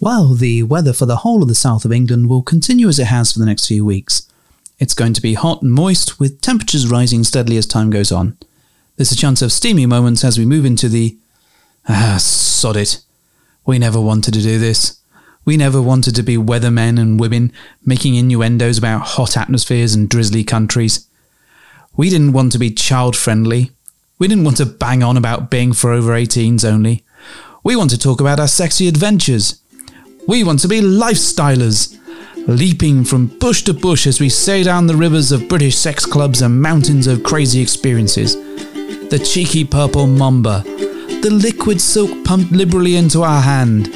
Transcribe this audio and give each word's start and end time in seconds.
Well, 0.00 0.34
the 0.34 0.62
weather 0.62 0.92
for 0.92 1.06
the 1.06 1.16
whole 1.16 1.42
of 1.42 1.48
the 1.48 1.56
south 1.56 1.84
of 1.84 1.92
England 1.92 2.28
will 2.28 2.42
continue 2.42 2.88
as 2.88 3.00
it 3.00 3.08
has 3.08 3.32
for 3.32 3.40
the 3.40 3.46
next 3.46 3.66
few 3.66 3.84
weeks. 3.84 4.30
It's 4.78 4.94
going 4.94 5.12
to 5.14 5.20
be 5.20 5.34
hot 5.34 5.62
and 5.62 5.72
moist, 5.72 6.20
with 6.20 6.40
temperatures 6.40 6.86
rising 6.86 7.24
steadily 7.24 7.56
as 7.56 7.66
time 7.66 7.90
goes 7.90 8.12
on. 8.12 8.38
There's 8.96 9.10
a 9.10 9.16
chance 9.16 9.42
of 9.42 9.50
steamy 9.52 9.86
moments 9.86 10.22
as 10.22 10.38
we 10.38 10.44
move 10.44 10.64
into 10.64 10.88
the. 10.88 11.16
Ah, 11.88 12.18
sod 12.20 12.76
it. 12.76 13.00
We 13.66 13.78
never 13.80 14.00
wanted 14.00 14.34
to 14.34 14.42
do 14.42 14.58
this. 14.58 15.00
We 15.44 15.56
never 15.56 15.82
wanted 15.82 16.14
to 16.14 16.22
be 16.22 16.36
weathermen 16.36 17.00
and 17.00 17.18
women 17.18 17.52
making 17.84 18.14
innuendos 18.14 18.78
about 18.78 19.00
hot 19.00 19.36
atmospheres 19.36 19.94
and 19.94 20.08
drizzly 20.08 20.44
countries. 20.44 21.08
We 21.96 22.08
didn't 22.08 22.34
want 22.34 22.52
to 22.52 22.58
be 22.58 22.70
child 22.70 23.16
friendly. 23.16 23.72
We 24.18 24.28
didn't 24.28 24.44
want 24.44 24.58
to 24.58 24.66
bang 24.66 25.02
on 25.02 25.16
about 25.16 25.50
being 25.50 25.72
for 25.72 25.92
over 25.92 26.12
18s 26.12 26.64
only. 26.64 27.04
We 27.64 27.74
want 27.74 27.90
to 27.90 27.98
talk 27.98 28.20
about 28.20 28.38
our 28.38 28.46
sexy 28.46 28.86
adventures. 28.86 29.60
We 30.28 30.44
want 30.44 30.60
to 30.60 30.68
be 30.68 30.82
lifestylers, 30.82 31.98
leaping 32.46 33.02
from 33.02 33.28
bush 33.38 33.62
to 33.62 33.72
bush 33.72 34.06
as 34.06 34.20
we 34.20 34.28
sail 34.28 34.62
down 34.62 34.86
the 34.86 34.94
rivers 34.94 35.32
of 35.32 35.48
British 35.48 35.78
sex 35.78 36.04
clubs 36.04 36.42
and 36.42 36.60
mountains 36.60 37.06
of 37.06 37.22
crazy 37.22 37.62
experiences. 37.62 38.34
The 39.08 39.18
cheeky 39.18 39.64
purple 39.64 40.06
mamba, 40.06 40.64
the 41.22 41.30
liquid 41.32 41.80
silk 41.80 42.26
pumped 42.26 42.52
liberally 42.52 42.96
into 42.96 43.22
our 43.22 43.40
hand, 43.40 43.86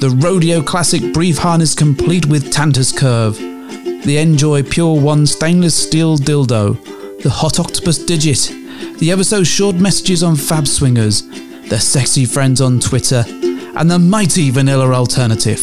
the 0.00 0.18
rodeo 0.18 0.62
classic 0.62 1.12
brief 1.12 1.36
harness 1.36 1.74
complete 1.74 2.24
with 2.24 2.50
Tantus 2.50 2.90
curve, 2.90 3.36
the 3.36 4.16
Njoy 4.16 4.68
Pure 4.70 4.98
Wand 4.98 5.28
stainless 5.28 5.74
steel 5.74 6.16
dildo, 6.16 7.22
the 7.22 7.28
Hot 7.28 7.58
Octopuss 7.58 8.06
digit, 8.06 8.50
the 8.98 9.10
ever 9.10 9.24
so 9.24 9.44
short 9.44 9.76
messages 9.76 10.22
on 10.22 10.36
Fab 10.36 10.66
Swingers, 10.66 11.20
the 11.68 11.78
sexy 11.78 12.24
friends 12.24 12.62
on 12.62 12.80
Twitter, 12.80 13.26
and 13.74 13.90
the 13.90 13.98
mighty 13.98 14.50
vanilla 14.50 14.92
alternative. 14.92 15.60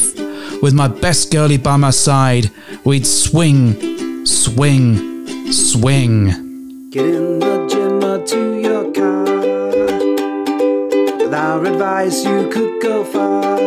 With 0.61 0.73
my 0.73 0.87
best 0.87 1.31
girlie 1.31 1.57
by 1.57 1.77
my 1.77 1.91
side, 1.91 2.51
we'd 2.83 3.05
swing, 3.05 4.25
swing, 4.25 5.51
swing. 5.51 6.89
Get 6.89 7.05
in 7.05 7.39
the 7.39 7.67
gym 7.69 8.03
or 8.03 8.25
to 8.25 8.59
your 8.59 8.91
car. 8.91 9.23
With 11.17 11.33
our 11.33 11.63
advice, 11.65 12.25
you 12.25 12.49
could 12.49 12.81
go 12.81 13.03
far. 13.03 13.57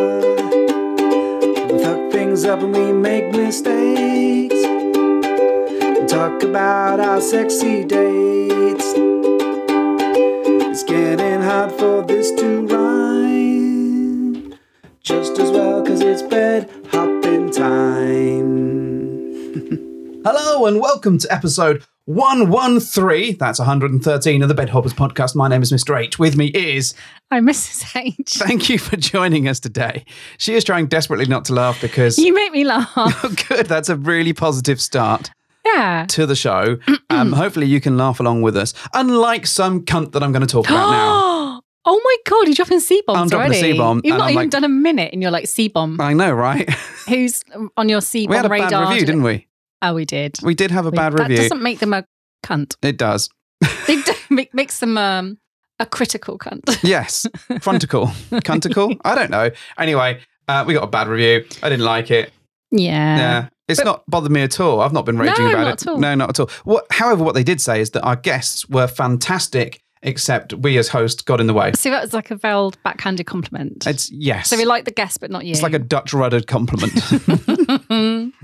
We 1.73 1.83
fuck 1.83 2.13
things 2.13 2.45
up 2.45 2.61
and 2.61 2.75
we 2.75 2.93
make 2.93 3.31
mistakes. 3.33 4.63
And 4.65 6.09
talk 6.09 6.43
about 6.43 7.01
our 7.01 7.21
sexy 7.21 7.85
dates. 7.85 8.93
It's 10.69 10.83
getting 10.83 11.41
hard 11.41 11.73
for 11.73 12.03
this 12.03 12.33
to 12.33 12.67
rhyme. 12.67 13.22
Just 15.03 15.37
as 15.41 15.51
well, 15.51 15.85
cause 15.85 16.01
it's 16.01 16.23
bed 16.23 16.71
hopping 16.93 17.51
time. 17.51 18.63
Hello 20.25 20.67
and 20.67 20.79
welcome 20.79 21.19
to 21.19 21.33
episode 21.33 21.83
113. 22.05 23.37
That's 23.37 23.59
113 23.59 24.43
of 24.43 24.49
the 24.49 24.55
Bed 24.55 24.69
Hoppers 24.69 24.95
podcast. 24.95 25.35
My 25.35 25.49
name 25.49 25.61
is 25.61 25.73
Mr. 25.73 26.01
H. 26.01 26.21
With 26.21 26.37
me 26.37 26.53
is. 26.55 26.95
I'm 27.33 27.49
Mrs. 27.49 27.97
H. 27.97 28.35
Thank 28.35 28.69
you 28.69 28.79
for 28.79 28.97
joining 28.97 29.49
us 29.49 29.59
today. 29.59 30.05
She 30.39 30.55
is 30.55 30.63
trying 30.63 30.87
desperately 30.87 31.27
not 31.27 31.47
to 31.47 31.53
laugh 31.53 31.81
because. 31.81 32.17
You 32.17 32.33
make 32.33 32.53
me 32.53 32.63
laugh. 32.63 32.93
Oh, 32.95 33.35
good. 33.49 33.67
That's 33.67 33.89
a 33.89 33.97
really 33.97 34.33
positive 34.33 34.81
start 34.81 35.33
yeah. 35.67 36.07
to 36.11 36.27
the 36.27 36.37
show. 36.37 36.79
Um, 37.11 37.33
hopefully, 37.33 37.67
you 37.67 37.81
can 37.81 37.97
laugh 37.97 38.21
along 38.21 38.43
with 38.43 38.57
us. 38.57 38.73
Unlike 38.95 39.49
some 39.49 39.85
cunt 39.85 40.13
that 40.13 40.23
I'm 40.23 40.31
going 40.31 40.47
to 40.47 40.53
talk 40.53 40.67
about 40.71 40.91
now. 40.93 41.23
oh 41.85 42.01
my 42.05 42.17
god, 42.31 42.47
you're 42.47 42.55
dropping 42.55 42.81
C 42.81 43.03
bombs 43.07 43.19
I'm 43.21 43.29
dropping 43.29 43.53
already. 43.53 43.73
C-bomb, 43.73 44.01
You've 44.05 44.13
and 44.15 44.19
not 44.19 44.25
I'm 44.25 44.31
even 44.31 44.43
like- 44.45 44.51
done 44.51 44.65
a 44.65 44.69
minute, 44.69 45.13
and 45.13 45.23
you're 45.23 45.31
like 45.31 45.47
C 45.47 45.69
bomb. 45.69 46.01
I 46.01 46.13
know, 46.13 46.33
right? 46.33 46.69
Who's 47.09 47.43
on 47.77 47.89
your 47.89 48.01
C 48.01 48.27
we 48.27 48.37
had 48.37 48.43
bomb 48.43 48.51
a 48.53 48.55
radar? 48.55 48.71
bad 48.71 48.89
review, 48.91 49.07
didn't 49.07 49.23
we? 49.23 49.47
Oh, 49.83 49.95
we 49.95 50.05
did. 50.05 50.37
We 50.43 50.55
did 50.55 50.71
have 50.71 50.87
a 50.87 50.93
bad 50.93 51.13
that 51.15 51.23
review. 51.29 51.37
doesn't 51.39 51.63
make 51.63 51.81
them 51.81 51.93
a 51.93 52.05
cunt. 52.45 52.77
It 52.83 52.97
does. 52.99 53.29
It 53.61 54.17
make- 54.31 54.55
makes 54.55 54.79
them 54.81 54.97
um, 54.97 55.39
a 55.81 55.87
critical 55.87 56.39
cunt. 56.39 56.79
Yes. 56.85 57.27
Frontical. 57.61 58.07
Cuntical? 58.43 58.97
I 59.05 59.15
don't 59.17 59.31
know. 59.31 59.51
Anyway, 59.79 60.21
uh, 60.49 60.65
we 60.67 60.75
got 60.75 60.85
a 60.85 60.89
bad 60.89 61.09
review. 61.09 61.45
I 61.65 61.69
didn't 61.69 61.85
like 61.85 62.11
it. 62.11 62.33
yeah. 62.71 63.17
Yeah. 63.17 63.49
It's 63.69 63.81
But- 63.81 63.87
not 63.87 64.03
bothered 64.09 64.31
me 64.33 64.43
at 64.43 64.61
all. 64.61 64.81
I've 64.81 64.93
not 64.93 65.05
been 65.07 65.19
raging 65.19 65.47
No, 65.47 65.51
about 65.53 65.63
not 65.65 65.69
it. 65.69 65.83
at 65.83 65.89
all. 65.89 65.99
No, 65.99 66.15
not 66.15 66.29
at 66.31 66.41
all. 66.41 66.51
What, 66.65 66.85
however, 66.91 67.25
what 67.25 67.35
they 67.35 67.45
did 67.45 67.61
say 67.61 67.81
is 67.81 67.91
that 67.91 68.03
our 68.03 68.17
guests 68.17 68.69
were 68.69 68.87
fantastic, 68.87 69.81
except 70.03 70.53
we 70.55 70.79
as 70.79 70.89
hosts 70.89 71.23
got 71.23 71.41
in 71.41 71.47
the 71.47 71.55
way. 71.55 71.73
So 71.75 71.91
that 71.91 72.03
was 72.03 72.13
like 72.13 72.31
a 72.31 72.37
veiled 72.37 72.77
backhanded 72.83 73.27
compliment. 73.27 73.87
It's 73.87 74.11
yes. 74.11 74.49
so 74.49 74.57
we 74.57 74.65
like 74.65 74.85
the 74.85 74.91
guest, 74.91 75.21
but 75.21 75.31
not 75.31 75.45
you. 75.45 75.53
it's 75.53 75.63
like 75.63 75.75
a 75.75 75.79
Dutch 75.79 76.13
ruddered 76.13 76.47
compliment. 76.47 76.93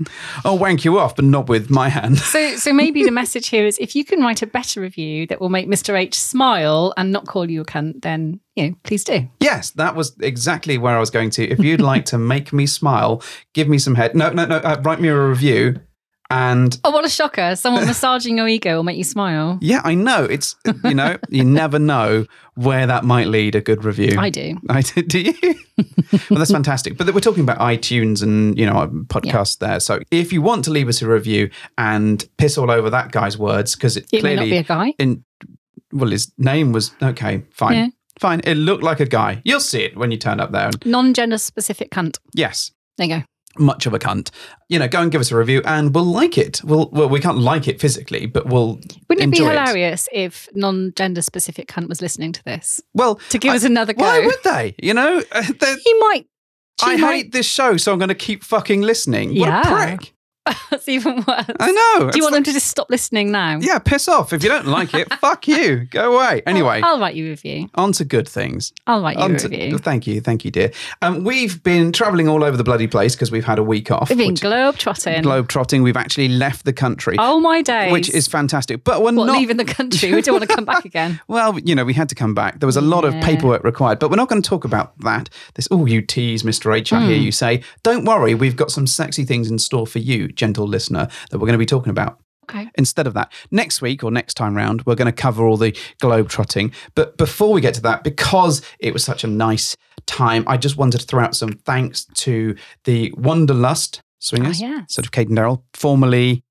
I'll 0.45 0.57
wank 0.57 0.85
you 0.85 0.99
off, 0.99 1.15
but 1.15 1.25
not 1.25 1.49
with 1.49 1.69
my 1.69 1.89
hand. 1.89 2.17
So, 2.17 2.55
so 2.55 2.73
maybe 2.73 3.03
the 3.03 3.11
message 3.11 3.47
here 3.47 3.65
is 3.65 3.77
if 3.79 3.95
you 3.95 4.05
can 4.05 4.21
write 4.21 4.41
a 4.41 4.47
better 4.47 4.81
review 4.81 5.27
that 5.27 5.41
will 5.41 5.49
make 5.49 5.67
Mr. 5.67 5.97
H 5.97 6.19
smile 6.19 6.93
and 6.97 7.11
not 7.11 7.27
call 7.27 7.49
you 7.49 7.61
a 7.61 7.65
cunt, 7.65 8.01
then 8.01 8.39
you 8.55 8.69
know, 8.69 8.75
please 8.83 9.03
do. 9.03 9.27
Yes, 9.39 9.71
that 9.71 9.95
was 9.95 10.15
exactly 10.21 10.77
where 10.77 10.95
I 10.95 10.99
was 10.99 11.09
going 11.09 11.29
to. 11.31 11.47
If 11.47 11.59
you'd 11.59 11.81
like 11.81 12.05
to 12.05 12.17
make 12.17 12.51
me 12.51 12.65
smile, 12.65 13.21
give 13.53 13.67
me 13.67 13.77
some 13.77 13.95
head. 13.95 14.15
No, 14.15 14.31
no, 14.31 14.45
no. 14.45 14.57
Uh, 14.57 14.81
write 14.83 14.99
me 14.99 15.09
a 15.09 15.19
review. 15.19 15.79
And 16.31 16.79
Oh, 16.83 16.91
what 16.91 17.05
a 17.05 17.09
shocker! 17.09 17.55
Someone 17.55 17.87
massaging 17.87 18.37
your 18.37 18.47
ego 18.47 18.75
will 18.75 18.83
make 18.83 18.97
you 18.97 19.03
smile. 19.03 19.57
yeah, 19.61 19.81
I 19.83 19.95
know 19.95 20.25
it's 20.25 20.55
you 20.83 20.93
know 20.93 21.17
you 21.29 21.43
never 21.43 21.79
know 21.79 22.25
where 22.53 22.85
that 22.85 23.03
might 23.03 23.27
lead. 23.27 23.55
A 23.55 23.61
good 23.61 23.83
review. 23.83 24.15
I 24.19 24.29
do. 24.29 24.57
I 24.69 24.81
do. 24.81 25.01
Do 25.01 25.19
you? 25.21 25.33
well, 26.29 26.37
that's 26.37 26.51
fantastic. 26.51 26.97
But 26.97 27.11
we're 27.15 27.19
talking 27.19 27.41
about 27.43 27.57
iTunes 27.59 28.21
and 28.21 28.57
you 28.59 28.65
know 28.67 28.87
podcasts 29.07 29.57
there. 29.57 29.79
So 29.79 29.99
if 30.11 30.31
you 30.31 30.41
want 30.43 30.63
to 30.65 30.71
leave 30.71 30.87
us 30.87 31.01
a 31.01 31.07
review 31.07 31.49
and 31.79 32.23
piss 32.37 32.57
all 32.59 32.69
over 32.69 32.91
that 32.91 33.11
guy's 33.11 33.37
words 33.37 33.75
because 33.75 33.97
it, 33.97 34.05
It 34.11 34.21
may 34.23 34.35
not 34.35 34.41
clearly 34.41 34.51
be 34.51 34.57
a 34.57 34.63
guy. 34.63 34.93
in 34.99 35.23
well 35.91 36.09
his 36.11 36.31
name 36.37 36.71
was 36.73 36.91
okay 37.01 37.41
fine 37.49 37.73
Yeah. 37.75 37.87
fine 38.19 38.41
it 38.43 38.53
looked 38.55 38.83
like 38.83 38.99
a 38.99 39.05
guy. 39.07 39.41
You'll 39.43 39.59
see 39.61 39.81
it 39.81 39.97
when 39.97 40.11
you 40.11 40.17
turn 40.17 40.39
up 40.39 40.51
there. 40.51 40.69
Non-gender 40.85 41.39
specific 41.39 41.89
cunt. 41.89 42.17
yes, 42.35 42.69
There 42.99 43.07
you 43.07 43.15
go. 43.17 43.23
Much 43.57 43.85
of 43.85 43.93
a 43.93 43.99
cunt. 43.99 44.29
You 44.69 44.79
know, 44.79 44.87
go 44.87 45.01
and 45.01 45.11
give 45.11 45.21
us 45.21 45.31
a 45.31 45.35
review 45.37 45.61
and 45.65 45.93
we'll 45.93 46.05
like 46.05 46.37
it. 46.37 46.61
We'll 46.63 46.89
well 46.91 47.09
we 47.09 47.19
can't 47.19 47.39
like 47.39 47.67
it 47.67 47.79
physically, 47.81 48.25
but 48.25 48.45
we'll 48.45 48.79
Wouldn't 49.09 49.21
it 49.21 49.31
be 49.31 49.43
hilarious 49.43 50.07
if 50.13 50.47
non-gender 50.53 51.21
specific 51.21 51.67
cunt 51.67 51.89
was 51.89 52.01
listening 52.01 52.31
to 52.33 52.43
this 52.43 52.81
Well, 52.93 53.15
to 53.29 53.37
give 53.39 53.53
I- 53.53 53.55
us 53.55 53.63
another 53.63 53.93
go? 53.93 54.03
why 54.03 54.25
would 54.25 54.43
they? 54.43 54.75
You 54.81 54.93
know, 54.93 55.23
Uh, 55.31 55.41
he 55.83 55.93
might. 55.99 56.25
I 56.81 56.95
might. 56.95 57.13
hate 57.13 57.31
this 57.33 57.45
show, 57.45 57.75
so 57.77 57.91
I'm 57.91 57.99
going 57.99 58.07
to 58.09 58.15
keep 58.15 58.43
fucking 58.43 58.81
listening. 58.81 59.29
What 59.29 59.49
Yeah. 59.49 59.61
a 59.61 59.95
prick! 59.97 60.13
That's 60.69 60.87
even 60.87 61.17
worse. 61.27 61.45
I 61.59 61.71
know. 61.99 62.11
Do 62.11 62.17
you 62.17 62.23
want 62.23 62.35
them 62.35 62.43
to 62.43 62.51
just 62.53 62.67
stop 62.67 62.89
listening 62.89 63.31
now? 63.31 63.57
Yeah, 63.59 63.79
piss 63.79 64.07
off. 64.07 64.33
If 64.33 64.43
you 64.43 64.49
don't 64.49 64.67
like 64.67 64.93
it, 64.93 65.11
fuck 65.19 65.47
you. 65.47 65.85
Go 65.85 66.15
away. 66.15 66.41
Anyway, 66.45 66.81
I'll, 66.83 66.95
I'll 66.95 66.99
write 66.99 67.15
you 67.15 67.27
a 67.27 67.29
review. 67.29 67.69
on 67.75 67.91
to 67.93 68.05
good 68.05 68.27
things. 68.27 68.73
I'll 68.87 69.01
write 69.01 69.17
you 69.17 69.23
On 69.23 69.35
a 69.35 69.39
to- 69.39 69.47
review. 69.47 69.77
thank 69.77 70.07
you, 70.07 70.21
thank 70.21 70.45
you, 70.45 70.51
dear. 70.51 70.71
Um, 71.01 71.23
we've 71.23 71.61
been 71.63 71.91
travelling 71.91 72.27
all 72.27 72.43
over 72.43 72.57
the 72.57 72.63
bloody 72.63 72.87
place 72.87 73.15
because 73.15 73.31
we've 73.31 73.45
had 73.45 73.59
a 73.59 73.63
week 73.63 73.91
off. 73.91 74.09
We've 74.09 74.17
been 74.17 74.33
globe 74.35 74.77
trotting. 74.77 75.21
globe 75.23 75.47
trotting. 75.47 75.83
We've 75.83 75.97
actually 75.97 76.29
left 76.29 76.65
the 76.65 76.73
country, 76.73 77.15
Oh 77.19 77.39
my 77.39 77.61
days! 77.61 77.91
which 77.91 78.09
is 78.09 78.27
fantastic. 78.27 78.83
But 78.83 78.99
we're 78.99 79.13
what 79.13 79.25
not 79.27 79.37
leaving 79.37 79.57
the 79.57 79.65
country. 79.65 80.13
We 80.13 80.21
don't 80.21 80.35
want 80.39 80.49
to 80.49 80.55
come 80.55 80.65
back 80.65 80.85
again. 80.85 81.19
Well, 81.27 81.57
you 81.59 81.75
know, 81.75 81.85
we 81.85 81.93
had 81.93 82.09
to 82.09 82.15
come 82.15 82.33
back. 82.33 82.59
There 82.59 82.67
was 82.67 82.77
a 82.77 82.81
lot 82.81 83.05
of 83.05 83.13
paperwork 83.21 83.63
required, 83.63 83.99
but 83.99 84.09
we're 84.09 84.15
not 84.15 84.29
going 84.29 84.41
to 84.41 84.49
talk 84.49 84.65
about 84.65 84.97
that. 84.99 85.29
This, 85.55 85.67
oh, 85.71 85.85
you 85.85 86.01
tease, 86.01 86.43
Mr. 86.43 86.75
H. 86.75 86.91
I 86.93 87.05
hear 87.05 87.17
Hmm. 87.17 87.23
you 87.23 87.31
say. 87.31 87.63
Don't 87.83 88.05
worry, 88.05 88.33
we've 88.35 88.55
got 88.55 88.71
some 88.71 88.87
sexy 88.87 89.23
things 89.25 89.49
in 89.51 89.59
store 89.59 89.85
for 89.87 89.99
you, 89.99 90.27
gentle 90.39 90.67
listener, 90.67 91.07
that 91.29 91.37
we're 91.37 91.45
going 91.45 91.53
to 91.53 91.57
be 91.59 91.65
talking 91.67 91.91
about. 91.91 92.19
Okay. 92.49 92.67
Instead 92.75 93.05
of 93.05 93.13
that, 93.13 93.31
next 93.51 93.79
week 93.79 94.03
or 94.03 94.09
next 94.09 94.33
time 94.33 94.55
round, 94.57 94.81
we're 94.87 94.95
going 94.95 95.05
to 95.05 95.11
cover 95.11 95.45
all 95.45 95.55
the 95.57 95.77
globe 96.01 96.29
trotting. 96.29 96.71
But 96.95 97.15
before 97.15 97.51
we 97.53 97.61
get 97.61 97.75
to 97.75 97.81
that, 97.81 98.03
because 98.03 98.63
it 98.79 98.91
was 98.91 99.03
such 99.03 99.23
a 99.23 99.27
nice 99.27 99.77
time, 100.07 100.43
I 100.47 100.57
just 100.57 100.75
wanted 100.75 100.99
to 101.01 101.05
throw 101.05 101.23
out 101.23 101.35
some 101.35 101.51
thanks 101.65 102.05
to 102.15 102.55
the 102.85 103.13
Wanderlust 103.15 104.01
swingers, 104.19 104.63
Oh, 104.63 104.65
yes. 104.67 104.93
sort 104.95 105.05
of 105.05 105.11
Kate 105.11 105.27
and 105.29 105.37
Daryl, 105.37 105.61
formerly, 105.75 106.43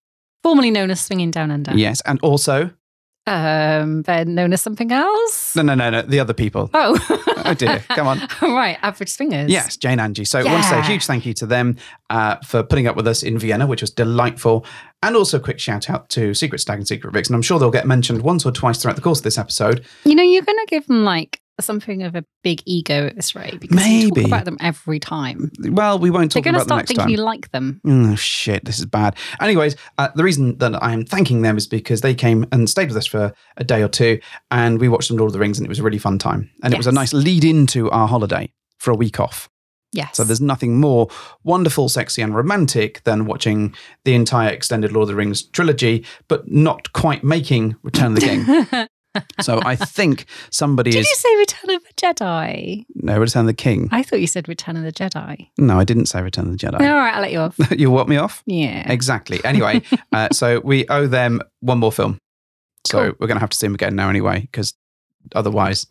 Formerly 0.44 0.70
known 0.70 0.91
as 0.93 1.00
Swinging 1.00 1.32
Down 1.32 1.50
Under. 1.50 1.73
yes, 1.76 2.00
and 2.02 2.20
also, 2.23 2.70
Um, 3.28 4.02
then 4.02 4.34
known 4.34 4.52
as 4.52 4.62
something 4.62 4.90
else. 4.92 5.54
no, 5.54 5.62
no, 5.62 5.75
no, 5.75 5.90
no, 5.90 6.02
the 6.02 6.20
other 6.20 6.34
people. 6.34 6.70
Oh. 6.75 6.98
Oh 7.44 7.54
dear, 7.54 7.80
come 7.90 8.06
on. 8.06 8.20
All 8.42 8.54
right, 8.54 8.78
average 8.82 9.10
swingers. 9.10 9.50
Yes, 9.50 9.76
Jane 9.76 10.00
Angie. 10.00 10.25
So 10.25 10.40
I 10.40 10.44
want 10.44 10.62
to 10.64 10.69
say 10.69 10.78
a 10.78 10.82
huge 10.82 11.06
thank 11.06 11.25
you 11.25 11.32
to 11.34 11.46
them 11.46 11.76
uh, 12.10 12.36
for 12.44 12.62
putting 12.62 12.86
up 12.86 12.96
with 12.96 13.06
us 13.06 13.22
in 13.22 13.38
Vienna, 13.38 13.66
which 13.66 13.80
was 13.80 13.90
delightful. 13.90 14.66
And 15.02 15.14
also 15.14 15.36
a 15.36 15.40
quick 15.40 15.58
shout 15.60 15.88
out 15.88 16.08
to 16.10 16.34
Secret 16.34 16.58
Stag 16.58 16.78
and 16.78 16.88
Secret 16.88 17.12
Vixen. 17.12 17.34
I'm 17.34 17.42
sure 17.42 17.58
they'll 17.58 17.70
get 17.70 17.86
mentioned 17.86 18.22
once 18.22 18.44
or 18.44 18.50
twice 18.50 18.82
throughout 18.82 18.96
the 18.96 19.02
course 19.02 19.20
of 19.20 19.25
this 19.25 19.38
episode. 19.38 19.84
You 20.04 20.14
know, 20.14 20.24
you're 20.24 20.42
going 20.42 20.58
to 20.58 20.66
give 20.69 20.86
them 20.86 21.04
like 21.04 21.40
something 21.60 22.02
of 22.02 22.14
a 22.14 22.25
big 22.43 22.62
ego 22.66 23.06
at 23.06 23.16
this 23.16 23.34
rate 23.34 23.58
because 23.58 23.76
you 23.76 24.08
Maybe. 24.08 24.22
talk 24.22 24.26
about 24.28 24.44
them 24.44 24.56
every 24.60 24.99
time. 24.99 25.50
Well, 25.60 25.99
we 25.99 26.10
won't 26.10 26.31
talk 26.31 26.40
about 26.40 26.43
the 26.43 26.43
thing. 26.43 26.43
They're 26.43 26.52
going 26.52 26.60
to 26.60 26.64
start 26.64 26.88
thinking 26.88 27.02
time. 27.05 27.10
you 27.10 27.16
like 27.19 27.50
them. 27.50 27.81
Oh 27.87 28.14
shit, 28.14 28.64
this 28.64 28.78
is 28.78 28.87
bad. 28.87 29.16
Anyways, 29.40 29.76
uh, 29.99 30.08
the 30.14 30.25
reason 30.25 30.58
that 30.58 30.82
I'm 30.82 31.05
thanking 31.05 31.43
them 31.43 31.56
is 31.56 31.66
because 31.66 32.00
they 32.00 32.14
came 32.14 32.46
and 32.52 32.69
stayed 32.69 32.88
with 32.88 32.96
us 32.96 33.06
for 33.06 33.32
a 33.56 33.64
day 33.64 33.82
or 33.82 33.88
two, 33.88 34.20
and 34.50 34.81
we 34.81 34.88
watched 34.88 35.08
some 35.08 35.16
Lord 35.16 35.31
of 35.31 35.32
the 35.32 35.38
Rings, 35.38 35.58
and 35.58 35.66
it 35.66 35.69
was 35.69 35.78
a 35.78 35.82
really 35.82 35.99
fun 35.99 36.19
time. 36.19 36.50
And 36.62 36.72
it 36.72 36.76
was 36.76 36.87
a 36.87 36.93
nice 36.93 37.12
lead 37.12 37.44
into 37.44 37.90
our 37.90 38.08
holiday 38.08 38.52
for 38.78 38.90
a 38.90 38.96
week 38.96 39.19
off. 39.20 39.49
Yes. 39.93 40.16
So 40.19 40.25
there's 40.25 40.40
nothing 40.40 40.78
more 40.78 41.08
wonderful, 41.44 41.88
sexy, 41.88 42.20
and 42.20 42.34
romantic 42.34 43.02
than 43.05 43.25
watching 43.25 43.75
the 44.05 44.14
entire 44.14 44.50
extended 44.50 44.93
Lord 44.93 45.05
of 45.05 45.08
the 45.08 45.14
Rings 45.14 45.43
trilogy, 45.43 46.05
but 46.28 46.50
not 46.50 46.93
quite 46.93 47.25
making 47.25 47.76
Return 47.82 48.14
of 48.14 48.20
the 48.20 48.26
King. 48.26 48.88
so 49.41 49.61
I 49.65 49.76
think 49.76 50.26
somebody 50.50 50.91
Did 50.91 51.00
is 51.00 51.09
you 51.11 51.17
say 51.17 51.37
Return 51.37 51.76
of 51.76 51.82
the 51.85 51.93
Jedi? 51.94 52.85
no 52.94 53.19
Return 53.19 53.41
of 53.41 53.47
the 53.47 53.55
King. 53.55 53.88
I 53.93 54.03
thought 54.03 54.20
you 54.20 54.26
said 54.26 54.49
Return 54.49 54.76
of 54.76 54.82
the 54.82 54.93
Jedi. 54.93 55.49
No, 55.59 55.79
I 55.79 55.85
didn't 55.85 56.06
say 56.06 56.23
Return 56.23 56.47
of 56.47 56.59
the 56.59 56.67
Jedi. 56.67 56.81
All 56.81 56.97
right, 56.97 57.15
I'll 57.15 57.23
let 57.23 57.32
you 57.32 57.41
off. 57.41 57.56
you 57.79 57.91
want 57.91 58.09
me 58.09 58.17
off? 58.17 58.43
Yeah. 58.47 58.91
Exactly. 58.91 59.41
Anyway, 59.44 59.82
uh, 60.12 60.29
so 60.32 60.61
we 60.61 60.87
owe 60.88 61.06
them 61.06 61.41
one 61.61 61.79
more 61.79 61.93
film. 61.93 62.19
So 62.87 62.99
Cool. 62.99 63.17
we're 63.20 63.26
going 63.26 63.37
to 63.37 63.41
have 63.41 63.50
to 63.50 63.56
see 63.56 63.67
them 63.67 63.75
again 63.75 63.94
now 63.97 64.09
anyway, 64.09 64.41
because 64.41 64.73
otherwise 65.35 65.87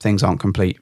things 0.00 0.22
aren't 0.22 0.40
complete. 0.40 0.78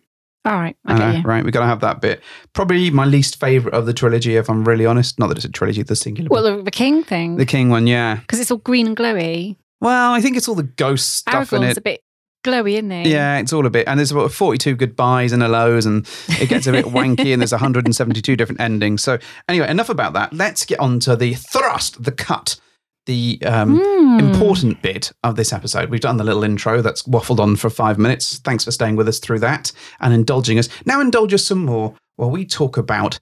All 0.47 0.53
right. 0.59 0.77
I 0.85 0.93
I 0.93 0.99
know, 0.99 1.19
you. 1.19 1.23
right? 1.23 1.43
We've 1.43 1.55
got 1.55 1.61
to 1.61 1.67
have 1.67 1.81
that 1.81 2.03
bit. 2.03 2.21
Probably 2.53 2.91
my 2.91 3.07
least 3.07 3.41
favorite 3.41 3.73
of 3.73 3.87
the 3.87 3.95
trilogy, 3.95 4.37
if 4.37 4.51
I'm 4.51 4.63
really 4.65 4.85
honest. 4.85 5.19
Not 5.19 5.29
that 5.29 5.39
it's 5.39 5.47
a 5.47 5.49
trilogy, 5.49 5.83
the 5.83 5.97
singular. 5.97 6.29
Well, 6.31 6.43
the, 6.59 6.63
the 6.63 6.71
King 6.71 7.03
thing. 7.03 7.37
the 7.37 7.47
King 7.47 7.71
one, 7.71 7.87
yeah. 7.87 8.17
Because 8.17 8.41
it's 8.41 8.51
all 8.51 8.59
green 8.59 8.87
and 8.89 8.95
glowy. 8.97 9.57
Well, 9.85 10.13
I 10.13 10.21
think 10.21 10.37
it's 10.37 10.49
all 10.49 10.55
the 10.55 10.63
ghost 10.65 11.13
stuff 11.17 11.53
in 11.53 11.61
Aragorn's 11.61 11.71
it. 11.73 11.77
a 11.77 11.81
bit 11.83 12.01
glowy, 12.45 12.73
isn't 12.73 12.91
he? 12.91 13.13
Yeah, 13.13 13.39
it's 13.39 13.53
all 13.53 13.67
a 13.67 13.71
bit, 13.71 13.87
and 13.87 13.99
there's 13.99 14.11
about 14.13 14.33
42 14.33 14.77
goodbyes 14.77 15.33
and 15.33 15.43
hellos, 15.43 15.85
and 15.87 16.09
it 16.29 16.49
gets 16.49 16.67
a 16.67 16.73
bit 16.73 16.87
wanky, 16.87 17.33
and 17.33 17.41
there's 17.43 17.53
172 17.53 18.35
different 18.37 18.61
endings. 18.61 19.03
So, 19.03 19.19
anyway, 19.49 19.69
enough 19.69 19.91
about 19.91 20.15
that. 20.15 20.33
Let's 20.33 20.65
get 20.65 20.81
on 20.81 21.01
to 21.01 21.17
the 21.17 21.35
thrust, 21.35 22.03
the 22.03 22.13
cut, 22.13 22.59
the 23.07 23.39
um, 23.45 23.79
Hmm. 23.79 24.19
important 24.21 24.81
bit 24.81 25.13
of 25.23 25.37
this 25.37 25.53
episode. 25.53 25.91
We've 25.91 26.01
done 26.01 26.17
the 26.17 26.25
little 26.25 26.45
intro 26.45 26.81
that's 26.81 27.03
waffled 27.03 27.39
on 27.39 27.57
for 27.57 27.69
five 27.69 27.99
minutes. 27.99 28.39
Thanks 28.39 28.65
for 28.65 28.71
staying 28.71 28.97
with 28.97 29.07
us 29.09 29.19
through 29.19 29.41
that 29.41 29.71
and 30.01 30.15
indulging 30.15 30.59
us. 30.59 30.69
Now, 30.87 31.01
indulge 31.03 31.35
us 31.35 31.45
some 31.45 31.65
more 31.65 31.95
while 32.17 32.31
we 32.31 32.47
talk 32.47 32.77
about 32.79 33.19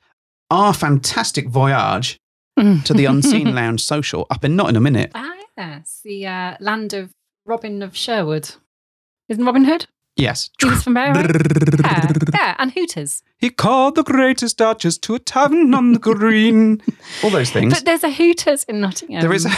our 0.50 0.73
fantastic 0.73 1.49
voyage 1.49 2.19
to 2.56 2.93
the 2.94 3.06
Unseen 3.06 3.55
Lounge 3.56 3.82
Social 3.82 4.26
up 4.31 4.44
and 4.44 4.56
not 4.56 4.69
in 4.69 4.75
Nottingham, 4.75 4.82
minute. 4.93 5.12
Yes. 5.56 6.00
The 6.04 6.26
uh, 6.26 6.56
land 6.60 6.94
of 6.94 7.12
Robin 7.44 7.82
of 7.82 7.96
Sherwood. 7.96 8.54
Isn't 9.28 9.44
Robin 9.44 9.64
Hood? 9.64 9.87
Yes. 10.16 10.50
He 10.60 10.69
was 10.69 10.82
from 10.82 10.94
there, 10.94 11.12
right? 11.12 11.31
yeah, 11.84 12.12
yeah, 12.34 12.56
and 12.58 12.70
Hooters. 12.70 13.22
He 13.38 13.49
called 13.49 13.94
the 13.94 14.02
greatest 14.02 14.58
duchess 14.58 14.99
to 14.99 15.14
a 15.14 15.19
tavern 15.19 15.72
on 15.75 15.94
the 15.94 15.99
green. 15.99 16.82
All 17.25 17.31
those 17.31 17.50
things. 17.50 17.72
But 17.72 17.87
there's 17.87 18.04
a 18.04 18.10
Hooters 18.10 18.64
in 18.64 18.81
Nottingham. 18.81 19.22
there 19.22 19.32
is 19.32 19.46
a 19.46 19.50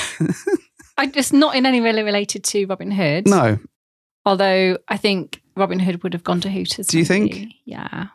I, 0.97 1.11
it's 1.15 1.33
not 1.33 1.57
in 1.57 1.67
any 1.67 1.81
way 1.81 1.91
related 2.03 2.45
to 2.45 2.67
Robin 2.67 2.91
Hood. 2.91 3.27
no. 3.27 3.59
Although 4.27 4.79
I 4.89 4.97
think 4.97 5.43
Robin 5.57 5.79
Hood 5.79 6.03
would 6.03 6.15
have 6.15 6.25
gone 6.25 6.41
to 6.43 6.51
Hooters. 6.51 6.87
Do 6.87 6.99
you 6.99 7.05
think? 7.05 7.53
Yeah. 7.67 8.07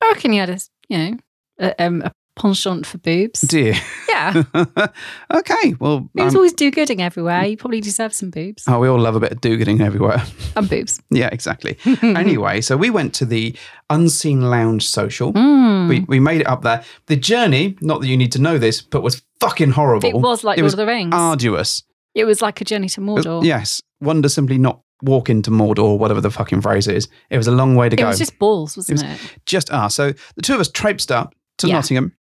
I 0.00 0.08
reckon 0.12 0.32
he 0.32 0.38
had 0.38 0.48
a, 0.50 0.58
you 0.88 0.98
know, 0.98 1.16
a, 1.58 1.84
um, 1.84 2.02
a 2.02 2.12
penchant 2.36 2.84
for 2.86 2.98
boobs. 2.98 3.40
Dear. 3.42 3.74
yeah. 4.08 4.42
okay. 5.34 5.74
Well, 5.78 6.08
was 6.14 6.34
um, 6.34 6.36
always 6.36 6.52
do-gooding 6.52 7.00
everywhere. 7.00 7.44
You 7.44 7.56
probably 7.56 7.80
deserve 7.80 8.12
some 8.14 8.30
boobs. 8.30 8.64
oh, 8.68 8.78
we 8.78 8.88
all 8.88 8.98
love 8.98 9.16
a 9.16 9.20
bit 9.20 9.32
of 9.32 9.40
do-gooding 9.40 9.80
everywhere. 9.80 10.22
And 10.56 10.68
boobs. 10.68 11.00
yeah, 11.10 11.28
exactly. 11.32 11.76
anyway, 12.02 12.60
so 12.60 12.76
we 12.76 12.90
went 12.90 13.12
to 13.14 13.24
the 13.24 13.56
Unseen 13.90 14.42
Lounge 14.42 14.86
Social. 14.88 15.32
Mm. 15.32 15.88
We, 15.88 16.00
we 16.00 16.20
made 16.20 16.40
it 16.40 16.46
up 16.46 16.62
there. 16.62 16.84
The 17.06 17.16
journey, 17.16 17.76
not 17.80 18.00
that 18.00 18.06
you 18.06 18.16
need 18.16 18.32
to 18.32 18.40
know 18.40 18.56
this, 18.58 18.80
but 18.80 19.02
was 19.02 19.22
fucking 19.40 19.70
horrible. 19.72 20.08
it 20.08 20.14
was 20.14 20.44
like 20.44 20.58
it 20.58 20.60
Lord 20.60 20.64
was 20.66 20.74
of 20.74 20.78
the 20.78 20.86
Rings. 20.86 21.12
arduous. 21.12 21.82
it 22.14 22.24
was 22.24 22.40
like 22.40 22.60
a 22.60 22.64
journey 22.64 22.88
to 22.90 23.00
Mordor. 23.00 23.44
Yes. 23.44 23.82
Wonder 24.00 24.28
simply 24.28 24.58
not 24.58 24.80
walk 25.02 25.28
into 25.28 25.50
Mordor, 25.50 25.98
whatever 25.98 26.20
the 26.20 26.30
fucking 26.30 26.60
phrase 26.60 26.86
is. 26.86 27.08
It 27.30 27.36
was 27.36 27.48
a 27.48 27.52
long 27.52 27.74
way 27.74 27.88
to 27.88 27.94
It 27.94 27.98
go. 27.98 28.04
It 28.04 28.08
was 28.10 28.18
just 28.18 28.38
balls, 28.38 28.76
wasn't 28.76 29.02
It 29.02 29.06
it? 29.10 29.20
just 29.44 29.72
ah. 29.72 29.88
So 29.88 30.12
the 30.36 30.42
two 30.42 30.54
of 30.54 30.60
us 30.60 30.68
traipsed 30.68 31.10
up 31.10 31.34
to 31.58 31.66
Yeah. 31.68 31.74
Nottingham. 31.74 32.12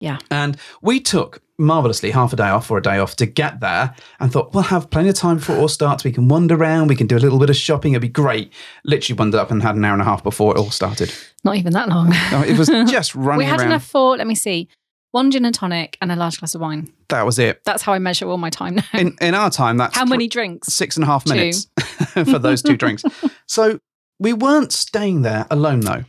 Yeah. 0.00 0.18
And 0.30 0.56
we 0.82 1.00
took 1.00 1.42
marvelously 1.58 2.10
half 2.10 2.32
a 2.34 2.36
day 2.36 2.48
off 2.48 2.70
or 2.70 2.76
a 2.76 2.82
day 2.82 2.98
off 2.98 3.16
to 3.16 3.24
get 3.24 3.60
there 3.60 3.94
and 4.20 4.30
thought 4.30 4.52
we'll 4.52 4.62
have 4.64 4.90
plenty 4.90 5.08
of 5.08 5.14
time 5.14 5.36
before 5.38 5.56
it 5.56 5.58
all 5.60 5.68
starts. 5.68 6.04
We 6.04 6.12
can 6.12 6.28
wander 6.28 6.54
around, 6.54 6.88
we 6.88 6.96
can 6.96 7.06
do 7.06 7.16
a 7.16 7.18
little 7.18 7.38
bit 7.38 7.48
of 7.48 7.56
shopping, 7.56 7.92
it'd 7.92 8.02
be 8.02 8.08
great. 8.08 8.52
Literally 8.84 9.16
wandered 9.18 9.38
up 9.40 9.50
and 9.50 9.62
had 9.62 9.74
an 9.74 9.84
hour 9.84 9.94
and 9.94 10.02
a 10.02 10.04
half 10.04 10.22
before 10.22 10.54
it 10.54 10.58
all 10.58 10.70
started. 10.70 11.12
Not 11.44 11.56
even 11.56 11.72
that 11.72 11.88
long. 11.88 12.10
Oh, 12.12 12.44
It 12.46 12.58
was 12.58 12.68
just 12.90 13.14
running 13.14 13.38
we 13.38 13.44
had 13.46 13.60
around. 13.60 13.68
enough 13.68 13.86
for, 13.86 14.18
let 14.18 14.26
me 14.26 14.34
see, 14.34 14.68
one 15.12 15.30
gin 15.30 15.46
and 15.46 15.54
tonic 15.54 15.96
and 16.02 16.12
a 16.12 16.16
large 16.16 16.38
glass 16.40 16.54
of 16.54 16.60
wine. 16.60 16.92
That 17.08 17.24
was 17.24 17.38
it. 17.38 17.62
That's 17.64 17.82
how 17.82 17.94
I 17.94 17.98
measure 17.98 18.26
all 18.28 18.36
my 18.36 18.50
time 18.50 18.74
now. 18.74 18.82
In 18.92 19.16
in 19.22 19.34
our 19.34 19.48
time, 19.48 19.78
that's 19.78 19.96
how 19.96 20.04
many 20.04 20.28
drinks? 20.28 20.74
six 20.74 20.96
and 20.98 21.04
a 21.04 21.06
half 21.06 21.26
minutes 21.26 21.68
for 22.12 22.38
those 22.38 22.60
two 22.60 22.76
drinks. 22.76 23.02
So 23.48 23.78
we 24.18 24.32
weren't 24.34 24.72
staying 24.72 25.22
there 25.22 25.46
alone 25.50 25.80
though. 25.80 26.04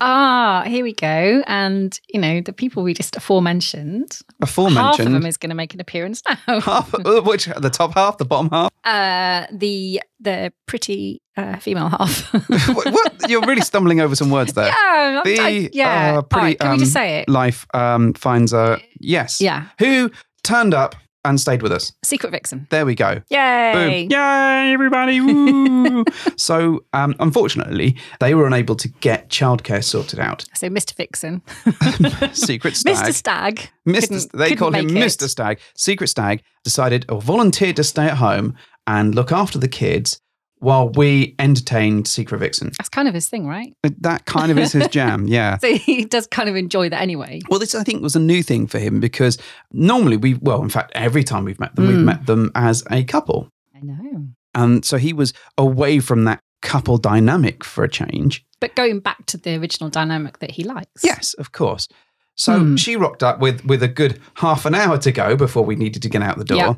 Ah, 0.00 0.62
here 0.66 0.84
we 0.84 0.92
go. 0.92 1.42
And, 1.46 1.98
you 2.08 2.20
know, 2.20 2.40
the 2.40 2.52
people 2.52 2.82
we 2.84 2.94
just 2.94 3.16
aforementioned, 3.16 4.18
half 4.40 4.56
of 4.58 4.72
them 5.04 5.26
is 5.26 5.36
going 5.36 5.50
to 5.50 5.56
make 5.56 5.74
an 5.74 5.80
appearance 5.80 6.22
now. 6.46 6.60
half, 6.60 6.94
uh, 6.94 7.20
which 7.22 7.46
the 7.46 7.70
top 7.70 7.94
half, 7.94 8.18
the 8.18 8.24
bottom 8.24 8.48
half. 8.50 8.70
Uh, 8.84 9.46
the 9.52 10.00
the 10.20 10.52
pretty 10.66 11.20
uh, 11.36 11.56
female 11.58 11.88
half. 11.88 12.32
what, 12.74 12.92
what? 12.92 13.28
You're 13.28 13.42
really 13.42 13.60
stumbling 13.62 14.00
over 14.00 14.14
some 14.14 14.30
words 14.30 14.52
there. 14.52 14.68
Yeah, 14.68 15.22
The, 15.24 15.40
I- 15.40 15.70
yeah. 15.72 16.18
uh, 16.18 16.22
pretty, 16.22 16.46
right, 16.46 16.58
can 16.60 16.70
we 16.72 16.78
just 16.78 16.90
um, 16.96 17.00
say 17.02 17.18
it? 17.20 17.28
Life 17.28 17.66
um, 17.74 18.14
finds 18.14 18.52
a 18.52 18.80
yes. 19.00 19.40
Yeah, 19.40 19.66
Who 19.80 20.10
turned 20.44 20.74
up 20.74 20.94
and 21.24 21.40
stayed 21.40 21.62
with 21.62 21.72
us? 21.72 21.92
Secret 22.04 22.30
Vixen. 22.30 22.66
There 22.70 22.86
we 22.86 22.94
go. 22.94 23.20
Yay! 23.30 23.72
Boom. 24.06 24.10
Yay, 24.10 24.72
everybody. 24.72 25.18
So, 26.36 26.84
um, 26.92 27.14
unfortunately, 27.18 27.96
they 28.20 28.34
were 28.34 28.46
unable 28.46 28.76
to 28.76 28.88
get 28.88 29.28
childcare 29.28 29.82
sorted 29.82 30.18
out. 30.20 30.44
So 30.54 30.68
Mr. 30.68 30.94
Vixen, 30.94 31.42
Secret 32.32 32.76
Stag. 32.76 32.94
Mr. 32.96 33.12
Stag. 33.12 33.70
Mr. 33.86 34.00
couldn't- 34.00 34.32
they 34.32 34.48
couldn't 34.50 34.58
call 34.58 34.74
him 34.74 34.88
it. 34.96 35.04
Mr. 35.04 35.28
Stag. 35.28 35.58
Secret 35.76 36.08
Stag 36.08 36.42
decided 36.64 37.04
or 37.08 37.20
volunteered 37.20 37.76
to 37.76 37.84
stay 37.84 38.06
at 38.06 38.16
home 38.18 38.54
and 38.86 39.14
look 39.14 39.32
after 39.32 39.58
the 39.58 39.68
kids 39.68 40.20
while 40.60 40.88
we 40.90 41.34
entertained 41.38 42.06
Secret 42.08 42.38
Vixen. 42.38 42.72
That's 42.78 42.88
kind 42.88 43.08
of 43.08 43.14
his 43.14 43.28
thing, 43.28 43.46
right? 43.46 43.74
That 44.00 44.24
kind 44.26 44.50
of 44.50 44.58
is 44.58 44.72
his 44.72 44.88
jam, 44.88 45.26
yeah. 45.28 45.58
So 45.58 45.74
he 45.74 46.04
does 46.04 46.26
kind 46.26 46.48
of 46.48 46.56
enjoy 46.56 46.88
that 46.88 47.00
anyway. 47.00 47.40
Well, 47.48 47.58
this 47.60 47.74
I 47.74 47.82
think 47.84 48.02
was 48.02 48.16
a 48.16 48.20
new 48.20 48.42
thing 48.42 48.66
for 48.66 48.78
him 48.78 49.00
because 49.00 49.38
normally 49.72 50.16
we, 50.16 50.34
well, 50.34 50.62
in 50.62 50.68
fact, 50.68 50.92
every 50.94 51.24
time 51.24 51.44
we've 51.44 51.60
met 51.60 51.74
them, 51.76 51.86
we've 51.86 51.96
Mm. 51.96 52.04
met 52.04 52.26
them 52.26 52.50
as 52.54 52.84
a 52.90 53.04
couple. 53.04 53.50
I 53.74 53.80
know. 53.80 54.26
And 54.54 54.84
so 54.84 54.96
he 54.96 55.12
was 55.12 55.32
away 55.56 56.00
from 56.00 56.24
that 56.24 56.40
couple 56.62 56.98
dynamic 56.98 57.62
for 57.62 57.84
a 57.84 57.88
change. 57.88 58.44
But 58.60 58.74
going 58.74 58.98
back 59.00 59.26
to 59.26 59.36
the 59.36 59.54
original 59.56 59.88
dynamic 59.90 60.40
that 60.40 60.50
he 60.50 60.64
likes. 60.64 61.04
Yes, 61.04 61.34
of 61.34 61.52
course. 61.52 61.86
So 62.34 62.58
Hmm. 62.58 62.76
she 62.76 62.96
rocked 62.96 63.22
up 63.22 63.38
with 63.40 63.64
with 63.64 63.82
a 63.82 63.88
good 63.88 64.20
half 64.34 64.64
an 64.66 64.74
hour 64.74 64.98
to 64.98 65.12
go 65.12 65.36
before 65.36 65.64
we 65.64 65.76
needed 65.76 66.02
to 66.02 66.08
get 66.08 66.22
out 66.22 66.38
the 66.38 66.44
door. 66.44 66.56
Yeah. 66.58 66.74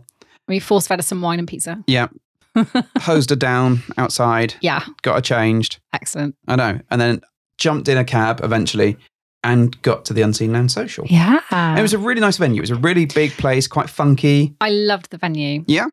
We 0.48 0.58
force 0.58 0.86
fed 0.86 0.98
her 0.98 1.02
some 1.02 1.22
wine 1.22 1.38
and 1.38 1.48
pizza. 1.48 1.82
Yeah. 1.86 2.08
Hosed 3.00 3.30
her 3.30 3.36
down 3.36 3.82
outside, 3.96 4.54
Yeah, 4.60 4.84
got 5.02 5.14
her 5.16 5.20
changed. 5.20 5.78
excellent. 5.92 6.34
I 6.48 6.56
know. 6.56 6.80
And 6.90 7.00
then 7.00 7.20
jumped 7.58 7.88
in 7.88 7.96
a 7.98 8.04
cab 8.04 8.40
eventually 8.42 8.96
and 9.44 9.80
got 9.82 10.04
to 10.06 10.12
the 10.12 10.22
Unseen 10.22 10.52
Lounge 10.52 10.70
Social. 10.70 11.06
Yeah. 11.08 11.40
And 11.50 11.78
It 11.78 11.82
was 11.82 11.94
a 11.94 11.98
really 11.98 12.20
nice 12.20 12.36
venue. 12.36 12.58
It 12.60 12.62
was 12.62 12.70
a 12.70 12.76
really 12.76 13.06
big 13.06 13.30
place, 13.32 13.66
quite 13.66 13.88
funky. 13.88 14.54
I 14.60 14.70
loved 14.70 15.10
the 15.10 15.18
venue. 15.18 15.64
Yeah. 15.66 15.86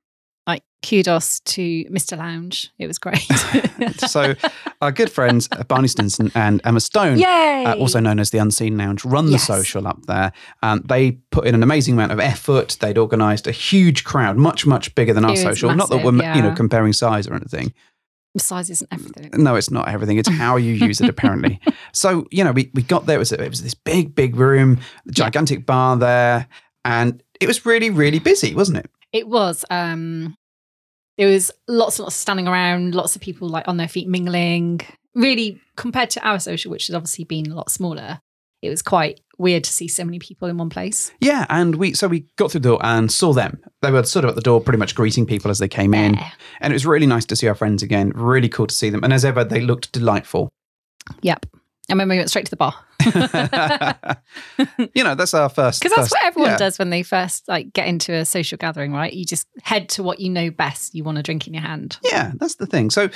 Kudos 0.87 1.41
to 1.41 1.83
Mr. 1.85 2.17
Lounge. 2.17 2.71
It 2.77 2.87
was 2.87 2.97
great. 2.97 3.19
so 3.97 4.35
our 4.81 4.91
good 4.91 5.11
friends 5.11 5.49
uh, 5.51 5.63
Barney 5.63 5.87
Stinson 5.87 6.31
and 6.35 6.61
Emma 6.63 6.79
Stone, 6.79 7.21
uh, 7.21 7.75
also 7.77 7.99
known 7.99 8.19
as 8.19 8.29
the 8.29 8.37
Unseen 8.37 8.77
Lounge, 8.77 9.03
run 9.03 9.25
the 9.25 9.31
Yes. 9.33 9.47
social 9.47 9.87
up 9.87 10.05
there. 10.05 10.31
Um, 10.63 10.83
they 10.85 11.13
put 11.31 11.45
in 11.45 11.55
an 11.55 11.63
amazing 11.63 11.95
amount 11.95 12.11
of 12.11 12.19
effort. 12.19 12.77
They'd 12.79 12.97
organised 12.97 13.47
a 13.47 13.51
huge 13.51 14.03
crowd, 14.03 14.37
much 14.37 14.65
much 14.65 14.95
bigger 14.95 15.13
than 15.13 15.25
our 15.25 15.33
It 15.33 15.37
social. 15.37 15.73
Not 15.75 15.89
that 15.89 16.03
we're 16.03 16.13
you 16.13 16.41
know 16.41 16.53
comparing 16.53 16.93
size 16.93 17.27
or 17.27 17.33
anything. 17.33 17.73
size 18.37 18.69
isn't 18.69 18.91
everything. 18.93 19.31
No, 19.43 19.55
it's 19.55 19.71
not 19.71 19.89
everything. 19.89 20.17
It's 20.17 20.29
how 20.29 20.55
you 20.55 20.73
use 20.73 21.01
it, 21.01 21.09
apparently. 21.09 21.59
so, 21.91 22.27
you 22.31 22.43
know, 22.43 22.51
we, 22.51 22.69
we 22.73 22.83
got 22.83 23.07
there. 23.07 23.15
It 23.15 23.19
was, 23.19 23.31
it 23.31 23.49
was 23.49 23.63
this 23.63 23.73
big, 23.73 24.15
big 24.15 24.35
room, 24.35 24.79
gigantic 25.11 25.65
bar 25.65 25.97
there. 25.97 26.47
And 26.85 27.21
it 27.41 27.47
was 27.47 27.65
really, 27.65 27.89
really 27.89 28.19
busy, 28.19 28.53
wasn't 28.53 28.77
it? 28.77 28.89
It 29.11 29.27
was. 29.27 29.65
Um, 29.69 30.37
there 31.17 31.27
was 31.27 31.51
lots 31.67 31.97
and 31.99 32.03
lots 32.03 32.15
of 32.15 32.21
standing 32.21 32.47
around, 32.47 32.95
lots 32.95 33.15
of 33.15 33.21
people 33.21 33.49
like 33.49 33.67
on 33.67 33.77
their 33.77 33.87
feet 33.87 34.07
mingling. 34.07 34.81
Really, 35.15 35.59
compared 35.75 36.09
to 36.11 36.27
our 36.27 36.39
social, 36.39 36.69
which 36.71 36.87
has 36.87 36.95
obviously 36.95 37.25
been 37.25 37.51
a 37.51 37.55
lot 37.55 37.71
smaller, 37.71 38.21
it 38.61 38.69
was 38.69 38.81
quite 38.81 39.19
weird 39.37 39.63
to 39.63 39.71
see 39.71 39.87
so 39.87 40.03
many 40.03 40.19
people 40.19 40.47
in 40.47 40.57
one 40.57 40.69
place. 40.69 41.11
Yeah. 41.19 41.45
And 41.49 41.75
we, 41.75 41.93
so 41.93 42.07
we 42.07 42.25
got 42.37 42.51
through 42.51 42.61
the 42.61 42.69
door 42.69 42.79
and 42.83 43.11
saw 43.11 43.33
them. 43.33 43.59
They 43.81 43.91
were 43.91 44.03
sort 44.03 44.25
of 44.25 44.29
at 44.29 44.35
the 44.35 44.41
door, 44.41 44.61
pretty 44.61 44.79
much 44.79 44.95
greeting 44.95 45.25
people 45.25 45.51
as 45.51 45.59
they 45.59 45.67
came 45.67 45.93
in. 45.93 46.19
And 46.59 46.73
it 46.73 46.75
was 46.75 46.85
really 46.85 47.05
nice 47.05 47.25
to 47.25 47.35
see 47.35 47.47
our 47.47 47.55
friends 47.55 47.83
again. 47.83 48.11
Really 48.15 48.49
cool 48.49 48.67
to 48.67 48.73
see 48.73 48.89
them. 48.89 49.03
And 49.03 49.13
as 49.13 49.25
ever, 49.25 49.43
they 49.43 49.61
looked 49.61 49.91
delightful. 49.91 50.49
Yep. 51.21 51.45
And 51.89 51.99
then 51.99 52.09
we 52.09 52.17
went 52.17 52.29
straight 52.29 52.45
to 52.45 52.49
the 52.51 52.57
bar 52.57 52.75
you 54.93 55.03
know, 55.03 55.15
that's 55.15 55.33
our 55.33 55.49
first. 55.49 55.81
because 55.81 55.95
that's 55.95 56.09
first- 56.09 56.11
what 56.11 56.23
everyone 56.23 56.51
yeah. 56.51 56.57
does 56.57 56.77
when 56.79 56.89
they 56.89 57.03
first 57.03 57.47
like 57.47 57.71
get 57.73 57.87
into 57.87 58.13
a 58.13 58.25
social 58.25 58.57
gathering, 58.57 58.93
right? 58.93 59.13
You 59.13 59.25
just 59.25 59.47
head 59.63 59.89
to 59.89 60.03
what 60.03 60.19
you 60.19 60.29
know 60.29 60.49
best. 60.51 60.93
You 60.93 61.03
want 61.03 61.17
a 61.17 61.23
drink 61.23 61.47
in 61.47 61.53
your 61.53 61.63
hand. 61.63 61.97
Yeah, 62.03 62.31
that's 62.35 62.55
the 62.55 62.65
thing. 62.65 62.89
So 62.89 63.09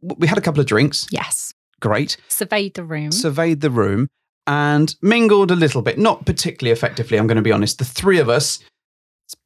we 0.00 0.26
had 0.28 0.38
a 0.38 0.40
couple 0.40 0.60
of 0.60 0.66
drinks. 0.66 1.06
Yes. 1.10 1.52
Great. 1.80 2.16
Surveyed 2.28 2.74
the 2.74 2.84
room. 2.84 3.10
Surveyed 3.10 3.60
the 3.60 3.70
room. 3.70 4.08
and 4.46 4.94
mingled 5.02 5.50
a 5.50 5.56
little 5.56 5.82
bit, 5.82 5.98
not 5.98 6.26
particularly 6.26 6.72
effectively, 6.72 7.18
I'm 7.18 7.26
going 7.26 7.36
to 7.36 7.42
be 7.42 7.52
honest. 7.52 7.78
The 7.78 7.84
three 7.84 8.18
of 8.18 8.28
us 8.28 8.58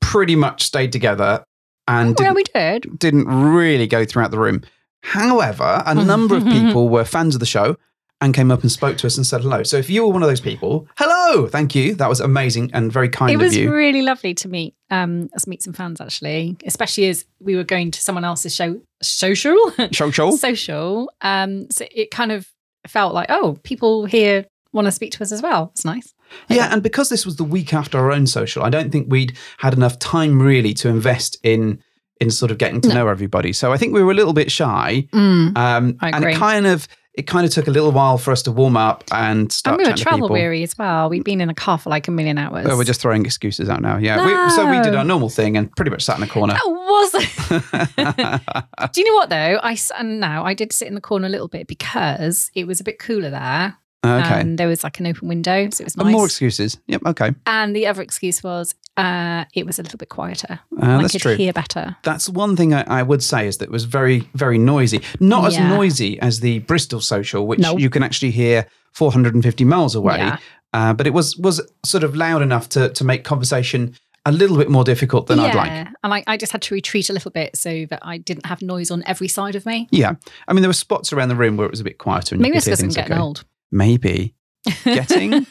pretty 0.01 0.37
much 0.37 0.63
stayed 0.65 0.93
together 0.93 1.45
and 1.89 2.19
oh, 2.19 2.25
Well, 2.25 2.35
didn't, 2.35 2.37
we 2.37 2.45
did. 2.45 2.99
didn't 2.99 3.27
really 3.27 3.87
go 3.87 4.05
throughout 4.05 4.31
the 4.31 4.39
room. 4.39 4.63
However, 5.03 5.83
a 5.87 5.95
number 5.95 6.37
of 6.37 6.45
people 6.49 6.89
were 6.89 7.05
fans 7.05 7.35
of 7.35 7.41
the 7.41 7.47
show 7.47 7.77
and 8.21 8.33
came 8.35 8.51
up 8.51 8.63
and 8.63 8.73
spoke 8.73 8.97
to 8.99 9.07
us 9.07 9.17
and 9.19 9.27
said 9.27 9.43
hello. 9.43 9.63
So 9.63 9.77
if 9.77 9.91
you 9.91 10.03
were 10.07 10.13
one 10.13 10.23
of 10.23 10.29
those 10.29 10.41
people, 10.41 10.89
hello, 10.97 11.47
thank 11.49 11.75
you. 11.75 11.95
That 11.95 12.09
was 12.09 12.21
amazing 12.21 12.71
and 12.73 12.91
very 12.91 13.09
kind 13.11 13.31
It 13.31 13.35
of 13.35 13.41
was 13.43 13.59
really 13.59 14.03
lovely 14.03 14.33
to 14.35 14.49
meet 14.49 14.75
um 14.91 15.29
us 15.35 15.47
meet 15.47 15.63
some 15.63 15.73
fans 15.75 16.01
actually, 16.01 16.57
especially 16.65 17.07
as 17.09 17.25
we 17.41 17.57
were 17.57 17.65
going 17.65 17.91
to 17.91 18.01
someone 18.01 18.25
else's 18.25 18.55
show 18.55 18.81
social 19.03 19.57
Show, 19.93 20.11
show. 20.19 20.31
social. 20.37 21.11
Um, 21.21 21.71
so 21.71 21.85
it 21.95 22.11
kind 22.11 22.33
of 22.33 22.49
felt 22.87 23.13
like 23.15 23.27
oh, 23.31 23.59
people 23.65 24.07
here 24.07 24.47
want 24.73 24.87
to 24.87 24.93
speak 24.93 25.13
to 25.13 25.23
us 25.23 25.33
as 25.33 25.43
well. 25.43 25.71
It's 25.75 25.85
nice. 25.85 26.15
Yeah, 26.49 26.73
and 26.73 26.83
because 26.83 27.09
this 27.09 27.25
was 27.25 27.37
the 27.37 27.45
week 27.45 27.73
after 27.75 27.99
our 27.99 28.11
own 28.13 28.27
social, 28.27 28.63
I 28.65 28.71
don't 28.71 28.91
think 28.91 29.11
we'd 29.11 29.37
had 29.59 29.75
enough 29.75 29.99
time 29.99 30.41
really 30.41 30.73
to 30.75 30.89
invest 30.89 31.37
in 31.43 31.83
in 32.21 32.31
sort 32.31 32.51
of 32.51 32.57
getting 32.59 32.81
to 32.81 32.89
No. 32.89 32.95
know 32.95 33.09
everybody. 33.09 33.53
So 33.53 33.73
I 33.73 33.77
think 33.77 33.93
we 33.93 34.03
were 34.03 34.11
a 34.11 34.15
little 34.15 34.33
bit 34.33 34.51
shy, 34.51 35.07
um, 35.13 35.55
I 36.01 36.11
and 36.11 36.25
it 36.25 36.37
kind 36.37 36.67
of 36.67 36.89
it 37.17 37.27
kind 37.27 37.47
of 37.47 37.53
took 37.53 37.67
a 37.67 37.71
little 37.71 37.93
while 37.93 38.19
for 38.19 38.31
us 38.31 38.43
to 38.43 38.53
warm 38.53 38.77
up 38.77 39.03
and 39.11 39.51
start. 39.51 39.81
and 39.81 39.87
we 39.87 39.91
were 39.91 39.97
travel 39.97 40.29
weary 40.29 40.63
as 40.63 40.77
well. 40.77 41.09
We'd 41.09 41.25
been 41.25 41.41
in 41.41 41.49
a 41.49 41.55
car 41.55 41.79
for 41.79 41.89
like 41.89 42.09
a 42.09 42.11
million 42.11 42.37
hours. 42.37 42.67
Oh, 42.69 42.77
we're 42.77 42.85
just 42.85 43.01
throwing 43.01 43.25
excuses 43.25 43.71
out 43.71 43.81
now. 43.81 43.97
Yeah, 43.97 44.25
we, 44.25 44.51
so 44.51 44.71
we 44.71 44.81
did 44.83 44.95
our 44.95 45.05
normal 45.05 45.31
thing 45.31 45.57
and 45.57 45.75
pretty 45.77 45.91
much 45.91 46.05
sat 46.05 46.19
in 46.19 46.23
a 46.23 46.27
corner. 46.29 46.53
That 46.53 46.67
was. 46.67 47.13
Do 48.93 49.01
you 49.01 49.09
know 49.09 49.15
what 49.15 49.31
though? 49.31 49.59
I 49.63 49.79
and 49.99 50.21
now 50.21 50.45
I 50.45 50.53
did 50.53 50.73
sit 50.73 50.89
in 50.89 50.95
the 50.95 51.01
corner 51.01 51.27
a 51.27 51.31
little 51.31 51.49
bit 51.49 51.67
because 51.67 52.51
it 52.55 52.67
was 52.67 52.81
a 52.81 52.85
bit 52.85 52.99
cooler 52.99 53.31
there. 53.31 53.79
okay, 54.05 54.41
And 54.41 54.59
there 54.59 54.69
was 54.69 54.85
like 54.85 55.01
an 55.01 55.07
open 55.07 55.29
window, 55.29 55.71
so 55.71 55.83
it 55.83 55.85
was 55.85 55.97
nice. 55.97 56.13
more 56.13 56.27
excuses. 56.27 56.79
Yep. 56.87 57.03
Okay, 57.07 57.31
and 57.47 57.75
the 57.75 57.87
other 57.87 58.03
excuse 58.03 58.43
was 58.43 58.75
uh, 58.97 59.45
it 59.55 59.67
was 59.67 59.79
a 59.79 59.83
little 59.83 59.99
bit 59.99 60.09
quieter. 60.09 60.61
uh, 60.83 60.97
I 60.99 61.09
could 61.09 61.21
true. 61.21 61.35
hear 61.37 61.53
better. 61.53 61.97
That's 62.03 62.29
one 62.29 62.57
thing 62.57 62.73
I, 62.75 62.83
I 63.01 63.03
would 63.03 63.23
say 63.23 63.47
is 63.47 63.59
that 63.59 63.67
it 63.67 63.71
was 63.71 63.85
very, 63.85 64.29
very 64.35 64.59
noisy. 64.59 65.03
Not 65.21 65.47
as 65.47 65.59
noisy 65.59 66.19
as 66.21 66.41
the 66.41 66.61
Bristol 66.61 67.01
social, 67.01 67.47
which 67.47 67.61
No. 67.61 67.77
you 67.77 67.91
can 67.91 68.03
actually 68.03 68.31
hear 68.31 68.67
450 68.93 69.65
miles 69.65 69.95
away. 69.95 70.17
Yeah. 70.19 70.39
Uh, 70.73 70.93
but 70.93 71.07
it 71.07 71.13
was 71.15 71.37
was 71.39 71.61
sort 71.85 72.05
of 72.05 72.15
loud 72.17 72.43
enough 72.43 72.69
to 72.71 72.89
to 72.91 73.05
make 73.05 73.25
conversation 73.25 73.95
a 74.25 74.33
little 74.33 74.57
bit 74.57 74.69
more 74.69 74.83
difficult 74.83 75.27
than 75.29 75.39
I'd 75.39 75.55
like. 75.55 75.71
And 76.03 76.13
I, 76.13 76.25
I 76.27 76.37
just 76.37 76.51
had 76.53 76.61
to 76.63 76.75
retreat 76.75 77.09
a 77.09 77.13
little 77.13 77.31
bit 77.31 77.57
so 77.57 77.87
that 77.91 78.01
I 78.03 78.19
didn't 78.19 78.45
have 78.47 78.61
noise 78.61 78.91
on 78.91 79.03
every 79.07 79.29
side 79.29 79.55
of 79.55 79.65
me. 79.65 79.87
Yeah, 79.93 80.15
I 80.49 80.53
mean 80.53 80.63
there 80.63 80.69
were 80.69 80.73
spots 80.75 81.13
around 81.13 81.29
the 81.29 81.37
room 81.37 81.57
where 81.57 81.67
it 81.67 81.71
was 81.71 81.81
a 81.81 81.85
bit 81.85 81.99
quieter. 81.99 82.35
And 82.35 82.43
Maybe 82.43 82.57
it's 82.57 82.67
because 82.67 82.83
I'm 82.83 82.89
getting 82.89 83.13
okay. 83.13 83.21
old. 83.23 83.45
Maybe 83.71 84.35
getting 84.85 85.47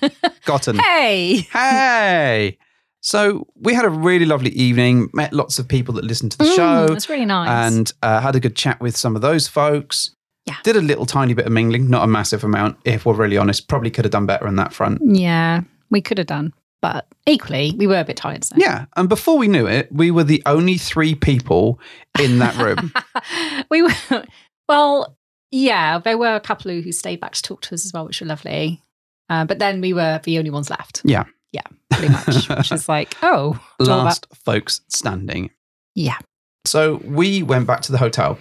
gotten. 0.46 0.78
Hey! 0.80 1.48
Hey. 1.52 2.58
So 3.06 3.46
we 3.56 3.76
had 3.76 3.86
a 3.86 3.90
really 3.90 4.26
lovely 4.26 4.50
evening. 4.50 5.10
Met 5.14 5.32
lots 5.32 5.60
of 5.60 5.68
people 5.68 5.94
that 5.94 6.04
listened 6.04 6.32
to 6.32 6.38
the 6.40 6.46
Mm, 6.46 6.56
show. 6.56 6.88
That's 6.88 7.08
really 7.08 7.26
nice. 7.26 7.50
and 7.50 7.92
uh, 8.02 8.20
had 8.20 8.36
a 8.36 8.40
good 8.40 8.56
chat 8.56 8.82
with 8.82 8.98
some 8.98 9.16
of 9.16 9.22
those 9.22 9.48
folks. 9.48 10.10
Yeah. 10.48 10.56
Did 10.64 10.76
a 10.76 10.82
little 10.82 11.06
tiny 11.06 11.36
bit 11.36 11.46
of 11.46 11.52
mingling, 11.52 11.88
not 11.88 12.04
a 12.04 12.08
massive 12.08 12.44
amount, 12.44 12.78
if 12.84 13.06
we're 13.06 13.14
really 13.14 13.38
honest. 13.38 13.68
Probably 13.68 13.92
could 13.92 14.06
have 14.06 14.12
done 14.12 14.26
better 14.26 14.48
on 14.48 14.56
that 14.56 14.74
front. 14.74 15.02
yeah, 15.04 15.62
we 15.92 16.02
could 16.02 16.18
have 16.18 16.26
done. 16.26 16.52
But 16.82 17.08
equally, 17.28 17.74
we 17.78 17.86
were 17.86 18.00
a 18.00 18.04
bit 18.04 18.18
tired. 18.18 18.44
So. 18.44 18.56
Yeah. 18.58 18.86
And 18.96 19.08
before 19.08 19.38
we 19.38 19.48
knew 19.48 19.68
it, 19.68 19.88
we 19.92 20.10
were 20.10 20.24
the 20.24 20.42
only 20.48 20.78
three 20.80 21.14
people 21.14 21.80
in 22.20 22.40
that 22.40 22.56
room. 22.58 22.92
we 23.70 23.84
were, 23.84 24.26
well, 24.68 25.16
yeah, 25.52 26.00
there 26.00 26.18
were 26.18 26.36
a 26.36 26.40
couple 26.40 26.72
who 26.72 26.92
stayed 26.92 27.20
back 27.22 27.34
to 27.34 27.42
talk 27.44 27.62
to 27.62 27.76
us 27.76 27.86
as 27.86 27.94
well, 27.94 28.06
which 28.06 28.20
were 28.22 28.28
lovely. 28.28 28.82
Uh, 29.30 29.46
but 29.46 29.58
then 29.60 29.80
we 29.82 29.94
were 29.94 30.20
the 30.24 30.38
only 30.40 30.50
ones 30.52 30.70
left. 30.72 31.02
Yeah. 31.06 31.26
Yeah, 31.56 31.62
pretty 31.92 32.12
much. 32.14 32.50
which 32.50 32.72
is 32.72 32.90
like, 32.90 33.16
oh, 33.24 33.60
it's 33.80 33.88
all 33.90 33.96
about- 34.02 34.06
Last 34.06 34.28
folks 34.44 34.82
standing. 34.90 35.50
yeah. 35.96 36.18
So 36.66 37.00
we 37.06 37.44
went 37.44 37.68
back 37.68 37.82
to 37.84 37.92
the 37.92 37.98
hotel. 38.00 38.38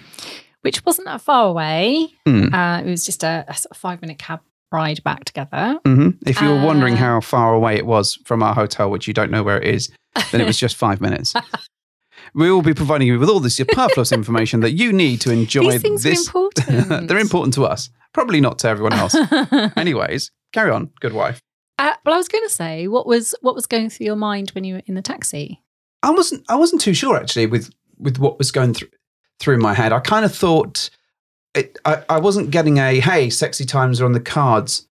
Which 0.63 0.85
wasn't 0.87 1.07
that 1.09 1.21
far 1.21 1.47
away. 1.47 2.09
Hmm. 2.27 2.55
Uh, 2.55 2.81
it 2.81 2.87
was 2.87 3.05
just 3.05 3.23
a, 3.23 3.45
a 3.49 3.55
sort 3.55 3.71
of 3.73 3.77
five 3.77 4.01
minute 4.01 4.19
cab 4.19 4.41
ride 4.73 5.05
back 5.05 5.25
together. 5.27 5.79
hmm 5.85 6.11
If 6.27 6.41
you 6.41 6.49
were 6.49 6.63
wondering 6.65 6.95
Uh, 6.95 7.05
how 7.07 7.21
far 7.21 7.53
away 7.55 7.77
it 7.77 7.85
was 7.87 8.19
from 8.25 8.43
our 8.43 8.55
hotel, 8.55 8.91
which 8.91 9.07
you 9.07 9.13
don't 9.15 9.31
know 9.31 9.43
where 9.43 9.61
it 9.61 9.75
is, 9.75 9.91
then 10.33 10.41
it 10.41 10.47
was 10.47 10.59
just 10.59 10.77
five 10.77 11.01
minutes. 11.01 11.35
We 12.35 12.51
will 12.51 12.63
be 12.63 12.75
providing 12.75 13.07
you 13.09 13.19
with 13.19 13.29
all 13.29 13.39
this 13.41 13.55
superfluous 13.55 14.11
information 14.21 14.61
that 14.61 14.73
you 14.73 14.93
need 14.93 15.21
to 15.21 15.31
enjoy 15.31 15.73
These 15.73 15.83
things 15.83 16.03
this. 16.03 16.29
are 16.35 16.49
important. 16.49 17.09
They're 17.09 17.19
important 17.19 17.55
to 17.55 17.65
us, 17.67 17.91
probably 18.13 18.41
not 18.41 18.59
to 18.61 18.69
everyone 18.69 18.95
else. 18.95 19.15
Anyways, 19.77 20.31
carry 20.53 20.71
on, 20.71 20.91
good 21.01 21.13
wife. 21.13 21.39
Uh, 21.79 21.93
well, 22.05 22.15
I 22.15 22.19
was 22.19 22.29
going 22.29 22.45
to 22.45 22.51
say, 22.55 22.87
what 22.89 23.07
was 23.07 23.35
what 23.41 23.55
was 23.55 23.67
going 23.67 23.91
through 23.91 24.07
your 24.07 24.17
mind 24.17 24.51
when 24.51 24.65
you 24.65 24.75
were 24.75 24.83
in 24.87 24.95
the 24.95 25.03
taxi? 25.03 25.61
I 26.03 26.11
wasn't. 26.11 26.45
I 26.49 26.57
wasn't 26.57 26.83
too 26.83 26.95
sure 26.95 27.17
actually 27.17 27.47
with 27.47 27.71
with 27.99 28.19
what 28.19 28.39
was 28.39 28.51
going 28.51 28.75
through 28.75 28.89
through 29.41 29.59
my 29.59 29.75
head. 29.75 29.93
I 29.93 30.01
kind 30.01 30.25
of 30.25 30.35
thought 30.35 30.91
it, 31.55 31.79
I, 31.85 32.03
I 32.09 32.19
wasn't 32.19 32.51
getting 32.51 32.79
a 32.79 33.01
hey, 33.01 33.31
sexy 33.31 33.65
times 33.65 34.01
are 34.01 34.05
on 34.05 34.13
the 34.13 34.21
cards 34.21 34.87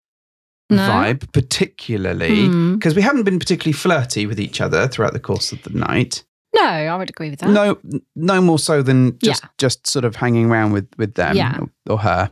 No? 0.70 0.78
vibe, 0.78 1.32
particularly 1.34 2.48
Hmm. 2.48 2.74
because 2.76 2.96
we 2.96 3.02
haven't 3.02 3.24
been 3.24 3.40
particularly 3.40 3.74
flirty 3.74 4.26
with 4.26 4.40
each 4.40 4.60
other 4.62 4.88
throughout 4.88 5.14
the 5.14 5.20
course 5.20 5.52
of 5.52 5.62
the 5.64 5.70
night. 5.72 6.24
No, 6.56 6.62
I 6.64 6.96
would 6.98 7.10
agree 7.10 7.30
with 7.30 7.40
that. 7.40 7.50
No, 7.50 7.78
no 8.16 8.42
more 8.42 8.60
so 8.60 8.82
than 8.84 9.18
just 9.20 9.44
Yeah. 9.44 9.50
just 9.58 9.88
sort 9.88 10.06
of 10.06 10.16
hanging 10.18 10.50
around 10.52 10.72
with 10.74 10.88
with 10.98 11.16
them 11.16 11.36
Yeah. 11.38 11.60
or, 11.88 11.94
or 11.94 11.98
her. 12.00 12.32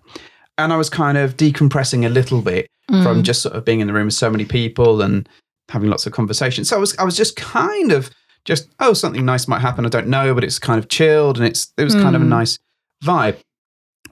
And 0.57 0.71
I 0.73 0.77
was 0.77 0.89
kind 0.89 1.17
of 1.17 1.37
decompressing 1.37 2.05
a 2.05 2.09
little 2.09 2.41
bit 2.41 2.69
Mm. 2.91 3.03
from 3.03 3.23
just 3.23 3.41
sort 3.41 3.55
of 3.55 3.63
being 3.65 3.79
in 3.79 3.87
the 3.87 3.93
room 3.93 4.05
with 4.05 4.13
so 4.13 4.29
many 4.29 4.45
people 4.45 5.01
and 5.01 5.27
having 5.69 5.89
lots 5.89 6.05
of 6.05 6.11
conversations. 6.13 6.67
So 6.69 6.75
I 6.75 6.79
was 6.79 6.97
I 6.97 7.03
was 7.03 7.15
just 7.15 7.35
kind 7.37 7.91
of 7.91 8.09
just 8.45 8.69
oh 8.79 8.93
something 8.93 9.23
nice 9.25 9.47
might 9.47 9.61
happen. 9.61 9.85
I 9.85 9.89
don't 9.89 10.07
know, 10.07 10.33
but 10.33 10.43
it's 10.43 10.59
kind 10.59 10.77
of 10.79 10.89
chilled 10.89 11.37
and 11.37 11.47
it's 11.47 11.71
it 11.77 11.83
was 11.83 11.95
kind 11.95 12.15
of 12.15 12.21
a 12.21 12.25
Mm. 12.25 12.29
nice 12.29 12.59
vibe. 13.03 13.37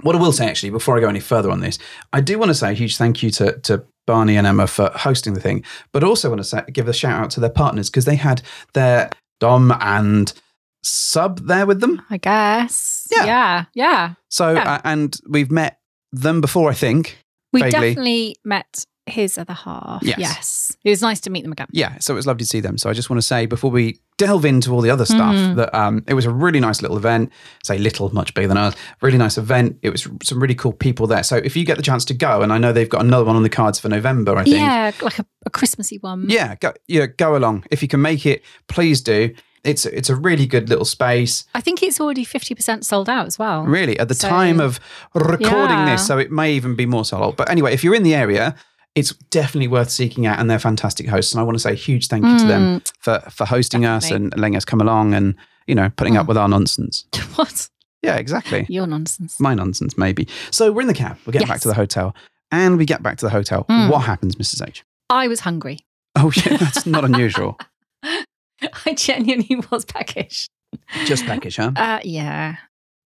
What 0.01 0.15
I 0.15 0.19
will 0.19 0.31
say 0.31 0.47
actually 0.47 0.69
before 0.69 0.97
I 0.97 1.01
go 1.01 1.09
any 1.09 1.19
further 1.19 1.51
on 1.51 1.59
this, 1.59 1.77
I 2.13 2.21
do 2.21 2.39
want 2.39 2.49
to 2.49 2.55
say 2.55 2.71
a 2.71 2.73
huge 2.73 2.95
thank 2.97 3.21
you 3.21 3.31
to 3.31 3.59
to 3.59 3.83
Barney 4.07 4.37
and 4.37 4.47
Emma 4.47 4.65
for 4.67 4.89
hosting 4.95 5.33
the 5.33 5.41
thing, 5.41 5.63
but 5.91 6.03
also 6.03 6.29
want 6.29 6.39
to 6.39 6.43
say, 6.45 6.63
give 6.71 6.87
a 6.87 6.93
shout 6.93 7.21
out 7.21 7.29
to 7.31 7.39
their 7.39 7.49
partners 7.49 7.89
because 7.89 8.05
they 8.05 8.15
had 8.15 8.41
their 8.73 9.09
Dom 9.39 9.71
and 9.81 10.31
Sub 10.83 11.45
there 11.45 11.65
with 11.65 11.81
them. 11.81 12.01
I 12.09 12.17
guess. 12.17 13.07
Yeah. 13.11 13.25
Yeah. 13.25 13.65
Yeah. 13.75 14.13
So 14.29 14.53
Yeah. 14.53 14.73
uh, 14.75 14.81
and 14.85 15.15
we've 15.27 15.51
met 15.51 15.79
them 16.13 16.39
before, 16.41 16.71
I 16.71 16.73
think. 16.73 17.17
We 17.53 17.61
Vaguely. 17.61 17.89
definitely 17.89 18.35
met 18.45 18.85
his 19.05 19.39
other 19.39 19.53
half. 19.53 20.03
Yes. 20.03 20.19
Yes. 20.19 20.77
It 20.83 20.91
was 20.91 21.01
nice 21.01 21.19
to 21.21 21.31
meet 21.31 21.41
them 21.41 21.51
again. 21.51 21.65
yeah, 21.71 21.97
so 21.97 22.13
it 22.13 22.15
was 22.15 22.27
lovely 22.27 22.43
to 22.43 22.45
see 22.45 22.59
them. 22.59 22.77
So 22.77 22.91
I 22.91 22.93
just 22.93 23.09
want 23.09 23.17
to 23.19 23.25
say 23.25 23.47
before 23.47 23.71
we 23.71 23.99
delve 24.19 24.45
into 24.45 24.71
all 24.71 24.81
the 24.81 24.91
other 24.91 25.05
stuff 25.05 25.33
Mhm. 25.33 25.55
that 25.55 25.73
um, 25.73 26.03
it 26.07 26.13
was 26.13 26.25
a 26.25 26.29
really 26.31 26.59
nice 26.59 26.83
little 26.83 26.95
event. 26.95 27.31
Say 27.63 27.79
little, 27.79 28.13
much 28.13 28.35
bigger 28.35 28.47
than 28.47 28.57
ours. 28.57 28.75
Really 29.01 29.17
nice 29.17 29.35
event. 29.39 29.77
It 29.81 29.89
was 29.89 30.07
some 30.21 30.39
really 30.39 30.53
cool 30.53 30.73
people 30.73 31.07
there. 31.07 31.23
So 31.23 31.37
if 31.37 31.55
you 31.57 31.65
get 31.65 31.77
the 31.77 31.81
chance 31.83 32.05
to 32.05 32.13
go, 32.13 32.43
and 32.43 32.53
I 32.53 32.59
know 32.59 32.71
they've 32.71 32.87
got 32.87 33.01
another 33.01 33.25
one 33.25 33.35
on 33.35 33.41
the 33.41 33.49
cards 33.49 33.79
for 33.79 33.89
November, 33.89 34.35
I 34.35 34.43
think. 34.43 34.57
Yeah, 34.57 34.91
like 35.01 35.17
a, 35.17 35.25
a 35.45 35.49
Christmassy 35.49 35.97
one. 35.97 36.25
Yeah, 36.29 36.53
go, 36.55 36.73
yeah, 36.87 37.07
go 37.07 37.35
along 37.35 37.63
if 37.71 37.81
you 37.81 37.87
can 37.87 38.01
make 38.03 38.27
it. 38.27 38.43
Please 38.67 39.01
do. 39.01 39.33
It's 39.63 39.85
it's 39.85 40.09
a 40.09 40.15
really 40.15 40.45
good 40.47 40.69
little 40.69 40.85
space. 40.85 41.43
I 41.53 41.61
think 41.61 41.83
it's 41.83 41.99
already 41.99 42.25
50% 42.25 42.83
sold 42.85 43.09
out 43.09 43.27
as 43.27 43.37
well. 43.37 43.63
Really, 43.63 43.99
at 43.99 44.07
the 44.07 44.13
So- 44.15 44.29
time 44.29 44.59
of 44.59 44.79
recording 45.13 45.77
Yeah. 45.79 45.91
this, 45.91 46.07
so 46.07 46.17
it 46.17 46.31
may 46.31 46.53
even 46.53 46.75
be 46.75 46.85
more 46.85 47.03
sold. 47.05 47.23
Out. 47.23 47.37
But 47.37 47.49
anyway, 47.49 47.73
if 47.73 47.83
you're 47.83 47.95
in 47.95 48.03
the 48.03 48.15
area, 48.15 48.55
it's 48.95 49.13
definitely 49.29 49.67
worth 49.67 49.89
seeking 49.89 50.25
out, 50.25 50.39
and 50.39 50.49
they're 50.49 50.59
fantastic 50.59 51.07
hosts. 51.09 51.33
And 51.33 51.39
I 51.39 51.43
want 51.43 51.55
to 51.55 51.59
say 51.61 51.71
a 51.71 51.75
huge 51.75 52.07
thank 52.07 52.25
you 52.25 52.37
to 52.39 52.45
them 52.45 52.79
Mm, 52.79 52.91
for 52.99 53.19
for 53.31 53.45
hosting 53.45 53.85
us 53.85 54.09
and 54.11 54.33
letting 54.37 54.55
us 54.55 54.65
come 54.65 54.81
along 54.81 55.13
and 55.13 55.35
you 55.67 55.75
know 55.75 55.89
putting 55.95 56.17
up 56.17 56.25
Mm. 56.25 56.29
with 56.29 56.37
our 56.37 56.47
nonsense. 56.49 57.05
what? 57.35 57.69
Yeah, 58.01 58.15
exactly. 58.15 58.65
Your 58.69 58.87
nonsense. 58.87 59.39
My 59.41 59.53
nonsense, 59.53 59.97
maybe. 59.97 60.27
So 60.51 60.71
we're 60.71 60.81
in 60.81 60.87
the 60.87 60.93
cab. 60.93 61.17
We 61.25 61.33
get 61.33 61.41
back 61.41 61.55
Yes. 61.55 61.61
to 61.63 61.67
the 61.67 61.73
hotel, 61.75 62.15
and 62.51 62.77
we 62.77 62.85
get 62.85 63.03
back 63.03 63.17
to 63.17 63.25
the 63.25 63.29
hotel. 63.31 63.65
Mm. 63.69 63.89
What 63.89 63.99
happens, 64.05 64.35
Mrs. 64.37 64.65
H? 64.67 64.83
I 65.09 65.27
was 65.27 65.41
hungry. 65.41 65.79
Oh 66.15 66.31
yeah, 66.33 66.55
that's 66.57 66.85
not 66.85 67.03
unusual. 67.03 67.57
I 68.85 68.93
genuinely 68.93 69.61
was 69.71 69.85
peckish. 69.85 70.47
Just 71.05 71.25
peckish, 71.25 71.57
huh? 71.57 71.71
Uh, 71.75 71.99
yeah. 72.03 72.57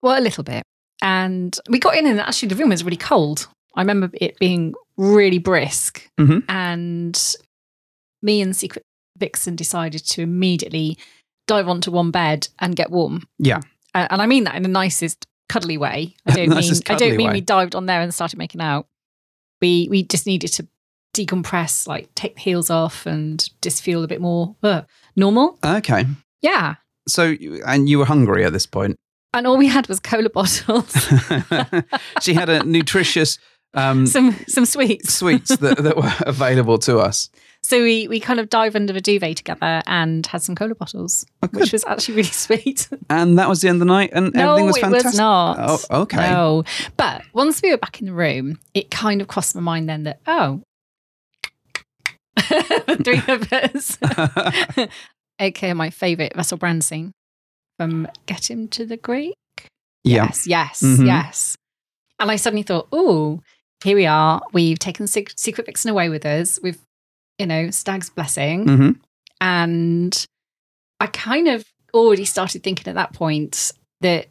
Well, 0.02 0.20
a 0.20 0.22
little 0.22 0.44
bit. 0.44 0.64
And 1.02 1.58
we 1.70 1.80
got 1.80 1.96
in, 1.96 2.06
and 2.06 2.20
actually, 2.20 2.50
the 2.50 2.56
room 2.56 2.70
was 2.70 2.84
really 2.84 2.98
cold. 2.98 3.48
I 3.76 3.82
remember 3.82 4.10
it 4.14 4.38
being 4.40 4.74
really 4.98 5.40
brisk. 5.40 6.08
Mhm. 6.20 6.44
And 6.50 7.36
me 8.22 8.42
and 8.42 8.56
Secret 8.56 8.84
Vixen 9.18 9.56
decided 9.56 10.04
to 10.06 10.22
immediately 10.22 10.98
dive 11.48 11.68
onto 11.68 11.92
one 11.92 12.12
bed 12.12 12.48
and 12.60 12.76
get 12.76 12.92
warm. 12.92 13.24
Yeah. 13.40 13.62
Uh, 13.94 14.08
and 14.10 14.22
I 14.22 14.26
mean 14.28 14.44
that 14.46 14.56
in 14.56 14.64
the 14.64 14.70
nicest, 14.70 15.26
cuddly 15.50 15.78
way. 15.78 16.16
I 16.26 16.32
don't 16.36 16.50
mean 16.50 16.74
I 16.88 16.96
don't 16.96 17.18
mean 17.18 17.28
way. 17.28 17.34
we 17.34 17.42
dived 17.42 17.76
on 17.76 17.86
there 17.88 18.02
and 18.02 18.14
started 18.14 18.38
making 18.38 18.62
out. 18.62 18.88
We 19.62 19.88
we 19.90 20.04
just 20.04 20.26
needed 20.28 20.50
to 20.54 20.68
decompress, 21.16 21.88
like 21.88 22.14
take 22.16 22.36
the 22.36 22.42
heels 22.42 22.70
off 22.70 23.06
and 23.06 23.48
just 23.62 23.82
feel 23.82 24.04
a 24.04 24.08
bit 24.08 24.22
more 24.22 24.56
uh, 24.64 24.82
normal. 25.16 25.58
Okay. 25.64 26.06
Yeah. 26.42 26.76
So, 27.08 27.36
and 27.66 27.90
you 27.90 28.00
were 28.00 28.06
hungry 28.06 28.46
at 28.46 28.54
this 28.54 28.66
point. 28.66 28.98
And 29.34 29.48
all 29.48 29.58
we 29.58 29.68
had 29.68 29.88
was 29.88 30.00
cola 30.00 30.30
bottles. 30.30 30.94
she 32.22 32.34
had 32.34 32.50
a 32.50 32.64
nutritious 32.64 33.38
um, 33.74 34.06
some 34.06 34.36
some 34.48 34.66
sweets. 34.66 35.14
sweets 35.14 35.56
that, 35.58 35.78
that 35.78 35.96
were 35.96 36.14
available 36.30 36.78
to 36.80 37.00
us. 37.00 37.30
So 37.64 37.82
we 37.82 38.08
we 38.08 38.20
kind 38.20 38.40
of 38.40 38.50
dive 38.50 38.76
under 38.76 38.92
the 38.92 39.02
duvet 39.02 39.38
together 39.38 39.82
and 39.86 40.26
had 40.26 40.42
some 40.42 40.56
cola 40.56 40.76
bottles, 40.76 41.26
Oh, 41.44 41.48
which 41.52 41.72
was 41.72 41.86
actually 41.86 42.16
really 42.16 42.30
sweet. 42.32 42.90
And 43.10 43.38
that 43.38 43.48
was 43.48 43.62
the 43.62 43.70
end 43.70 43.76
of 43.76 43.80
the 43.88 43.94
night, 43.94 44.10
and 44.14 44.34
no, 44.34 44.52
everything 44.56 44.66
was 44.66 44.78
it 44.78 44.82
fantastic. 44.82 45.10
was 45.12 45.18
not. 45.18 45.58
Oh, 45.90 46.02
okay. 46.02 46.32
No, 46.32 46.64
but 46.98 47.22
once 47.34 47.62
we 47.62 47.72
were 47.72 47.78
back 47.78 48.02
in 48.02 48.08
the 48.08 48.14
room, 48.14 48.60
it 48.74 48.92
kind 48.92 49.22
of 49.22 49.28
crossed 49.28 49.56
my 49.56 49.62
mind 49.62 49.88
then 49.88 50.04
that 50.04 50.20
oh, 50.28 50.62
the 52.36 53.02
three 53.04 53.34
of 53.34 53.52
us, 53.54 54.88
aka 55.40 55.74
my 55.74 55.90
favorite 55.90 56.34
Russell 56.36 56.58
Brand 56.58 56.84
scene 56.84 57.12
from 57.78 58.08
Get 58.26 58.50
Him 58.50 58.68
to 58.70 58.86
the 58.86 58.98
Greek. 58.98 59.36
yeah. 60.04 60.26
Yes, 60.26 60.48
yes, 60.48 60.82
Mhm. 60.84 61.06
yes. 61.06 61.56
And 62.20 62.30
I 62.32 62.36
suddenly 62.36 62.64
thought, 62.64 62.88
oh, 62.92 63.42
here 63.84 63.96
we 63.96 64.06
are. 64.06 64.42
We've 64.54 64.78
taken 64.78 65.08
Sec- 65.08 65.34
Secret 65.36 65.66
Vixen 65.66 65.90
away 65.90 66.10
with 66.10 66.24
us. 66.26 66.60
We've, 66.62 66.78
you 67.40 67.48
know, 67.48 67.72
Stag's 67.72 68.10
blessing. 68.12 68.68
hmm 68.68 68.90
And 69.40 70.26
I 71.00 71.08
kind 71.08 71.48
of 71.48 71.66
already 71.94 72.26
started 72.26 72.62
thinking 72.64 72.88
at 72.88 72.96
that 72.96 73.14
point 73.14 73.72
that 74.02 74.28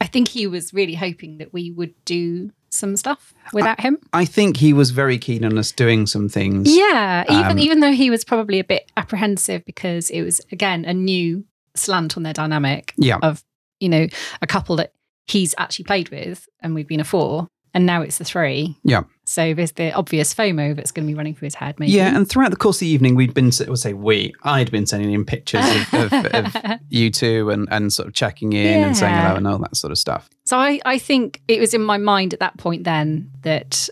I 0.00 0.06
think 0.06 0.28
he 0.28 0.46
was 0.46 0.74
really 0.74 0.94
hoping 0.94 1.38
that 1.38 1.52
we 1.54 1.70
would 1.70 1.94
do 2.04 2.50
some 2.74 2.96
stuff 2.96 3.32
without 3.52 3.80
him. 3.80 3.98
I 4.12 4.24
think 4.24 4.56
he 4.58 4.72
was 4.72 4.90
very 4.90 5.18
keen 5.18 5.44
on 5.44 5.56
us 5.58 5.72
doing 5.72 6.06
some 6.06 6.28
things. 6.28 6.74
Yeah, 6.76 7.24
even 7.30 7.52
Um, 7.52 7.58
even 7.58 7.80
though 7.80 7.92
he 7.92 8.10
was 8.10 8.24
probably 8.24 8.58
a 8.58 8.64
bit 8.64 8.90
apprehensive 8.96 9.64
because 9.64 10.10
it 10.10 10.22
was 10.22 10.40
again 10.52 10.84
a 10.84 10.92
new 10.94 11.44
slant 11.74 12.16
on 12.16 12.22
their 12.22 12.32
dynamic 12.34 12.92
Yeah. 12.96 13.18
of 13.22 13.42
you 13.80 13.88
know 13.88 14.06
a 14.42 14.46
couple 14.46 14.76
that 14.76 14.92
he's 15.26 15.54
actually 15.58 15.84
played 15.86 16.10
with 16.10 16.48
and 16.60 16.74
we've 16.74 16.86
been 16.88 17.00
a 17.00 17.04
four 17.04 17.48
and 17.74 17.84
now 17.84 18.00
it's 18.02 18.18
the 18.18 18.24
three. 18.24 18.76
Yeah. 18.84 19.02
So 19.24 19.52
there's 19.54 19.72
the 19.72 19.92
obvious 19.92 20.34
FOMO 20.34 20.76
that's 20.76 20.92
going 20.92 21.06
to 21.06 21.10
be 21.12 21.16
running 21.16 21.34
through 21.34 21.46
his 21.46 21.54
head. 21.54 21.78
Maybe. 21.80 21.92
Yeah, 21.92 22.14
and 22.16 22.28
throughout 22.28 22.50
the 22.50 22.56
course 22.56 22.76
of 22.76 22.80
the 22.80 22.88
evening, 22.88 23.14
we'd 23.14 23.34
been, 23.34 23.50
we'll 23.66 23.76
say 23.76 23.92
we, 23.94 24.34
I'd 24.42 24.70
been 24.70 24.86
sending 24.86 25.12
him 25.12 25.24
pictures 25.24 25.64
of, 25.92 26.12
of, 26.12 26.24
of 26.56 26.56
you 26.90 27.10
two 27.10 27.50
and, 27.50 27.66
and 27.70 27.92
sort 27.92 28.06
of 28.08 28.14
checking 28.14 28.52
in 28.52 28.82
and 28.84 28.96
saying 28.96 29.14
hello 29.14 29.36
and 29.36 29.46
all 29.48 29.58
that 29.58 29.76
sort 29.76 29.90
of 29.90 29.98
stuff. 29.98 30.28
So 30.44 30.58
I, 30.58 30.80
I 30.84 30.98
think 30.98 31.40
it 31.48 31.58
was 31.60 31.74
in 31.74 31.82
my 31.82 31.96
mind 31.98 32.32
at 32.32 32.40
that 32.40 32.56
point 32.58 32.84
then 32.84 33.30
that, 33.42 33.88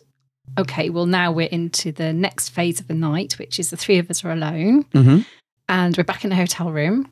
okay, 0.58 0.90
well, 0.90 1.06
now 1.06 1.32
we're 1.32 1.48
into 1.48 1.92
the 1.92 2.12
next 2.12 2.50
phase 2.50 2.78
of 2.78 2.88
the 2.88 2.94
night, 2.94 3.38
which 3.38 3.58
is 3.58 3.70
the 3.70 3.76
three 3.76 3.98
of 3.98 4.10
us 4.10 4.22
are 4.24 4.32
alone 4.32 4.84
Mm-hmm. 4.92 5.20
and 5.68 5.96
we're 5.96 6.04
back 6.04 6.24
in 6.24 6.30
the 6.30 6.36
hotel 6.36 6.70
room. 6.70 7.10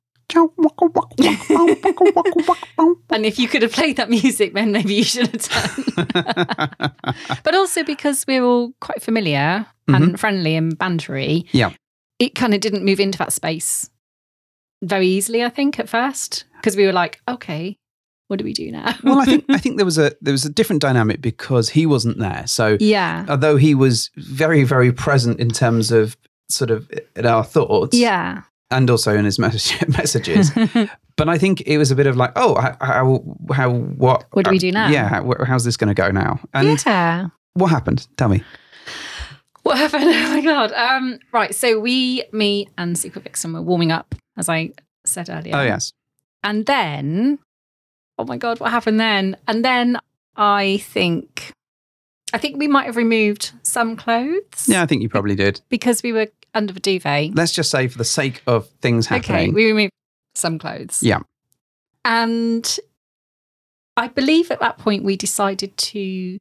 And 3.11 3.27
if 3.27 3.39
you 3.39 3.49
could 3.49 3.63
have 3.63 3.73
played 3.73 3.97
that 3.97 4.11
music, 4.11 4.55
then 4.55 4.73
maybe 4.73 4.95
you 4.95 5.05
should 5.05 5.29
have 5.29 5.43
done. 5.43 6.93
but 7.45 7.55
also 7.55 7.83
because 7.85 8.25
we're 8.27 8.45
all 8.45 8.73
quite 8.81 9.03
familiar 9.03 9.67
and 9.89 10.05
mm-hmm. 10.05 10.15
friendly 10.15 10.57
and 10.57 10.79
bantery. 10.79 11.47
Yeah. 11.53 11.73
It 12.19 12.35
kind 12.35 12.55
of 12.55 12.61
didn't 12.61 12.85
move 12.85 13.01
into 13.01 13.19
that 13.19 13.33
space 13.33 13.91
very 14.83 15.07
easily, 15.07 15.45
I 15.45 15.49
think, 15.49 15.79
at 15.79 15.89
first. 15.89 16.45
Because 16.57 16.77
we 16.77 16.87
were 16.87 16.93
like, 16.93 17.21
okay, 17.27 17.79
what 18.29 18.39
do 18.39 18.45
we 18.45 18.53
do 18.53 18.71
now? 18.71 18.95
well, 19.03 19.19
I 19.19 19.25
think 19.25 19.45
I 19.49 19.59
think 19.59 19.77
there 19.77 19.85
was 19.85 19.99
a 19.99 20.13
there 20.21 20.33
was 20.33 20.45
a 20.45 20.51
different 20.51 20.81
dynamic 20.83 21.21
because 21.21 21.71
he 21.71 21.85
wasn't 21.85 22.19
there. 22.19 22.47
So 22.47 22.77
yeah. 22.81 23.27
although 23.29 23.57
he 23.57 23.75
was 23.75 24.11
very 24.17 24.63
very 24.63 24.93
present 24.93 25.41
in 25.41 25.51
terms 25.51 25.91
of 25.91 26.17
sort 26.49 26.71
of 26.71 26.89
eh, 26.93 27.01
in 27.17 27.27
our 27.27 27.45
thoughts, 27.45 27.97
Yeah. 27.97 28.43
And 28.71 28.89
also 28.91 29.17
in 29.17 29.25
his 29.25 29.39
message, 29.39 29.87
messages, 29.97 30.51
but 31.17 31.29
I 31.29 31.39
think 31.39 31.63
it 31.63 31.79
was 31.79 31.91
a 31.91 31.97
bit 31.97 32.07
of 32.07 32.17
like, 32.17 32.33
oh, 32.37 32.61
how 32.61 32.77
how, 33.53 33.71
what 33.71 34.27
What 34.33 34.45
do 34.45 34.51
we 34.51 34.59
do 34.59 34.73
now? 34.73 34.89
Yeah, 34.89 35.09
how, 35.09 35.35
how's 35.45 35.65
this 35.65 35.77
going 35.77 35.89
to 35.89 35.95
go 35.95 36.11
now? 36.11 36.41
And 36.55 36.85
yeah. 36.85 37.29
what 37.55 37.69
happened? 37.69 38.07
Tell 38.17 38.29
me. 38.29 38.43
What 39.63 39.79
happened? 39.79 40.05
Oh 40.31 40.35
my 40.35 40.41
god. 40.41 40.73
Um, 40.73 41.19
right. 41.33 41.55
So 41.55 41.79
we, 41.79 42.25
me, 42.33 42.69
and 42.79 42.97
Secret 42.97 43.25
Vixen 43.25 43.53
were 43.53 43.63
warming 43.63 43.93
up, 43.93 44.15
as 44.37 44.49
I 44.49 44.71
said 45.05 45.29
earlier. 45.29 45.55
Oh 45.55 45.63
yes, 45.63 45.93
And 46.43 46.67
then, 46.67 47.39
oh 48.19 48.25
my 48.25 48.37
god, 48.37 48.61
what 48.61 48.71
happened 48.71 49.01
then? 49.01 49.37
And 49.47 49.65
then 49.65 49.99
I 50.37 50.79
think, 50.79 51.53
I 52.33 52.39
think 52.39 52.57
we 52.57 52.69
might 52.69 52.87
have 52.87 52.97
removed 52.97 53.53
some 53.63 53.97
clothes. 53.97 54.67
yeah, 54.67 54.83
I 54.83 54.87
think 54.87 55.03
you 55.03 55.09
probably 55.09 55.35
did. 55.35 55.61
Because 55.69 56.03
we 56.03 56.13
were 56.13 56.29
under 56.55 56.73
the 56.73 56.81
duvet. 56.81 57.35
Let's 57.35 57.53
just 57.53 57.71
say, 57.71 57.89
for 57.89 57.99
the 57.99 58.05
sake 58.05 58.43
of 58.47 58.69
things 58.83 59.07
Okay, 59.07 59.17
happening, 59.17 59.55
we 59.55 59.67
removed 59.67 59.93
some 60.35 60.59
clothes. 60.59 61.03
Yeah. 61.03 61.21
And 62.05 62.79
I 63.97 64.09
believe 64.09 64.51
at 64.51 64.61
that 64.61 64.79
point 64.79 65.05
we 65.05 65.17
decided 65.17 65.77
to 65.77 66.39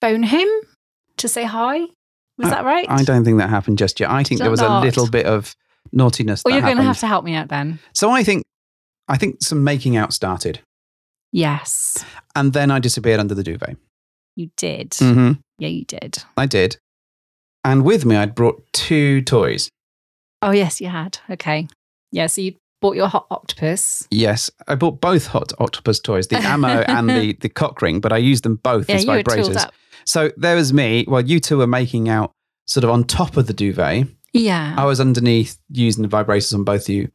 phone 0.00 0.22
him 0.24 0.48
to 1.18 1.28
say 1.28 1.44
hi. 1.44 1.80
Was 2.38 2.50
that 2.50 2.64
right? 2.64 2.84
I 2.88 3.02
don't 3.02 3.24
think 3.24 3.38
that 3.38 3.48
happened 3.48 3.78
just 3.78 3.98
yet. 3.98 4.10
I 4.10 4.22
think 4.22 4.40
there 4.40 4.50
was 4.50 4.60
Not. 4.60 4.82
a 4.82 4.84
little 4.84 5.08
bit 5.08 5.24
of 5.24 5.54
naughtiness. 5.92 6.42
Well, 6.44 6.52
you're 6.52 6.62
going 6.62 6.76
to 6.76 6.82
have 6.82 6.98
to 7.00 7.06
help 7.06 7.24
me 7.24 7.34
out 7.34 7.48
then. 7.48 7.78
So 7.94 8.10
I 8.10 8.22
think, 8.24 8.42
I 9.08 9.16
think 9.16 9.42
some 9.42 9.64
making 9.64 9.96
out 9.96 10.12
started, 10.12 10.60
Yes, 11.32 12.04
and 12.34 12.52
then 12.52 12.70
I 12.70 12.78
disappeared 12.78 13.20
under 13.20 13.34
the 13.34 13.42
duvet. 13.42 13.76
you 14.36 14.50
did. 14.56 14.94
hmm 14.98 15.32
Yeah, 15.58 15.68
you 15.68 15.84
did. 15.84 16.18
I 16.36 16.44
did, 16.46 16.76
and 17.66 17.84
with 17.84 18.04
me 18.04 18.16
I'd 18.16 18.34
brought 18.34 18.62
two 18.72 19.20
toys. 19.22 19.68
Oh, 20.42 20.50
yes, 20.52 20.80
you 20.80 20.88
had. 20.88 21.18
Okay. 21.30 21.66
Yeah, 22.12 22.26
so 22.28 22.40
you 22.40 22.54
bought 22.80 22.94
your 22.96 23.08
Hot 23.08 23.26
Octopuss. 23.30 24.06
Yes, 24.10 24.50
I 24.68 24.74
bought 24.74 25.00
both 25.00 25.26
hot 25.26 25.52
octopus 25.58 25.98
toys, 25.98 26.28
the 26.28 26.36
ammo 26.36 26.68
and 26.88 27.08
the 27.08 27.32
the 27.40 27.48
cock 27.48 27.82
ring, 27.82 28.00
but 28.00 28.12
I 28.12 28.18
used 28.18 28.44
them 28.44 28.56
both 28.56 28.88
Yeah, 28.88 28.96
as 28.96 29.04
you 29.04 29.10
were 29.12 29.22
tooled 29.22 29.50
vibrators. 29.50 29.56
up. 29.56 29.74
So 30.04 30.30
there 30.36 30.54
was 30.56 30.72
me 30.72 31.04
while 31.08 31.22
you 31.24 31.40
two 31.40 31.58
were 31.58 31.66
making 31.66 32.08
out 32.08 32.32
sort 32.66 32.84
of 32.84 32.90
on 32.90 33.04
top 33.04 33.36
of 33.36 33.46
the 33.46 33.52
duvet. 33.54 34.08
Yeah. 34.32 34.74
I 34.78 34.84
was 34.84 35.00
underneath 35.00 35.58
using 35.70 36.02
the 36.02 36.08
vibrators 36.08 36.52
on 36.54 36.62
both 36.64 36.82
of 36.88 36.94
you. 36.94 37.10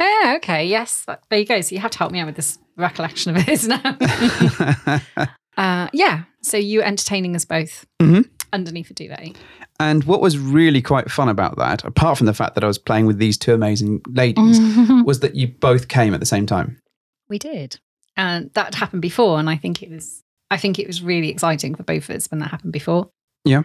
Oh, 0.00 0.32
okay. 0.38 0.64
Yes. 0.66 1.04
There 1.28 1.38
you 1.38 1.44
go. 1.44 1.60
So 1.60 1.74
you 1.74 1.80
have 1.80 1.90
to 1.92 1.98
help 1.98 2.10
me 2.12 2.20
out 2.20 2.26
with 2.26 2.36
this 2.36 2.58
recollection 2.76 3.36
of 3.36 3.42
his 3.42 3.68
now. 3.68 3.82
uh, 5.56 5.88
yeah. 5.92 6.24
So 6.42 6.56
you 6.56 6.82
entertaining 6.82 7.34
us 7.36 7.44
both 7.44 7.84
Mhm. 8.00 8.28
Underneath 8.52 8.90
a 8.90 8.94
duvet. 8.94 9.36
and 9.80 10.04
what 10.04 10.20
was 10.20 10.38
really 10.38 10.82
quite 10.82 11.10
fun 11.10 11.28
about 11.28 11.56
that, 11.58 11.84
apart 11.84 12.18
from 12.18 12.26
the 12.26 12.34
fact 12.34 12.54
that 12.54 12.64
I 12.64 12.66
was 12.66 12.78
playing 12.78 13.06
with 13.06 13.18
these 13.18 13.36
two 13.38 13.54
amazing 13.54 14.00
ladies, 14.08 14.58
was 15.04 15.20
that 15.20 15.34
you 15.34 15.48
both 15.48 15.88
came 15.88 16.14
at 16.14 16.20
the 16.20 16.26
same 16.26 16.46
time. 16.46 16.80
we 17.28 17.38
did. 17.38 17.78
And 18.16 18.50
that 18.54 18.74
happened 18.74 19.02
before. 19.02 19.38
And 19.38 19.48
I 19.48 19.56
think 19.56 19.80
it 19.82 19.90
was, 19.90 20.24
I 20.50 20.56
think 20.56 20.78
it 20.78 20.86
was 20.88 21.02
really 21.02 21.28
exciting 21.28 21.74
for 21.76 21.84
both 21.84 22.08
of 22.08 22.16
us 22.16 22.28
when 22.30 22.40
that 22.40 22.50
happened 22.50 22.72
before. 22.72 23.10
Yeah. 23.44 23.62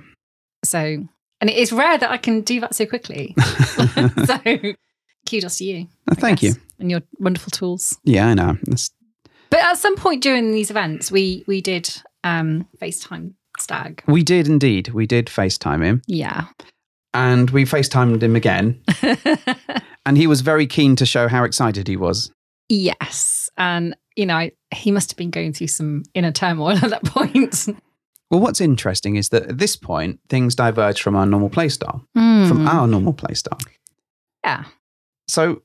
So, 0.63 0.80
and 1.41 1.50
it 1.50 1.58
is 1.58 1.72
rare 1.72 1.98
that 1.98 2.12
I 2.12 2.17
can 2.17 2.41
do 2.41 2.60
that 2.60 2.76
so 2.76 2.86
quickly. 2.86 3.34
so 4.26 4.38
kudos 5.28 5.58
to 5.58 5.63
you. 5.63 5.88
I 6.08 6.15
Thank 6.15 6.41
guess, 6.41 6.56
you. 6.56 6.62
And 6.80 6.91
your 6.91 7.02
wonderful 7.19 7.50
tools. 7.50 7.98
Yeah, 8.04 8.28
I 8.28 8.34
know. 8.36 8.58
That's, 8.65 8.91
But 9.50 9.62
at 9.62 9.78
some 9.78 9.96
point 9.96 10.22
during 10.22 10.52
these 10.52 10.69
events, 10.69 11.12
we 11.12 11.43
we 11.48 11.60
did 11.62 11.89
um 12.24 12.67
FaceTime 12.82 13.34
Stag. 13.60 14.04
we 14.08 14.24
did 14.24 14.48
indeed. 14.48 14.89
We 14.89 15.06
did 15.06 15.28
FaceTime 15.28 15.84
him, 15.84 16.02
Yeah. 16.08 16.46
and 17.13 17.50
we 17.52 17.66
FaceTimed 17.66 18.22
him 18.24 18.36
again, 18.36 18.82
and 20.06 20.18
he 20.18 20.28
was 20.28 20.42
very 20.42 20.68
keen 20.68 20.96
to 20.98 21.06
show 21.06 21.28
how 21.28 21.44
excited 21.44 21.88
he 21.88 21.96
was. 21.98 22.32
yes. 22.70 23.50
And 23.58 23.96
you 24.16 24.26
know, 24.28 24.36
I, 24.36 24.52
he 24.74 24.92
must 24.92 25.10
have 25.12 25.18
been 25.18 25.32
going 25.32 25.54
through 25.54 25.68
some 25.68 26.04
inner 26.13 26.32
turmoil 26.32 26.78
at 26.84 26.89
that 26.92 27.04
point. 27.04 27.68
Well, 28.30 28.39
what's 28.42 28.62
interesting 28.62 29.16
is 29.16 29.30
that 29.30 29.44
at 29.48 29.58
this 29.60 29.76
point, 29.76 30.20
things 30.30 30.56
diverge 30.56 31.02
from 31.02 31.16
our 31.16 31.26
normal 31.26 31.50
playstyle, 31.50 32.04
Hmm. 32.16 32.48
from 32.48 32.68
our 32.68 32.88
normal 32.88 33.13
playstyle. 33.13 33.60
yeah. 34.44 34.66
So 35.28 35.62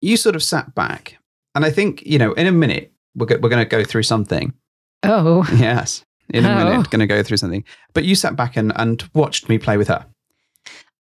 you 0.00 0.16
sort 0.16 0.34
of 0.36 0.42
sat 0.42 0.74
back, 0.74 1.18
and 1.54 1.64
I 1.64 1.70
think, 1.70 2.02
you 2.06 2.18
know, 2.18 2.32
in 2.32 2.46
a 2.46 2.52
minute, 2.52 2.92
we're, 3.14 3.26
go- 3.26 3.38
we're 3.42 3.48
going 3.50 3.62
to 3.64 3.68
go 3.68 3.84
through 3.84 4.04
something. 4.04 4.54
Oh. 5.02 5.46
Yes, 5.56 6.04
in 6.34 6.44
a 6.44 6.50
Oh. 6.50 6.54
minute, 6.64 6.90
going 6.90 7.00
to 7.00 7.06
go 7.06 7.22
through 7.22 7.36
something. 7.38 7.64
But 7.94 8.04
you 8.04 8.14
sat 8.14 8.36
back 8.36 8.56
and, 8.56 8.72
and 8.76 9.02
watched 9.14 9.48
me 9.48 9.58
play 9.58 9.76
with 9.76 9.88
her. 9.88 10.06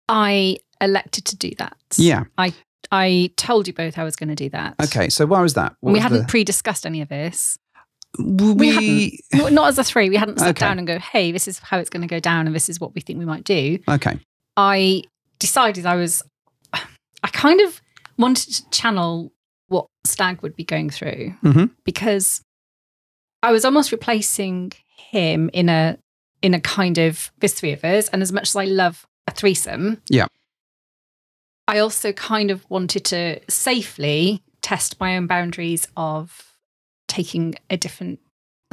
I 0.10 0.58
elected 0.80 1.26
to 1.26 1.36
do 1.36 1.52
that. 1.58 1.78
Yeah. 1.98 2.24
I 2.38 2.54
I 2.92 3.32
told 3.38 3.68
you 3.68 3.74
both 3.74 3.98
I 3.98 4.04
was 4.04 4.16
going 4.16 4.30
to 4.30 4.36
do 4.36 4.50
that. 4.50 4.76
Okay. 4.84 5.08
So 5.10 5.26
why 5.26 5.42
was 5.42 5.54
that? 5.54 5.76
What 5.80 5.92
we 5.92 5.98
was 5.98 6.04
hadn't 6.04 6.22
the- 6.22 6.28
pre-discussed 6.28 6.86
any 6.86 7.02
of 7.02 7.08
this. 7.10 7.58
we, 8.20 8.54
we 8.54 9.20
Not 9.34 9.54
not 9.60 9.68
as 9.70 9.78
a 9.78 9.84
three. 9.84 10.10
We 10.10 10.18
hadn't 10.18 10.40
sat 10.40 10.50
Okay. 10.50 10.60
down 10.60 10.78
and 10.80 10.86
go, 10.88 11.00
"Hey, 11.00 11.32
this 11.32 11.48
is 11.48 11.60
how 11.60 11.78
it's 11.78 11.90
going 11.90 12.02
to 12.02 12.08
go 12.08 12.20
down, 12.20 12.46
and 12.48 12.56
this 12.56 12.68
is 12.68 12.80
what 12.80 12.94
we 12.94 13.00
think 13.02 13.20
we 13.20 13.26
might 13.26 13.44
do." 13.46 13.80
okay. 13.88 14.20
I 14.58 15.04
decided 15.40 15.86
I 15.86 15.96
was, 15.96 16.22
I 16.74 17.28
kind 17.32 17.62
of 17.62 17.82
wanted 18.18 18.54
to 18.56 18.70
channel 18.72 19.32
what 19.70 19.86
Stag 20.06 20.42
would 20.42 20.56
be 20.58 20.66
going 20.66 20.90
through 20.90 21.34
Mhm. 21.42 21.70
because 21.86 22.42
I 23.42 23.54
was 23.54 23.64
almost 23.64 23.94
replacing 23.94 24.74
him 25.12 25.50
in 25.54 25.68
a 25.70 25.98
in 26.42 26.54
a 26.54 26.60
kind 26.60 26.98
of 26.98 27.32
there's 27.40 27.54
three 27.54 27.72
of 27.74 27.84
us, 27.84 28.08
and 28.10 28.22
as 28.22 28.32
much 28.32 28.50
as 28.50 28.56
I 28.56 28.66
love 28.66 29.06
a 29.28 29.32
threesome, 29.32 30.02
Yeah. 30.10 30.26
I 31.68 31.80
also 31.80 32.12
kind 32.12 32.52
of 32.52 32.66
wanted 32.70 33.06
to 33.06 33.40
safely 33.50 34.42
test 34.62 35.00
my 35.00 35.16
own 35.18 35.28
boundaries 35.28 35.88
of 35.96 36.56
taking 37.08 37.56
a 37.70 37.78
different 37.78 38.20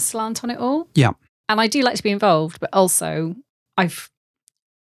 slant 0.00 0.42
on 0.44 0.50
it 0.50 0.58
all. 0.58 0.88
Yeah. 0.94 1.12
and 1.48 1.60
I 1.60 1.66
do 1.66 1.82
like 1.82 1.96
to 1.96 2.02
be 2.02 2.10
involved, 2.10 2.60
but 2.60 2.70
also 2.72 3.36
I've 3.76 4.08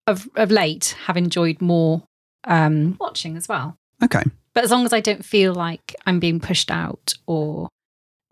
of 0.07 0.27
of 0.35 0.51
late 0.51 0.95
have 1.05 1.15
enjoyed 1.17 1.61
more 1.61 2.03
um, 2.45 2.97
watching 2.99 3.37
as 3.37 3.47
well. 3.47 3.77
Okay. 4.03 4.23
But 4.53 4.63
as 4.65 4.71
long 4.71 4.85
as 4.85 4.93
I 4.93 4.99
don't 4.99 5.23
feel 5.25 5.53
like 5.53 5.95
I'm 6.05 6.19
being 6.19 6.39
pushed 6.39 6.69
out 6.69 7.13
or 7.25 7.69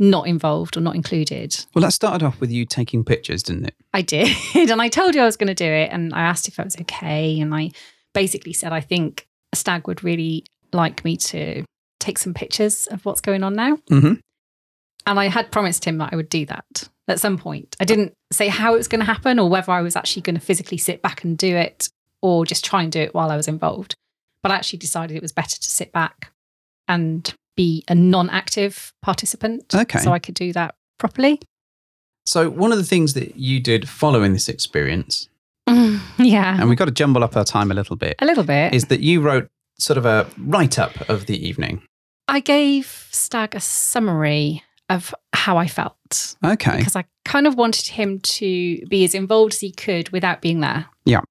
not 0.01 0.27
involved 0.27 0.75
or 0.75 0.81
not 0.81 0.95
included, 0.95 1.55
Well, 1.75 1.83
that 1.83 1.93
started 1.93 2.25
off 2.25 2.41
with 2.41 2.51
you 2.51 2.65
taking 2.65 3.05
pictures, 3.05 3.43
didn't 3.43 3.65
it? 3.67 3.75
I 3.93 4.01
did. 4.01 4.35
and 4.55 4.81
I 4.81 4.89
told 4.89 5.13
you 5.13 5.21
I 5.21 5.25
was 5.25 5.37
going 5.37 5.47
to 5.47 5.53
do 5.53 5.63
it. 5.65 5.91
And 5.91 6.11
I 6.13 6.21
asked 6.21 6.47
if 6.47 6.59
I 6.59 6.63
was 6.63 6.75
okay. 6.81 7.39
And 7.39 7.53
I 7.53 7.69
basically 8.13 8.51
said, 8.51 8.73
I 8.73 8.81
think 8.81 9.27
Stag 9.53 9.87
would 9.87 10.03
really 10.03 10.43
like 10.73 11.05
me 11.05 11.17
to 11.17 11.63
take 11.99 12.17
some 12.17 12.33
pictures 12.33 12.87
of 12.87 13.05
what's 13.05 13.21
going 13.21 13.43
on 13.43 13.53
now. 13.53 13.75
Mhm. 13.91 14.19
And 15.05 15.19
I 15.19 15.27
had 15.27 15.51
promised 15.51 15.85
him 15.85 15.99
that 15.99 16.09
I 16.11 16.15
would 16.15 16.29
do 16.29 16.47
that 16.47 16.89
at 17.07 17.19
some 17.19 17.37
point. 17.37 17.75
I 17.79 17.85
didn't 17.85 18.13
say 18.31 18.47
how 18.47 18.73
it 18.73 18.77
was 18.77 18.87
going 18.87 19.01
to 19.01 19.05
happen 19.05 19.37
or 19.37 19.49
whether 19.49 19.71
I 19.71 19.81
was 19.81 19.95
actually 19.95 20.23
going 20.23 20.35
to 20.35 20.41
physically 20.41 20.77
sit 20.79 21.03
back 21.03 21.23
and 21.23 21.37
do 21.37 21.55
it 21.55 21.89
or 22.23 22.43
just 22.45 22.65
try 22.65 22.81
and 22.81 22.91
do 22.91 23.01
it 23.01 23.13
while 23.13 23.29
I 23.29 23.35
was 23.37 23.47
involved. 23.47 23.93
But 24.41 24.51
I 24.51 24.55
actually 24.55 24.79
decided 24.79 25.15
it 25.15 25.21
was 25.21 25.31
better 25.31 25.57
to 25.59 25.69
sit 25.69 25.91
back 25.91 26.31
and 26.87 27.31
be 27.55 27.83
a 27.87 27.95
non 27.95 28.29
active 28.29 28.93
participant. 29.01 29.73
Okay. 29.73 29.99
So 29.99 30.11
I 30.11 30.19
could 30.19 30.35
do 30.35 30.53
that 30.53 30.75
properly. 30.97 31.39
So, 32.25 32.49
one 32.49 32.71
of 32.71 32.77
the 32.77 32.83
things 32.83 33.13
that 33.15 33.35
you 33.35 33.59
did 33.59 33.89
following 33.89 34.33
this 34.33 34.47
experience, 34.47 35.27
yeah. 35.67 36.59
and 36.59 36.69
we've 36.69 36.77
got 36.77 36.85
to 36.85 36.91
jumble 36.91 37.23
up 37.23 37.35
our 37.35 37.43
time 37.43 37.71
a 37.71 37.73
little 37.73 37.95
bit, 37.95 38.15
a 38.19 38.25
little 38.25 38.43
bit. 38.43 38.73
is 38.73 38.85
that 38.85 38.99
you 38.99 39.21
wrote 39.21 39.49
sort 39.79 39.97
of 39.97 40.05
a 40.05 40.27
write 40.37 40.77
up 40.77 41.09
of 41.09 41.25
the 41.25 41.47
evening. 41.47 41.81
I 42.27 42.39
gave 42.39 43.07
Stag 43.11 43.55
a 43.55 43.59
summary 43.59 44.63
of 44.89 45.15
how 45.33 45.57
I 45.57 45.67
felt 45.67 46.35
Okay. 46.45 46.77
because 46.77 46.95
I 46.95 47.05
kind 47.25 47.47
of 47.47 47.55
wanted 47.55 47.87
him 47.87 48.19
to 48.19 48.85
be 48.87 49.03
as 49.03 49.15
involved 49.15 49.53
as 49.53 49.59
he 49.61 49.71
could 49.71 50.09
without 50.09 50.41
being 50.41 50.59
there. 50.59 50.85
Yeah. 51.05 51.21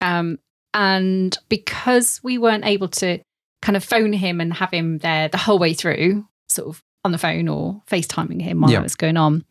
Um, 0.00 0.38
and 0.72 1.36
because 1.48 2.20
we 2.22 2.38
weren't 2.38 2.64
able 2.64 2.88
to 2.88 3.18
kind 3.62 3.76
of 3.76 3.82
phone 3.84 4.12
him 4.12 4.40
and 4.40 4.52
have 4.54 4.70
him 4.72 4.98
there 4.98 5.28
the 5.28 5.38
whole 5.38 5.58
way 5.58 5.72
through, 5.72 6.26
sort 6.48 6.68
of 6.68 6.82
on 7.04 7.12
the 7.12 7.18
phone 7.18 7.48
or 7.48 7.82
FaceTiming 7.90 8.42
him 8.42 8.60
while 8.60 8.70
Yeah. 8.70 8.80
it 8.80 8.82
was 8.82 8.94
going 8.96 9.16
on, 9.16 9.44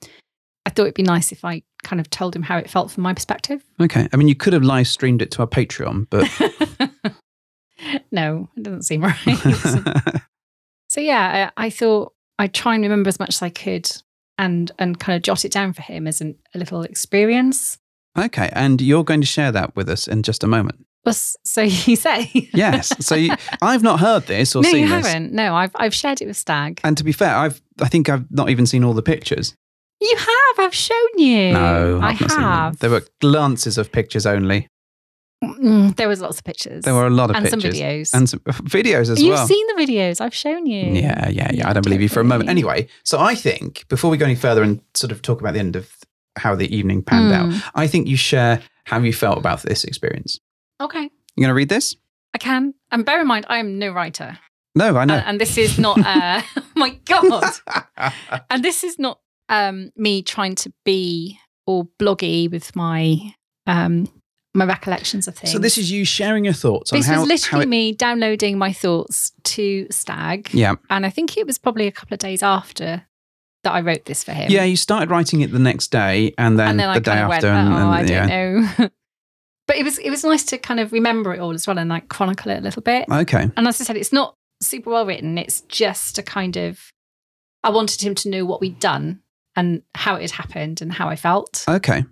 I 0.66 0.70
thought 0.70 0.84
it'd 0.84 0.94
be 0.94 1.04
nice 1.04 1.32
if 1.32 1.44
I 1.44 1.64
kind 1.84 2.00
of 2.00 2.10
told 2.10 2.36
him 2.36 2.44
how 2.44 2.58
it 2.58 2.70
felt 2.70 2.92
from 2.92 3.04
my 3.04 3.14
perspective. 3.14 3.64
Okay. 3.82 4.08
I 4.14 4.18
mean, 4.18 4.28
you 4.28 4.36
could 4.36 4.54
have 4.54 4.64
live 4.64 4.88
streamed 4.88 5.22
it 5.22 5.32
to 5.32 5.40
our 5.42 5.48
Patreon, 5.48 6.08
but. 6.10 6.30
no, 8.12 8.48
it 8.56 8.64
doesn't 8.64 8.84
seem 8.84 9.02
right. 9.04 9.18
So 10.90 11.00
yeah, 11.00 11.50
I, 11.56 11.68
I 11.68 11.70
thought 11.70 12.12
I'd 12.38 12.54
try 12.54 12.76
and 12.76 12.84
remember 12.84 13.08
as 13.08 13.18
much 13.18 13.30
as 13.36 13.42
I 13.42 13.50
could 13.50 13.90
and 14.38 14.70
and 14.78 15.00
kind 15.00 15.16
of 15.16 15.22
jot 15.24 15.46
it 15.46 15.52
down 15.54 15.72
for 15.72 15.82
him 15.84 16.06
as 16.06 16.20
an, 16.20 16.36
a 16.54 16.58
little 16.58 16.82
experience. 16.84 17.78
okay. 18.20 18.50
And 18.52 18.82
you're 18.82 19.06
going 19.06 19.22
to 19.22 19.26
share 19.28 19.54
that 19.54 19.74
with 19.74 19.88
us 19.88 20.06
in 20.06 20.22
just 20.22 20.44
a 20.44 20.48
moment. 20.48 20.86
Well, 21.06 21.14
so 21.16 21.62
you 21.90 21.96
say? 21.96 22.30
Yes. 22.54 22.94
So, 23.06 23.16
you, 23.16 23.34
I've 23.62 23.82
not 23.84 24.00
heard 24.00 24.28
this 24.28 24.56
or 24.56 24.62
no, 24.62 24.70
seen 24.70 24.84
you 24.84 24.90
this. 24.90 25.08
haven't. 25.08 25.34
No, 25.34 25.56
I've 25.56 25.72
I've 25.76 25.94
shared 25.94 26.22
it 26.22 26.28
with 26.28 26.38
Stag. 26.38 26.80
And 26.84 26.98
to 26.98 27.04
be 27.04 27.12
fair, 27.12 27.36
I've 27.36 27.62
I 27.82 27.88
think 27.88 28.10
I've 28.10 28.30
not 28.32 28.50
even 28.50 28.66
seen 28.66 28.84
all 28.84 28.94
the 28.94 29.02
pictures. 29.02 29.56
You 30.00 30.16
have. 30.18 30.60
I've 30.66 30.74
shown 30.76 31.08
you. 31.18 31.54
No, 31.54 32.00
I 32.02 32.10
I've 32.10 32.20
them. 32.20 32.30
have. 32.30 32.80
There 32.80 32.90
were 32.90 33.04
glances 33.20 33.78
of 33.78 33.92
pictures 33.92 34.26
only. 34.26 34.68
Mm, 35.44 35.96
there 35.96 36.08
was 36.08 36.22
lots 36.22 36.38
of 36.38 36.44
pictures. 36.44 36.84
There 36.84 36.94
were 36.94 37.08
a 37.08 37.10
lot 37.10 37.32
of 37.32 37.36
pictures. 37.38 37.54
and 37.54 37.62
pictures 37.64 37.80
some 37.80 37.80
videos. 37.82 38.14
and 38.14 38.30
some 38.30 38.40
videos 38.70 39.10
as 39.10 39.10
well. 39.10 39.20
You've 39.24 39.48
seen 39.48 39.68
the 39.68 39.74
videos. 39.84 40.22
I've 40.22 40.36
shown 40.36 40.68
you. 40.68 40.84
Yeah, 40.94 41.30
yeah, 41.30 41.50
yeah. 41.52 41.68
I 41.70 41.74
don't 41.74 41.82
believe 41.84 42.02
you 42.02 42.10
for 42.10 42.20
a 42.20 42.24
moment. 42.24 42.50
Anyway, 42.50 42.88
so 43.04 43.20
I 43.20 43.34
think 43.34 43.88
before 43.88 44.12
we 44.12 44.18
go 44.18 44.26
any 44.26 44.36
further 44.36 44.62
and 44.62 44.82
sort 44.94 45.12
of 45.12 45.24
talk 45.24 45.42
about 45.42 45.54
the 45.56 45.60
end 45.60 45.76
of 45.76 45.90
how 46.38 46.54
the 46.56 46.74
evening 46.76 47.02
panned 47.02 47.34
out, 47.34 47.50
Mm. 47.50 47.64
I 47.74 47.88
think 47.88 48.08
you 48.08 48.18
share 48.18 48.62
how 48.86 49.00
you 49.00 49.14
felt 49.14 49.40
about 49.40 49.64
this 49.64 49.84
experience. 49.84 50.40
Okay, 50.82 51.04
You 51.04 51.10
going 51.44 51.50
to 51.50 51.54
read 51.54 51.70
this? 51.70 51.96
I 52.34 52.38
can. 52.38 52.74
And 52.92 53.06
bear 53.06 53.22
in 53.22 53.28
mind, 53.28 53.46
I 53.50 53.58
am 53.60 53.78
no 53.80 53.92
writer, 53.92 54.38
No, 54.76 54.98
I 54.98 55.06
know. 55.06 55.16
and, 55.16 55.26
and 55.28 55.40
this 55.40 55.58
is 55.58 55.78
not. 55.78 56.00
Uh, 56.00 56.42
oh 56.58 56.64
my 56.76 56.92
god. 57.06 57.54
and 58.50 58.64
this 58.64 58.84
is 58.84 58.98
not 58.98 59.20
um, 59.50 59.92
me 59.96 60.22
trying 60.24 60.56
to 60.56 60.72
be 60.86 61.38
all 61.66 61.90
bloggy 62.00 62.50
with 62.52 62.76
my 62.76 63.34
um, 63.68 64.08
my 64.54 64.66
recollections 64.66 65.28
of 65.28 65.36
things. 65.36 65.54
so 65.54 65.60
this 65.60 65.78
is 65.78 65.92
you 65.92 66.04
sharing 66.04 66.44
your 66.44 66.54
thoughts 66.54 66.92
on 66.92 67.00
this 67.00 67.06
how, 67.08 67.20
was 67.20 67.28
literally 67.30 67.64
it, 67.64 67.70
me 67.70 67.94
downloading 67.94 68.58
my 68.58 68.74
thoughts 68.74 69.32
to 69.44 69.88
Stag, 69.92 70.50
Yeah, 70.54 70.76
and 70.90 71.06
I 71.06 71.10
think 71.10 71.38
it 71.38 71.46
was 71.46 71.58
probably 71.58 71.88
a 71.88 71.92
couple 71.92 72.16
of 72.16 72.20
days 72.20 72.42
after 72.44 73.06
that 73.64 73.72
I 73.72 73.82
wrote 73.82 74.06
this 74.06 74.24
for 74.24 74.32
him. 74.32 74.50
yeah. 74.52 74.64
You 74.64 74.76
started 74.76 75.10
writing 75.12 75.42
it 75.42 75.52
the 75.52 75.60
next 75.60 75.92
day, 75.92 76.34
and 76.38 76.58
then 76.58 76.70
and 76.72 76.80
then 76.80 76.88
the 76.94 76.96
I 76.96 77.00
day 77.00 77.12
after, 77.22 77.30
went, 77.30 77.44
and, 77.44 77.74
"Oh, 77.74 77.78
and 77.78 77.90
I 77.90 78.02
yeah. 78.04 78.28
don't 78.28 78.80
know." 78.80 78.90
but 79.72 79.78
it 79.80 79.84
was 79.86 79.98
it 80.00 80.10
was 80.10 80.26
nice 80.26 80.44
to 80.44 80.58
kind 80.58 80.82
of 80.82 80.92
remember 80.92 81.34
it 81.34 81.40
all 81.40 81.52
as 81.54 81.66
well 81.66 81.80
and 81.80 81.90
like 81.90 82.10
chronicle 82.10 82.52
it 82.52 82.58
a 82.58 82.62
little 82.62 82.82
bit. 82.82 83.06
Okay, 83.10 83.50
And 83.56 83.68
as 83.70 83.80
I 83.80 83.86
said, 83.86 83.96
it's 83.96 84.12
not 84.12 84.36
super 84.62 84.90
well 84.90 85.06
written. 85.06 85.38
It's 85.38 85.62
just 85.62 86.18
a 86.18 86.24
kind 86.24 86.58
of 86.58 86.92
I 87.64 87.70
wanted 87.70 88.02
him 88.02 88.14
to 88.16 88.30
know 88.30 88.44
what 88.46 88.60
we'd 88.60 88.82
done 88.82 89.22
and 89.56 89.82
how 89.96 90.16
it 90.16 90.24
had 90.24 90.32
happened 90.32 90.82
and 90.82 90.92
how 90.92 91.08
I 91.08 91.16
felt. 91.16 91.64
okay. 91.70 92.04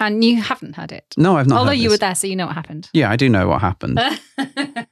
And 0.00 0.24
you 0.24 0.40
haven't 0.42 0.74
heard 0.76 0.90
it. 0.90 1.04
No, 1.16 1.36
I've 1.36 1.46
not. 1.46 1.58
Although 1.60 1.70
you 1.72 1.90
were 1.90 1.98
there, 1.98 2.14
so 2.16 2.26
you 2.26 2.34
know 2.34 2.46
what 2.46 2.54
happened. 2.56 2.88
Yeah, 2.92 3.08
I 3.10 3.14
do 3.16 3.28
know 3.28 3.46
what 3.46 3.60
happened. 3.60 4.00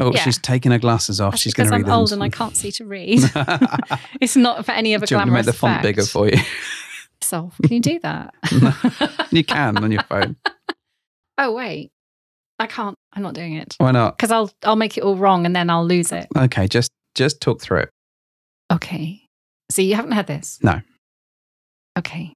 Oh, 0.00 0.12
yeah. 0.14 0.20
she's 0.22 0.38
taking 0.38 0.70
her 0.70 0.78
glasses 0.78 1.20
off. 1.20 1.36
she's 1.38 1.52
going 1.54 1.64
because 1.66 1.70
to 1.70 1.74
I'm 1.74 1.82
read 1.82 1.90
them. 1.90 1.98
old 1.98 2.12
and 2.12 2.22
I 2.22 2.28
can't 2.28 2.56
see 2.56 2.70
to 2.70 2.84
read. 2.96 3.18
it's 4.20 4.36
not 4.36 4.64
for 4.64 4.70
any 4.70 4.94
other 4.94 5.06
Do 5.06 5.14
you 5.14 5.18
want 5.18 5.30
me 5.30 5.32
to 5.32 5.38
make 5.38 5.46
the 5.46 5.52
font 5.52 5.72
effect. 5.72 5.82
bigger 5.82 6.04
for 6.04 6.28
you? 6.28 6.38
So 7.20 7.50
can 7.64 7.72
you 7.72 7.80
do 7.80 7.98
that? 8.04 8.32
you 9.32 9.42
can 9.42 9.76
on 9.78 9.90
your 9.90 10.04
phone. 10.04 10.36
Oh 11.38 11.52
wait, 11.52 11.90
I 12.58 12.66
can't. 12.66 12.94
I'm 13.14 13.22
not 13.22 13.34
doing 13.34 13.54
it 13.54 13.74
Why 13.78 13.90
not? 13.92 14.16
because 14.18 14.30
I'll 14.30 14.50
I'll 14.64 14.76
make 14.76 14.98
it 14.98 15.02
all 15.02 15.16
wrong 15.16 15.46
and 15.46 15.56
then 15.56 15.70
I'll 15.70 15.86
lose 15.86 16.12
it. 16.12 16.26
Okay, 16.36 16.68
just 16.68 16.90
just 17.14 17.40
talk 17.40 17.60
through 17.60 17.78
it. 17.80 17.90
Okay. 18.72 19.22
So 19.70 19.82
you 19.82 19.94
haven't 19.94 20.12
heard 20.12 20.26
this? 20.26 20.58
No. 20.62 20.80
Okay. 21.98 22.32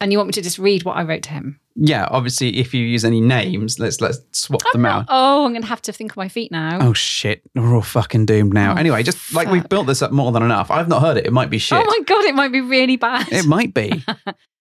And 0.00 0.12
you 0.12 0.18
want 0.18 0.28
me 0.28 0.32
to 0.32 0.42
just 0.42 0.58
read 0.58 0.84
what 0.84 0.96
I 0.96 1.02
wrote 1.02 1.22
to 1.24 1.30
him? 1.30 1.58
Yeah, 1.74 2.06
obviously, 2.10 2.58
if 2.58 2.72
you 2.74 2.84
use 2.84 3.04
any 3.04 3.20
names, 3.20 3.78
let's 3.80 4.00
let's 4.00 4.20
swap 4.32 4.60
I'm 4.66 4.72
them 4.72 4.82
not- 4.82 5.02
out. 5.02 5.06
oh, 5.08 5.44
I'm 5.44 5.52
going 5.52 5.62
to 5.62 5.68
have 5.68 5.82
to 5.82 5.92
think 5.92 6.16
on 6.16 6.22
my 6.22 6.28
feet 6.28 6.50
now. 6.52 6.78
Oh 6.80 6.92
shit, 6.92 7.42
we're 7.54 7.74
all 7.74 7.82
fucking 7.82 8.26
doomed 8.26 8.52
now. 8.54 8.74
Oh, 8.74 8.76
anyway, 8.76 9.02
just 9.02 9.32
like 9.32 9.48
we've 9.48 9.68
built 9.68 9.86
this 9.86 10.02
up 10.02 10.10
more 10.12 10.30
than 10.32 10.42
enough. 10.42 10.70
I've 10.70 10.88
not 10.88 11.02
heard 11.02 11.16
it. 11.16 11.26
It 11.26 11.32
might 11.32 11.50
be 11.50 11.56
oh 11.56 11.60
shit. 11.60 11.78
Oh 11.80 11.84
my 11.84 12.00
god, 12.04 12.24
it 12.24 12.34
might 12.34 12.52
be 12.52 12.60
really 12.60 12.96
bad. 12.96 13.28
it 13.32 13.44
might 13.46 13.74
be. 13.74 14.04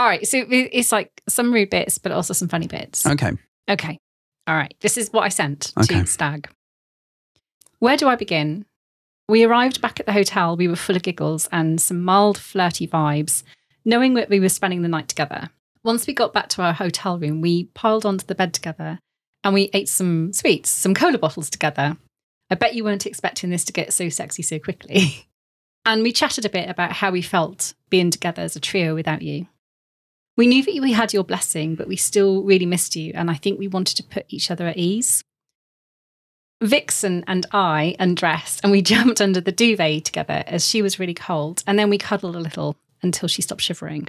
All 0.00 0.06
right, 0.06 0.26
so 0.26 0.46
it's 0.48 0.92
like 0.92 1.22
some 1.28 1.52
rude 1.52 1.68
bits, 1.68 1.98
but 1.98 2.10
also 2.10 2.32
some 2.32 2.48
funny 2.48 2.66
bits. 2.66 3.06
Okay. 3.06 3.32
Okay. 3.68 3.98
All 4.46 4.54
right. 4.54 4.72
This 4.80 4.96
is 4.96 5.12
what 5.12 5.24
I 5.24 5.28
sent 5.28 5.74
Okay. 5.78 6.00
to 6.00 6.06
Stag. 6.06 6.48
Where 7.80 7.98
do 7.98 8.08
I 8.08 8.16
begin? 8.16 8.64
We 9.28 9.44
arrived 9.44 9.82
back 9.82 10.00
at 10.00 10.06
the 10.06 10.14
hotel. 10.14 10.56
We 10.56 10.68
were 10.68 10.76
full 10.76 10.96
of 10.96 11.02
giggles 11.02 11.50
and 11.52 11.78
some 11.78 12.02
mild, 12.02 12.38
flirty 12.38 12.88
vibes, 12.88 13.42
knowing 13.84 14.14
that 14.14 14.30
we 14.30 14.40
were 14.40 14.48
spending 14.48 14.80
the 14.80 14.88
night 14.88 15.06
together. 15.06 15.50
Once 15.84 16.06
we 16.06 16.14
got 16.14 16.32
back 16.32 16.48
to 16.48 16.62
our 16.62 16.72
hotel 16.72 17.18
room, 17.18 17.42
we 17.42 17.64
piled 17.74 18.06
onto 18.06 18.24
the 18.24 18.34
bed 18.34 18.54
together 18.54 19.00
and 19.44 19.52
we 19.52 19.68
ate 19.74 19.90
some 19.90 20.32
sweets, 20.32 20.70
some 20.70 20.94
cola 20.94 21.18
bottles 21.18 21.50
together. 21.50 21.98
I 22.48 22.54
bet 22.54 22.74
you 22.74 22.84
weren't 22.84 23.04
expecting 23.04 23.50
this 23.50 23.64
to 23.64 23.72
get 23.74 23.92
so 23.92 24.08
sexy 24.08 24.42
so 24.42 24.58
quickly. 24.58 25.26
and 25.84 26.02
we 26.02 26.10
chatted 26.10 26.46
a 26.46 26.48
bit 26.48 26.70
about 26.70 26.92
how 26.92 27.10
we 27.10 27.20
felt 27.20 27.74
being 27.90 28.10
together 28.10 28.40
as 28.40 28.56
a 28.56 28.60
trio 28.60 28.94
without 28.94 29.20
you. 29.20 29.46
We 30.40 30.46
knew 30.46 30.62
that 30.62 30.80
we 30.80 30.92
had 30.92 31.12
your 31.12 31.22
blessing, 31.22 31.74
but 31.74 31.86
we 31.86 31.96
still 31.96 32.42
really 32.42 32.64
missed 32.64 32.96
you, 32.96 33.12
and 33.14 33.30
I 33.30 33.34
think 33.34 33.58
we 33.58 33.68
wanted 33.68 33.98
to 33.98 34.02
put 34.02 34.24
each 34.30 34.50
other 34.50 34.66
at 34.68 34.78
ease. 34.78 35.22
Vixen 36.62 37.24
and 37.26 37.44
I 37.52 37.94
undressed 37.98 38.62
and 38.62 38.72
we 38.72 38.80
jumped 38.92 39.20
under 39.20 39.42
the 39.42 39.52
duvet 39.52 40.06
together 40.06 40.42
as 40.46 40.66
she 40.66 40.80
was 40.80 40.98
really 40.98 41.12
cold, 41.12 41.62
and 41.66 41.78
then 41.78 41.90
we 41.90 41.98
cuddled 41.98 42.36
a 42.36 42.40
little 42.40 42.76
until 43.02 43.28
she 43.28 43.42
stopped 43.42 43.60
shivering. 43.60 44.08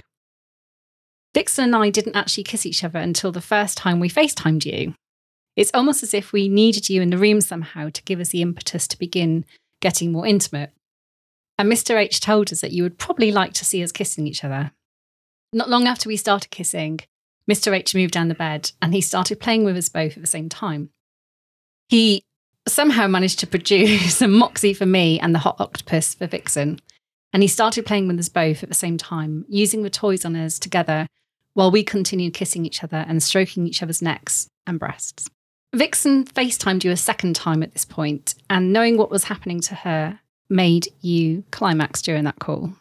Vixen 1.34 1.64
and 1.64 1.76
I 1.76 1.90
didn't 1.90 2.16
actually 2.16 2.44
kiss 2.44 2.64
each 2.64 2.82
other 2.82 2.98
until 2.98 3.30
the 3.30 3.42
first 3.42 3.76
time 3.76 4.00
we 4.00 4.08
FaceTimed 4.08 4.64
you. 4.64 4.94
It's 5.54 5.70
almost 5.74 6.02
as 6.02 6.14
if 6.14 6.32
we 6.32 6.48
needed 6.48 6.88
you 6.88 7.02
in 7.02 7.10
the 7.10 7.18
room 7.18 7.42
somehow 7.42 7.90
to 7.90 8.02
give 8.04 8.20
us 8.20 8.30
the 8.30 8.40
impetus 8.40 8.88
to 8.88 8.98
begin 8.98 9.44
getting 9.80 10.12
more 10.12 10.26
intimate. 10.26 10.70
And 11.58 11.70
Mr. 11.70 11.94
H 11.94 12.20
told 12.20 12.50
us 12.52 12.62
that 12.62 12.72
you 12.72 12.84
would 12.84 12.96
probably 12.96 13.32
like 13.32 13.52
to 13.52 13.66
see 13.66 13.84
us 13.84 13.92
kissing 13.92 14.26
each 14.26 14.42
other. 14.42 14.72
Not 15.52 15.68
long 15.68 15.86
after 15.86 16.08
we 16.08 16.16
started 16.16 16.50
kissing, 16.50 17.00
Mr. 17.50 17.76
H 17.76 17.94
moved 17.94 18.12
down 18.12 18.28
the 18.28 18.34
bed 18.34 18.72
and 18.80 18.94
he 18.94 19.00
started 19.00 19.40
playing 19.40 19.64
with 19.64 19.76
us 19.76 19.88
both 19.88 20.16
at 20.16 20.22
the 20.22 20.26
same 20.26 20.48
time. 20.48 20.90
He 21.88 22.24
somehow 22.66 23.06
managed 23.06 23.38
to 23.40 23.46
produce 23.46 24.22
a 24.22 24.28
moxie 24.28 24.74
for 24.74 24.86
me 24.86 25.20
and 25.20 25.34
the 25.34 25.40
Hot 25.40 25.58
Octopuss 25.58 26.16
for 26.16 26.26
Vixen. 26.26 26.80
And 27.32 27.42
he 27.42 27.48
started 27.48 27.86
playing 27.86 28.08
with 28.08 28.18
us 28.18 28.28
both 28.28 28.62
at 28.62 28.68
the 28.68 28.74
same 28.74 28.98
time, 28.98 29.44
using 29.48 29.82
the 29.82 29.90
toys 29.90 30.24
on 30.24 30.36
us 30.36 30.58
together 30.58 31.06
while 31.54 31.70
we 31.70 31.82
continued 31.82 32.34
kissing 32.34 32.64
each 32.64 32.82
other 32.84 33.04
and 33.08 33.22
stroking 33.22 33.66
each 33.66 33.82
other's 33.82 34.02
necks 34.02 34.48
and 34.66 34.78
breasts. 34.78 35.28
Vixen 35.74 36.24
FaceTimed 36.24 36.84
you 36.84 36.90
a 36.90 36.96
second 36.96 37.34
time 37.34 37.62
at 37.62 37.72
this 37.72 37.86
point, 37.86 38.34
and 38.50 38.72
knowing 38.72 38.98
what 38.98 39.10
was 39.10 39.24
happening 39.24 39.60
to 39.62 39.74
her 39.74 40.20
made 40.50 40.88
you 41.00 41.44
climax 41.50 42.02
during 42.02 42.24
that 42.24 42.38
call. 42.38 42.74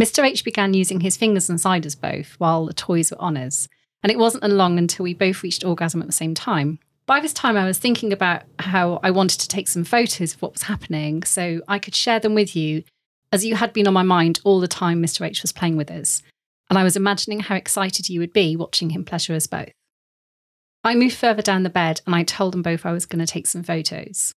Mr. 0.00 0.24
H 0.24 0.44
began 0.44 0.74
using 0.74 1.00
his 1.00 1.16
fingers 1.16 1.48
inside 1.48 1.86
us 1.86 1.94
both 1.94 2.34
while 2.38 2.66
the 2.66 2.74
toys 2.74 3.10
were 3.10 3.20
on 3.20 3.36
us, 3.36 3.68
and 4.02 4.10
it 4.10 4.18
wasn't 4.18 4.44
long 4.44 4.78
until 4.78 5.04
we 5.04 5.14
both 5.14 5.42
reached 5.42 5.64
orgasm 5.64 6.00
at 6.00 6.06
the 6.06 6.12
same 6.12 6.34
time. 6.34 6.78
By 7.06 7.20
this 7.20 7.32
time, 7.32 7.56
I 7.56 7.64
was 7.64 7.78
thinking 7.78 8.12
about 8.12 8.42
how 8.58 8.98
I 9.02 9.10
wanted 9.10 9.40
to 9.40 9.48
take 9.48 9.68
some 9.68 9.84
photos 9.84 10.34
of 10.34 10.42
what 10.42 10.54
was 10.54 10.62
happening 10.62 11.22
so 11.22 11.60
I 11.68 11.78
could 11.78 11.94
share 11.94 12.18
them 12.18 12.34
with 12.34 12.56
you, 12.56 12.82
as 13.30 13.44
you 13.44 13.56
had 13.56 13.72
been 13.72 13.86
on 13.86 13.94
my 13.94 14.02
mind 14.02 14.40
all 14.42 14.60
the 14.60 14.68
time 14.68 15.02
Mr. 15.02 15.26
H 15.26 15.42
was 15.42 15.52
playing 15.52 15.76
with 15.76 15.90
us, 15.90 16.22
and 16.70 16.78
I 16.78 16.84
was 16.84 16.96
imagining 16.96 17.40
how 17.40 17.54
excited 17.54 18.08
you 18.08 18.20
would 18.20 18.32
be 18.32 18.56
watching 18.56 18.90
him 18.90 19.04
pleasure 19.04 19.34
us 19.34 19.46
both. 19.46 19.70
I 20.82 20.94
moved 20.94 21.16
further 21.16 21.42
down 21.42 21.62
the 21.62 21.70
bed 21.70 22.02
and 22.04 22.14
I 22.14 22.24
told 22.24 22.52
them 22.52 22.62
both 22.62 22.84
I 22.84 22.92
was 22.92 23.06
going 23.06 23.24
to 23.24 23.32
take 23.32 23.46
some 23.46 23.62
photos. 23.62 24.34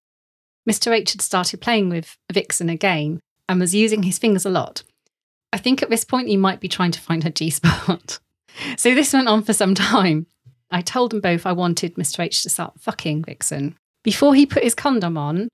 Mr. 0.69 0.93
H 0.93 1.11
had 1.11 1.21
started 1.21 1.61
playing 1.61 1.89
with 1.89 2.15
Vixen 2.31 2.69
again 2.69 3.19
and 3.49 3.59
was 3.59 3.75
using 3.75 4.03
his 4.03 4.17
fingers 4.17 4.45
a 4.45 4.49
lot. 4.49 4.83
I 5.53 5.57
think 5.57 5.81
at 5.81 5.89
this 5.89 6.03
point 6.03 6.27
he 6.27 6.37
might 6.37 6.59
be 6.59 6.67
trying 6.67 6.91
to 6.91 6.99
find 6.99 7.23
her 7.23 7.29
G 7.29 7.49
spot. 7.49 8.19
so 8.77 8.93
this 8.93 9.13
went 9.13 9.27
on 9.27 9.43
for 9.43 9.53
some 9.53 9.75
time. 9.75 10.27
I 10.69 10.81
told 10.81 11.11
them 11.11 11.21
both 11.21 11.45
I 11.45 11.53
wanted 11.53 11.95
Mr. 11.95 12.19
H 12.19 12.43
to 12.43 12.49
start 12.49 12.79
fucking 12.79 13.23
Vixen. 13.23 13.75
Before 14.03 14.35
he 14.35 14.45
put 14.45 14.63
his 14.63 14.75
condom 14.75 15.17
on, 15.17 15.47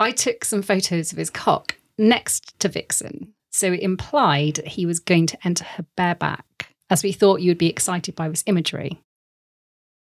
I 0.00 0.10
took 0.10 0.44
some 0.44 0.62
photos 0.62 1.12
of 1.12 1.18
his 1.18 1.30
cock 1.30 1.76
next 1.98 2.58
to 2.60 2.68
Vixen. 2.68 3.34
So 3.50 3.72
it 3.72 3.80
implied 3.80 4.58
he 4.66 4.86
was 4.86 4.98
going 4.98 5.26
to 5.26 5.38
enter 5.44 5.64
her 5.64 5.84
bare 5.96 6.14
back, 6.14 6.70
as 6.88 7.02
we 7.02 7.12
thought 7.12 7.42
you 7.42 7.50
would 7.50 7.58
be 7.58 7.68
excited 7.68 8.16
by 8.16 8.28
this 8.28 8.44
imagery. 8.46 9.00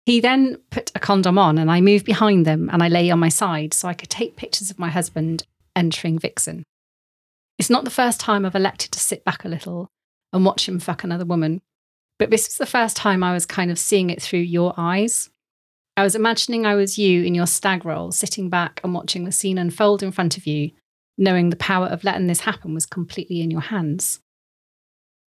He 0.06 0.20
then 0.20 0.58
put 0.70 0.90
a 0.94 0.98
condom 1.00 1.38
on, 1.38 1.58
and 1.58 1.70
I 1.70 1.80
moved 1.80 2.06
behind 2.06 2.46
them 2.46 2.70
and 2.72 2.82
I 2.82 2.88
lay 2.88 3.10
on 3.10 3.18
my 3.18 3.28
side 3.28 3.74
so 3.74 3.88
I 3.88 3.94
could 3.94 4.10
take 4.10 4.36
pictures 4.36 4.70
of 4.70 4.78
my 4.78 4.88
husband 4.88 5.44
entering 5.76 6.18
Vixen. 6.18 6.64
It's 7.58 7.70
not 7.70 7.84
the 7.84 7.90
first 7.90 8.20
time 8.20 8.44
I've 8.44 8.54
elected 8.54 8.90
to 8.92 8.98
sit 8.98 9.24
back 9.24 9.44
a 9.44 9.48
little 9.48 9.90
and 10.32 10.44
watch 10.44 10.68
him 10.68 10.80
fuck 10.80 11.04
another 11.04 11.24
woman, 11.24 11.62
but 12.18 12.30
this 12.30 12.48
was 12.48 12.58
the 12.58 12.66
first 12.66 12.96
time 12.96 13.22
I 13.22 13.32
was 13.32 13.46
kind 13.46 13.70
of 13.70 13.78
seeing 13.78 14.10
it 14.10 14.20
through 14.20 14.40
your 14.40 14.74
eyes. 14.76 15.30
I 15.96 16.02
was 16.02 16.16
imagining 16.16 16.66
I 16.66 16.74
was 16.74 16.98
you 16.98 17.22
in 17.22 17.34
your 17.34 17.46
stag 17.46 17.84
role, 17.84 18.10
sitting 18.10 18.50
back 18.50 18.80
and 18.82 18.92
watching 18.92 19.24
the 19.24 19.32
scene 19.32 19.58
unfold 19.58 20.02
in 20.02 20.10
front 20.10 20.36
of 20.36 20.46
you, 20.46 20.72
knowing 21.16 21.50
the 21.50 21.56
power 21.56 21.86
of 21.86 22.02
letting 22.02 22.26
this 22.26 22.40
happen 22.40 22.74
was 22.74 22.86
completely 22.86 23.40
in 23.40 23.50
your 23.50 23.60
hands. 23.60 24.20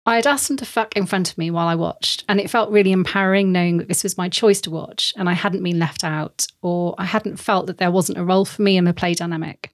I 0.06 0.16
had 0.16 0.28
asked 0.28 0.50
him 0.50 0.58
to 0.58 0.66
fuck 0.66 0.96
in 0.98 1.06
front 1.06 1.32
of 1.32 1.38
me 1.38 1.52
while 1.52 1.68
I 1.68 1.76
watched, 1.76 2.24
and 2.30 2.40
it 2.40 2.50
felt 2.50 2.72
really 2.72 2.92
empowering 2.92 3.52
knowing 3.52 3.78
that 3.78 3.88
this 3.90 4.04
was 4.04 4.18
my 4.18 4.30
choice 4.30 4.62
to 4.62 4.72
watch 4.72 5.14
and 5.18 5.30
I 5.30 5.34
hadn't 5.34 5.64
been 5.64 5.80
left 5.80 6.04
out, 6.04 6.48
or 6.62 6.96
I 6.98 7.06
hadn't 7.06 7.38
felt 7.38 7.68
that 7.68 7.78
there 7.78 7.92
wasn't 7.92 8.18
a 8.18 8.24
role 8.24 8.46
for 8.46 8.62
me 8.62 8.78
in 8.78 8.86
the 8.86 8.94
play 8.94 9.14
dynamic. 9.14 9.74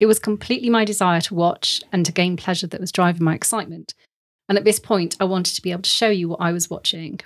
It 0.00 0.06
was 0.06 0.18
completely 0.18 0.70
my 0.70 0.84
desire 0.84 1.20
to 1.22 1.34
watch 1.34 1.82
and 1.92 2.06
to 2.06 2.12
gain 2.12 2.36
pleasure 2.36 2.66
that 2.68 2.80
was 2.80 2.92
driving 2.92 3.24
my 3.24 3.34
excitement. 3.34 3.94
And 4.48 4.56
at 4.56 4.64
this 4.64 4.78
point, 4.78 5.16
I 5.20 5.24
wanted 5.24 5.54
to 5.56 5.62
be 5.62 5.72
able 5.72 5.82
to 5.82 5.90
show 5.90 6.08
you 6.08 6.28
what 6.28 6.40
I 6.40 6.52
was 6.52 6.70
watching. 6.70 7.20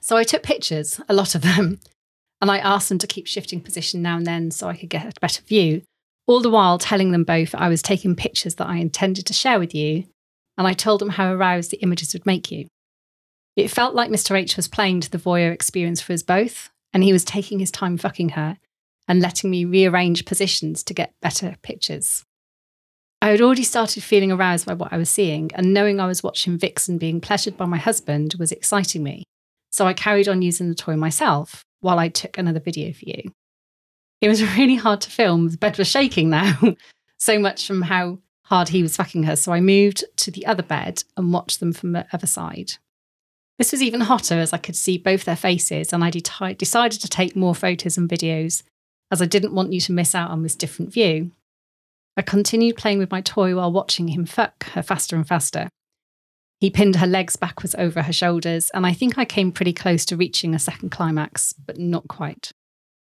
So 0.00 0.16
I 0.16 0.24
took 0.24 0.42
pictures, 0.42 1.00
a 1.08 1.14
lot 1.14 1.34
of 1.34 1.42
them, 1.42 1.80
and 2.40 2.50
I 2.50 2.58
asked 2.58 2.88
them 2.88 2.98
to 2.98 3.06
keep 3.06 3.26
shifting 3.26 3.60
position 3.60 4.02
now 4.02 4.16
and 4.16 4.26
then 4.26 4.50
so 4.50 4.68
I 4.68 4.76
could 4.76 4.90
get 4.90 5.16
a 5.16 5.20
better 5.20 5.42
view, 5.42 5.82
all 6.26 6.40
the 6.40 6.50
while 6.50 6.78
telling 6.78 7.12
them 7.12 7.24
both 7.24 7.54
I 7.54 7.68
was 7.68 7.82
taking 7.82 8.16
pictures 8.16 8.56
that 8.56 8.68
I 8.68 8.76
intended 8.76 9.26
to 9.26 9.32
share 9.32 9.58
with 9.58 9.74
you, 9.74 10.04
and 10.58 10.66
I 10.66 10.72
told 10.72 11.00
them 11.00 11.10
how 11.10 11.32
aroused 11.32 11.70
the 11.70 11.78
images 11.78 12.12
would 12.12 12.26
make 12.26 12.50
you. 12.50 12.66
It 13.56 13.68
felt 13.68 13.94
like 13.94 14.10
Mr. 14.10 14.36
H 14.36 14.56
was 14.56 14.68
playing 14.68 15.00
to 15.02 15.10
the 15.10 15.18
voyeur 15.18 15.52
experience 15.52 16.00
for 16.00 16.12
us 16.12 16.22
both, 16.22 16.70
and 16.92 17.02
he 17.02 17.12
was 17.12 17.24
taking 17.24 17.60
his 17.60 17.70
time 17.70 17.96
fucking 17.96 18.30
her 18.30 18.58
and 19.06 19.20
letting 19.20 19.50
me 19.50 19.64
rearrange 19.64 20.24
positions 20.24 20.82
to 20.84 20.94
get 20.94 21.14
better 21.20 21.56
pictures. 21.62 22.24
I 23.20 23.28
had 23.28 23.40
already 23.40 23.62
started 23.62 24.02
feeling 24.02 24.30
aroused 24.30 24.66
by 24.66 24.74
what 24.74 24.92
I 24.92 24.98
was 24.98 25.08
seeing, 25.08 25.50
and 25.54 25.72
knowing 25.72 25.98
I 25.98 26.06
was 26.06 26.22
watching 26.22 26.58
Vixen 26.58 26.98
being 26.98 27.20
pleasured 27.20 27.56
by 27.56 27.64
my 27.64 27.78
husband 27.78 28.34
was 28.38 28.52
exciting 28.52 29.02
me. 29.02 29.24
So 29.72 29.86
I 29.86 29.94
carried 29.94 30.28
on 30.28 30.42
using 30.42 30.68
the 30.68 30.74
toy 30.74 30.96
myself 30.96 31.64
while 31.80 31.98
I 31.98 32.08
took 32.08 32.36
another 32.36 32.60
video 32.60 32.92
for 32.92 33.04
you. 33.06 33.32
It 34.20 34.28
was 34.28 34.42
really 34.56 34.76
hard 34.76 35.00
to 35.02 35.10
film. 35.10 35.48
The 35.48 35.56
bed 35.56 35.78
was 35.78 35.88
shaking 35.88 36.30
now, 36.30 36.58
so 37.18 37.38
much 37.38 37.66
from 37.66 37.82
how 37.82 38.18
hard 38.44 38.68
he 38.68 38.82
was 38.82 38.96
fucking 38.96 39.22
her. 39.22 39.36
So 39.36 39.52
I 39.52 39.60
moved 39.60 40.04
to 40.16 40.30
the 40.30 40.44
other 40.46 40.62
bed 40.62 41.02
and 41.16 41.32
watched 41.32 41.60
them 41.60 41.72
from 41.72 41.92
the 41.92 42.06
other 42.12 42.26
side. 42.26 42.72
This 43.56 43.72
was 43.72 43.82
even 43.82 44.02
hotter 44.02 44.34
as 44.34 44.52
I 44.52 44.58
could 44.58 44.76
see 44.76 44.98
both 44.98 45.24
their 45.24 45.34
faces, 45.34 45.92
and 45.92 46.04
I 46.04 46.10
de- 46.10 46.54
decided 46.54 47.00
to 47.00 47.08
take 47.08 47.36
more 47.36 47.54
photos 47.54 47.96
and 47.96 48.08
videos 48.08 48.64
as 49.14 49.22
I 49.22 49.26
didn't 49.26 49.54
want 49.54 49.72
you 49.72 49.80
to 49.82 49.92
miss 49.92 50.12
out 50.12 50.32
on 50.32 50.42
this 50.42 50.56
different 50.56 50.92
view. 50.92 51.30
I 52.16 52.22
continued 52.22 52.76
playing 52.76 52.98
with 52.98 53.12
my 53.12 53.20
toy 53.20 53.54
while 53.54 53.70
watching 53.70 54.08
him 54.08 54.26
fuck 54.26 54.64
her 54.70 54.82
faster 54.82 55.14
and 55.14 55.26
faster. 55.26 55.68
He 56.58 56.68
pinned 56.68 56.96
her 56.96 57.06
legs 57.06 57.36
backwards 57.36 57.76
over 57.78 58.02
her 58.02 58.12
shoulders, 58.12 58.70
and 58.70 58.84
I 58.84 58.92
think 58.92 59.16
I 59.16 59.24
came 59.24 59.52
pretty 59.52 59.72
close 59.72 60.04
to 60.06 60.16
reaching 60.16 60.52
a 60.52 60.58
second 60.58 60.90
climax, 60.90 61.52
but 61.52 61.78
not 61.78 62.08
quite. 62.08 62.50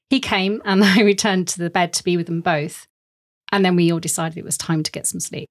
He 0.09 0.19
came, 0.19 0.61
and 0.65 0.83
I 0.83 1.01
returned 1.01 1.47
to 1.49 1.59
the 1.59 1.69
bed 1.69 1.93
to 1.93 2.03
be 2.03 2.17
with 2.17 2.25
them 2.25 2.41
both, 2.41 2.87
and 3.49 3.63
then 3.63 3.77
we 3.77 3.89
all 3.89 4.01
decided 4.01 4.37
it 4.37 4.43
was 4.43 4.57
time 4.57 4.83
to 4.83 4.91
get 4.91 5.07
some 5.07 5.21
sleep. 5.21 5.47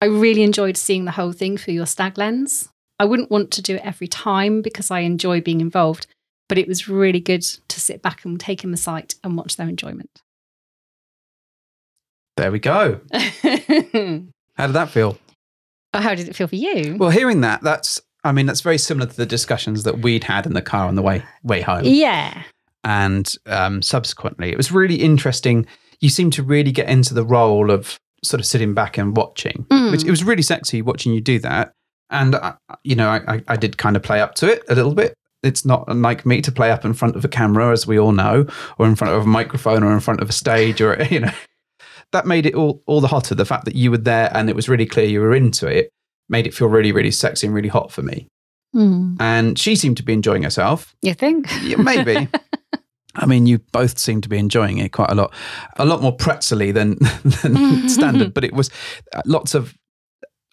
I 0.00 0.06
really 0.06 0.42
enjoyed 0.42 0.78
seeing 0.78 1.04
the 1.04 1.10
whole 1.10 1.32
thing 1.32 1.58
through 1.58 1.74
your 1.74 1.86
stag 1.86 2.16
lens. 2.16 2.70
I 2.98 3.04
wouldn't 3.04 3.30
want 3.30 3.50
to 3.50 3.62
do 3.62 3.74
it 3.74 3.84
every 3.84 4.08
time 4.08 4.62
because 4.62 4.90
I 4.90 5.00
enjoy 5.00 5.42
being 5.42 5.60
involved, 5.60 6.06
but 6.48 6.58
it 6.58 6.68
was 6.68 6.88
really 6.88 7.20
good 7.20 7.42
to 7.42 7.80
sit 7.80 8.02
back 8.02 8.24
and 8.24 8.38
take 8.38 8.64
in 8.64 8.70
the 8.70 8.76
sight 8.76 9.14
and 9.24 9.36
watch 9.36 9.56
their 9.56 9.68
enjoyment. 9.68 10.20
There 12.36 12.50
we 12.50 12.58
go. 12.58 13.00
How 13.12 14.66
did 14.66 14.72
that 14.74 14.90
feel? 14.90 15.18
Oh, 15.96 16.00
how 16.00 16.14
did 16.16 16.28
it 16.28 16.34
feel 16.34 16.48
for 16.48 16.56
you? 16.56 16.96
Well, 16.98 17.10
hearing 17.10 17.40
that, 17.42 17.62
that's 17.62 18.00
I 18.24 18.32
mean, 18.32 18.46
that's 18.46 18.62
very 18.62 18.78
similar 18.78 19.06
to 19.08 19.16
the 19.16 19.26
discussions 19.26 19.84
that 19.84 20.00
we'd 20.00 20.24
had 20.24 20.44
in 20.46 20.52
the 20.54 20.62
car 20.62 20.88
on 20.88 20.96
the 20.96 21.02
way 21.02 21.22
way 21.44 21.60
home. 21.60 21.82
Yeah. 21.84 22.42
And 22.82 23.32
um, 23.46 23.80
subsequently, 23.80 24.50
it 24.50 24.56
was 24.56 24.72
really 24.72 24.96
interesting. 24.96 25.66
You 26.00 26.08
seemed 26.08 26.32
to 26.34 26.42
really 26.42 26.72
get 26.72 26.88
into 26.88 27.14
the 27.14 27.24
role 27.24 27.70
of 27.70 27.96
sort 28.24 28.40
of 28.40 28.46
sitting 28.46 28.74
back 28.74 28.98
and 28.98 29.16
watching, 29.16 29.66
Mm. 29.70 29.92
which 29.92 30.02
it 30.04 30.10
was 30.10 30.24
really 30.24 30.42
sexy 30.42 30.82
watching 30.82 31.12
you 31.12 31.20
do 31.20 31.38
that. 31.40 31.70
And 32.10 32.34
I, 32.34 32.54
you 32.82 32.96
know, 32.96 33.08
I- 33.08 33.42
I 33.46 33.56
did 33.56 33.78
kind 33.78 33.94
of 33.96 34.02
play 34.02 34.20
up 34.20 34.34
to 34.36 34.50
it 34.52 34.64
a 34.68 34.74
little 34.74 34.94
bit. 34.94 35.14
It's 35.44 35.64
not 35.64 35.84
unlike 35.88 36.24
me 36.26 36.40
to 36.42 36.52
play 36.52 36.70
up 36.70 36.84
in 36.84 36.94
front 36.94 37.16
of 37.16 37.24
a 37.24 37.28
camera, 37.28 37.70
as 37.72 37.86
we 37.86 37.98
all 37.98 38.12
know, 38.12 38.46
or 38.78 38.86
in 38.86 38.96
front 38.96 39.14
of 39.14 39.22
a 39.22 39.26
microphone, 39.26 39.82
or 39.82 39.92
in 39.92 40.00
front 40.00 40.20
of 40.20 40.28
a 40.28 40.32
stage, 40.32 40.80
or 40.80 41.02
you 41.10 41.20
know, 41.20 41.32
that 42.12 42.26
made 42.26 42.46
it 42.46 42.54
all 42.54 42.82
all 42.86 43.00
the 43.00 43.08
hotter. 43.08 43.34
The 43.34 43.44
fact 43.44 43.64
that 43.66 43.76
you 43.76 43.90
were 43.90 43.98
there 43.98 44.30
and 44.34 44.48
it 44.48 44.56
was 44.56 44.68
really 44.68 44.86
clear 44.86 45.06
you 45.06 45.20
were 45.20 45.34
into 45.34 45.66
it 45.66 45.90
made 46.28 46.46
it 46.46 46.54
feel 46.54 46.68
really, 46.68 46.92
really 46.92 47.10
sexy 47.10 47.46
and 47.46 47.54
really 47.54 47.68
hot 47.68 47.92
for 47.92 48.02
me. 48.02 48.28
Mm. 48.74 49.16
And 49.20 49.58
she 49.58 49.76
seemed 49.76 49.96
to 49.98 50.02
be 50.02 50.12
enjoying 50.12 50.42
herself. 50.42 50.94
You 51.02 51.14
think? 51.14 51.48
Yeah, 51.62 51.76
maybe. 51.76 52.28
I 53.16 53.26
mean, 53.26 53.46
you 53.46 53.58
both 53.72 53.98
seem 53.98 54.20
to 54.22 54.28
be 54.28 54.38
enjoying 54.38 54.78
it 54.78 54.90
quite 54.90 55.10
a 55.10 55.14
lot, 55.14 55.32
a 55.76 55.84
lot 55.84 56.02
more 56.02 56.16
pretzely 56.16 56.72
than, 56.72 56.98
than 57.42 57.88
standard. 57.88 58.34
But 58.34 58.44
it 58.44 58.52
was 58.52 58.70
uh, 59.12 59.22
lots 59.24 59.54
of 59.54 59.74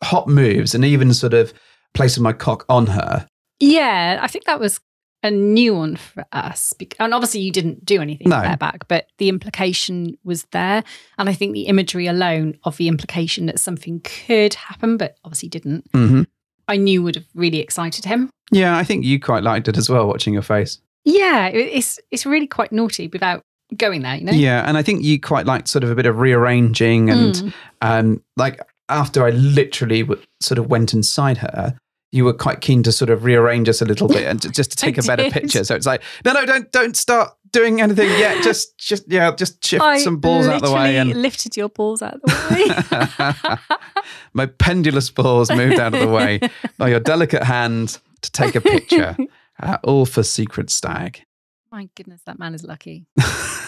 hot 0.04 0.28
moves 0.28 0.76
and 0.76 0.86
even 0.86 1.14
sort 1.14 1.34
of 1.34 1.54
placing 1.94 2.24
my 2.24 2.34
cock 2.34 2.66
on 2.70 2.88
her. 2.88 3.28
Yeah, 3.62 4.20
I 4.22 4.28
think 4.28 4.46
that 4.46 4.60
was 4.60 4.80
a 5.24 5.30
new 5.32 5.76
one 5.76 5.96
for 5.96 6.26
us. 6.32 6.74
And 7.00 7.14
obviously, 7.14 7.42
you 7.42 7.52
didn't 7.52 7.86
do 7.86 8.02
anything 8.02 8.28
No. 8.30 8.42
back, 8.60 8.88
but 8.88 9.06
the 9.20 9.30
implication 9.30 10.18
was 10.24 10.46
there. 10.52 10.84
And 11.20 11.30
I 11.30 11.34
think 11.34 11.54
the 11.54 11.68
imagery 11.68 12.08
alone 12.08 12.58
of 12.64 12.78
the 12.78 12.88
implication 12.88 13.46
that 13.46 13.60
something 13.60 14.02
could 14.02 14.56
happen, 14.56 14.98
but 14.98 15.18
obviously 15.24 15.50
didn't, 15.50 15.90
Mm-hmm. 15.92 16.24
I 16.68 16.78
knew 16.78 17.04
would 17.04 17.16
have 17.16 17.26
really 17.36 17.60
excited 17.60 18.06
him. 18.06 18.30
Yeah, 18.52 18.78
I 18.78 18.84
think 18.84 19.04
you 19.06 19.20
quite 19.20 19.44
liked 19.44 19.68
it 19.68 19.78
as 19.78 19.90
well, 19.90 20.08
watching 20.08 20.34
your 20.34 20.42
face. 20.44 20.80
Yeah, 21.04 21.48
it's 21.48 22.00
it's 22.12 22.26
really 22.26 22.48
quite 22.48 22.72
naughty 22.72 23.08
without 23.08 23.42
going 23.76 24.02
there, 24.04 24.16
you 24.16 24.26
know? 24.26 24.32
Yeah, 24.32 24.64
and 24.68 24.78
I 24.78 24.84
think 24.84 25.04
you 25.04 25.20
quite 25.20 25.46
liked 25.46 25.68
sort 25.68 25.84
of 25.84 25.90
a 25.92 25.96
bit 25.96 26.06
of 26.06 26.18
rearranging 26.20 27.10
and 27.10 27.34
Mm. 27.36 27.54
um, 27.82 28.24
like 28.38 28.60
after 28.90 29.26
I 29.26 29.32
literally 29.32 30.02
w- 30.04 30.22
sort 30.40 30.58
of 30.60 30.68
went 30.68 30.94
inside 30.94 31.38
her. 31.40 31.76
You 32.12 32.26
were 32.26 32.34
quite 32.34 32.62
keen 32.62 32.84
to 32.84 32.92
sort 32.92 33.10
of 33.10 33.24
rearrange 33.24 33.70
us 33.70 33.82
a 33.82 33.86
little 33.86 34.08
bit 34.08 34.28
and 34.28 34.42
just 34.54 34.72
to 34.72 34.78
take 34.78 34.98
a 34.98 35.04
better 35.04 35.30
picture. 35.30 35.64
So 35.64 35.76
it's 35.76 35.86
like, 35.86 36.04
no, 36.26 36.34
no, 36.34 36.46
don't, 36.46 36.72
don't 36.72 36.98
start 36.98 37.34
doing 37.52 37.82
anything 37.82 38.10
yet. 38.10 38.44
Just, 38.44 38.78
just, 38.78 39.04
yeah, 39.12 39.32
just 39.36 39.64
shift 39.64 39.84
I 39.84 40.00
some 40.00 40.18
balls 40.18 40.48
out 40.48 40.56
of 40.56 40.62
the 40.62 40.72
way 40.72 40.98
and 40.98 41.22
lifted 41.22 41.58
your 41.58 41.68
balls 41.70 42.02
out 42.02 42.16
of 42.16 42.22
the 42.22 43.58
way. 43.60 43.78
My 44.34 44.46
pendulous 44.46 45.10
balls 45.10 45.52
moved 45.52 45.80
out 45.80 45.94
of 45.94 46.00
the 46.00 46.08
way 46.08 46.40
by 46.78 46.90
your 46.90 47.02
delicate 47.02 47.44
hand 47.44 48.00
to 48.22 48.32
take 48.32 48.56
a 48.56 48.62
picture. 48.62 49.18
Uh, 49.62 49.78
all 49.84 50.06
for 50.06 50.24
Secret 50.24 50.70
Stag. 50.70 51.24
My 51.72 51.90
goodness, 51.96 52.22
that 52.26 52.40
man 52.40 52.54
is 52.54 52.64
lucky 52.64 53.06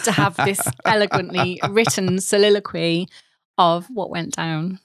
to 0.04 0.12
have 0.12 0.36
this 0.36 0.60
elegantly 0.84 1.60
written 1.70 2.20
soliloquy 2.20 3.08
of 3.58 3.86
what 3.88 4.10
went 4.10 4.34
down 4.34 4.80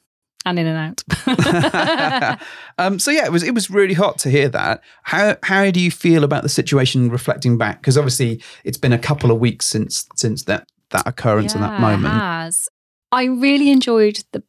and 0.50 0.60
in 0.60 0.68
and 0.68 0.98
out. 1.28 2.40
um, 2.78 3.00
so 3.00 3.12
yeah, 3.12 3.26
it 3.26 3.32
was 3.32 3.44
it 3.44 3.54
was 3.54 3.70
really 3.70 3.94
hot 3.94 4.18
to 4.20 4.30
hear 4.30 4.50
that. 4.50 4.82
How 5.04 5.38
how 5.44 5.72
do 5.72 5.80
you 5.80 5.92
feel 5.92 6.24
about 6.24 6.44
the 6.44 6.50
situation 6.50 7.10
reflecting 7.10 7.58
back? 7.58 7.82
Because 7.82 7.98
obviously 7.98 8.42
it's 8.64 8.78
been 8.78 8.94
a 8.94 9.00
couple 9.00 9.32
of 9.32 9.40
weeks 9.40 9.66
since 9.66 10.08
since 10.16 10.44
that 10.44 10.68
that 10.92 11.08
occurrence 11.08 11.54
and 11.54 11.64
that 11.64 11.80
moment. 11.80 12.14
It 12.14 12.18
has. 12.18 12.70
I 13.12 13.26
really 13.26 13.72
enjoyed 13.72 14.24
the 14.32 14.44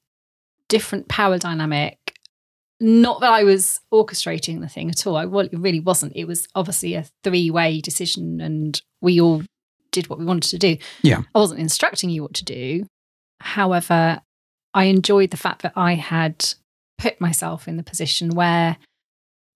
different 0.68 1.08
power 1.08 1.38
dynamic. 1.38 1.98
Not 2.82 3.20
that 3.20 3.30
I 3.30 3.44
was 3.44 3.80
orchestrating 3.92 4.60
the 4.60 4.68
thing 4.68 4.88
at 4.90 5.06
all. 5.06 5.16
I 5.16 5.26
well, 5.26 5.46
it 5.46 5.58
really 5.58 5.80
wasn't. 5.80 6.12
It 6.16 6.24
was 6.24 6.48
obviously 6.54 6.94
a 6.94 7.06
three 7.22 7.50
way 7.50 7.80
decision, 7.80 8.40
and 8.40 8.80
we 9.00 9.20
all 9.20 9.42
did 9.90 10.08
what 10.08 10.18
we 10.18 10.24
wanted 10.24 10.50
to 10.50 10.58
do. 10.58 10.76
Yeah. 11.02 11.22
I 11.34 11.38
wasn't 11.38 11.60
instructing 11.60 12.10
you 12.10 12.22
what 12.22 12.34
to 12.34 12.44
do. 12.44 12.86
However, 13.40 14.20
I 14.74 14.84
enjoyed 14.84 15.30
the 15.30 15.36
fact 15.36 15.62
that 15.62 15.72
I 15.76 15.94
had 15.94 16.54
put 16.98 17.20
myself 17.20 17.66
in 17.66 17.76
the 17.76 17.82
position 17.82 18.30
where 18.30 18.76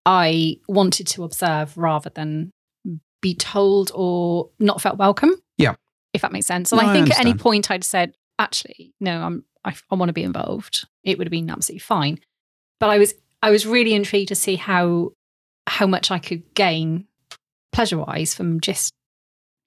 I 0.07 0.59
wanted 0.69 1.07
to 1.09 1.25
observe 1.25 1.77
rather 1.77 2.11
than 2.11 2.51
be 3.21 3.35
told 3.35 3.91
or 3.95 4.51
not 4.59 4.81
felt 4.81 4.99
welcome. 4.99 5.35
Yeah. 5.59 5.75
If 6.13 6.23
that 6.23 6.33
makes 6.33 6.47
sense. 6.47 6.73
And 6.73 6.81
No, 6.81 6.89
I 6.89 6.91
I 6.91 6.95
think 6.95 7.11
at 7.11 7.21
any 7.21 7.35
point 7.35 7.71
I'd 7.71 7.85
said, 7.85 8.15
actually, 8.39 8.95
no, 9.01 9.23
I'm 9.23 9.45
I, 9.65 9.75
I 9.91 9.95
want 9.95 10.09
to 10.09 10.15
be 10.15 10.25
involved. 10.25 10.87
It 11.05 11.19
would 11.19 11.27
have 11.27 11.33
been 11.33 11.51
absolutely 11.51 11.81
fine. 11.81 12.19
But 12.81 12.91
I 12.91 12.99
was 12.99 13.15
I 13.43 13.51
was 13.51 13.67
really 13.67 13.95
intrigued 13.95 14.29
to 14.29 14.35
see 14.35 14.57
how 14.57 15.13
how 15.67 15.87
much 15.87 16.11
I 16.11 16.19
could 16.19 16.55
gain 16.55 17.07
pleasure 17.73 17.99
wise 17.99 18.35
from 18.35 18.61
just 18.61 18.93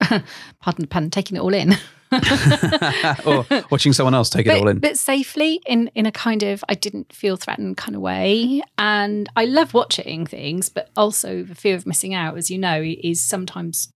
pardon 0.00 0.82
the 0.82 0.86
pun, 0.86 1.10
taking 1.10 1.36
it 1.36 1.40
all 1.40 1.54
in. 1.54 1.74
or 3.26 3.46
watching 3.70 3.92
someone 3.92 4.14
else 4.14 4.30
take 4.30 4.46
it 4.46 4.60
all 4.60 4.68
in. 4.68 4.78
but 4.78 4.98
safely 4.98 5.60
in 5.66 5.88
in 5.94 6.06
a 6.06 6.12
kind 6.12 6.42
of 6.42 6.62
I 6.68 6.74
didn't 6.74 7.12
feel 7.12 7.36
threatened 7.36 7.76
kind 7.76 7.94
of 7.94 8.02
way. 8.02 8.62
And 8.78 9.28
I 9.36 9.44
love 9.44 9.74
watching 9.74 10.26
things, 10.26 10.68
but 10.68 10.90
also 10.96 11.42
the 11.42 11.54
fear 11.54 11.74
of 11.76 11.86
missing 11.86 12.14
out, 12.14 12.36
as 12.36 12.50
you 12.50 12.58
know, 12.58 12.82
is 12.82 13.22
sometimes 13.22 13.90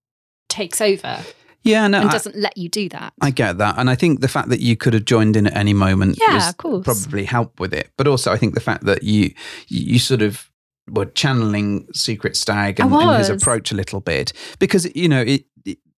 takes 0.49 0.81
over 0.81 1.23
Yeah, 1.63 1.87
no, 1.89 2.01
and 2.01 2.09
I, 2.09 2.13
doesn't 2.13 2.37
let 2.37 2.57
you 2.57 2.69
do 2.69 2.89
that. 2.89 3.13
I 3.21 3.31
get 3.31 3.59
that. 3.59 3.79
And 3.79 3.91
I 3.91 3.95
think 3.95 4.21
the 4.21 4.29
fact 4.29 4.49
that 4.49 4.61
you 4.61 4.77
could 4.77 4.95
have 4.95 5.05
joined 5.05 5.37
in 5.37 5.47
at 5.47 5.57
any 5.57 5.75
moment 5.75 6.19
Yeah, 6.21 6.49
of 6.49 6.57
course. 6.57 6.85
probably 6.85 7.25
helped 7.25 7.61
with 7.61 7.75
it. 7.75 7.91
But 7.97 8.07
also, 8.09 8.33
I 8.33 8.37
think 8.37 8.55
the 8.55 8.61
fact 8.61 8.85
that 8.85 9.03
you 9.03 9.33
you 9.69 9.99
sort 9.99 10.23
of 10.23 10.51
were 10.89 11.05
channeling 11.07 11.87
Secret 11.93 12.37
Stag 12.37 12.81
and, 12.81 12.93
and 12.93 13.19
his 13.19 13.29
approach 13.29 13.71
a 13.71 13.77
little 13.77 14.01
bit 14.01 14.33
because 14.59 14.93
you 14.97 15.09
know 15.09 15.21
it 15.21 15.45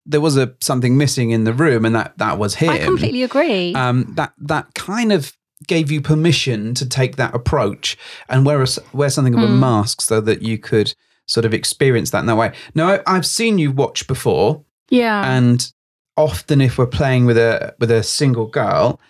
there 0.07 0.21
was 0.21 0.37
a 0.37 0.55
something 0.61 0.97
missing 0.97 1.31
in 1.31 1.45
the 1.45 1.53
room, 1.53 1.85
and 1.85 1.95
that 1.95 2.17
that 2.19 2.39
was 2.39 2.55
him. 2.57 2.71
I 2.71 2.79
completely 2.79 3.23
agree. 3.23 3.75
um, 3.75 4.13
that 4.17 4.33
that 4.39 4.75
kind 4.75 5.13
of 5.13 5.37
gave 5.69 5.91
you 5.93 6.01
permission 6.01 6.75
to 6.75 6.89
take 6.89 7.17
that 7.17 7.35
approach 7.35 7.97
and 8.29 8.45
wear 8.45 8.63
a, 8.63 8.67
wear 8.93 9.09
something 9.11 9.35
of 9.35 9.43
a 9.43 9.47
Mm. 9.47 9.59
mask 9.61 10.01
so 10.01 10.21
that 10.21 10.43
you 10.43 10.59
could 10.59 10.93
sort 11.29 11.45
of 11.47 11.55
experience 11.55 12.11
that 12.11 12.19
in 12.19 12.27
that 12.27 12.37
way. 12.37 12.53
Now, 12.75 12.89
I, 12.89 13.01
I've 13.07 13.25
seen 13.27 13.59
you 13.59 13.71
watch 13.71 14.09
before, 14.09 14.65
yeah. 14.91 15.33
and 15.33 15.73
often 16.17 16.61
if 16.61 16.79
we're 16.79 16.87
playing 16.89 17.27
with 17.27 17.39
a 17.39 17.75
with 17.79 17.91
a 17.91 18.03
single 18.03 18.47
girl. 18.47 19.01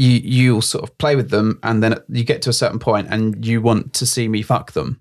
You 0.00 0.12
you'll 0.22 0.62
sort 0.62 0.84
of 0.84 0.96
play 0.98 1.16
with 1.16 1.30
them, 1.30 1.58
and 1.64 1.82
then 1.82 1.96
you 2.08 2.22
get 2.22 2.40
to 2.42 2.50
a 2.50 2.52
certain 2.52 2.78
point, 2.78 3.08
and 3.10 3.44
you 3.44 3.60
want 3.60 3.94
to 3.94 4.06
see 4.06 4.28
me 4.28 4.42
fuck 4.42 4.70
them. 4.70 5.00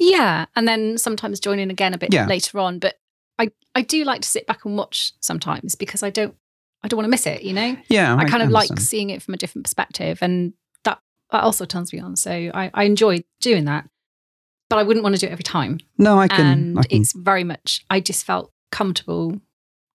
Yeah, 0.00 0.46
and 0.56 0.66
then 0.66 0.98
sometimes 0.98 1.38
join 1.38 1.60
in 1.60 1.70
again 1.70 1.94
a 1.94 1.98
bit 1.98 2.12
Yeah. 2.12 2.26
later 2.26 2.58
on. 2.58 2.80
But 2.80 2.96
I, 3.38 3.48
I 3.74 3.82
do 3.82 4.04
like 4.04 4.22
to 4.22 4.28
sit 4.28 4.46
back 4.46 4.64
and 4.64 4.76
watch 4.76 5.12
sometimes 5.20 5.74
because 5.74 6.02
I 6.02 6.10
don't 6.10 6.34
I 6.82 6.88
don't 6.88 6.96
want 6.96 7.06
to 7.06 7.10
miss 7.10 7.26
it. 7.26 7.42
You 7.42 7.52
know, 7.52 7.76
Yeah, 7.88 8.16
I 8.16 8.24
kind 8.24 8.42
of 8.42 8.50
like 8.50 8.78
seeing 8.78 9.10
it 9.10 9.22
from 9.22 9.34
a 9.34 9.36
different 9.36 9.64
perspective, 9.64 10.18
and 10.20 10.52
that 10.84 10.98
that 11.30 11.42
also 11.42 11.64
turns 11.64 11.92
me 11.92 12.00
on. 12.00 12.16
So 12.16 12.30
I, 12.30 12.70
I 12.74 12.84
enjoy 12.84 13.24
doing 13.40 13.66
that, 13.66 13.88
but 14.68 14.78
I 14.78 14.82
wouldn't 14.82 15.02
want 15.02 15.14
to 15.14 15.20
do 15.20 15.26
it 15.26 15.32
every 15.32 15.44
time. 15.44 15.78
No, 15.98 16.18
I 16.18 16.28
can. 16.28 16.46
and 16.46 16.78
I 16.78 16.82
can 16.82 17.00
it's 17.00 17.12
very 17.12 17.44
much 17.44 17.84
I 17.88 18.00
just 18.00 18.24
felt 18.26 18.52
comfortable 18.70 19.40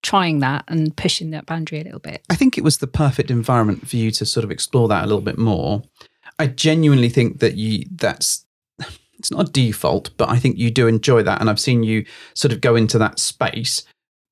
trying 0.04 0.40
that 0.40 0.64
and 0.68 0.96
pushing 0.96 1.32
that 1.32 1.46
boundary 1.46 1.82
a 1.82 1.84
little 1.84 2.00
bit. 2.00 2.24
I 2.30 2.36
think 2.36 2.58
it 2.58 2.64
was 2.64 2.78
the 2.78 2.88
perfect 2.88 3.30
environment 3.30 3.88
for 3.88 3.98
you 3.98 4.12
to 4.12 4.26
sort 4.26 4.44
of 4.44 4.52
explore 4.52 4.88
that 4.88 5.04
a 5.04 5.08
little 5.08 5.22
bit 5.22 5.38
more. 5.38 5.82
I 6.40 6.48
genuinely 6.48 7.10
think 7.10 7.40
that 7.40 7.56
you 7.56 7.86
that's 7.92 8.46
it's 9.20 9.32
not 9.32 9.50
a 9.50 9.52
default, 9.52 10.10
but 10.18 10.30
I 10.30 10.38
think 10.38 10.58
you 10.58 10.70
do 10.72 10.88
enjoy 10.88 11.24
that, 11.24 11.40
and 11.42 11.50
I've 11.50 11.60
seen 11.60 11.84
you 11.84 12.06
sort 12.36 12.52
of 12.54 12.62
go 12.62 12.76
into 12.76 12.98
that 13.00 13.20
space. 13.20 13.84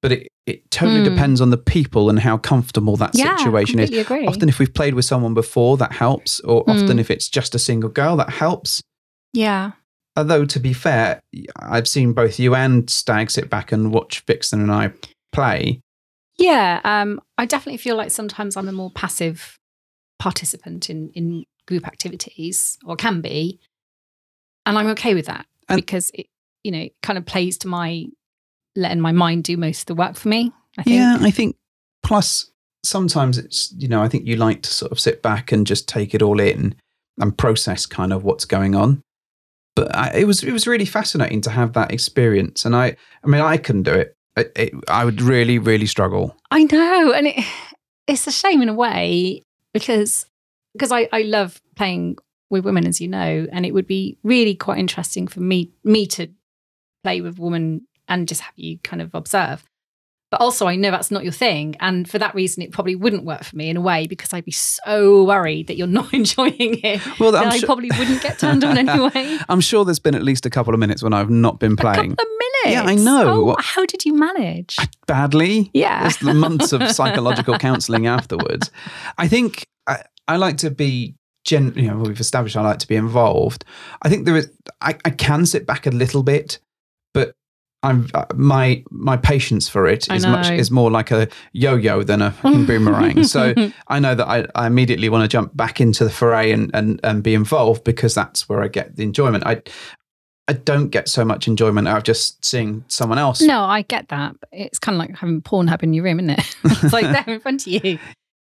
But 0.02 0.12
it 0.12 0.28
it 0.46 0.70
totally 0.70 1.00
Hmm. 1.00 1.16
depends 1.16 1.42
on 1.42 1.50
the 1.50 1.58
people 1.58 2.10
and 2.10 2.20
how 2.20 2.38
comfortable 2.38 2.96
that 2.98 3.12
yeah, 3.16 3.36
situation 3.38 3.80
is. 3.80 3.90
agree. 3.92 4.28
Often, 4.28 4.50
if 4.50 4.60
we've 4.60 4.72
played 4.74 4.94
with 4.94 5.06
someone 5.06 5.34
before, 5.34 5.78
that 5.78 5.92
helps, 5.94 6.40
or 6.42 6.62
often 6.70 6.98
Mm. 6.98 7.00
if 7.00 7.10
it's 7.10 7.28
just 7.28 7.56
a 7.56 7.60
single 7.60 7.90
girl, 7.90 8.16
that 8.18 8.30
helps. 8.30 8.82
yeah, 9.34 9.72
Although 10.18 10.46
to 10.46 10.60
be 10.60 10.72
fair, 10.72 11.20
I've 11.60 11.88
seen 11.90 12.14
both 12.14 12.40
you 12.40 12.54
and 12.56 12.90
Stag 12.90 13.30
sit 13.32 13.50
back 13.50 13.72
and 13.74 13.92
watch 13.92 14.24
Vixen 14.28 14.62
and 14.62 14.72
I 14.72 14.94
play. 15.34 15.82
yeah. 16.38 16.80
Um, 16.84 17.20
I 17.38 17.46
definitely 17.46 17.78
feel 17.78 17.96
like 17.98 18.12
sometimes 18.12 18.56
I'm 18.56 18.70
a 18.70 18.72
more 18.72 18.92
passive 18.92 19.58
participant 20.20 20.90
in 20.90 21.10
in 21.16 21.44
group 21.68 21.88
activities, 21.88 22.78
or 22.86 22.96
can 22.96 23.22
be, 23.22 23.60
and 24.66 24.78
I'm 24.78 24.88
okay 24.88 25.14
with 25.14 25.26
that 25.28 25.46
And- 25.70 25.78
because 25.78 26.12
it 26.14 26.28
you 26.64 26.72
know 26.72 26.80
it 26.80 26.94
kind 27.04 27.18
of 27.18 27.26
plays 27.26 27.58
to 27.60 27.68
my 27.68 28.06
letting 28.76 29.00
my 29.02 29.12
mind 29.12 29.44
do 29.44 29.56
most 29.58 29.82
of 29.82 29.86
the 29.88 29.96
work 29.96 30.16
for 30.16 30.28
me. 30.28 30.52
I 30.78 30.84
think. 30.84 30.96
Yeah, 30.96 31.18
I 31.22 31.32
think. 31.32 31.56
Plus, 32.04 32.52
sometimes 32.84 33.38
it's 33.38 33.74
you 33.78 33.88
know 33.88 34.02
I 34.02 34.10
think 34.10 34.26
you 34.28 34.36
like 34.36 34.62
to 34.64 34.74
sort 34.74 34.92
of 34.92 35.00
sit 35.00 35.22
back 35.22 35.52
and 35.52 35.66
just 35.66 35.88
take 35.88 36.14
it 36.14 36.22
all 36.22 36.40
in 36.40 36.76
and 37.20 37.38
process 37.38 37.86
kind 37.86 38.12
of 38.12 38.24
what's 38.24 38.46
going 38.46 38.76
on. 38.76 39.02
But 39.76 39.96
I, 39.96 40.12
it 40.20 40.28
was 40.28 40.44
it 40.44 40.52
was 40.52 40.68
really 40.68 40.86
fascinating 40.86 41.42
to 41.42 41.50
have 41.50 41.74
that 41.74 41.92
experience, 41.92 42.66
and 42.66 42.76
I 42.76 42.96
I 43.24 43.28
mean 43.28 43.42
I 43.42 43.58
couldn't 43.58 43.84
do 43.84 43.94
it. 43.94 44.16
I, 44.38 44.46
it, 44.56 44.74
I 44.88 45.06
would 45.06 45.22
really 45.22 45.60
really 45.60 45.86
struggle. 45.86 46.36
I 46.52 46.64
know, 46.64 47.14
and 47.14 47.28
it, 47.28 47.46
it's 48.08 48.28
a 48.28 48.32
shame 48.32 48.62
in 48.62 48.70
a 48.70 48.74
way 48.74 49.42
because 49.74 50.26
because 50.74 50.92
I, 50.92 51.08
I 51.14 51.22
love 51.22 51.62
playing 51.76 52.18
with 52.50 52.66
women, 52.66 52.86
as 52.86 53.02
you 53.02 53.08
know, 53.08 53.48
and 53.52 53.66
it 53.66 53.74
would 53.74 53.88
be 53.88 54.18
really 54.24 54.56
quite 54.56 54.78
interesting 54.78 55.28
for 55.28 55.40
me 55.40 55.72
me 55.84 56.06
to 56.08 56.28
play 57.04 57.22
with 57.22 57.40
women 57.40 57.88
and 58.08 58.28
just 58.28 58.42
have 58.42 58.54
you 58.56 58.78
kind 58.80 59.02
of 59.02 59.14
observe. 59.14 59.64
But 60.32 60.42
also, 60.42 60.68
I 60.68 60.76
know 60.76 60.92
that's 60.92 61.12
not 61.12 61.24
your 61.24 61.32
thing, 61.32 61.76
and 61.80 62.10
for 62.10 62.18
that 62.20 62.34
reason, 62.36 62.64
it 62.64 62.72
probably 62.72 62.96
wouldn't 62.96 63.24
work 63.24 63.44
for 63.44 63.56
me 63.56 63.70
in 63.70 63.78
a 63.78 63.82
way 63.82 64.08
because 64.08 64.34
I'd 64.34 64.44
be 64.44 64.52
so 64.52 65.24
worried 65.24 65.68
that 65.68 65.78
you're 65.78 65.88
not 66.02 66.14
enjoying 66.14 66.80
it. 66.84 67.20
Well, 67.20 67.32
that 67.32 67.46
I 67.46 67.62
probably 67.62 67.90
wouldn't 67.98 68.22
get 68.22 68.40
turned 68.40 68.64
on 68.64 68.78
anyway. 68.90 69.38
I'm 69.48 69.62
sure 69.62 69.86
there's 69.86 70.00
been 70.00 70.16
at 70.16 70.24
least 70.24 70.46
a 70.46 70.50
couple 70.50 70.74
of 70.74 70.80
minutes 70.80 71.04
when 71.04 71.14
I've 71.14 71.30
not 71.30 71.60
been 71.60 71.74
A 71.74 71.78
playing 71.78 72.16
couple 72.16 72.26
of 72.26 72.40
minutes. 72.40 72.42
Yeah, 72.66 72.82
I 72.84 72.96
know. 72.96 73.52
Oh, 73.52 73.56
how 73.60 73.86
did 73.86 74.06
you 74.06 74.16
manage? 74.16 74.78
badly. 75.06 75.70
Yeah. 75.74 76.02
There's 76.02 76.18
the 76.18 76.34
months 76.34 76.74
of 76.74 76.90
psychological 76.92 77.58
counselling 77.58 78.08
afterwards. 78.08 78.72
I 79.18 79.28
think 79.28 79.68
I, 79.88 80.04
I 80.28 80.38
like 80.38 80.58
to 80.58 80.72
be 80.72 81.16
gen. 81.46 81.74
You 81.76 81.90
know, 81.90 81.98
we've 81.98 82.20
established 82.20 82.58
I 82.58 82.62
like 82.62 82.80
to 82.80 82.88
be 82.88 82.96
involved. 82.96 83.64
I 84.02 84.10
think 84.10 84.26
there 84.26 84.36
is. 84.36 84.52
I, 84.82 84.98
I 85.06 85.10
can 85.12 85.46
sit 85.46 85.66
back 85.66 85.88
a 85.88 85.92
little 85.92 86.24
bit, 86.24 86.60
but 87.14 87.36
I'm 87.84 88.08
uh, 88.14 88.26
my 88.36 88.84
my 88.90 89.16
patience 89.16 89.70
for 89.70 89.88
it 89.88 90.10
I 90.10 90.16
is 90.16 90.26
much 90.26 90.50
is 90.50 90.72
more 90.72 90.90
like 90.90 91.12
a 91.12 91.28
yo-yo 91.54 92.04
than 92.04 92.22
a 92.22 92.36
boomerang. 92.42 93.24
so 93.24 93.54
I 93.88 94.00
know 94.00 94.16
that 94.16 94.28
I, 94.28 94.46
I 94.56 94.68
immediately 94.68 95.08
want 95.08 95.24
to 95.24 95.28
jump 95.28 95.56
back 95.56 95.80
into 95.80 96.04
the 96.04 96.10
foray 96.10 96.52
and, 96.52 96.72
and 96.74 97.00
and 97.04 97.24
be 97.24 97.36
involved 97.36 97.84
because 97.84 98.16
that's 98.16 98.50
where 98.50 98.62
I 98.62 98.68
get 98.68 98.96
the 98.96 99.04
enjoyment. 99.04 99.46
I 99.46 99.62
I 100.48 100.54
don't 100.54 100.90
get 100.90 101.08
so 101.08 101.24
much 101.24 101.48
enjoyment 101.48 101.88
out 101.88 101.98
of 101.98 102.04
just 102.04 102.44
seeing 102.44 102.84
someone 102.88 103.18
else 103.18 103.42
No, 103.42 103.64
I 103.64 103.82
get 103.84 104.10
that. 104.10 104.36
It's 104.52 104.78
kind 104.78 104.96
of 104.96 105.00
like 105.00 105.16
having 105.16 105.42
porn 105.42 105.68
Pornhub 105.68 105.84
in 105.84 105.94
your 105.94 106.04
room, 106.04 106.20
isn't 106.20 106.32
it? 106.32 106.56
it's 106.84 106.94
like 106.94 107.06
there 107.06 107.36
in 107.36 107.40
front 107.40 107.68
of 107.68 107.68
you. 107.68 108.00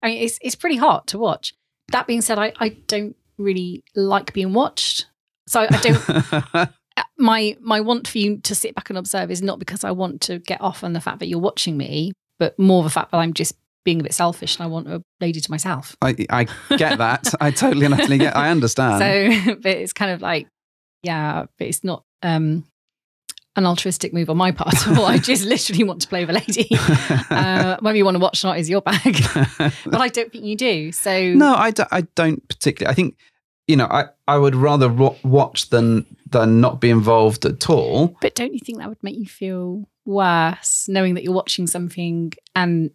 I 0.03 0.09
mean, 0.09 0.23
it's 0.23 0.39
it's 0.43 0.57
pretty 0.57 0.77
hot 0.77 1.07
to 1.09 1.19
watch. 1.19 1.55
That 1.93 2.07
being 2.07 2.21
said, 2.21 2.39
I, 2.39 2.53
I 2.59 2.71
don't 2.87 3.17
really 3.39 3.85
like 3.95 4.33
being 4.33 4.53
watched. 4.53 5.07
So 5.47 5.61
I 5.61 5.67
don't. 5.67 6.71
my 7.19 7.57
my 7.61 7.81
want 7.81 8.09
for 8.09 8.19
you 8.19 8.39
to 8.39 8.55
sit 8.55 8.75
back 8.75 8.91
and 8.91 8.99
observe 8.99 9.31
is 9.31 9.43
not 9.43 9.59
because 9.59 9.85
I 9.85 9.91
want 9.91 10.21
to 10.23 10.39
get 10.39 10.61
off 10.61 10.85
on 10.85 10.93
the 10.93 11.01
fact 11.01 11.21
that 11.21 11.27
you're 11.29 11.39
watching 11.39 11.77
me, 11.77 12.13
but 12.39 12.59
more 12.59 12.83
the 12.83 12.91
fact 12.91 13.13
that 13.13 13.19
I'm 13.19 13.33
just 13.33 13.55
being 13.85 14.01
a 14.01 14.03
bit 14.03 14.13
selfish 14.15 14.57
and 14.57 14.65
I 14.65 14.67
want 14.67 14.89
a 14.89 15.03
lady 15.21 15.41
to 15.41 15.51
myself. 15.51 15.97
I, 16.03 16.15
I 16.29 16.45
get 16.77 16.99
that. 16.99 17.33
I 17.41 17.51
totally 17.51 17.87
and 17.87 17.95
utterly 17.95 18.19
get. 18.19 18.37
I 18.37 18.51
understand. 18.51 18.99
So, 18.99 19.55
but 19.55 19.73
it's 19.73 19.93
kind 19.93 20.11
of 20.11 20.21
like, 20.21 20.47
yeah, 21.03 21.47
but 21.57 21.67
it's 21.67 21.83
not 21.83 22.05
um, 22.23 22.65
an 23.57 23.67
altruistic 23.67 24.13
move 24.13 24.31
on 24.31 24.37
my 24.37 24.53
part 24.53 24.87
all. 24.89 25.07
I 25.07 25.19
just 25.19 25.45
literally 25.45 25.85
want 25.85 26.01
to 26.03 26.09
play 26.09 26.25
with 26.25 26.31
a 26.37 26.39
lady. 26.41 26.69
Uh, 27.31 27.77
whether 27.81 27.97
you 27.97 28.05
want 28.05 28.15
to 28.17 28.19
watch 28.21 28.43
or 28.43 28.49
not 28.49 28.59
is 28.59 28.69
your 28.71 28.81
bag, 28.81 29.23
but 29.87 30.01
I 30.01 30.09
don't 30.09 30.33
think 30.33 30.45
you 30.45 30.57
do. 30.57 30.91
So, 30.93 31.35
no, 31.35 31.55
I, 31.55 31.71
do, 31.71 31.85
I 31.91 32.03
don't 32.15 32.47
particularly. 32.49 32.91
I 32.91 32.95
think 32.95 33.17
you 33.67 33.77
know, 33.77 33.87
I, 33.87 34.07
I 34.27 34.39
would 34.39 34.57
rather 34.57 34.89
ro- 34.89 35.17
watch 35.23 35.69
than 35.69 36.07
than 36.31 36.61
not 36.61 36.81
be 36.81 36.91
involved 36.91 37.45
at 37.45 37.69
all. 37.69 38.17
but 38.21 38.35
don't 38.35 38.55
you 38.55 38.61
think 38.61 38.79
that 38.79 38.89
would 38.89 39.03
make 39.03 39.17
you 39.17 39.27
feel 39.27 39.89
worse 40.05 40.89
knowing 40.89 41.15
that 41.15 41.23
you're 41.23 41.35
watching 41.35 41.67
something 41.67 42.33
and 42.57 42.91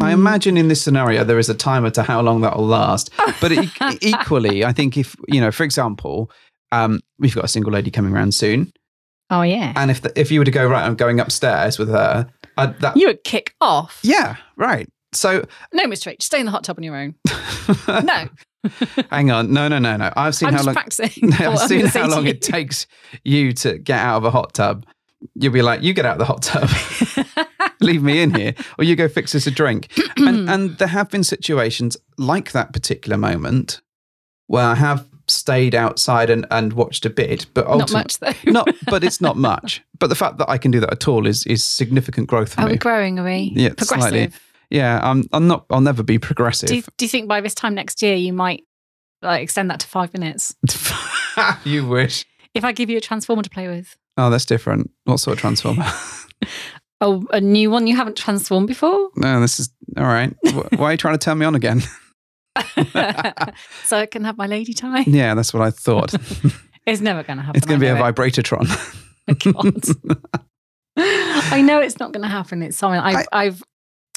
I 0.00 0.12
imagine 0.12 0.56
in 0.56 0.68
this 0.68 0.82
scenario 0.82 1.24
there 1.24 1.38
is 1.38 1.48
a 1.48 1.54
timer 1.54 1.90
to 1.90 2.02
how 2.02 2.20
long 2.20 2.40
that 2.42 2.56
will 2.56 2.66
last. 2.66 3.10
But 3.40 3.52
e- 3.52 3.70
equally, 4.00 4.64
I 4.64 4.72
think 4.72 4.96
if 4.96 5.16
you 5.28 5.40
know, 5.40 5.52
for 5.52 5.62
example, 5.64 6.30
um, 6.72 7.00
we've 7.18 7.34
got 7.34 7.44
a 7.44 7.48
single 7.48 7.72
lady 7.72 7.90
coming 7.90 8.12
around 8.12 8.34
soon, 8.34 8.72
Oh 9.30 9.42
yeah, 9.42 9.72
and 9.76 9.90
if 9.90 10.02
the, 10.02 10.18
if 10.18 10.30
you 10.30 10.38
were 10.40 10.44
to 10.44 10.50
go 10.50 10.66
right, 10.66 10.84
I'm 10.84 10.96
going 10.96 11.20
upstairs 11.20 11.78
with 11.78 11.88
her. 11.88 12.28
I'd, 12.56 12.78
that 12.80 12.96
you 12.96 13.06
would 13.08 13.24
kick 13.24 13.54
off. 13.60 13.98
yeah, 14.02 14.36
right. 14.56 14.88
So 15.12 15.44
No, 15.72 15.84
Mr. 15.84 16.08
H, 16.12 16.22
stay 16.22 16.40
in 16.40 16.46
the 16.46 16.50
hot 16.52 16.64
tub 16.64 16.78
on 16.78 16.82
your 16.84 16.96
own. 16.96 17.14
No, 17.88 18.28
Hang 19.10 19.30
on. 19.30 19.52
No, 19.52 19.68
no, 19.68 19.78
no, 19.78 19.96
no. 19.96 20.12
I've 20.16 20.34
seen 20.34 20.48
I'm 20.48 20.52
how 20.54 20.58
just 20.58 20.66
long. 20.66 20.74
practicing. 20.74 21.32
I've 21.38 21.58
seen 21.60 21.86
how 21.86 22.08
long 22.08 22.26
it 22.26 22.42
takes 22.42 22.86
you 23.24 23.52
to 23.54 23.78
get 23.78 23.98
out 24.00 24.18
of 24.18 24.24
a 24.24 24.30
hot 24.30 24.54
tub. 24.54 24.84
You'll 25.34 25.52
be 25.52 25.62
like, 25.62 25.82
you 25.82 25.92
get 25.94 26.04
out 26.04 26.14
of 26.14 26.18
the 26.18 26.24
hot 26.26 26.42
tub, 26.42 27.36
leave 27.80 28.02
me 28.02 28.20
in 28.20 28.34
here, 28.34 28.54
or 28.78 28.84
you 28.84 28.96
go 28.96 29.08
fix 29.08 29.34
us 29.34 29.46
a 29.46 29.50
drink. 29.50 29.90
and, 30.18 30.48
and 30.50 30.78
there 30.78 30.88
have 30.88 31.10
been 31.10 31.24
situations 31.24 31.96
like 32.18 32.52
that 32.52 32.72
particular 32.72 33.16
moment 33.16 33.80
where 34.46 34.64
I 34.66 34.74
have 34.74 35.06
stayed 35.44 35.74
outside 35.74 36.30
and, 36.30 36.46
and 36.50 36.72
watched 36.72 37.04
a 37.04 37.10
bit, 37.10 37.44
but 37.52 37.68
Not 37.68 37.92
much 37.92 38.18
though. 38.18 38.32
not, 38.46 38.66
but 38.86 39.04
it's 39.04 39.20
not 39.20 39.36
much. 39.36 39.82
But 39.98 40.06
the 40.06 40.14
fact 40.14 40.38
that 40.38 40.48
I 40.48 40.56
can 40.56 40.70
do 40.70 40.80
that 40.80 40.90
at 40.90 41.06
all 41.06 41.26
is 41.26 41.44
is 41.46 41.62
significant 41.62 42.28
growth 42.28 42.54
for 42.54 42.62
Are 42.62 42.66
me. 42.66 42.72
we 42.72 42.78
growing? 42.78 43.18
Are 43.18 43.24
we 43.24 43.52
Yeah, 43.54 43.68
progressive? 43.76 43.98
slightly. 44.00 44.30
Yeah, 44.70 45.00
I'm. 45.02 45.24
I'm 45.34 45.46
not. 45.46 45.66
I'll 45.68 45.82
never 45.82 46.02
be 46.02 46.18
progressive. 46.18 46.68
Do 46.70 46.76
you, 46.76 46.82
do 46.96 47.04
you 47.04 47.08
think 47.10 47.28
by 47.28 47.42
this 47.42 47.54
time 47.54 47.74
next 47.74 48.00
year 48.02 48.16
you 48.16 48.32
might 48.32 48.64
like 49.20 49.42
extend 49.42 49.68
that 49.70 49.80
to 49.80 49.86
five 49.86 50.14
minutes? 50.14 50.54
you 51.64 51.86
wish. 51.86 52.24
If 52.54 52.64
I 52.64 52.72
give 52.72 52.88
you 52.88 52.96
a 52.96 53.00
transformer 53.02 53.42
to 53.42 53.50
play 53.50 53.68
with, 53.68 53.96
Oh, 54.16 54.30
that's 54.30 54.46
different. 54.46 54.90
What 55.04 55.18
sort 55.18 55.36
of 55.36 55.40
transformer? 55.40 55.84
oh, 57.02 57.26
a 57.32 57.40
new 57.40 57.70
one 57.70 57.86
you 57.86 57.96
haven't 57.96 58.16
transformed 58.16 58.66
before, 58.68 59.10
no, 59.16 59.40
this 59.40 59.60
is 59.60 59.68
all 59.98 60.04
right. 60.04 60.32
Why 60.76 60.86
are 60.88 60.92
you 60.92 60.96
trying 60.96 61.14
to 61.18 61.24
turn 61.24 61.36
me 61.38 61.44
on 61.46 61.54
again? 61.54 61.82
so 63.84 63.96
I 63.98 64.06
can 64.06 64.24
have 64.24 64.36
my 64.36 64.46
lady 64.46 64.72
time. 64.72 65.04
yeah, 65.06 65.34
that's 65.34 65.52
what 65.54 65.62
I 65.62 65.70
thought. 65.70 66.14
It's 66.86 67.00
never 67.00 67.22
going 67.22 67.38
to 67.38 67.42
happen. 67.42 67.56
It's 67.56 67.64
going 67.66 67.80
to 67.80 67.86
be 67.86 67.88
a 67.88 67.96
vibratortron. 67.96 68.68
God. 69.54 69.84
I 70.98 71.62
know 71.62 71.80
it's 71.80 71.98
not 71.98 72.12
going 72.12 72.24
to 72.24 72.28
happen. 72.28 72.62
It's 72.62 72.76
something 72.76 73.00
I've, 73.00 73.26
I've, 73.32 73.62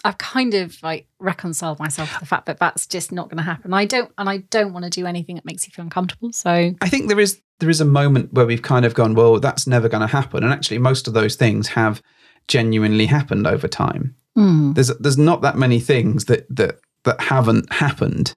I've 0.04 0.18
kind 0.18 0.54
of 0.54 0.78
like 0.84 1.08
reconciled 1.20 1.80
myself 1.80 2.14
to 2.14 2.20
the 2.20 2.26
fact 2.26 2.46
that 2.48 2.60
that's 2.60 2.86
just 2.86 3.14
not 3.14 3.30
going 3.30 3.38
to 3.38 3.44
happen. 3.44 3.74
I 3.74 3.86
don't, 3.86 4.12
and 4.18 4.30
I 4.30 4.40
don't 4.50 4.74
want 4.74 4.84
to 4.84 4.90
do 4.90 5.06
anything 5.06 5.36
that 5.36 5.46
makes 5.46 5.66
you 5.66 5.72
feel 5.72 5.84
uncomfortable. 5.84 6.34
So 6.34 6.74
I 6.82 6.90
think 6.90 7.08
there 7.08 7.22
is 7.22 7.42
there 7.60 7.70
is 7.70 7.80
a 7.80 7.86
moment 7.86 8.34
where 8.34 8.46
we've 8.46 8.62
kind 8.62 8.84
of 8.86 8.94
gone, 8.94 9.16
well, 9.16 9.40
that's 9.40 9.66
never 9.66 9.88
going 9.88 10.02
to 10.02 10.08
happen, 10.08 10.44
and 10.44 10.52
actually, 10.52 10.78
most 10.80 11.08
of 11.08 11.14
those 11.14 11.38
things 11.38 11.70
have 11.70 12.02
genuinely 12.50 13.06
happened 13.06 13.48
over 13.48 13.68
time. 13.70 14.14
mm, 14.38 14.76
There's 14.76 14.90
there's 14.98 15.18
not 15.18 15.42
that 15.42 15.56
many 15.58 15.80
things 15.80 16.26
that 16.26 16.46
that 16.56 16.80
that 17.08 17.20
haven't 17.20 17.72
happened, 17.74 18.34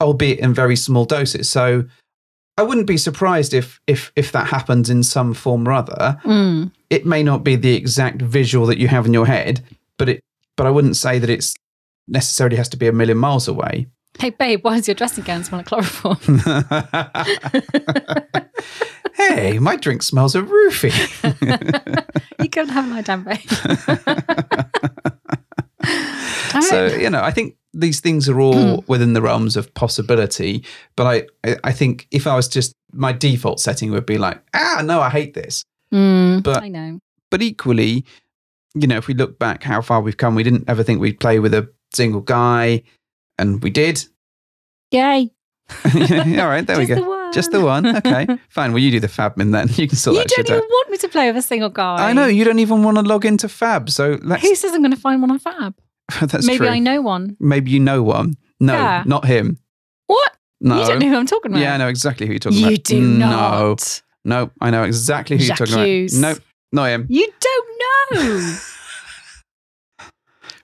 albeit 0.00 0.40
in 0.40 0.52
very 0.52 0.76
small 0.76 1.04
doses. 1.04 1.48
So 1.48 1.84
I 2.58 2.62
wouldn't 2.62 2.86
be 2.86 2.96
surprised 2.96 3.54
if 3.54 3.80
if 3.86 4.12
if 4.16 4.32
that 4.32 4.48
happens 4.48 4.90
in 4.90 5.02
some 5.02 5.32
form 5.32 5.66
or 5.66 5.72
other. 5.72 6.18
mm. 6.24 6.70
It 6.90 7.06
may 7.06 7.22
not 7.22 7.44
be 7.44 7.56
the 7.56 7.74
exact 7.74 8.22
visual 8.22 8.66
that 8.66 8.78
you 8.78 8.88
have 8.88 9.06
in 9.06 9.14
your 9.14 9.26
head, 9.26 9.62
but 9.96 10.08
it 10.08 10.20
but 10.56 10.66
I 10.66 10.70
wouldn't 10.70 10.96
say 10.96 11.18
that 11.18 11.30
it's 11.30 11.54
necessarily 12.08 12.56
has 12.56 12.68
to 12.70 12.76
be 12.76 12.88
a 12.88 12.92
million 12.92 13.18
miles 13.18 13.48
away. 13.48 13.86
hey 14.18 14.30
babe, 14.30 14.60
why 14.62 14.76
does 14.76 14.88
your 14.88 14.94
dressing 14.96 15.24
gown 15.24 15.44
smell 15.44 15.60
like 15.60 15.66
chloroform? 15.66 16.18
hey, 19.14 19.58
my 19.58 19.76
drink 19.76 20.02
smells 20.02 20.34
of 20.34 20.46
roofie. 20.46 20.92
you 22.42 22.48
go 22.48 22.62
and 22.62 22.70
have 22.70 22.86
a 22.86 22.88
lie 22.94 23.02
down, 23.02 23.22
babe. 23.22 23.38
So 26.62 26.86
you 26.86 27.10
know, 27.10 27.22
I 27.22 27.30
think 27.30 27.56
these 27.78 28.00
things 28.00 28.28
are 28.28 28.40
all 28.40 28.84
within 28.88 29.12
the 29.12 29.22
realms 29.22 29.56
of 29.56 29.72
possibility. 29.74 30.64
But 30.96 31.06
I, 31.44 31.48
I, 31.50 31.56
I 31.64 31.72
think 31.72 32.06
if 32.10 32.26
I 32.26 32.34
was 32.34 32.48
just 32.48 32.72
my 32.92 33.12
default 33.12 33.60
setting 33.60 33.90
would 33.92 34.06
be 34.06 34.18
like, 34.18 34.40
ah, 34.54 34.82
no, 34.84 35.00
I 35.00 35.10
hate 35.10 35.34
this. 35.34 35.64
Mm, 35.92 36.42
but- 36.42 36.62
I 36.62 36.68
know. 36.68 36.98
But 37.30 37.42
equally, 37.42 38.04
you 38.74 38.86
know, 38.86 38.96
if 38.96 39.06
we 39.06 39.12
look 39.14 39.38
back 39.38 39.62
how 39.62 39.82
far 39.82 40.00
we've 40.00 40.16
come, 40.16 40.34
we 40.34 40.42
didn't 40.42 40.64
ever 40.66 40.82
think 40.82 40.98
we'd 41.00 41.20
play 41.20 41.38
with 41.38 41.52
a 41.52 41.68
single 41.92 42.22
guy, 42.22 42.82
and 43.38 43.62
we 43.62 43.68
did. 43.70 44.02
Yay. 44.90 45.30
all 45.84 46.48
right, 46.48 46.66
there 46.66 46.78
we 46.78 46.86
go. 46.86 46.94
the 46.94 47.02
one. 47.04 47.32
Just 47.34 47.50
the 47.50 47.60
one. 47.60 47.84
Okay, 47.98 48.26
fine. 48.48 48.72
Well, 48.72 48.78
you 48.82 48.90
do 48.90 49.00
the 49.00 49.06
Fabmin 49.08 49.52
then. 49.52 49.68
You 49.76 49.86
can 49.86 49.98
sort 49.98 50.16
of. 50.16 50.22
You 50.22 50.36
that 50.38 50.46
don't 50.46 50.56
even 50.56 50.68
want 50.70 50.90
me 50.90 50.96
to 50.96 51.08
play 51.08 51.26
with 51.28 51.36
a 51.36 51.42
single 51.42 51.68
guy. 51.68 52.08
I 52.08 52.14
know 52.14 52.24
you 52.26 52.44
don't 52.44 52.58
even 52.60 52.82
want 52.82 52.96
to 52.96 53.02
log 53.02 53.26
into 53.26 53.48
Fab, 53.48 53.90
so 53.90 54.18
let's. 54.22 54.40
Who 54.42 54.54
says 54.54 54.72
I'm 54.72 54.80
going 54.80 54.92
to 54.94 54.96
find 55.00 55.20
one 55.20 55.30
on 55.30 55.38
Fab? 55.38 55.74
that's 56.20 56.46
Maybe 56.46 56.58
true. 56.58 56.68
I 56.68 56.78
know 56.78 57.00
one. 57.02 57.36
Maybe 57.40 57.70
you 57.70 57.80
know 57.80 58.02
one. 58.02 58.36
No, 58.60 58.72
Yeah. 58.74 59.02
not 59.06 59.24
him. 59.26 59.58
What? 60.06 60.32
No. 60.60 60.80
You 60.80 60.86
don't 60.88 60.98
know 61.00 61.08
who 61.08 61.16
I'm 61.16 61.26
talking 61.26 61.52
about. 61.52 61.60
yeah, 61.60 61.74
I 61.74 61.76
know 61.76 61.88
exactly 61.88 62.26
who 62.26 62.32
you're 62.32 62.38
talking 62.40 62.58
about. 62.58 62.70
You 62.70 62.74
about. 62.76 62.84
do 62.84 63.00
No, 63.00 63.28
not. 63.30 64.02
no, 64.24 64.50
I 64.60 64.70
know 64.70 64.82
exactly 64.84 65.36
who 65.38 65.44
you're 65.44 65.56
talking 65.56 65.74
Jacques. 65.74 66.12
about. 66.12 66.20
Nope, 66.36 66.42
not 66.72 66.88
him. 66.90 67.06
You 67.08 67.28
don't 67.40 67.80
know. 68.40 68.56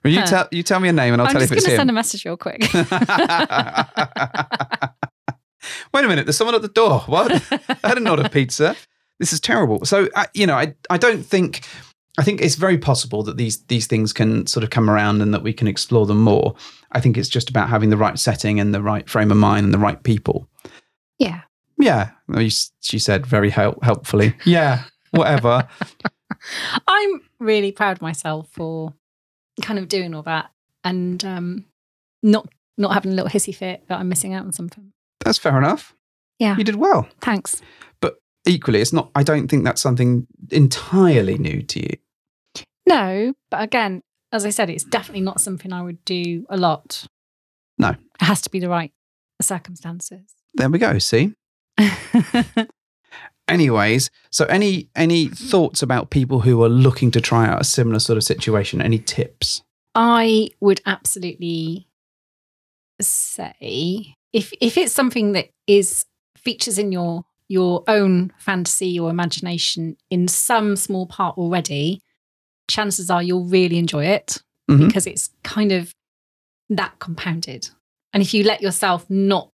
Well, 0.03 0.13
you 0.13 0.21
Huh. 0.21 0.27
tell 0.27 0.49
you 0.53 0.63
tell 0.63 0.81
me 0.81 0.91
a 0.91 0.93
name 0.93 1.15
and 1.15 1.23
I'll 1.23 1.29
I'm 1.29 1.33
tell 1.33 1.41
you 1.41 1.49
just 1.49 1.53
if 1.53 1.59
it's 1.59 1.67
I'm 1.79 1.79
just 1.79 1.79
going 1.79 1.79
to 1.79 1.81
send 1.81 1.91
a 1.91 1.95
message 1.95 2.27
real 2.27 2.37
quick. 2.37 2.61
Wait 5.95 6.05
a 6.05 6.09
minute, 6.09 6.27
there's 6.27 6.37
someone 6.37 6.55
at 6.55 6.61
the 6.61 6.69
door. 6.69 7.01
What? 7.07 7.33
I 7.83 7.89
didn't 7.89 8.07
order 8.07 8.23
of 8.25 8.31
pizza. 8.31 8.77
This 9.19 9.33
is 9.33 9.41
terrible. 9.41 9.87
So, 9.87 10.11
I, 10.15 10.27
you 10.35 10.47
know, 10.47 10.57
I 10.57 10.75
I 10.91 10.99
don't 10.99 11.23
think. 11.25 11.63
I 12.19 12.23
think 12.23 12.41
it's 12.41 12.55
very 12.55 12.79
possible 12.79 13.23
that 13.25 13.37
these 13.37 13.65
these 13.65 13.87
things 13.87 14.13
can 14.13 14.47
sort 14.47 14.63
of 14.65 14.71
come 14.71 14.89
around 14.89 15.21
and 15.21 15.35
that 15.35 15.43
we 15.43 15.53
can 15.53 15.67
explore 15.69 16.07
them 16.07 16.21
more. 16.23 16.55
I 16.93 17.01
think 17.01 17.17
it's 17.19 17.29
just 17.29 17.51
about 17.51 17.69
having 17.69 17.91
the 17.91 17.97
right 17.97 18.19
setting 18.19 18.61
and 18.61 18.73
the 18.75 18.81
right 18.83 19.09
frame 19.09 19.31
of 19.33 19.37
mind 19.37 19.65
and 19.65 19.75
the 19.75 19.79
right 19.79 20.03
people. 20.03 20.49
yeah. 21.19 21.41
Yeah, 21.77 22.11
Well, 22.29 22.41
you 22.41 22.47
s- 22.47 22.71
she 22.83 23.01
said 23.01 23.27
very 23.27 23.51
help, 23.51 23.83
helpfully. 23.83 24.37
Yeah, 24.45 24.85
whatever. 25.11 25.67
I'm 26.87 27.21
really 27.41 27.73
proud 27.73 27.97
of 27.97 28.03
myself 28.03 28.49
for 28.53 28.95
kind 29.61 29.81
of 29.81 29.89
doing 29.89 30.15
all 30.15 30.23
that 30.23 30.51
and 30.85 31.25
um, 31.25 31.65
not 32.23 32.49
not 32.79 32.93
having 32.93 33.11
a 33.11 33.15
little 33.17 33.29
hissy 33.31 33.55
fit 33.55 33.83
that 33.89 33.99
I'm 33.99 34.09
missing 34.09 34.35
out 34.35 34.45
on 34.45 34.53
something. 34.53 34.93
That's 35.25 35.37
fair 35.39 35.59
enough. 35.59 35.95
Yeah. 36.39 36.57
You 36.57 36.63
did 36.65 36.77
well. 36.77 37.09
Thanks. 37.21 37.61
But 38.01 38.19
equally, 38.47 38.81
it's 38.81 38.93
not. 38.93 39.11
I 39.17 39.23
don't 39.25 39.49
think 39.49 39.65
that's 39.65 39.83
something 39.83 40.27
entirely 40.53 41.39
new 41.39 41.61
to 41.63 41.81
you. 41.81 41.97
No, 42.87 43.35
but 43.51 43.63
again, 43.63 44.03
as 44.33 44.45
I 44.45 44.51
said, 44.51 44.71
it's 44.71 44.85
definitely 44.85 45.23
not 45.23 45.41
something 45.41 45.73
I 45.73 45.83
would 45.83 46.05
do 46.05 46.45
a 46.49 46.57
lot. 46.57 47.07
No. 47.79 47.91
It 47.91 48.25
has 48.25 48.41
to 48.43 48.51
be 48.51 48.61
the 48.61 48.69
right 48.69 48.93
circumstances. 49.41 50.35
There 50.55 50.69
we 50.69 50.79
go. 50.79 50.99
See. 50.99 51.35
Anyways, 53.49 54.11
so 54.31 54.47
any 54.47 54.89
any 54.97 55.29
thoughts 55.29 55.83
about 55.83 56.11
people 56.11 56.41
who 56.41 56.63
are 56.63 56.69
looking 56.69 57.11
to 57.11 57.21
try 57.21 57.47
out 57.47 57.61
a 57.61 57.65
similar 57.65 57.99
sort 57.99 58.17
of 58.17 58.25
situation? 58.25 58.81
Any 58.81 58.99
tips? 58.99 59.63
I 59.95 60.49
would 60.61 60.81
absolutely 60.87 61.87
say 63.01 64.17
if 64.33 64.53
if 64.61 64.79
it's 64.79 64.93
something 64.93 65.33
that 65.33 65.51
is 65.67 66.07
features 66.39 66.79
in 66.79 66.91
your 66.91 67.25
your 67.49 67.85
own 67.87 68.33
fantasy 68.39 68.99
or 68.99 69.11
imagination 69.11 69.97
in 70.11 70.27
some 70.27 70.77
small 70.77 71.07
part 71.07 71.37
already, 71.37 72.01
chances 72.69 73.11
are 73.11 73.23
you'll 73.23 73.45
really 73.47 73.79
enjoy 73.79 74.07
it 74.07 74.43
Mhm. 74.71 74.87
because 74.87 75.07
it's 75.07 75.31
kind 75.43 75.73
of 75.73 75.95
that 76.71 76.99
compounded. 76.99 77.69
And 78.13 78.23
if 78.23 78.33
you 78.33 78.45
let 78.45 78.63
yourself 78.63 79.09
not 79.11 79.51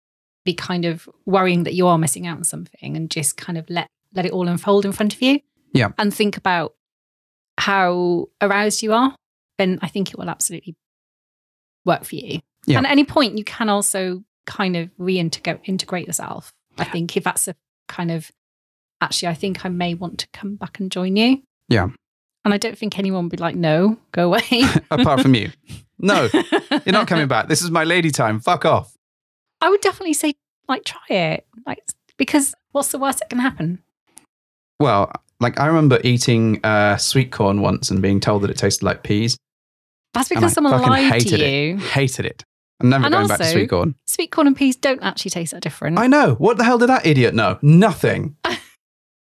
be 0.44 0.52
kind 0.54 0.84
of 0.84 1.08
worrying 1.26 1.64
that 1.64 1.74
you 1.74 1.86
are 1.86 1.98
missing 1.98 2.26
out 2.26 2.38
on 2.38 2.44
something 2.44 2.96
and 2.96 3.10
just 3.10 3.36
kind 3.36 3.58
of 3.58 3.68
let 3.70 3.88
let 4.14 4.24
it 4.26 4.32
all 4.32 4.48
unfold 4.48 4.84
in 4.86 4.92
front 4.92 5.14
of 5.14 5.20
you. 5.22 5.40
Yeah. 5.74 5.90
And 5.98 6.12
think 6.14 6.36
about 6.38 6.74
how 7.58 8.28
aroused 8.40 8.82
you 8.82 8.92
are, 8.92 9.14
then 9.58 9.78
I 9.82 9.88
think 9.88 10.10
it 10.10 10.18
will 10.18 10.30
absolutely 10.30 10.76
work 11.84 12.04
for 12.04 12.16
you. 12.16 12.40
Yeah. 12.66 12.78
And 12.78 12.86
at 12.86 12.92
any 12.92 13.04
point 13.04 13.36
you 13.38 13.44
can 13.44 13.68
also 13.68 14.24
kind 14.46 14.76
of 14.76 14.90
reintegrate 14.98 15.60
integrate 15.64 16.06
yourself. 16.06 16.52
I 16.78 16.84
think 16.84 17.16
if 17.16 17.24
that's 17.24 17.48
a 17.48 17.54
kind 17.88 18.10
of 18.10 18.30
actually 19.00 19.28
I 19.28 19.34
think 19.34 19.64
I 19.64 19.68
may 19.68 19.94
want 19.94 20.18
to 20.20 20.28
come 20.32 20.56
back 20.56 20.80
and 20.80 20.90
join 20.90 21.16
you. 21.16 21.42
Yeah. 21.68 21.88
And 22.48 22.54
I 22.54 22.58
don't 22.58 22.78
think 22.78 22.98
anyone 22.98 23.24
would 23.24 23.30
be 23.30 23.36
like, 23.36 23.56
no, 23.56 23.98
go 24.12 24.24
away. 24.32 24.62
Apart 24.90 25.20
from 25.20 25.34
you, 25.34 25.50
no, 25.98 26.30
you're 26.70 26.92
not 26.92 27.06
coming 27.06 27.28
back. 27.28 27.48
This 27.48 27.60
is 27.60 27.70
my 27.70 27.84
lady 27.84 28.10
time. 28.10 28.40
Fuck 28.40 28.64
off. 28.64 28.96
I 29.60 29.68
would 29.68 29.82
definitely 29.82 30.14
say, 30.14 30.34
like, 30.66 30.84
try 30.84 31.02
it. 31.10 31.46
Like, 31.66 31.80
because 32.16 32.54
what's 32.72 32.88
the 32.90 32.98
worst 32.98 33.18
that 33.18 33.28
can 33.28 33.38
happen? 33.38 33.82
Well, 34.80 35.12
like 35.40 35.60
I 35.60 35.66
remember 35.66 36.00
eating 36.04 36.60
uh, 36.64 36.96
sweet 36.96 37.32
corn 37.32 37.60
once 37.60 37.90
and 37.90 38.00
being 38.00 38.18
told 38.18 38.42
that 38.42 38.50
it 38.50 38.56
tasted 38.56 38.84
like 38.84 39.02
peas. 39.02 39.36
That's 40.14 40.30
because 40.30 40.54
someone 40.54 40.80
lied 40.80 41.12
hated 41.12 41.28
to 41.36 41.44
it. 41.44 41.52
you. 41.52 41.76
Hated 41.76 42.24
it. 42.24 42.44
I'm 42.80 42.88
never 42.88 43.04
And 43.04 43.12
going 43.12 43.28
back 43.28 43.38
to 43.38 43.44
sweet 43.44 43.68
corn. 43.68 43.94
Sweet 44.06 44.30
corn 44.30 44.46
and 44.46 44.56
peas 44.56 44.76
don't 44.76 45.02
actually 45.02 45.32
taste 45.32 45.52
that 45.52 45.62
different. 45.62 45.98
I 45.98 46.06
know. 46.06 46.34
What 46.36 46.56
the 46.56 46.64
hell 46.64 46.78
did 46.78 46.88
that 46.88 47.04
idiot 47.04 47.34
know? 47.34 47.58
Nothing. 47.60 48.36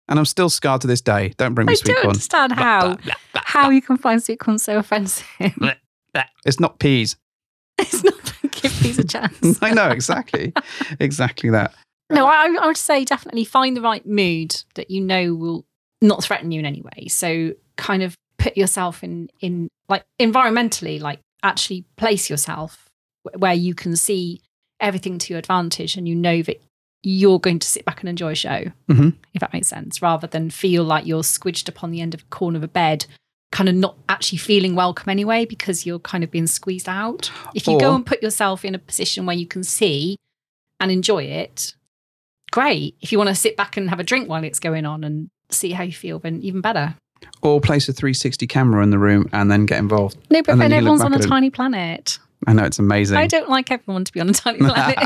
and 0.10 0.20
I'm 0.20 0.26
still 0.26 0.50
scarred 0.50 0.82
to 0.82 0.88
this 0.88 1.02
day. 1.02 1.34
Don't 1.38 1.54
bring 1.54 1.68
me 1.68 1.74
I 1.74 1.76
sweet 1.76 1.98
corn. 1.98 1.98
I 1.98 2.02
don't 2.02 2.02
corn. 2.02 2.10
understand 2.10 2.54
how 2.54 2.98
how 3.36 3.70
you 3.70 3.82
can 3.82 3.98
find 3.98 4.24
sweet 4.24 4.40
corn 4.40 4.58
so 4.58 4.78
offensive. 4.78 5.26
It's 6.46 6.60
not 6.60 6.80
peas. 6.80 7.16
it's 7.78 8.04
not 8.04 8.34
give 8.54 8.72
peas 8.82 8.98
a 8.98 9.04
chance. 9.04 9.60
I 9.62 9.72
know 9.72 9.90
exactly, 9.90 10.54
exactly 11.00 11.52
that. 11.52 11.76
No, 12.10 12.26
I, 12.26 12.58
I 12.60 12.66
would 12.66 12.78
say 12.78 13.04
definitely 13.06 13.44
find 13.44 13.78
the 13.78 13.82
right 13.82 14.04
mood 14.06 14.64
that 14.76 14.90
you 14.90 15.02
know 15.02 15.36
will 15.36 15.66
not 16.02 16.24
threaten 16.24 16.52
you 16.52 16.60
in 16.60 16.66
any 16.66 16.82
way. 16.82 17.08
So 17.08 17.54
kind 17.76 18.02
of 18.02 18.16
put 18.38 18.58
yourself 18.58 19.04
in 19.04 19.30
in 19.42 19.70
like 19.90 20.06
environmentally, 20.20 21.00
like 21.00 21.20
actually 21.44 21.86
place 21.98 22.30
yourself 22.30 22.90
where 23.36 23.54
you 23.54 23.76
can 23.76 23.96
see 23.96 24.42
everything 24.80 25.18
to 25.18 25.34
your 25.34 25.40
advantage 25.40 25.98
and 25.98 26.08
you 26.08 26.16
know 26.16 26.42
that 26.42 26.62
you're 27.04 27.40
going 27.40 27.60
to 27.60 27.68
sit 27.68 27.86
back 27.86 28.02
and 28.02 28.10
enjoy 28.10 28.32
a 28.32 28.36
show, 28.36 28.66
Mhm. 28.90 29.14
if 29.34 29.40
that 29.40 29.54
makes 29.54 29.68
sense, 29.68 30.02
rather 30.02 30.28
than 30.28 30.50
feel 30.50 30.84
like 30.84 31.06
you're 31.06 31.24
squidged 31.24 31.70
upon 31.70 31.92
the 31.92 32.02
end 32.02 32.14
of 32.14 32.22
a 32.22 32.26
corner 32.26 32.58
of 32.58 32.64
a 32.64 32.68
bed, 32.68 33.06
kind 33.52 33.70
of 33.70 33.76
not 33.76 33.96
actually 34.10 34.38
feeling 34.40 34.76
welcome 34.76 35.10
anyway 35.10 35.46
because 35.46 35.86
you're 35.86 36.00
kind 36.00 36.24
of 36.24 36.32
being 36.32 36.48
squeezed 36.48 36.90
out. 36.90 37.32
If 37.56 37.68
you 37.68 37.80
go 37.80 37.96
and 37.96 38.06
put 38.06 38.22
yourself 38.22 38.66
in 38.66 38.76
a 38.76 38.80
position 38.80 39.26
where 39.26 39.36
you 39.38 39.46
can 39.48 39.64
see 39.64 40.18
and 40.80 40.92
enjoy 40.92 41.24
it, 41.24 41.74
great. 42.52 42.96
If 43.02 43.12
you 43.12 43.18
want 43.18 43.30
to 43.30 43.36
sit 43.36 43.56
back 43.56 43.78
and 43.78 43.90
have 43.90 44.00
a 44.00 44.04
drink 44.04 44.28
while 44.28 44.44
it's 44.44 44.60
going 44.60 44.86
on 44.86 45.04
and 45.04 45.30
see 45.50 45.72
how 45.72 45.84
you 45.84 45.94
feel, 45.94 46.20
then 46.20 46.42
even 46.42 46.62
better. 46.62 46.96
Or 47.42 47.62
place 47.62 47.88
a 47.88 47.94
360 47.94 48.46
camera 48.48 48.84
in 48.84 48.90
the 48.90 49.00
room 49.00 49.30
and 49.32 49.50
then 49.50 49.66
get 49.66 49.80
involved. 49.80 50.18
No, 50.30 50.42
but 50.44 50.52
And 50.54 50.62
then 50.62 50.72
then 50.72 50.78
everyone's 50.80 51.02
on 51.02 51.14
a 51.14 51.20
tiny 51.20 51.50
planet. 51.50 52.20
I 52.46 52.54
know 52.54 52.64
it's 52.64 52.80
amazing. 52.80 53.18
I 53.18 53.28
don't 53.28 53.50
like 53.50 53.72
everyone 53.72 54.04
to 54.06 54.14
be 54.14 54.20
on 54.20 54.30
a 54.30 54.34
tiny 54.34 54.60
planet. 54.60 54.98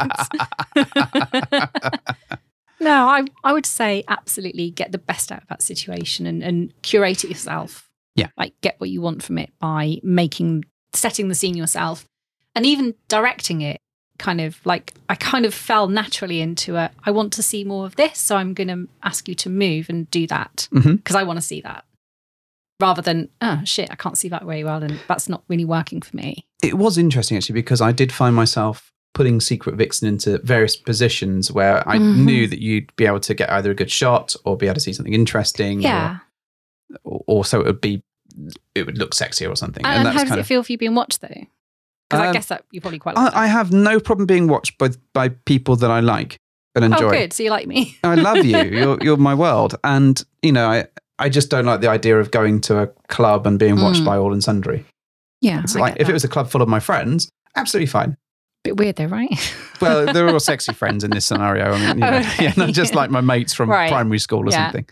no, 2.79 3.07
I 3.07 3.25
I 3.43 3.53
would 3.53 3.65
say 3.65 4.03
absolutely 4.07 4.71
get 4.71 4.91
the 4.91 4.97
best 4.97 5.31
out 5.31 5.41
of 5.41 5.47
that 5.47 5.61
situation 5.61 6.25
and, 6.25 6.43
and 6.43 6.73
curate 6.81 7.23
it 7.23 7.29
yourself. 7.29 7.89
Yeah. 8.15 8.27
Like 8.37 8.53
get 8.61 8.79
what 8.79 8.89
you 8.89 9.01
want 9.01 9.23
from 9.23 9.37
it 9.37 9.51
by 9.59 9.99
making 10.03 10.65
setting 10.93 11.29
the 11.29 11.35
scene 11.35 11.55
yourself 11.55 12.05
and 12.53 12.65
even 12.65 12.95
directing 13.07 13.61
it 13.61 13.79
kind 14.21 14.39
of 14.39 14.63
like 14.65 14.93
I 15.09 15.15
kind 15.15 15.45
of 15.45 15.53
fell 15.53 15.87
naturally 15.87 16.41
into 16.41 16.75
a 16.75 16.91
I 17.03 17.11
want 17.11 17.33
to 17.33 17.43
see 17.43 17.63
more 17.63 17.85
of 17.85 17.95
this, 17.95 18.19
so 18.19 18.35
I'm 18.35 18.53
gonna 18.53 18.85
ask 19.03 19.27
you 19.27 19.35
to 19.35 19.49
move 19.49 19.89
and 19.89 20.09
do 20.11 20.27
that 20.27 20.67
mm-hmm. 20.71 20.95
because 20.95 21.15
I 21.15 21.23
want 21.23 21.37
to 21.37 21.45
see 21.45 21.61
that. 21.61 21.85
Rather 22.79 23.01
than, 23.01 23.29
oh 23.41 23.61
shit, 23.63 23.91
I 23.91 23.95
can't 23.95 24.17
see 24.17 24.29
that 24.29 24.43
very 24.43 24.63
well 24.63 24.81
and 24.81 24.99
that's 25.07 25.29
not 25.29 25.43
really 25.47 25.65
working 25.65 26.01
for 26.01 26.15
me. 26.15 26.45
It 26.61 26.77
was 26.77 26.97
interesting 26.97 27.37
actually 27.37 27.53
because 27.53 27.81
I 27.81 27.91
did 27.91 28.11
find 28.11 28.35
myself 28.35 28.91
putting 29.13 29.41
Secret 29.41 29.75
Vixen 29.75 30.07
into 30.07 30.37
various 30.39 30.75
positions 30.75 31.51
where 31.51 31.87
I 31.87 31.97
Mhm. 31.97 32.17
knew 32.25 32.47
that 32.47 32.59
you'd 32.61 32.95
be 32.95 33.05
able 33.05 33.19
to 33.21 33.33
get 33.33 33.49
either 33.51 33.71
a 33.71 33.75
good 33.75 33.91
shot 33.91 34.35
or 34.45 34.55
be 34.55 34.67
able 34.67 34.75
to 34.75 34.79
see 34.79 34.93
something 34.93 35.13
interesting. 35.13 35.81
Yeah. 35.81 36.19
Or, 37.03 37.21
or 37.27 37.45
so 37.45 37.59
it 37.61 37.65
would 37.65 37.81
be, 37.81 38.03
it 38.75 38.85
would 38.85 38.97
look 38.97 39.11
sexier 39.13 39.49
or 39.51 39.55
something. 39.55 39.85
And, 39.85 40.05
that's 40.05 40.15
how 40.17 40.23
does 40.23 40.33
it 40.37 40.39
of. 40.39 40.47
feel 40.47 40.63
for 40.63 40.71
you 40.71 40.77
being 40.77 40.95
watched 40.95 41.21
though? 41.21 41.27
Because 42.09 42.23
I 42.23 42.27
Um, 42.27 42.33
guess 42.33 42.45
that 42.47 42.63
you 42.71 42.79
probably 42.81 42.99
quite 42.99 43.15
like 43.15 43.33
I, 43.33 43.43
I 43.43 43.47
have 43.47 43.71
no 43.73 43.99
problem 43.99 44.25
being 44.25 44.47
watched 44.47 44.77
by 44.77 44.89
by 45.13 45.29
people 45.29 45.75
that 45.77 45.89
I 45.91 45.99
like 46.01 46.37
and 46.75 46.85
enjoy. 46.85 47.07
Oh, 47.07 47.11
good. 47.11 47.33
So 47.33 47.43
you 47.43 47.49
like 47.49 47.67
me? 47.67 47.97
I 48.03 48.15
love 48.15 48.45
you. 48.45 48.57
You're 48.63 48.97
you're 49.01 49.17
my 49.17 49.33
world, 49.33 49.75
and 49.83 50.21
you 50.41 50.51
know 50.53 50.67
I. 50.69 50.85
I 51.19 51.29
just 51.29 51.51
don't 51.51 51.65
like 51.65 51.81
the 51.81 51.87
idea 51.87 52.19
of 52.19 52.31
going 52.31 52.61
to 52.61 52.79
a 52.81 52.87
club 53.07 53.45
and 53.45 53.59
being 53.59 53.79
watched 53.79 54.01
Mm. 54.01 54.05
by 54.05 54.17
all 54.17 54.33
and 54.33 54.43
sundry. 54.43 54.83
Yeah. 55.41 55.61
It's 55.63 55.75
like 55.75 55.95
if 55.99 56.07
it 56.09 56.13
was 56.13 56.23
a 56.23 56.27
club 56.27 56.49
full 56.49 56.61
of 56.61 56.69
my 56.69 56.79
friends, 56.79 57.29
absolutely 57.55 57.87
fine. 57.87 58.15
bit 58.63 58.77
weird 58.77 58.95
though, 58.97 59.05
right? 59.07 59.55
Well, 59.81 60.13
they're 60.13 60.29
all 60.29 60.39
sexy 60.51 60.73
friends 60.73 61.03
in 61.03 61.09
this 61.11 61.25
scenario. 61.25 61.71
I 61.71 61.79
mean, 61.79 61.87
you 61.89 61.93
know, 61.95 62.17
Okay. 62.17 62.43
yeah, 62.45 62.53
not 62.57 62.69
just 62.73 62.93
like 62.95 63.09
my 63.09 63.21
mates 63.21 63.53
from 63.53 63.69
Right. 63.69 63.89
primary 63.91 64.19
school 64.19 64.41
or 64.47 64.51
Yeah. 64.51 64.65
something. 64.65 64.85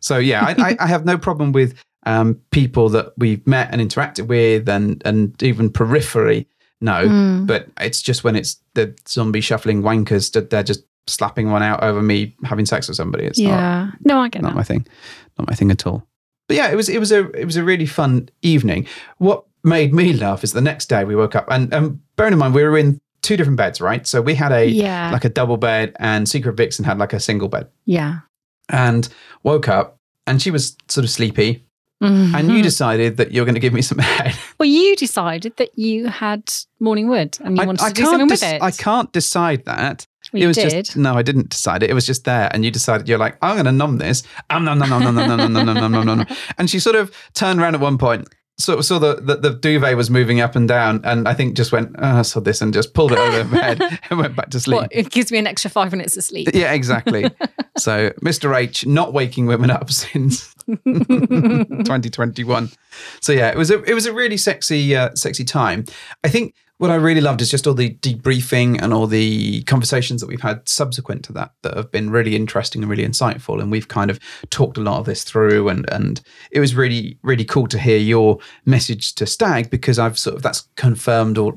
So 0.00 0.18
yeah, 0.18 0.44
I, 0.44 0.70
I, 0.70 0.76
I 0.80 0.86
have 0.86 1.04
no 1.06 1.16
problem 1.16 1.52
with 1.52 1.74
um, 2.06 2.38
people 2.50 2.90
that 2.90 3.14
we've 3.16 3.46
met 3.46 3.70
and 3.72 3.80
interacted 3.80 4.26
with, 4.26 4.68
and 4.68 5.00
and 5.06 5.42
even 5.42 5.70
periphery. 5.70 6.46
No, 6.82 7.06
Mm. 7.08 7.46
but 7.46 7.68
it's 7.80 8.02
just 8.02 8.24
when 8.24 8.36
it's 8.36 8.60
the 8.74 8.94
zombie 9.08 9.40
shuffling 9.40 9.80
wankers 9.80 10.30
that 10.32 10.50
they're 10.50 10.62
just 10.62 10.82
slapping 11.06 11.50
one 11.50 11.62
out 11.62 11.82
over 11.82 12.02
me 12.02 12.34
having 12.44 12.66
sex 12.66 12.88
with 12.88 12.96
somebody. 12.98 13.24
It's 13.24 13.38
not 13.38 13.48
yeah. 13.48 13.90
no, 14.04 14.18
I 14.18 14.28
get 14.28 14.42
not 14.42 14.50
that. 14.50 14.56
my 14.56 14.62
thing, 14.64 14.86
not 15.38 15.48
my 15.48 15.54
thing 15.54 15.70
at 15.70 15.86
all. 15.86 16.06
But 16.46 16.58
yeah, 16.58 16.70
it 16.70 16.76
was 16.76 16.90
it 16.90 16.98
was 16.98 17.10
a 17.10 17.30
it 17.30 17.46
was 17.46 17.56
a 17.56 17.64
really 17.64 17.86
fun 17.86 18.28
evening. 18.42 18.86
What 19.16 19.44
made 19.64 19.94
me 19.94 20.12
laugh 20.12 20.44
is 20.44 20.52
the 20.52 20.60
next 20.60 20.86
day 20.86 21.04
we 21.04 21.16
woke 21.16 21.34
up 21.34 21.46
and 21.50 21.72
and 21.72 22.00
bearing 22.16 22.32
in 22.32 22.38
mind 22.38 22.54
we 22.54 22.62
were 22.62 22.78
in 22.78 23.00
two 23.24 23.36
different 23.36 23.56
beds, 23.56 23.80
right? 23.80 24.06
So 24.06 24.20
we 24.20 24.34
had 24.34 24.52
a 24.52 24.66
yeah. 24.66 25.10
like 25.10 25.24
a 25.24 25.30
double 25.30 25.56
bed, 25.56 25.96
and 25.98 26.28
Secret 26.28 26.56
Vixen 26.56 26.84
had 26.84 26.98
like 26.98 27.12
a 27.12 27.20
single 27.20 27.48
bed, 27.48 27.68
yeah. 27.86 28.20
and 28.68 29.08
woke 29.42 29.66
up 29.66 29.98
and 30.26 30.40
she 30.40 30.50
was 30.50 30.76
sort 30.88 31.04
of 31.04 31.10
sleepy, 31.10 31.64
and 32.00 32.12
Mm-hmm. 32.34 32.50
you 32.50 32.62
decided 32.62 33.16
that 33.16 33.32
you're 33.32 33.46
going 33.46 33.54
to 33.54 33.60
give 33.60 33.72
me 33.72 33.80
some 33.80 33.98
head. 33.98 34.34
well, 34.58 34.68
you 34.68 34.94
decided 34.96 35.56
that 35.56 35.78
you 35.78 36.06
had 36.08 36.52
morning 36.80 37.08
wood 37.08 37.38
and 37.42 37.56
you 37.56 37.62
I, 37.62 37.66
wanted 37.66 37.82
I 37.82 37.88
to 37.88 37.94
do 37.94 38.02
something 38.02 38.28
can't 38.28 38.30
with 38.30 38.42
it. 38.42 38.62
I 38.62 38.70
can't 38.70 39.10
decide 39.12 39.64
that. 39.64 40.06
Well, 40.32 40.40
it 40.40 40.42
you 40.42 40.48
was 40.48 40.56
did. 40.56 40.84
just 40.84 40.96
no, 40.96 41.14
I 41.14 41.22
didn't 41.22 41.48
decide 41.48 41.82
it. 41.82 41.90
It 41.90 41.94
was 41.94 42.04
just 42.06 42.24
there, 42.24 42.50
and 42.52 42.64
you 42.64 42.70
decided 42.70 43.08
you're 43.08 43.18
like, 43.18 43.38
I'm 43.40 43.54
going 43.54 43.66
to 43.66 43.72
numb 43.72 43.98
this. 43.98 44.22
Um, 44.50 44.64
nom 44.64 44.78
nom 44.78 44.90
nom 44.90 45.02
nom 45.02 45.14
nom 45.14 45.26
nom 45.26 45.38
nom 45.38 45.64
nom 45.64 45.64
nom 45.64 45.92
nom 45.92 46.04
nom 46.06 46.18
nom. 46.18 46.26
And 46.58 46.68
she 46.68 46.78
sort 46.78 46.96
of 46.96 47.14
turned 47.32 47.60
around 47.60 47.74
at 47.74 47.80
one 47.80 47.96
point, 47.96 48.28
of 48.58 48.84
saw 48.84 48.98
the, 48.98 49.16
the 49.16 49.36
the 49.36 49.50
duvet 49.50 49.96
was 49.96 50.10
moving 50.10 50.40
up 50.40 50.54
and 50.54 50.68
down, 50.68 51.00
and 51.04 51.26
I 51.26 51.34
think 51.34 51.56
just 51.56 51.72
went, 51.72 51.94
oh, 51.98 52.18
I 52.18 52.22
saw 52.22 52.40
this, 52.40 52.62
and 52.62 52.72
just 52.72 52.94
pulled 52.94 53.12
it 53.12 53.18
over 53.18 53.44
my 53.44 53.62
head 53.62 54.00
and 54.10 54.18
went 54.18 54.36
back 54.36 54.50
to 54.50 54.60
sleep. 54.60 54.80
What, 54.80 54.90
it 54.92 55.10
gives 55.10 55.32
me 55.32 55.38
an 55.38 55.46
extra 55.46 55.70
five 55.70 55.90
minutes 55.90 56.16
of 56.16 56.24
sleep. 56.24 56.48
Yeah, 56.54 56.72
exactly. 56.72 57.30
so 57.78 58.10
Mr. 58.22 58.56
H 58.56 58.86
not 58.86 59.12
waking 59.12 59.46
women 59.46 59.70
up 59.70 59.90
since 59.94 60.54
2021. 60.66 62.70
So 63.20 63.32
yeah, 63.32 63.50
it 63.50 63.56
was 63.56 63.70
a 63.70 63.82
it 63.82 63.94
was 63.94 64.06
a 64.06 64.12
really 64.12 64.36
sexy 64.36 64.94
uh, 64.94 65.14
sexy 65.14 65.44
time. 65.44 65.84
I 66.22 66.28
think 66.28 66.54
what 66.78 66.90
I 66.90 66.96
really 66.96 67.20
loved 67.20 67.40
is 67.40 67.50
just 67.50 67.66
all 67.66 67.74
the 67.74 67.94
debriefing 67.96 68.82
and 68.82 68.92
all 68.92 69.06
the 69.06 69.62
conversations 69.62 70.20
that 70.20 70.26
we've 70.26 70.40
had 70.40 70.68
subsequent 70.68 71.24
to 71.24 71.32
that 71.34 71.52
that 71.62 71.76
have 71.76 71.92
been 71.92 72.10
really 72.10 72.34
interesting 72.34 72.82
and 72.82 72.90
really 72.90 73.06
insightful. 73.06 73.60
And 73.60 73.70
we've 73.70 73.88
kind 73.88 74.10
of 74.10 74.18
talked 74.50 74.76
a 74.76 74.80
lot 74.80 74.98
of 74.98 75.06
this 75.06 75.22
through, 75.22 75.68
and 75.68 75.88
and 75.92 76.20
it 76.50 76.60
was 76.60 76.74
really 76.74 77.18
really 77.22 77.44
cool 77.44 77.68
to 77.68 77.78
hear 77.78 77.98
your 77.98 78.38
message 78.64 79.14
to 79.16 79.26
Stag 79.26 79.70
because 79.70 79.98
I've 79.98 80.18
sort 80.18 80.36
of 80.36 80.42
that's 80.42 80.68
confirmed 80.76 81.38
or 81.38 81.54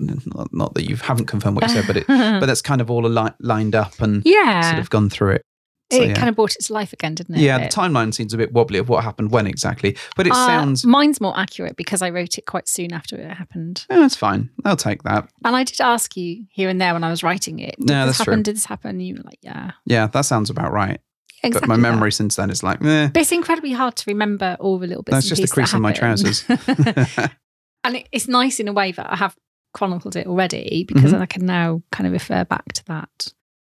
not, 0.51 0.73
that 0.75 0.87
you 0.87 0.95
haven't 0.97 1.25
confirmed 1.25 1.55
what 1.55 1.67
you 1.67 1.73
said, 1.73 1.87
but 1.87 1.97
it 1.97 2.07
but 2.07 2.45
that's 2.45 2.61
kind 2.61 2.81
of 2.81 2.91
all 2.91 3.05
ali- 3.05 3.33
lined 3.39 3.75
up 3.75 3.99
and 3.99 4.21
yeah. 4.25 4.69
sort 4.69 4.79
of 4.79 4.89
gone 4.89 5.09
through 5.09 5.31
it. 5.31 5.41
So, 5.89 6.01
it 6.01 6.09
yeah. 6.09 6.13
kind 6.15 6.27
of 6.27 6.35
brought 6.35 6.53
it 6.53 6.63
to 6.65 6.73
life 6.73 6.91
again, 6.91 7.15
didn't 7.15 7.35
it? 7.35 7.41
Yeah, 7.41 7.59
the 7.59 7.67
timeline 7.67 8.13
seems 8.13 8.33
a 8.33 8.37
bit 8.37 8.51
wobbly 8.51 8.77
of 8.77 8.89
what 8.89 9.03
happened 9.05 9.31
when 9.31 9.47
exactly, 9.47 9.95
but 10.17 10.27
it 10.27 10.33
Uh, 10.33 10.45
sounds. 10.45 10.85
Mine's 10.85 11.21
more 11.21 11.37
accurate 11.39 11.77
because 11.77 12.01
I 12.01 12.09
wrote 12.09 12.37
it 12.37 12.45
quite 12.45 12.67
soon 12.67 12.91
after 12.91 13.15
it 13.15 13.31
happened. 13.33 13.85
Yeah, 13.89 13.99
that's 13.99 14.15
fine. 14.17 14.49
I'll 14.65 14.75
take 14.75 15.03
that. 15.03 15.29
And 15.45 15.55
I 15.55 15.63
did 15.63 15.79
ask 15.79 16.17
you 16.17 16.45
here 16.51 16.67
and 16.67 16.81
there 16.81 16.93
when 16.93 17.05
I 17.05 17.09
was 17.09 17.23
writing 17.23 17.59
it. 17.59 17.75
Did 17.79 17.89
Yeah, 17.89 18.05
this 18.05 18.17
that's 18.17 18.25
true. 18.25 18.31
happen? 18.33 18.43
Did 18.43 18.55
this 18.57 18.65
happen? 18.65 18.89
And 18.91 19.01
you 19.07 19.15
were 19.15 19.23
like, 19.23 19.39
yeah. 19.41 19.71
Yeah, 19.85 20.07
that 20.07 20.21
sounds 20.25 20.49
about 20.49 20.73
right. 20.73 20.99
Exactly 21.43 21.67
but 21.67 21.69
my 21.69 21.75
that. 21.75 21.81
memory 21.93 22.11
since 22.11 22.35
then 22.35 22.49
is 22.49 22.63
like, 22.63 22.83
eh. 22.83 23.07
But 23.13 23.21
it's 23.21 23.31
incredibly 23.31 23.71
hard 23.71 23.95
to 23.95 24.03
remember 24.07 24.57
all 24.59 24.79
the 24.79 24.87
little 24.87 25.03
bits. 25.03 25.15
That's 25.15 25.29
just 25.29 25.39
a 25.39 25.43
pieces 25.43 25.53
crease 25.53 25.73
on 25.73 25.81
my 25.81 25.93
trousers. 25.93 26.43
and 27.83 27.95
it, 27.95 28.09
it's 28.11 28.27
nice 28.27 28.59
in 28.59 28.67
a 28.67 28.73
way 28.73 28.91
that 28.91 29.11
I 29.11 29.15
have 29.15 29.35
chronicled 29.73 30.15
it 30.15 30.27
already 30.27 30.85
because 30.87 31.13
Mhm. 31.13 31.21
I 31.21 31.25
can 31.27 31.45
now 31.45 31.81
kind 31.91 32.07
of 32.07 32.13
refer 32.13 32.43
back 32.43 32.73
to 32.73 32.85
that. 32.85 33.27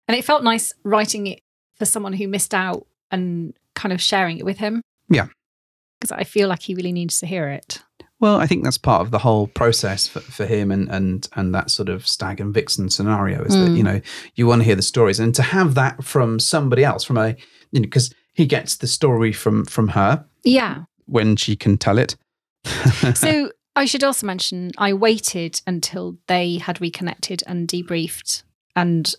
And 0.09 0.17
it 0.17 0.25
felt 0.25 0.45
nice 0.45 0.73
writing 0.85 1.27
it 1.27 1.41
for 1.77 1.85
someone 1.85 2.12
who 2.12 2.29
missed 2.29 2.55
out 2.55 2.87
and 3.11 3.55
kind 3.74 3.93
of 3.93 4.01
sharing 4.01 4.39
it 4.39 4.45
with 4.45 4.59
him. 4.59 4.83
Yeah. 5.09 5.29
Because 6.01 6.12
I 6.12 6.24
feel 6.24 6.49
like 6.49 6.62
he 6.62 6.74
really 6.74 6.93
needs 6.93 7.20
to 7.20 7.27
hear 7.27 7.49
it. 7.49 7.83
well, 8.20 8.37
I 8.37 8.47
think 8.47 8.64
that's 8.64 8.79
part 8.79 9.03
of 9.03 9.11
the 9.11 9.18
whole 9.18 9.47
process 9.49 10.07
for, 10.09 10.20
for 10.20 10.47
him 10.47 10.70
and, 10.70 10.89
and 10.91 11.29
and 11.37 11.55
that 11.55 11.70
sort 11.70 11.89
of 11.89 12.07
stag 12.07 12.41
and 12.41 12.53
vixen 12.55 12.89
scenario 12.91 13.43
is 13.45 13.55
that 13.55 13.70
Mm. 13.70 13.77
you 13.77 13.83
know 13.83 14.01
you 14.35 14.47
want 14.47 14.61
to 14.61 14.64
hear 14.64 14.74
the 14.77 14.83
stories 14.83 15.20
and 15.20 15.35
to 15.35 15.43
have 15.43 15.74
that 15.74 16.03
from 16.05 16.39
somebody 16.41 16.83
else 16.85 17.05
from 17.05 17.16
a 17.18 17.29
you 17.72 17.81
know 17.81 17.87
because 17.87 18.11
he 18.35 18.47
gets 18.47 18.77
the 18.77 18.87
story 18.87 19.33
from 19.33 19.64
from 19.66 19.89
her 19.89 20.24
Yeah. 20.45 20.85
when 21.07 21.37
she 21.37 21.57
can 21.57 21.77
tell 21.79 21.99
it. 21.99 22.16
So 23.14 23.51
I 23.74 23.85
should 23.85 24.05
also 24.05 24.27
mention 24.27 24.72
I 24.79 24.93
waited 24.95 25.61
until 25.66 26.16
they 26.27 26.57
had 26.59 26.81
reconnected 26.81 27.43
and 27.47 27.68
debriefed 27.68 28.43
and 28.74 29.14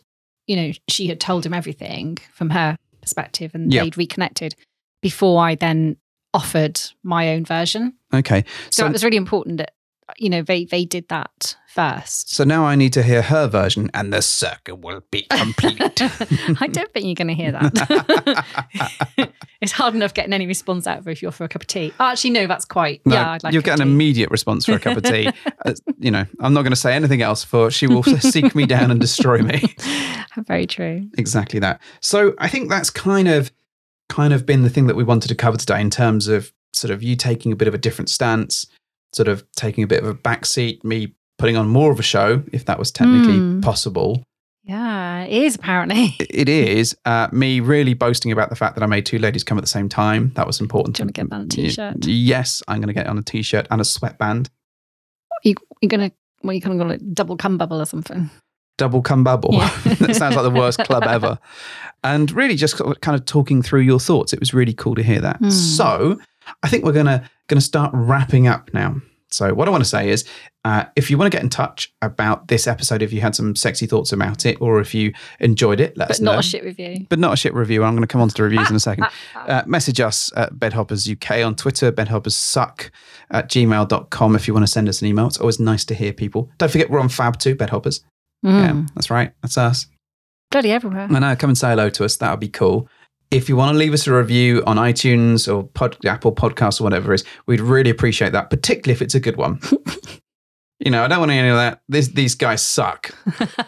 you 0.47 0.55
know 0.55 0.71
she 0.87 1.07
had 1.07 1.19
told 1.19 1.45
him 1.45 1.53
everything 1.53 2.17
from 2.33 2.49
her 2.51 2.77
perspective 3.01 3.51
and 3.53 3.71
Yeah. 3.71 3.83
they'd 3.83 3.97
reconnected 3.97 4.55
before 5.01 5.41
I 5.43 5.55
then 5.55 5.97
offered 6.33 6.79
my 7.03 7.29
own 7.33 7.45
version. 7.45 7.93
okay, 8.13 8.43
So, 8.69 8.83
so 8.83 8.87
it 8.87 8.91
was 8.91 9.03
really 9.03 9.17
important 9.17 9.57
that 9.57 9.73
you 10.17 10.29
know 10.29 10.41
they 10.41 10.65
they 10.65 10.85
did 10.85 11.07
that 11.09 11.55
first. 11.67 12.29
so 12.33 12.43
now 12.43 12.65
I 12.65 12.75
need 12.75 12.93
to 12.93 13.03
hear 13.03 13.21
her 13.21 13.47
version, 13.47 13.91
and 13.93 14.11
the 14.11 14.21
circle 14.21 14.77
will 14.77 15.01
be 15.11 15.21
complete. 15.29 15.79
I 16.61 16.67
don't 16.67 16.91
think 16.93 17.05
you're 17.05 17.13
going 17.15 17.27
to 17.27 17.33
hear 17.35 17.51
that. 17.51 19.31
it's 19.61 19.71
hard 19.71 19.93
enough 19.95 20.13
getting 20.13 20.33
any 20.33 20.47
response 20.47 20.87
out 20.87 20.99
of 20.99 21.05
her 21.05 21.11
if 21.11 21.21
you 21.21 21.27
offer 21.27 21.43
a 21.43 21.47
cup 21.49 21.61
of 21.61 21.67
tea. 21.67 21.93
Oh, 21.99 22.05
actually, 22.05 22.31
no, 22.31 22.47
that's 22.47 22.65
quite. 22.65 23.01
No, 23.05 23.15
yeah, 23.15 23.31
I'd 23.31 23.43
like 23.43 23.53
you'll 23.53 23.61
get 23.63 23.79
an 23.79 23.85
tea. 23.85 23.91
immediate 23.91 24.31
response 24.31 24.65
for 24.65 24.73
a 24.73 24.79
cup 24.79 24.97
of 24.97 25.03
tea. 25.03 25.29
Uh, 25.65 25.73
you 25.97 26.11
know, 26.11 26.23
I'm 26.39 26.53
not 26.53 26.61
going 26.61 26.71
to 26.71 26.77
say 26.77 26.93
anything 26.93 27.21
else, 27.21 27.43
for 27.43 27.69
she 27.71 27.87
will 27.87 28.03
seek 28.03 28.55
me 28.55 28.65
down 28.65 28.91
and 28.91 29.01
destroy 29.01 29.39
me. 29.39 29.63
Very 30.47 30.65
true. 30.67 31.09
exactly 31.17 31.59
that. 31.59 31.81
So 31.99 32.35
I 32.37 32.47
think 32.47 32.69
that's 32.69 32.89
kind 32.89 33.27
of 33.27 33.51
kind 34.07 34.33
of 34.33 34.45
been 34.45 34.61
the 34.61 34.69
thing 34.69 34.87
that 34.87 34.95
we 34.95 35.03
wanted 35.03 35.27
to 35.29 35.35
cover 35.35 35.57
today 35.57 35.81
in 35.81 35.89
terms 35.89 36.27
of 36.27 36.53
sort 36.73 36.91
of 36.91 37.01
you 37.03 37.15
taking 37.15 37.51
a 37.51 37.55
bit 37.55 37.67
of 37.67 37.73
a 37.73 37.77
different 37.77 38.09
stance, 38.09 38.67
sort 39.13 39.27
of 39.27 39.43
taking 39.55 39.83
a 39.83 39.87
bit 39.87 40.03
of 40.03 40.09
a 40.09 40.13
backseat, 40.15 40.83
me 40.83 41.13
putting 41.37 41.55
on 41.57 41.67
more 41.67 41.91
of 41.91 41.99
a 41.99 42.03
show, 42.03 42.43
if 42.51 42.65
that 42.65 42.79
was 42.79 42.91
technically 42.91 43.37
Mm. 43.37 43.61
possible. 43.63 44.23
Yeah, 44.63 45.23
it 45.23 45.43
is 45.43 45.55
apparently. 45.55 46.15
It 46.19 46.49
is 46.49 46.95
uh, 47.05 47.29
me 47.31 47.59
really 47.61 47.93
boasting 47.93 48.31
about 48.33 48.49
the 48.49 48.55
fact 48.55 48.75
that 48.75 48.83
I 48.83 48.87
made 48.87 49.05
two 49.05 49.17
ladies 49.17 49.43
come 49.43 49.57
at 49.57 49.61
the 49.61 49.67
same 49.69 49.87
time. 49.87 50.31
That 50.35 50.45
was 50.45 50.59
important. 50.59 50.97
Do 50.97 51.01
you 51.01 51.05
wanna 51.05 51.11
get 51.13 51.29
that 51.29 51.35
on 51.35 51.41
a 51.41 51.43
Y- 51.45 51.47
t-shirt? 51.69 52.05
Yes, 52.05 52.61
I'm 52.67 52.79
going 52.81 52.87
to 52.87 52.93
get 52.93 53.05
it 53.05 53.09
on 53.09 53.17
a 53.17 53.21
t-shirt 53.21 53.65
and 53.71 53.79
a 53.79 53.85
sweatband. 53.85 54.49
You, 55.43 55.55
you're 55.81 55.87
gonna, 55.89 56.11
well, 56.43 56.53
you're 56.53 56.61
kind 56.61 56.73
of 56.81 56.85
gonna 56.85 56.97
double 56.97 57.37
cum 57.37 57.57
bubble 57.57 57.79
or 57.79 57.85
something. 57.85 58.29
double 58.77 59.01
cum 59.01 59.23
bubble. 59.23 59.53
Yeah. 59.53 59.69
that 59.85 60.15
sounds 60.15 60.35
like 60.35 60.43
the 60.43 60.49
worst 60.51 60.79
club 60.79 61.03
ever. 61.07 61.39
And 62.03 62.29
really 62.31 62.55
just 62.55 62.77
kind 63.01 63.15
of 63.17 63.25
talking 63.25 63.61
through 63.61 63.81
your 63.81 63.99
thoughts. 63.99 64.33
It 64.33 64.39
was 64.39 64.53
really 64.53 64.73
cool 64.73 64.95
to 64.95 65.03
hear 65.03 65.21
that. 65.21 65.37
Hmm. 65.37 65.49
So 65.49 66.19
I 66.63 66.69
think 66.69 66.83
we're 66.85 66.93
gonna 66.93 67.29
gonna 67.47 67.61
start 67.61 67.91
wrapping 67.93 68.47
up 68.47 68.73
now. 68.73 68.95
So 69.29 69.53
what 69.53 69.67
I 69.67 69.71
want 69.71 69.83
to 69.83 69.89
say 69.89 70.09
is, 70.09 70.23
uh, 70.63 70.85
if 70.95 71.11
you 71.11 71.17
want 71.17 71.29
to 71.29 71.35
get 71.35 71.43
in 71.43 71.49
touch 71.49 71.93
about 72.01 72.47
this 72.47 72.65
episode, 72.65 73.01
if 73.01 73.11
you 73.11 73.19
had 73.19 73.35
some 73.35 73.57
sexy 73.57 73.85
thoughts 73.85 74.13
about 74.13 74.45
it, 74.45 74.57
or 74.61 74.79
if 74.79 74.95
you 74.95 75.11
enjoyed 75.41 75.81
it, 75.81 75.97
let 75.97 76.09
us 76.09 76.21
know. 76.21 76.31
But 76.31 76.35
not 76.35 76.45
a 76.45 76.47
shit 76.47 76.63
review. 76.63 77.05
but 77.09 77.19
not 77.19 77.33
a 77.33 77.35
shit 77.35 77.53
review. 77.53 77.83
I'm 77.83 77.91
going 77.93 78.03
to 78.03 78.07
come 78.07 78.21
on 78.21 78.29
to 78.29 78.33
the 78.33 78.43
reviews 78.43 78.69
in 78.69 78.75
a 78.77 78.79
second. 78.79 79.07
Uh, 79.35 79.63
message 79.65 79.99
us 80.01 80.31
at 80.35 80.53
Bedhoppers 80.55 81.09
UK 81.09 81.45
on 81.45 81.55
Twitter, 81.55 81.89
bedhoppersuk 81.89 82.89
at 83.31 83.49
gmail.com 83.49 84.35
if 84.35 84.45
you 84.47 84.53
want 84.53 84.65
to 84.65 84.71
send 84.71 84.89
us 84.89 85.01
an 85.01 85.07
email. 85.07 85.27
It's 85.27 85.37
always 85.37 85.59
nice 85.59 85.85
to 85.85 85.93
hear 85.93 86.11
people. 86.11 86.49
Don't 86.57 86.69
forget 86.71 86.89
we're 86.89 86.99
on 86.99 87.07
Fab 87.09 87.37
too, 87.37 87.55
Bedhoppers. 87.55 88.01
Mm. 88.45 88.51
Yeah, 88.51 88.85
that's 88.93 89.09
right. 89.09 89.31
That's 89.41 89.57
us. 89.57 89.87
Bloody 90.51 90.71
everywhere. 90.71 91.07
I 91.09 91.19
know. 91.19 91.35
Come 91.35 91.49
and 91.49 91.57
say 91.57 91.69
hello 91.69 91.89
to 91.89 92.03
us. 92.05 92.17
That 92.17 92.31
would 92.31 92.39
be 92.39 92.49
cool. 92.49 92.89
If 93.29 93.49
you 93.49 93.55
want 93.55 93.73
to 93.73 93.77
leave 93.77 93.93
us 93.93 94.07
a 94.07 94.13
review 94.13 94.63
on 94.65 94.77
iTunes 94.77 95.53
or 95.53 95.63
pod, 95.63 95.97
Apple 96.05 96.33
Podcasts 96.33 96.79
or 96.79 96.85
whatever 96.85 97.13
it 97.13 97.21
is, 97.21 97.27
we'd 97.45 97.59
really 97.59 97.89
appreciate 97.89 98.31
that, 98.31 98.49
particularly 98.49 98.93
if 98.93 99.01
it's 99.01 99.15
a 99.15 99.19
good 99.19 99.35
one. 99.35 99.59
you 100.79 100.91
know, 100.91 101.03
I 101.03 101.07
don't 101.07 101.19
want 101.19 101.31
any 101.31 101.49
of 101.49 101.57
that. 101.57 101.81
This, 101.89 102.07
these 102.09 102.35
guys 102.35 102.61
suck. 102.61 103.11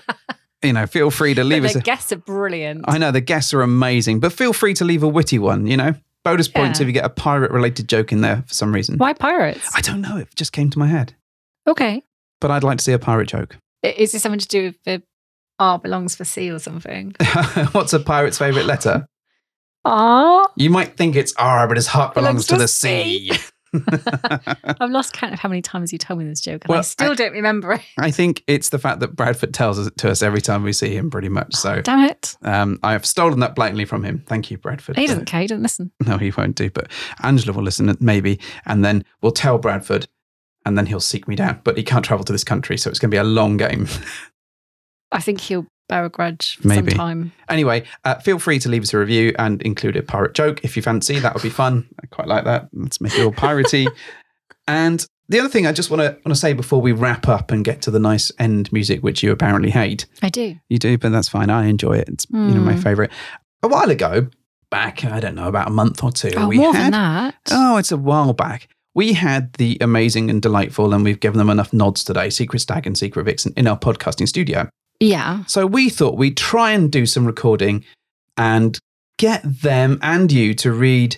you 0.63 0.73
know, 0.73 0.85
feel 0.87 1.11
free 1.11 1.33
to 1.33 1.43
leave 1.43 1.63
But 1.63 1.69
us 1.69 1.73
the 1.73 1.81
guests 1.81 2.11
are 2.13 2.17
brilliant. 2.17 2.85
I 2.87 2.97
know 2.97 3.11
the 3.11 3.21
guests 3.21 3.53
are 3.53 3.61
amazing, 3.61 4.21
but 4.21 4.31
feel 4.31 4.53
free 4.53 4.73
to 4.75 4.85
leave 4.85 5.03
a 5.03 5.07
witty 5.07 5.39
one, 5.39 5.67
you 5.67 5.75
know? 5.75 5.93
Bonus 6.23 6.47
points 6.47 6.79
if 6.79 6.87
you 6.87 6.93
get 6.93 7.05
a 7.05 7.09
pirate 7.09 7.51
related 7.51 7.87
joke 7.87 8.11
in 8.11 8.21
there 8.21 8.43
for 8.45 8.53
some 8.53 8.73
reason. 8.73 8.97
Why 8.97 9.13
pirates? 9.13 9.69
I 9.73 9.81
don't 9.81 10.01
know. 10.01 10.17
It 10.17 10.27
just 10.35 10.51
came 10.51 10.69
to 10.69 10.79
my 10.79 10.87
head. 10.87 11.15
Okay. 11.65 12.03
But 12.41 12.51
I'd 12.51 12.63
like 12.63 12.77
to 12.77 12.83
see 12.83 12.91
a 12.91 12.99
pirate 12.99 13.27
joke. 13.29 13.57
Is 13.83 14.11
this 14.11 14.21
something 14.21 14.39
to 14.39 14.47
do 14.47 14.63
with 14.65 14.83
the 14.83 15.03
R 15.59 15.79
belongs 15.79 16.15
for 16.15 16.25
C 16.25 16.51
or 16.51 16.59
something? 16.59 17.15
What's 17.71 17.93
a 17.93 17.99
pirate's 17.99 18.37
favourite 18.37 18.65
letter? 18.65 19.07
R. 19.89 20.47
You 20.55 20.69
might 20.69 20.95
think 20.97 21.15
it's 21.15 21.33
R, 21.37 21.67
but 21.67 21.77
his 21.77 21.87
heart 21.87 22.13
belongs, 22.13 22.45
to 22.47 22.55
the 22.57 22.67
C. 22.67 23.29
sea. 23.31 23.39
I've 23.73 24.89
lost 24.89 25.13
count 25.13 25.33
of 25.33 25.39
how 25.39 25.47
many 25.49 25.61
times 25.61 25.91
you 25.93 25.99
told 25.99 26.19
me 26.19 26.25
this 26.25 26.41
joke, 26.41 26.63
and 26.65 26.69
Well, 26.69 26.79
I 26.79 26.81
still 26.81 27.11
I- 27.11 27.15
don't 27.15 27.33
remember 27.33 27.73
it. 27.73 27.81
I 27.97 28.09
think 28.11 28.43
it's 28.47 28.69
the 28.69 28.79
fact 28.79 28.99
that 29.01 29.15
Bradford 29.15 29.53
tells 29.53 29.77
it 29.85 29.95
to 29.97 30.09
us 30.09 30.21
every 30.23 30.41
time 30.41 30.63
we 30.63 30.73
see 30.73 30.95
him, 30.95 31.09
pretty 31.11 31.29
much. 31.29 31.53
So 31.55 31.81
Damn 31.81 32.09
it. 32.09 32.35
um, 32.41 32.79
I 32.83 32.93
have 32.93 33.05
stolen 33.05 33.39
that 33.41 33.55
blatantly 33.55 33.85
from 33.85 34.03
him. 34.03 34.23
Thank 34.25 34.49
you, 34.49 34.57
Bradford. 34.57 34.97
He 34.97 35.05
Uh, 35.05 35.09
doesn't 35.09 35.25
care. 35.25 35.41
He 35.41 35.47
doesn't 35.47 35.61
listen. 35.63 35.91
No, 36.05 36.17
he 36.17 36.31
won't 36.35 36.55
do. 36.55 36.69
But 36.71 36.91
Angela 37.23 37.53
will 37.53 37.63
listen, 37.63 37.95
maybe, 37.99 38.39
and 38.65 38.83
then 38.83 39.05
we'll 39.21 39.31
tell 39.31 39.57
Bradford, 39.59 40.07
and 40.65 40.77
then 40.77 40.87
he'll 40.87 40.99
seek 40.99 41.27
me 41.27 41.35
down. 41.35 41.61
But 41.63 41.77
he 41.77 41.83
can't 41.83 42.03
travel 42.03 42.25
to 42.25 42.31
this 42.31 42.43
country, 42.43 42.77
so 42.77 42.89
it's 42.89 42.99
going 42.99 43.11
to 43.11 43.15
be 43.15 43.19
a 43.19 43.23
long 43.23 43.57
game. 43.57 43.87
I 45.11 45.21
think 45.21 45.41
he'll 45.41 45.65
bear 45.89 46.05
a 46.05 46.09
grudge 46.09 46.55
for 46.61 46.67
Maybe. 46.69 46.91
some 46.91 46.97
time. 46.97 47.31
anyway, 47.49 47.83
uh, 48.05 48.15
feel 48.15 48.39
free 48.39 48.59
to 48.59 48.69
leave 48.69 48.83
us 48.83 48.93
a 48.93 48.97
review 48.97 49.33
and 49.37 49.61
include 49.63 49.97
a 49.97 50.01
pirate 50.03 50.33
joke 50.33 50.63
if 50.63 50.77
you 50.77 50.81
fancy. 50.81 51.19
That 51.19 51.33
would 51.33 51.43
be 51.43 51.49
fun. 51.49 51.89
I 52.01 52.05
quite 52.07 52.27
like 52.29 52.45
that. 52.45 52.69
Let's 52.73 53.01
make 53.01 53.13
it 53.15 53.23
all 53.25 53.31
piratey. 53.33 53.87
and 54.67 55.05
the 55.27 55.39
other 55.39 55.49
thing 55.49 55.67
I 55.67 55.71
just 55.73 55.89
want 55.91 56.01
to 56.01 56.11
want 56.13 56.27
to 56.27 56.35
say 56.35 56.53
before 56.53 56.81
we 56.81 56.91
wrap 56.91 57.27
up 57.27 57.51
and 57.51 57.63
get 57.65 57.81
to 57.83 57.91
the 57.91 57.99
nice 57.99 58.31
end 58.39 58.71
music, 58.71 59.01
which 59.01 59.21
you 59.23 59.31
apparently 59.31 59.69
hate. 59.71 60.05
I 60.21 60.29
do. 60.29 60.55
You 60.69 60.77
do, 60.77 60.97
but 60.97 61.11
that's 61.11 61.27
fine. 61.29 61.49
I 61.49 61.65
enjoy 61.67 61.97
it. 61.97 62.09
It's 62.09 62.25
you 62.29 62.37
know 62.39 62.61
my 62.61 62.73
Hmm. 62.73 62.79
favorite. 62.81 63.11
A 63.61 63.67
while 63.67 63.89
ago, 63.89 64.27
back 64.71 65.03
I 65.05 65.19
don't 65.19 65.35
know 65.35 65.47
about 65.47 65.67
a 65.67 65.71
month 65.71 66.03
or 66.03 66.11
two, 66.11 66.31
Oh, 66.37 66.47
we 66.47 66.57
more 66.57 66.73
had 66.73 66.85
than 66.85 66.91
that. 66.91 67.35
Oh, 67.51 67.77
it's 67.77 67.91
a 67.91 67.97
while 67.97 68.33
back. 68.33 68.67
We 68.95 69.13
had 69.13 69.53
the 69.53 69.77
amazing 69.81 70.29
and 70.29 70.41
delightful, 70.41 70.93
and 70.93 71.03
we've 71.03 71.19
given 71.19 71.37
them 71.37 71.49
enough 71.49 71.71
nods 71.73 72.03
today, 72.03 72.29
Secret 72.31 72.59
Stag 72.59 72.87
and 72.87 72.97
Secret 72.97 73.23
Vixen 73.25 73.53
in 73.55 73.67
our 73.67 73.77
podcasting 73.77 74.27
studio. 74.27 74.67
Yeah. 74.99 75.43
So 75.45 75.65
we 75.65 75.89
thought 75.89 76.17
we'd 76.17 76.37
try 76.37 76.71
and 76.71 76.91
do 76.91 77.05
some 77.05 77.25
recording 77.25 77.85
and 78.37 78.77
get 79.17 79.41
them 79.43 79.99
and 80.01 80.31
you 80.31 80.53
to 80.55 80.71
read 80.71 81.17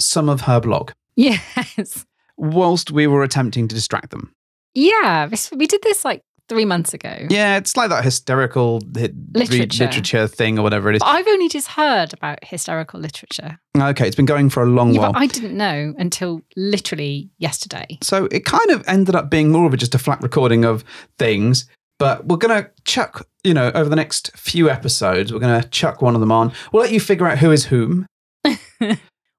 some 0.00 0.28
of 0.28 0.42
her 0.42 0.60
blog 0.60 0.92
Yes. 1.16 2.04
whilst 2.36 2.90
we 2.90 3.06
were 3.06 3.22
attempting 3.22 3.68
to 3.68 3.74
distract 3.74 4.10
them. 4.10 4.32
Yeah. 4.74 5.28
We 5.54 5.66
did 5.66 5.80
this 5.82 6.04
like 6.04 6.22
three 6.48 6.64
months 6.64 6.92
ago. 6.94 7.26
Yeah, 7.30 7.58
it's 7.58 7.76
like 7.76 7.90
that 7.90 8.02
hysterical 8.02 8.80
hi- 8.96 9.10
Literature. 9.34 9.84
literature 9.84 10.26
thing 10.26 10.58
or 10.58 10.62
whatever 10.62 10.90
it 10.90 10.96
is. 10.96 11.00
But 11.00 11.08
I've 11.08 11.26
only 11.28 11.48
just 11.48 11.68
heard 11.68 12.12
about 12.12 12.42
hysterical 12.42 12.98
literature. 12.98 13.58
Okay, 13.78 14.06
it's 14.06 14.16
been 14.16 14.26
going 14.26 14.50
for 14.50 14.62
a 14.62 14.66
long 14.66 14.92
Yeah, 14.94 15.00
while. 15.02 15.12
I 15.14 15.26
didn't 15.26 15.56
know 15.56 15.94
until 15.98 16.40
literally 16.56 17.30
yesterday. 17.38 17.98
So 18.02 18.24
it 18.32 18.44
kind 18.44 18.70
of 18.70 18.82
ended 18.88 19.14
up 19.14 19.30
being 19.30 19.50
more 19.52 19.66
of 19.66 19.74
a, 19.74 19.76
just 19.76 19.94
a 19.94 19.98
flat 19.98 20.20
recording 20.22 20.64
of 20.64 20.82
things. 21.18 21.68
But 22.00 22.26
we're 22.26 22.38
going 22.38 22.64
to 22.64 22.70
chuck, 22.84 23.28
you 23.44 23.54
know, 23.54 23.70
over 23.74 23.88
the 23.90 23.94
next 23.94 24.36
few 24.36 24.68
episodes, 24.70 25.32
we're 25.32 25.38
going 25.38 25.60
to 25.62 25.68
chuck 25.68 26.00
one 26.02 26.14
of 26.14 26.20
them 26.20 26.32
on. 26.32 26.50
We'll 26.72 26.82
let 26.82 26.92
you 26.92 26.98
figure 26.98 27.28
out 27.28 27.38
who 27.38 27.52
is 27.52 27.66
whom. 27.66 28.06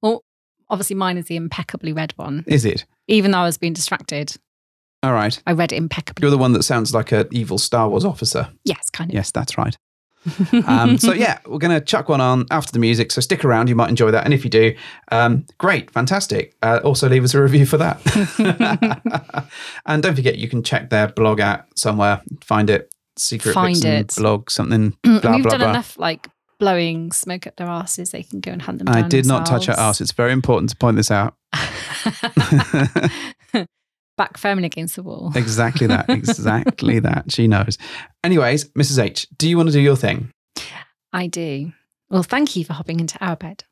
Well, 0.01 0.23
obviously 0.69 0.95
mine 0.95 1.17
is 1.17 1.25
the 1.25 1.35
impeccably 1.35 1.93
read 1.93 2.13
one. 2.15 2.43
Is 2.47 2.65
it? 2.65 2.85
Even 3.07 3.31
though 3.31 3.39
I 3.39 3.43
was 3.45 3.57
being 3.59 3.73
distracted, 3.73 4.35
All 5.03 5.13
right. 5.13 5.39
I 5.45 5.51
read 5.51 5.71
impeccably. 5.73 6.23
You're 6.23 6.31
the 6.31 6.37
one 6.39 6.53
that 6.53 6.63
sounds 6.63 6.93
like 6.93 7.11
an 7.11 7.27
evil 7.31 7.57
Star 7.59 7.87
Wars 7.89 8.03
officer. 8.05 8.49
yes, 8.63 8.89
kind 8.89 9.11
of. 9.11 9.15
Yes, 9.15 9.29
that's 9.31 9.57
right. 9.59 9.75
Um, 10.67 10.97
so 10.97 11.13
yeah, 11.13 11.39
we're 11.45 11.57
going 11.57 11.77
to 11.77 11.83
chuck 11.83 12.09
one 12.09 12.21
on 12.21 12.45
after 12.51 12.71
the 12.71 12.79
music. 12.79 13.11
So 13.11 13.21
stick 13.21 13.43
around; 13.43 13.69
you 13.69 13.75
might 13.75 13.89
enjoy 13.89 14.11
that. 14.11 14.25
And 14.25 14.33
if 14.33 14.43
you 14.43 14.49
do, 14.49 14.75
um, 15.11 15.45
great, 15.57 15.91
fantastic. 15.91 16.55
Uh, 16.61 16.79
also, 16.83 17.09
leave 17.09 17.23
us 17.23 17.33
a 17.33 17.41
review 17.41 17.65
for 17.65 17.77
that. 17.77 19.47
and 19.85 20.03
don't 20.03 20.15
forget, 20.15 20.37
you 20.37 20.47
can 20.47 20.63
check 20.63 20.89
their 20.89 21.07
blog 21.07 21.39
out 21.39 21.65
somewhere. 21.75 22.21
Find 22.43 22.69
it. 22.69 22.93
Secret 23.17 23.53
Find 23.53 23.75
Vixen 23.75 23.91
it. 23.91 24.15
blog 24.15 24.49
something. 24.49 24.95
Blah 25.03 25.13
we've 25.13 25.21
blah 25.21 25.51
done 25.51 25.59
blah. 25.59 25.69
enough 25.71 25.99
like 25.99 26.27
blowing 26.59 27.11
smoke 27.11 27.45
up 27.47 27.55
their 27.57 27.67
asses. 27.67 28.11
They 28.11 28.23
can 28.23 28.39
go 28.39 28.51
and 28.51 28.61
hunt 28.61 28.79
them 28.79 28.87
I 28.89 29.01
did 29.01 29.25
not 29.25 29.45
touch 29.45 29.65
her 29.65 29.73
ass. 29.73 29.99
It's 29.99 30.13
very 30.13 30.31
important 30.31 30.69
to 30.69 30.77
point 30.77 30.97
this 30.97 31.11
out. 31.11 31.35
Back 34.21 34.37
firmly 34.37 34.67
against 34.67 34.95
the 34.97 35.01
wall. 35.01 35.31
exactly 35.35 35.87
that. 35.87 36.07
Exactly 36.07 36.99
that. 36.99 37.31
She 37.31 37.47
knows. 37.47 37.79
Anyways, 38.23 38.65
Mrs. 38.73 39.03
H, 39.03 39.25
do 39.35 39.49
you 39.49 39.57
want 39.57 39.69
to 39.69 39.73
do 39.73 39.79
your 39.79 39.95
thing? 39.95 40.29
I 41.11 41.25
do. 41.25 41.73
Well, 42.07 42.21
thank 42.21 42.55
you 42.55 42.63
for 42.63 42.73
hopping 42.73 42.99
into 42.99 43.17
our 43.19 43.35
bed. 43.35 43.63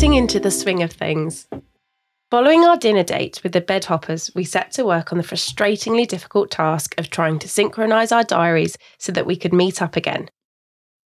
Getting 0.00 0.14
into 0.14 0.40
the 0.40 0.50
swing 0.50 0.82
of 0.82 0.92
things. 0.92 1.46
Following 2.30 2.64
our 2.64 2.78
dinner 2.78 3.02
date 3.02 3.40
with 3.42 3.52
the 3.52 3.60
bedhoppers, 3.60 4.34
we 4.34 4.44
set 4.44 4.70
to 4.72 4.86
work 4.86 5.12
on 5.12 5.18
the 5.18 5.24
frustratingly 5.24 6.08
difficult 6.08 6.50
task 6.50 6.94
of 6.96 7.10
trying 7.10 7.38
to 7.38 7.48
synchronise 7.50 8.10
our 8.10 8.24
diaries 8.24 8.78
so 8.96 9.12
that 9.12 9.26
we 9.26 9.36
could 9.36 9.52
meet 9.52 9.82
up 9.82 9.96
again. 9.96 10.30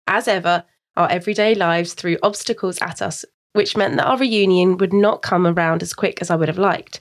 As 0.07 0.29
ever, 0.29 0.63
our 0.97 1.11
everyday 1.11 1.57
lives 1.57 1.95
threw 1.95 2.19
obstacles 2.23 2.79
at 2.81 3.03
us, 3.03 3.25
which 3.53 3.77
meant 3.77 3.97
that 3.97 4.07
our 4.07 4.17
reunion 4.17 4.77
would 4.77 4.93
not 4.93 5.23
come 5.23 5.45
around 5.45 5.83
as 5.83 5.93
quick 5.93 6.21
as 6.21 6.31
I 6.31 6.37
would 6.37 6.47
have 6.47 6.57
liked. 6.57 7.01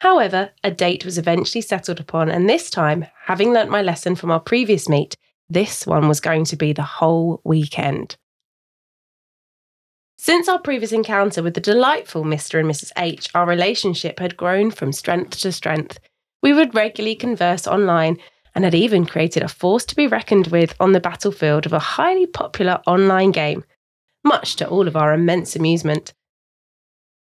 However, 0.00 0.52
a 0.64 0.70
date 0.70 1.04
was 1.04 1.18
eventually 1.18 1.60
settled 1.60 2.00
upon, 2.00 2.30
and 2.30 2.48
this 2.48 2.70
time, 2.70 3.04
having 3.26 3.52
learnt 3.52 3.68
my 3.68 3.82
lesson 3.82 4.16
from 4.16 4.30
our 4.30 4.40
previous 4.40 4.88
meet, 4.88 5.14
this 5.50 5.86
one 5.86 6.08
was 6.08 6.18
going 6.18 6.46
to 6.46 6.56
be 6.56 6.72
the 6.72 6.82
whole 6.82 7.42
weekend. 7.44 8.16
Since 10.18 10.48
our 10.48 10.58
previous 10.58 10.92
encounter 10.92 11.42
with 11.42 11.54
the 11.54 11.60
delightful 11.60 12.24
Mr. 12.24 12.58
and 12.58 12.68
Mrs. 12.68 12.90
H, 12.96 13.28
our 13.34 13.46
relationship 13.46 14.18
had 14.18 14.36
grown 14.36 14.70
from 14.70 14.92
strength 14.92 15.38
to 15.40 15.52
strength. 15.52 15.98
We 16.42 16.54
would 16.54 16.74
regularly 16.74 17.16
converse 17.16 17.66
online 17.66 18.18
and 18.54 18.64
had 18.64 18.74
even 18.74 19.04
created 19.04 19.42
a 19.42 19.48
force 19.48 19.84
to 19.84 19.94
be 19.94 20.06
reckoned 20.06 20.46
with 20.46 20.74
on 20.80 20.92
the 20.92 21.00
battlefield 21.00 21.66
of 21.66 21.74
a 21.74 21.78
highly 21.78 22.26
popular 22.26 22.80
online 22.86 23.30
game, 23.30 23.64
much 24.24 24.56
to 24.56 24.66
all 24.66 24.88
of 24.88 24.96
our 24.96 25.12
immense 25.12 25.54
amusement. 25.54 26.14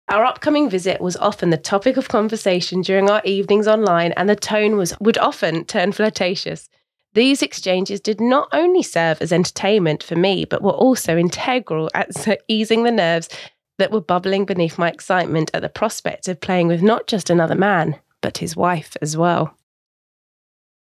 Our 0.10 0.26
upcoming 0.26 0.70
visit 0.70 1.00
was 1.00 1.16
often 1.16 1.50
the 1.50 1.58
topic 1.58 1.96
of 1.96 2.10
conversation 2.10 2.82
during 2.82 3.10
our 3.10 3.22
evenings 3.24 3.70
online, 3.70 4.12
and 4.18 4.30
the 4.30 4.36
tone 4.36 4.76
was 4.76 4.94
would 5.00 5.18
often 5.18 5.64
turn 5.64 5.94
flirtatious. 5.94 6.68
These 7.14 7.44
exchanges 7.44 8.00
did 8.00 8.20
not 8.20 8.50
only 8.52 8.82
serve 8.82 9.22
as 9.22 9.32
entertainment 9.32 10.02
for 10.02 10.16
me, 10.16 10.46
but 10.46 10.64
were 10.64 10.72
also 10.72 11.18
integral 11.18 11.90
at 11.94 12.10
easing 12.48 12.84
the 12.84 12.92
nerves 12.92 13.30
that 13.78 13.92
were 13.92 14.02
bubbling 14.02 14.46
beneath 14.46 14.78
my 14.78 14.90
excitement 14.90 15.52
at 15.54 15.62
the 15.62 15.70
prospect 15.70 16.28
of 16.28 16.42
playing 16.42 16.68
with 16.68 16.82
not 16.82 17.08
just 17.08 17.30
another 17.30 17.56
man, 17.56 18.00
but 18.22 18.40
his 18.40 18.56
wife 18.56 18.96
as 19.02 19.16
well. 19.16 19.56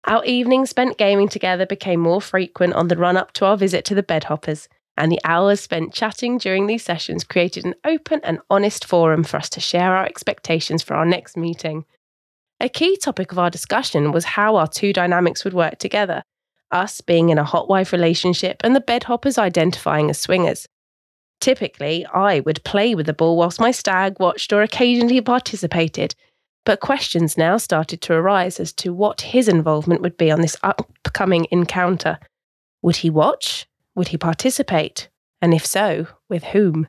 Our 0.05 0.25
evenings 0.25 0.71
spent 0.71 0.99
gaming 0.99 1.29
together 1.29 1.67
became 1.67 2.01
more 2.01 2.21
frequent 2.21 2.75
on 2.75 2.89
the 2.89 2.97
run 2.97 3.17
up 3.17 3.33
to 3.35 3.47
our 3.47 3.57
visit 3.57 3.85
to 3.87 3.95
the 3.95 4.03
bedhoppers, 4.03 4.69
And 4.97 5.11
the 5.11 5.21
hours 5.25 5.61
spent 5.61 5.95
chatting 5.95 6.39
during 6.39 6.67
these 6.67 6.85
sessions 6.85 7.25
created 7.25 7.65
an 7.65 7.75
open 7.85 8.21
and 8.25 8.41
honest 8.51 8.85
forum 8.85 9.25
for 9.25 9.39
us 9.39 9.49
to 9.51 9.61
share 9.61 9.97
our 9.97 10.05
expectations 10.05 10.83
for 10.83 10.95
our 10.95 11.07
next 11.07 11.37
meeting. 11.37 11.85
A 12.63 12.69
key 12.69 12.97
topic 12.97 13.33
of 13.33 13.41
our 13.41 13.51
discussion 13.51 14.13
was 14.13 14.25
how 14.25 14.55
our 14.55 14.69
two 14.69 14.93
dynamics 14.93 15.45
would 15.45 15.53
work 15.53 15.79
together 15.79 16.23
us 16.71 17.01
being 17.01 17.29
in 17.29 17.37
a 17.37 17.45
hot 17.45 17.69
wife 17.69 17.93
relationship 17.93 18.59
and 18.65 18.75
the 18.75 18.81
bedhoppers 18.81 19.37
identifying 19.37 20.09
as 20.09 20.19
swingers. 20.19 20.67
Typically, 21.41 22.07
I 22.07 22.41
would 22.41 22.65
play 22.65 22.95
with 22.95 23.07
the 23.07 23.13
ball 23.13 23.37
whilst 23.37 23.61
my 23.61 23.73
stag 23.73 24.19
watched 24.19 24.53
or 24.53 24.63
occasionally 24.63 25.21
participated, 25.21 26.15
but 26.65 26.81
questions 26.81 27.37
now 27.37 27.59
started 27.59 28.01
to 28.03 28.15
arise 28.15 28.59
as 28.61 28.73
to 28.75 28.95
what 28.95 29.21
his 29.21 29.49
involvement 29.49 30.01
would 30.01 30.17
be 30.17 30.31
on 30.31 30.41
this 30.41 30.57
upcoming 30.63 31.47
encounter. 31.51 32.19
Would 32.81 32.97
he 32.97 33.11
watch? 33.11 33.67
Would 33.97 34.09
he 34.09 34.17
participate? 34.17 35.11
And 35.43 35.53
if 35.53 35.67
so, 35.67 36.07
with 36.31 36.45
whom? 36.45 36.87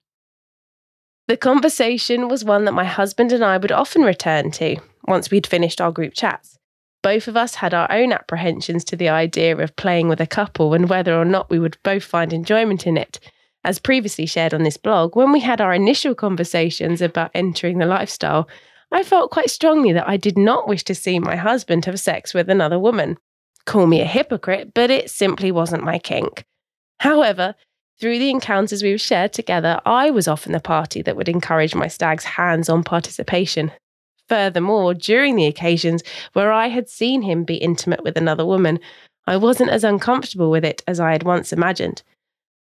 The 1.28 1.38
conversation 1.38 2.28
was 2.28 2.44
one 2.44 2.66
that 2.66 2.74
my 2.74 2.84
husband 2.84 3.32
and 3.32 3.46
I 3.46 3.58
would 3.58 3.72
often 3.72 4.02
return 4.02 4.52
to 4.52 4.78
once 5.08 5.32
we'd 5.32 5.48
finished 5.48 5.80
our 5.80 5.92
group 5.92 6.14
chats. 6.14 6.58
Both 7.02 7.28
of 7.28 7.38
us 7.38 7.56
had 7.56 7.74
our 7.74 7.90
own 7.92 8.12
apprehensions 8.12 8.84
to 8.86 8.96
the 8.96 9.10
idea 9.10 9.58
of 9.58 9.76
playing 9.76 10.10
with 10.10 10.20
a 10.20 10.28
couple 10.28 10.74
and 10.74 10.90
whether 10.90 11.18
or 11.18 11.26
not 11.26 11.50
we 11.50 11.60
would 11.60 11.78
both 11.84 12.04
find 12.04 12.34
enjoyment 12.34 12.86
in 12.86 12.98
it. 12.98 13.20
As 13.64 13.80
previously 13.80 14.26
shared 14.26 14.54
on 14.54 14.64
this 14.64 14.78
blog, 14.78 15.16
when 15.16 15.32
we 15.32 15.40
had 15.40 15.62
our 15.62 15.74
initial 15.74 16.14
conversations 16.14 17.02
about 17.02 17.32
entering 17.34 17.78
the 17.78 17.86
lifestyle, 17.86 18.50
I 18.92 19.04
felt 19.04 19.32
quite 19.32 19.50
strongly 19.50 19.94
that 19.94 20.08
I 20.08 20.18
did 20.18 20.38
not 20.38 20.68
wish 20.68 20.84
to 20.84 20.96
see 20.96 21.20
my 21.20 21.38
husband 21.38 21.86
have 21.86 22.00
sex 22.00 22.34
with 22.34 22.50
another 22.50 22.78
woman. 22.78 23.18
Call 23.66 23.88
me 23.88 24.02
a 24.02 24.06
hypocrite, 24.06 24.74
but 24.74 24.92
it 24.92 25.10
simply 25.10 25.52
wasn't 25.52 25.84
my 25.84 26.00
kink. 26.00 26.46
However, 27.00 27.56
through 28.00 28.20
the 28.20 28.30
encounters 28.30 28.84
we've 28.84 29.00
shared 29.00 29.34
together, 29.34 29.80
I 29.86 30.10
was 30.10 30.28
often 30.28 30.52
the 30.52 30.60
party 30.60 31.02
that 31.04 31.16
would 31.16 31.30
encourage 31.30 31.76
my 31.76 31.88
stag's 31.88 32.24
hands 32.24 32.70
on 32.70 32.84
participation. 32.84 33.72
Furthermore, 34.28 34.94
during 34.94 35.36
the 35.36 35.46
occasions 35.46 36.04
where 36.34 36.52
I 36.52 36.68
had 36.68 36.90
seen 36.90 37.22
him 37.22 37.44
be 37.44 37.56
intimate 37.56 38.04
with 38.04 38.18
another 38.18 38.46
woman, 38.46 38.80
I 39.28 39.38
wasn't 39.38 39.70
as 39.70 39.84
uncomfortable 39.84 40.50
with 40.50 40.66
it 40.66 40.82
as 40.88 41.00
I 41.00 41.12
had 41.12 41.24
once 41.24 41.54
imagined. 41.54 42.04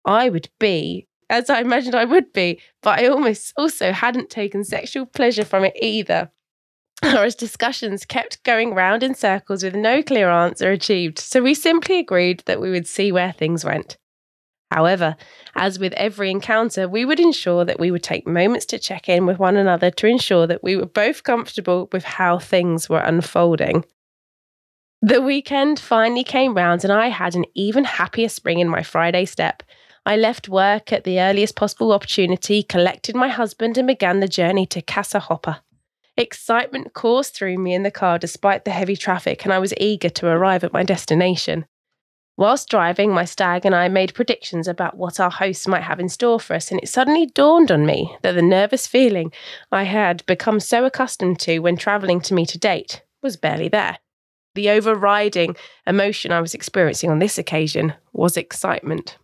I 0.06 0.30
would 0.30 0.50
be, 0.60 1.08
as 1.30 1.50
I 1.50 1.62
imagined 1.62 1.96
I 1.96 2.06
would 2.06 2.34
be, 2.34 2.60
but 2.82 3.00
I 3.00 3.08
almost 3.08 3.54
also 3.58 3.92
hadn't 3.92 4.30
taken 4.30 4.64
sexual 4.64 5.06
pleasure 5.06 5.46
from 5.46 5.64
it 5.64 5.74
either. 5.82 6.32
Our 7.04 7.30
discussions 7.30 8.06
kept 8.06 8.44
going 8.44 8.74
round 8.74 9.02
in 9.02 9.16
circles 9.16 9.64
with 9.64 9.76
no 9.76 10.04
clear 10.04 10.30
answer 10.30 10.72
achieved, 10.72 11.20
so 11.20 11.42
we 11.42 11.54
simply 11.54 12.00
agreed 12.00 12.44
that 12.46 12.62
we 12.62 12.70
would 12.70 12.88
see 12.88 13.12
where 13.12 13.32
things 13.32 13.66
went. 13.66 13.98
However, 14.72 15.18
as 15.54 15.80
with 15.80 15.92
every 15.94 16.32
encounter, 16.32 16.88
we 16.88 17.04
would 17.04 17.20
ensure 17.20 17.66
that 17.66 17.80
we 17.80 17.92
would 17.92 18.04
take 18.04 18.26
moments 18.26 18.66
to 18.68 18.80
check 18.80 19.10
in 19.10 19.26
with 19.26 19.38
one 19.38 19.58
another 19.58 19.92
to 19.92 20.08
ensure 20.08 20.48
that 20.48 20.64
we 20.64 20.78
were 20.78 20.86
both 20.86 21.24
comfortable 21.24 21.90
with 21.92 22.06
how 22.06 22.40
things 22.40 22.88
were 22.88 23.00
unfolding. 23.00 23.84
The 25.02 25.22
weekend 25.22 25.78
finally 25.78 26.24
came 26.24 26.54
round, 26.54 26.86
and 26.86 26.94
I 26.94 27.10
had 27.10 27.36
an 27.36 27.46
even 27.54 27.84
happier 27.84 28.30
spring 28.30 28.60
in 28.60 28.70
my 28.70 28.82
Friday 28.82 29.26
step. 29.26 29.62
I 30.06 30.16
left 30.16 30.48
work 30.48 30.94
at 30.94 31.04
the 31.04 31.20
earliest 31.20 31.56
possible 31.58 31.92
opportunity, 31.92 32.64
collected 32.64 33.16
my 33.16 33.28
husband, 33.28 33.78
and 33.78 33.88
began 33.88 34.22
the 34.22 34.28
journey 34.28 34.66
to 34.68 34.82
Casa 34.82 35.20
Hopper. 35.20 35.58
Excitement 36.16 36.94
coursed 36.94 37.36
through 37.36 37.58
me 37.58 37.74
in 37.74 37.84
the 37.84 37.92
car 37.92 38.18
despite 38.18 38.64
the 38.64 38.72
heavy 38.72 38.96
traffic, 38.96 39.44
and 39.44 39.52
I 39.52 39.60
was 39.60 39.74
eager 39.78 40.10
to 40.10 40.28
arrive 40.28 40.64
at 40.64 40.74
my 40.74 40.84
destination. 40.84 41.66
Whilst 42.42 42.70
driving, 42.70 43.14
my 43.14 43.24
stag 43.24 43.68
and 43.68 43.76
I 43.76 43.88
made 43.88 44.16
predictions 44.16 44.68
about 44.68 44.98
what 44.98 45.20
our 45.20 45.30
hosts 45.30 45.68
might 45.68 45.84
have 45.84 46.00
in 46.00 46.10
store 46.10 46.40
for 46.40 46.56
us, 46.56 46.72
and 46.72 46.82
it 46.82 46.90
suddenly 46.90 47.28
dawned 47.28 47.70
on 47.70 47.86
me 47.86 48.18
that 48.24 48.32
the 48.32 48.42
nervous 48.42 48.88
feeling 48.88 49.32
I 49.72 49.84
had 49.84 50.26
become 50.26 50.60
so 50.60 50.84
accustomed 50.84 51.40
to 51.42 51.60
when 51.60 51.78
travelling 51.78 52.20
to 52.22 52.34
meet 52.34 52.56
a 52.56 52.58
date 52.58 53.04
was 53.22 53.38
barely 53.38 53.68
there. 53.68 54.00
The 54.56 54.72
overriding 54.72 55.56
emotion 55.86 56.32
I 56.32 56.42
was 56.42 56.56
experiencing 56.56 57.12
on 57.12 57.20
this 57.20 57.38
occasion 57.38 57.94
was 58.12 58.36
excitement. 58.36 59.20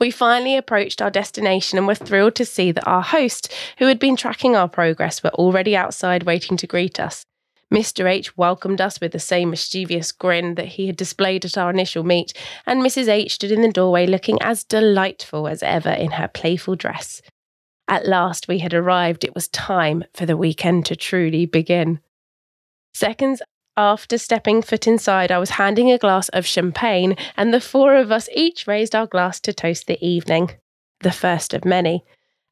We 0.00 0.10
finally 0.10 0.56
approached 0.56 1.02
our 1.02 1.10
destination 1.10 1.76
and 1.76 1.86
were 1.86 1.94
thrilled 1.94 2.36
to 2.36 2.46
see 2.46 2.72
that 2.72 2.88
our 2.88 3.02
host, 3.02 3.54
who 3.76 3.88
had 3.88 3.98
been 3.98 4.16
tracking 4.16 4.56
our 4.56 4.70
progress, 4.70 5.22
were 5.22 5.34
already 5.34 5.76
outside 5.76 6.22
waiting 6.22 6.56
to 6.56 6.66
greet 6.66 6.98
us. 6.98 7.26
Mr. 7.72 8.10
H 8.10 8.36
welcomed 8.36 8.80
us 8.80 9.00
with 9.00 9.12
the 9.12 9.18
same 9.18 9.50
mischievous 9.50 10.12
grin 10.12 10.54
that 10.54 10.66
he 10.66 10.86
had 10.86 10.96
displayed 10.96 11.44
at 11.44 11.58
our 11.58 11.70
initial 11.70 12.02
meet, 12.02 12.32
and 12.66 12.82
Mrs. 12.82 13.08
H 13.08 13.34
stood 13.34 13.52
in 13.52 13.62
the 13.62 13.70
doorway 13.70 14.06
looking 14.06 14.40
as 14.40 14.64
delightful 14.64 15.46
as 15.46 15.62
ever 15.62 15.90
in 15.90 16.12
her 16.12 16.28
playful 16.28 16.76
dress. 16.76 17.20
At 17.86 18.06
last 18.06 18.48
we 18.48 18.58
had 18.58 18.74
arrived. 18.74 19.24
It 19.24 19.34
was 19.34 19.48
time 19.48 20.04
for 20.14 20.26
the 20.26 20.36
weekend 20.36 20.86
to 20.86 20.96
truly 20.96 21.46
begin. 21.46 22.00
Seconds 22.94 23.42
after 23.78 24.18
stepping 24.18 24.60
foot 24.60 24.88
inside, 24.88 25.30
I 25.30 25.38
was 25.38 25.50
handing 25.50 25.92
a 25.92 25.98
glass 25.98 26.28
of 26.30 26.44
champagne, 26.44 27.16
and 27.36 27.54
the 27.54 27.60
four 27.60 27.94
of 27.94 28.10
us 28.10 28.28
each 28.34 28.66
raised 28.66 28.94
our 28.94 29.06
glass 29.06 29.38
to 29.40 29.52
toast 29.52 29.86
the 29.86 30.04
evening, 30.04 30.50
the 31.00 31.12
first 31.12 31.54
of 31.54 31.64
many. 31.64 32.04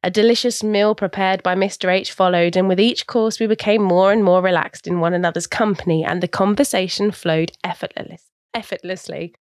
A 0.07 0.11
delicious 0.11 0.63
meal 0.63 0.95
prepared 0.95 1.43
by 1.43 1.57
Mr. 1.57 1.93
H 1.93 2.13
followed, 2.13 2.55
and 2.55 2.69
with 2.69 2.79
each 2.79 3.09
course 3.09 3.41
we 3.41 3.49
became 3.49 3.83
more 3.83 4.13
and 4.13 4.23
more 4.23 4.41
relaxed 4.41 4.87
in 4.87 5.01
one 5.01 5.13
another's 5.13 5.49
company, 5.49 6.05
and 6.05 6.23
the 6.23 6.29
conversation 6.29 7.11
flowed 7.11 7.51
effortless, 7.65 8.31
effortlessly. 8.55 9.35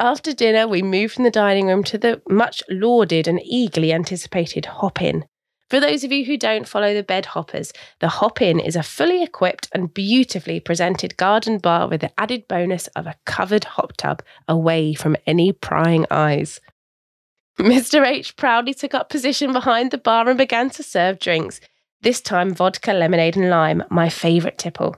After 0.00 0.32
dinner, 0.32 0.66
we 0.66 0.80
moved 0.80 1.12
from 1.12 1.24
the 1.24 1.30
dining 1.30 1.66
room 1.66 1.84
to 1.84 1.98
the 1.98 2.22
much 2.30 2.62
lauded 2.70 3.28
and 3.28 3.42
eagerly 3.44 3.92
anticipated 3.92 4.64
Hop 4.64 5.02
In. 5.02 5.26
For 5.68 5.80
those 5.80 6.02
of 6.02 6.10
you 6.10 6.24
who 6.24 6.38
don't 6.38 6.66
follow 6.66 6.94
the 6.94 7.02
bed 7.02 7.26
hoppers, 7.26 7.70
the 8.00 8.08
Hop 8.08 8.40
In 8.40 8.60
is 8.60 8.76
a 8.76 8.82
fully 8.82 9.22
equipped 9.22 9.68
and 9.74 9.92
beautifully 9.92 10.60
presented 10.60 11.18
garden 11.18 11.58
bar 11.58 11.88
with 11.88 12.00
the 12.00 12.18
added 12.18 12.48
bonus 12.48 12.86
of 12.96 13.06
a 13.06 13.16
covered 13.26 13.64
hot 13.64 13.98
tub 13.98 14.22
away 14.48 14.94
from 14.94 15.18
any 15.26 15.52
prying 15.52 16.06
eyes. 16.10 16.58
Mr. 17.58 18.04
H 18.04 18.36
proudly 18.36 18.74
took 18.74 18.94
up 18.94 19.08
position 19.08 19.52
behind 19.52 19.90
the 19.90 19.98
bar 19.98 20.28
and 20.28 20.36
began 20.36 20.70
to 20.70 20.82
serve 20.82 21.20
drinks, 21.20 21.60
this 22.02 22.20
time 22.20 22.52
vodka, 22.52 22.92
lemonade, 22.92 23.36
and 23.36 23.48
lime, 23.48 23.82
my 23.90 24.08
favourite 24.08 24.58
tipple. 24.58 24.96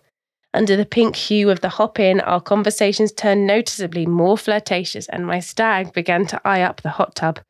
Under 0.54 0.74
the 0.74 0.86
pink 0.86 1.16
hue 1.16 1.50
of 1.50 1.60
the 1.60 1.68
hop 1.68 2.00
in, 2.00 2.20
our 2.20 2.40
conversations 2.40 3.12
turned 3.12 3.46
noticeably 3.46 4.06
more 4.06 4.38
flirtatious, 4.38 5.06
and 5.08 5.26
my 5.26 5.38
stag 5.38 5.92
began 5.92 6.26
to 6.26 6.40
eye 6.46 6.62
up 6.62 6.80
the 6.80 6.90
hot 6.90 7.14
tub. 7.14 7.40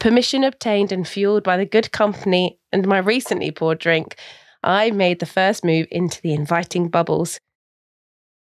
Permission 0.00 0.42
obtained 0.42 0.90
and 0.90 1.06
fueled 1.06 1.44
by 1.44 1.56
the 1.56 1.64
good 1.64 1.92
company 1.92 2.58
and 2.72 2.86
my 2.86 2.98
recently 2.98 3.50
poured 3.50 3.78
drink, 3.78 4.16
I 4.62 4.90
made 4.90 5.20
the 5.20 5.26
first 5.26 5.64
move 5.64 5.86
into 5.92 6.20
the 6.20 6.34
inviting 6.34 6.88
bubbles. 6.88 7.38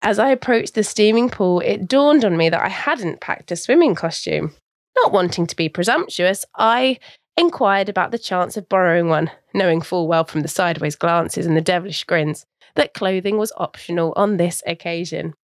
As 0.00 0.18
I 0.18 0.30
approached 0.30 0.74
the 0.74 0.82
steaming 0.82 1.28
pool, 1.28 1.60
it 1.60 1.86
dawned 1.86 2.24
on 2.24 2.36
me 2.36 2.48
that 2.48 2.62
I 2.62 2.68
hadn't 2.68 3.20
packed 3.20 3.52
a 3.52 3.56
swimming 3.56 3.94
costume. 3.94 4.54
Not 4.96 5.12
wanting 5.12 5.46
to 5.46 5.56
be 5.56 5.68
presumptuous, 5.68 6.44
I 6.56 6.98
inquired 7.36 7.88
about 7.88 8.10
the 8.10 8.18
chance 8.18 8.56
of 8.56 8.68
borrowing 8.68 9.08
one, 9.08 9.30
knowing 9.52 9.80
full 9.80 10.06
well 10.06 10.24
from 10.24 10.42
the 10.42 10.48
sideways 10.48 10.96
glances 10.96 11.46
and 11.46 11.56
the 11.56 11.60
devilish 11.60 12.04
grins 12.04 12.46
that 12.76 12.94
clothing 12.94 13.38
was 13.38 13.52
optional 13.56 14.12
on 14.16 14.36
this 14.36 14.62
occasion. 14.66 15.34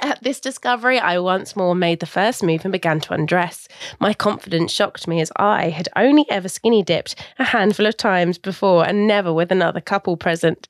At 0.00 0.22
this 0.22 0.40
discovery, 0.40 0.98
I 0.98 1.18
once 1.18 1.54
more 1.54 1.74
made 1.74 2.00
the 2.00 2.06
first 2.06 2.42
move 2.42 2.64
and 2.64 2.72
began 2.72 3.00
to 3.00 3.14
undress. 3.14 3.68
My 4.00 4.12
confidence 4.12 4.72
shocked 4.72 5.06
me 5.06 5.20
as 5.20 5.30
I 5.36 5.70
had 5.70 5.88
only 5.94 6.26
ever 6.28 6.48
skinny 6.48 6.82
dipped 6.82 7.14
a 7.38 7.44
handful 7.44 7.86
of 7.86 7.96
times 7.96 8.36
before 8.36 8.86
and 8.86 9.06
never 9.06 9.32
with 9.32 9.52
another 9.52 9.80
couple 9.80 10.16
present. 10.16 10.66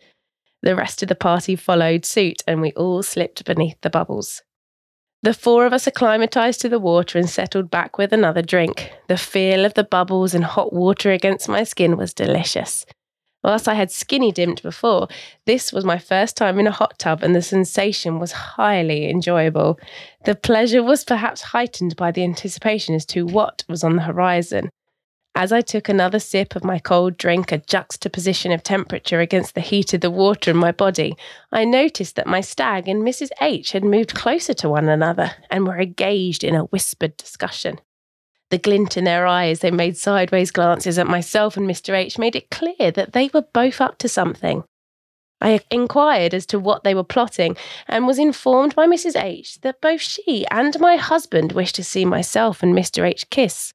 The 0.63 0.77
rest 0.77 1.03
of 1.03 1.09
the 1.09 1.15
party 1.15 1.57
followed 1.57 2.05
suit 2.05 2.43
and 2.47 2.61
we 2.61 2.73
all 2.73 3.03
slipped 3.03 3.45
beneath 3.45 3.81
the 3.81 3.91
bubbles. 3.91 4.43
The 5.25 5.33
four 5.33 5.65
of 5.65 5.73
us 5.73 5.87
acclimatized 5.87 6.61
to 6.61 6.69
the 6.69 6.79
water 6.79 7.19
and 7.19 7.31
settled 7.31 7.71
back 7.71 7.97
with 7.97 8.13
another 8.13 8.43
drink. 8.43 8.93
The 9.09 9.17
feel 9.17 9.65
of 9.65 9.73
the 9.73 9.83
bubbles 9.83 10.35
and 10.35 10.45
hot 10.45 10.75
water 10.75 11.13
against 11.13 11.49
my 11.49 11.65
skin 11.65 11.97
was 11.97 12.13
delicious. 12.13 12.85
Whilst 13.43 13.67
I 13.67 13.73
had 13.73 13.91
skinny 13.91 14.33
dipped 14.33 14.63
before, 14.63 15.09
this 15.47 15.73
was 15.73 15.83
my 15.83 15.97
first 15.97 16.37
time 16.37 16.59
in 16.59 16.67
a 16.67 16.71
hot 16.71 16.99
tub 16.99 17.23
and 17.23 17.35
the 17.35 17.41
sensation 17.41 18.19
was 18.19 18.33
highly 18.33 19.09
enjoyable. 19.09 19.79
The 20.27 20.35
pleasure 20.35 20.83
was 20.83 21.05
perhaps 21.05 21.41
heightened 21.41 21.97
by 21.97 22.11
the 22.11 22.23
anticipation 22.23 22.95
as 22.95 23.07
to 23.07 23.25
what 23.25 23.65
was 23.67 23.83
on 23.83 23.97
the 23.97 24.03
horizon. 24.03 24.69
As 25.37 25.51
I 25.51 25.63
took 25.63 25.89
another 25.89 26.21
sip 26.21 26.55
of 26.55 26.63
my 26.63 26.79
cold 26.79 27.17
drink, 27.17 27.51
a 27.51 27.59
juxtaposition 27.59 28.53
of 28.53 28.63
temperature 28.63 29.19
against 29.19 29.57
the 29.57 29.61
heat 29.61 29.93
of 29.93 30.01
the 30.01 30.11
water 30.11 30.53
in 30.53 30.57
my 30.57 30.71
body, 30.71 31.17
I 31.51 31.65
noticed 31.65 32.15
that 32.15 32.29
my 32.29 32.41
stag 32.41 32.87
and 32.89 33.03
Mrs. 33.03 33.31
H 33.41 33.73
had 33.73 33.83
moved 33.83 34.15
closer 34.15 34.55
to 34.55 34.69
one 34.69 34.89
another 34.89 35.33
and 35.51 35.67
were 35.67 35.81
engaged 35.81 36.45
in 36.45 36.55
a 36.55 36.65
whispered 36.65 37.17
discussion. 37.17 37.81
The 38.51 38.59
glint 38.59 38.97
in 38.97 39.03
their 39.03 39.27
eyes, 39.27 39.59
they 39.59 39.73
made 39.73 39.97
sideways 39.97 40.53
glances 40.53 40.99
at 40.99 41.09
myself 41.09 41.57
and 41.57 41.69
Mr. 41.69 41.97
H, 41.97 42.17
made 42.17 42.37
it 42.37 42.51
clear 42.51 42.93
that 42.93 43.13
they 43.13 43.29
were 43.35 43.43
both 43.53 43.81
up 43.81 43.99
to 43.99 44.09
something. 44.09 44.63
I 45.41 45.61
inquired 45.69 46.33
as 46.33 46.47
to 46.47 46.61
what 46.61 46.85
they 46.85 46.95
were 46.95 47.03
plotting 47.03 47.57
and 47.89 48.07
was 48.07 48.21
informed 48.21 48.77
by 48.77 48.87
Mrs. 48.87 49.21
H 49.21 49.61
that 49.63 49.81
both 49.81 50.01
she 50.01 50.47
and 50.53 50.79
my 50.79 50.95
husband 50.95 51.51
wished 51.51 51.75
to 51.75 51.85
see 51.85 52.05
myself 52.05 52.63
and 52.63 52.73
Mr. 52.73 53.05
H 53.05 53.29
kiss. 53.31 53.75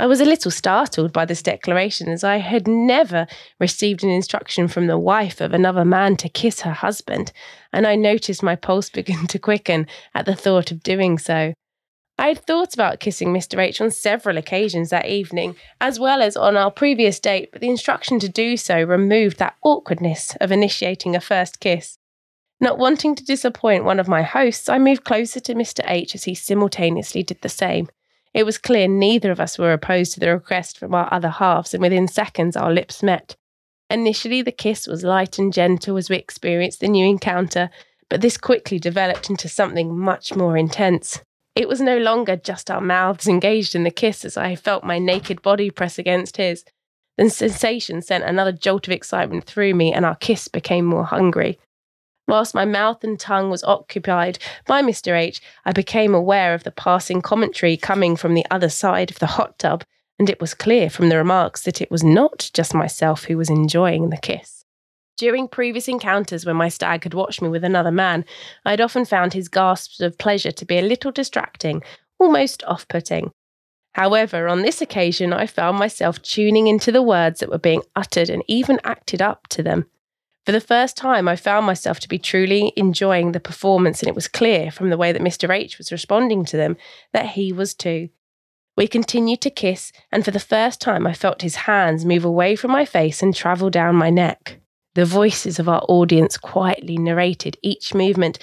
I 0.00 0.06
was 0.06 0.20
a 0.20 0.24
little 0.24 0.52
startled 0.52 1.12
by 1.12 1.24
this 1.24 1.42
declaration, 1.42 2.08
as 2.08 2.22
I 2.22 2.36
had 2.36 2.68
never 2.68 3.26
received 3.58 4.04
an 4.04 4.10
instruction 4.10 4.68
from 4.68 4.86
the 4.86 4.96
wife 4.96 5.40
of 5.40 5.52
another 5.52 5.84
man 5.84 6.16
to 6.18 6.28
kiss 6.28 6.60
her 6.60 6.72
husband, 6.72 7.32
and 7.72 7.84
I 7.84 7.96
noticed 7.96 8.40
my 8.40 8.54
pulse 8.54 8.90
begin 8.98 9.26
to 9.26 9.40
quicken 9.40 9.88
at 10.14 10.24
the 10.24 10.36
thought 10.36 10.70
of 10.70 10.84
doing 10.84 11.18
so. 11.18 11.52
I 12.16 12.28
had 12.28 12.46
thought 12.46 12.74
about 12.74 13.00
kissing 13.00 13.32
Mr. 13.32 13.58
H 13.58 13.80
on 13.80 13.90
several 13.90 14.38
occasions 14.38 14.90
that 14.90 15.06
evening, 15.06 15.56
as 15.80 15.98
well 15.98 16.22
as 16.22 16.36
on 16.36 16.56
our 16.56 16.70
previous 16.70 17.18
date, 17.18 17.50
but 17.50 17.60
the 17.60 17.68
instruction 17.68 18.20
to 18.20 18.28
do 18.28 18.56
so 18.56 18.80
removed 18.80 19.38
that 19.38 19.56
awkwardness 19.62 20.36
of 20.40 20.52
initiating 20.52 21.16
a 21.16 21.20
first 21.20 21.58
kiss. 21.58 21.98
Not 22.60 22.78
wanting 22.78 23.16
to 23.16 23.24
disappoint 23.24 23.84
one 23.84 23.98
of 23.98 24.06
my 24.06 24.22
hosts, 24.22 24.68
I 24.68 24.78
moved 24.78 25.04
closer 25.04 25.40
to 25.40 25.54
Mr. 25.54 25.80
H 25.88 26.14
as 26.14 26.24
he 26.24 26.36
simultaneously 26.36 27.24
did 27.24 27.40
the 27.42 27.48
same. 27.48 27.88
It 28.34 28.44
was 28.44 28.58
clear 28.58 28.88
neither 28.88 29.30
of 29.30 29.40
us 29.40 29.58
were 29.58 29.72
opposed 29.72 30.12
to 30.14 30.20
the 30.20 30.32
request 30.32 30.78
from 30.78 30.94
our 30.94 31.12
other 31.12 31.30
halves, 31.30 31.74
and 31.74 31.82
within 31.82 32.08
seconds 32.08 32.56
our 32.56 32.72
lips 32.72 33.02
met. 33.02 33.36
Initially, 33.90 34.42
the 34.42 34.52
kiss 34.52 34.86
was 34.86 35.02
light 35.02 35.38
and 35.38 35.52
gentle 35.52 35.96
as 35.96 36.10
we 36.10 36.16
experienced 36.16 36.80
the 36.80 36.88
new 36.88 37.06
encounter, 37.06 37.70
but 38.10 38.20
this 38.20 38.36
quickly 38.36 38.78
developed 38.78 39.30
into 39.30 39.48
something 39.48 39.98
much 39.98 40.34
more 40.34 40.56
intense. 40.56 41.22
It 41.54 41.68
was 41.68 41.80
no 41.80 41.98
longer 41.98 42.36
just 42.36 42.70
our 42.70 42.80
mouths 42.80 43.26
engaged 43.26 43.74
in 43.74 43.82
the 43.82 43.90
kiss 43.90 44.24
as 44.24 44.36
I 44.36 44.54
felt 44.54 44.84
my 44.84 44.98
naked 44.98 45.42
body 45.42 45.70
press 45.70 45.98
against 45.98 46.36
his. 46.36 46.64
The 47.16 47.28
sensation 47.30 48.00
sent 48.00 48.22
another 48.22 48.52
jolt 48.52 48.86
of 48.86 48.92
excitement 48.92 49.44
through 49.44 49.74
me, 49.74 49.92
and 49.92 50.04
our 50.04 50.14
kiss 50.14 50.46
became 50.48 50.84
more 50.84 51.04
hungry. 51.04 51.58
Whilst 52.28 52.54
my 52.54 52.66
mouth 52.66 53.02
and 53.02 53.18
tongue 53.18 53.48
was 53.48 53.64
occupied 53.64 54.38
by 54.66 54.82
Mr. 54.82 55.18
H, 55.18 55.40
I 55.64 55.72
became 55.72 56.14
aware 56.14 56.52
of 56.52 56.62
the 56.62 56.70
passing 56.70 57.22
commentary 57.22 57.78
coming 57.78 58.16
from 58.16 58.34
the 58.34 58.44
other 58.50 58.68
side 58.68 59.10
of 59.10 59.18
the 59.18 59.26
hot 59.26 59.58
tub, 59.58 59.82
and 60.18 60.28
it 60.28 60.38
was 60.38 60.52
clear 60.52 60.90
from 60.90 61.08
the 61.08 61.16
remarks 61.16 61.62
that 61.62 61.80
it 61.80 61.90
was 61.90 62.04
not 62.04 62.50
just 62.52 62.74
myself 62.74 63.24
who 63.24 63.38
was 63.38 63.48
enjoying 63.48 64.10
the 64.10 64.18
kiss. 64.18 64.66
During 65.16 65.48
previous 65.48 65.88
encounters 65.88 66.44
when 66.44 66.56
my 66.56 66.68
stag 66.68 67.04
had 67.04 67.14
watched 67.14 67.40
me 67.40 67.48
with 67.48 67.64
another 67.64 67.90
man, 67.90 68.26
I 68.62 68.72
had 68.72 68.80
often 68.82 69.06
found 69.06 69.32
his 69.32 69.48
gasps 69.48 70.00
of 70.00 70.18
pleasure 70.18 70.52
to 70.52 70.66
be 70.66 70.78
a 70.78 70.82
little 70.82 71.10
distracting, 71.10 71.82
almost 72.18 72.62
off 72.64 72.86
putting. 72.88 73.32
However, 73.94 74.48
on 74.48 74.60
this 74.60 74.82
occasion, 74.82 75.32
I 75.32 75.46
found 75.46 75.78
myself 75.78 76.20
tuning 76.20 76.66
into 76.66 76.92
the 76.92 77.02
words 77.02 77.40
that 77.40 77.48
were 77.48 77.58
being 77.58 77.82
uttered 77.96 78.28
and 78.28 78.44
even 78.46 78.78
acted 78.84 79.22
up 79.22 79.48
to 79.48 79.62
them. 79.62 79.86
For 80.48 80.52
the 80.52 80.60
first 80.62 80.96
time, 80.96 81.28
I 81.28 81.36
found 81.36 81.66
myself 81.66 82.00
to 82.00 82.08
be 82.08 82.18
truly 82.18 82.72
enjoying 82.74 83.32
the 83.32 83.38
performance, 83.38 84.00
and 84.00 84.08
it 84.08 84.14
was 84.14 84.28
clear 84.28 84.70
from 84.70 84.88
the 84.88 84.96
way 84.96 85.12
that 85.12 85.20
Mr. 85.20 85.54
H 85.54 85.76
was 85.76 85.92
responding 85.92 86.46
to 86.46 86.56
them 86.56 86.78
that 87.12 87.26
he 87.26 87.52
was 87.52 87.74
too. 87.74 88.08
We 88.74 88.88
continued 88.88 89.42
to 89.42 89.50
kiss, 89.50 89.92
and 90.10 90.24
for 90.24 90.30
the 90.30 90.40
first 90.40 90.80
time, 90.80 91.06
I 91.06 91.12
felt 91.12 91.42
his 91.42 91.56
hands 91.56 92.06
move 92.06 92.24
away 92.24 92.56
from 92.56 92.70
my 92.70 92.86
face 92.86 93.22
and 93.22 93.36
travel 93.36 93.68
down 93.68 93.96
my 93.96 94.08
neck. 94.08 94.58
The 94.94 95.04
voices 95.04 95.58
of 95.58 95.68
our 95.68 95.82
audience 95.86 96.38
quietly 96.38 96.96
narrated 96.96 97.58
each 97.60 97.92
movement, 97.92 98.38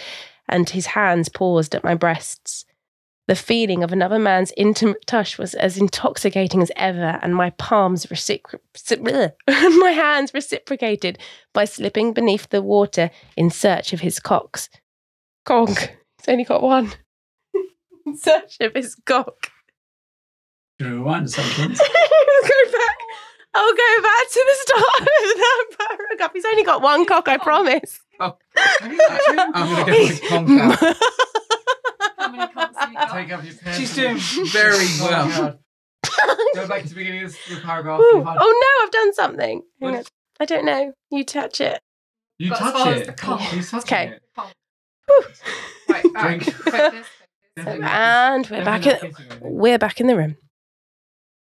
and 0.48 0.70
his 0.70 0.86
hands 0.86 1.28
paused 1.28 1.74
at 1.74 1.84
my 1.84 1.96
breasts. 1.96 2.66
The 3.28 3.36
feeling 3.36 3.84
of 3.84 3.92
another 3.92 4.20
man's 4.20 4.54
intimate 4.56 5.08
touch 5.08 5.40
was 5.40 5.56
as 5.56 5.80
intoxicating 5.80 6.62
as 6.62 6.72
ever, 6.76 7.20
and 7.24 7.36
my 7.36 7.50
palms 7.52 8.06
recipro- 8.06 9.32
my 9.48 9.92
hands 9.92 10.32
reciprocated 10.32 11.18
by 11.52 11.66
slipping 11.66 12.14
beneath 12.14 12.50
the 12.50 12.62
water 12.62 13.10
in 13.36 13.50
search 13.50 13.94
of 13.94 14.02
his 14.02 14.20
cocks. 14.20 14.70
Cock. 15.44 15.70
He's 16.18 16.28
only 16.28 16.44
got 16.44 16.62
one. 16.62 16.94
in 18.06 18.16
search 18.16 18.58
of 18.62 18.76
his 18.76 18.96
cock. 19.06 19.50
Can 20.80 20.92
rewind 20.92 21.26
a 21.26 21.30
second? 21.30 21.78
Go 21.78 22.72
back. 22.72 22.98
I'll 23.56 23.74
go 23.74 24.02
back 24.04 24.30
to 24.30 24.46
the 24.46 24.56
start 24.62 25.00
of 25.00 25.06
that 25.08 25.66
paragraph. 25.80 26.32
He's 26.34 26.46
only 26.46 26.64
got 26.64 26.82
one 26.84 27.06
cock, 27.06 27.28
I 27.28 27.36
oh. 27.36 27.40
promise. 27.40 28.02
Oh, 28.20 28.38
I'm 28.82 28.98
going 28.98 29.86
to 29.86 29.92
go 29.92 30.04
with 30.04 30.22
conk 30.30 30.98
out. 32.26 32.32
How 32.32 32.38
many 32.38 32.54
cocks 32.54 32.78
have? 32.78 33.12
Take 33.14 33.34
off 33.34 33.46
your 33.46 33.54
pants. 33.56 33.78
She's 33.80 33.96
doing 33.96 34.18
very 34.52 34.76
Oh, 35.02 35.08
well. 35.10 35.60
Go 36.56 36.68
back 36.68 36.84
to 36.84 36.90
the 36.90 36.96
beginning 36.96 37.24
of 37.24 37.36
the 37.50 37.60
paragraph. 37.64 38.00
Ooh. 38.00 38.18
You, 38.18 38.24
had- 38.24 38.38
Oh 38.40 38.62
no, 38.80 38.86
I've 38.86 38.92
done 38.92 39.14
something. 39.14 39.62
Hang 39.82 39.92
What? 39.92 39.96
on. 40.00 40.04
I 40.40 40.46
don't 40.46 40.66
know. 40.66 40.94
You 41.12 41.24
touch 41.24 41.62
it. 41.62 41.80
you 42.40 42.50
Got 42.50 42.62
as 42.62 42.72
touch 42.72 42.74
far 42.84 42.94
as 42.94 43.02
it. 43.02 43.06
the 43.08 43.14
cock. 43.14 43.40
He's 43.42 43.72
touching 43.72 43.96
Okay. 43.98 44.14
it. 44.16 44.22
Right, 45.90 46.04
right. 46.14 46.40
Drink. 46.40 46.44
Focus. 46.54 47.08
And 47.58 48.46
we're 48.50 48.66
back 48.66 48.86
in, 48.86 49.14
we're 49.40 49.78
back 49.80 50.02
in 50.02 50.08
the 50.08 50.18
room. 50.18 50.36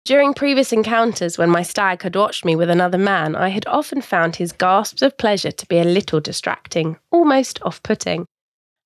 During 0.05 0.33
previous 0.33 0.73
encounters, 0.73 1.37
when 1.37 1.51
my 1.51 1.61
stag 1.61 2.01
had 2.01 2.15
watched 2.15 2.43
me 2.45 2.55
with 2.55 2.71
another 2.71 2.97
man, 2.97 3.35
I 3.35 3.49
had 3.49 3.67
often 3.67 4.01
found 4.01 4.35
his 4.37 4.51
gasps 4.51 5.03
of 5.03 5.19
pleasure 5.19 5.51
to 5.51 5.65
be 5.67 5.77
a 5.77 5.83
little 5.83 6.19
distracting, 6.19 6.97
almost 7.11 7.61
off 7.61 7.83
putting. 7.83 8.25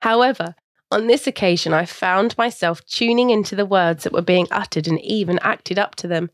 However, 0.01 0.53
on 0.93 1.07
this 1.07 1.25
occasion, 1.25 1.73
I 1.73 1.85
found 1.85 2.37
myself 2.37 2.85
tuning 2.85 3.31
into 3.31 3.55
the 3.55 3.65
words 3.65 4.03
that 4.03 4.13
were 4.13 4.21
being 4.21 4.47
uttered 4.51 4.87
and 4.87 5.01
even 5.01 5.39
acted 5.39 5.79
up 5.79 5.95
to 5.95 6.07
them. 6.07 6.29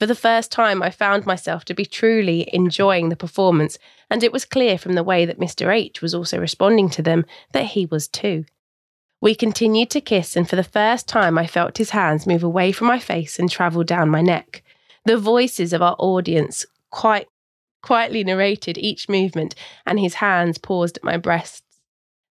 For 0.00 0.06
the 0.06 0.14
first 0.14 0.50
time, 0.50 0.82
I 0.82 0.90
found 0.90 1.26
myself 1.26 1.64
to 1.66 1.74
be 1.74 1.84
truly 1.84 2.48
enjoying 2.52 3.08
the 3.08 3.16
performance, 3.16 3.78
and 4.08 4.22
it 4.22 4.32
was 4.32 4.44
clear 4.44 4.78
from 4.78 4.94
the 4.94 5.02
way 5.02 5.26
that 5.26 5.40
Mr. 5.40 5.74
H 5.74 6.00
was 6.00 6.14
also 6.14 6.38
responding 6.38 6.88
to 6.90 7.02
them 7.02 7.26
that 7.52 7.66
he 7.66 7.84
was 7.84 8.08
too. 8.08 8.46
We 9.20 9.34
continued 9.34 9.90
to 9.90 10.00
kiss, 10.00 10.36
and 10.36 10.48
for 10.48 10.56
the 10.56 10.64
first 10.64 11.06
time, 11.06 11.36
I 11.36 11.46
felt 11.46 11.78
his 11.78 11.90
hands 11.90 12.26
move 12.26 12.44
away 12.44 12.72
from 12.72 12.86
my 12.86 12.98
face 12.98 13.38
and 13.38 13.50
travel 13.50 13.84
down 13.84 14.08
my 14.08 14.22
neck. 14.22 14.62
The 15.04 15.18
voices 15.18 15.72
of 15.72 15.82
our 15.82 15.96
audience 15.98 16.64
quite 16.90 17.26
quietly 17.82 18.24
narrated 18.24 18.78
each 18.78 19.08
movement, 19.08 19.54
and 19.84 20.00
his 20.00 20.14
hands 20.14 20.56
paused 20.56 20.96
at 20.96 21.04
my 21.04 21.16
breasts. 21.16 21.67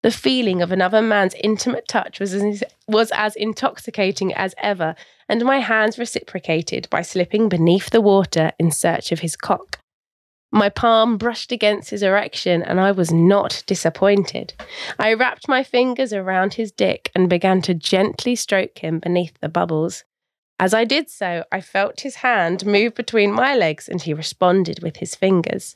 The 0.05 0.11
feeling 0.11 0.61
of 0.61 0.71
another 0.71 1.01
man's 1.01 1.33
intimate 1.43 1.87
touch 1.87 2.19
was 2.19 2.35
as, 2.35 2.63
was 2.87 3.11
as 3.15 3.35
intoxicating 3.35 4.35
as 4.35 4.53
ever, 4.59 4.93
and 5.27 5.43
my 5.43 5.57
hands 5.57 5.97
reciprocated 5.97 6.87
by 6.91 7.01
slipping 7.01 7.49
beneath 7.49 7.89
the 7.89 8.01
water 8.01 8.51
in 8.59 8.69
search 8.69 9.11
of 9.11 9.21
his 9.21 9.35
cock. 9.35 9.79
My 10.51 10.69
palm 10.69 11.17
brushed 11.17 11.51
against 11.51 11.89
his 11.89 12.03
erection, 12.03 12.61
and 12.61 12.79
I 12.79 12.91
was 12.91 13.11
not 13.11 13.63
disappointed. 13.65 14.53
I 14.99 15.15
wrapped 15.15 15.47
my 15.47 15.63
fingers 15.63 16.13
around 16.13 16.53
his 16.53 16.71
dick 16.71 17.09
and 17.15 17.27
began 17.27 17.63
to 17.63 17.73
gently 17.73 18.35
stroke 18.35 18.77
him 18.77 18.99
beneath 18.99 19.33
the 19.41 19.49
bubbles. 19.49 20.03
As 20.59 20.71
I 20.71 20.85
did 20.85 21.09
so, 21.09 21.45
I 21.51 21.61
felt 21.61 22.01
his 22.01 22.17
hand 22.17 22.63
move 22.63 22.93
between 22.93 23.31
my 23.31 23.55
legs 23.55 23.89
and 23.89 23.99
he 23.99 24.13
responded 24.13 24.83
with 24.83 24.97
his 24.97 25.15
fingers. 25.15 25.75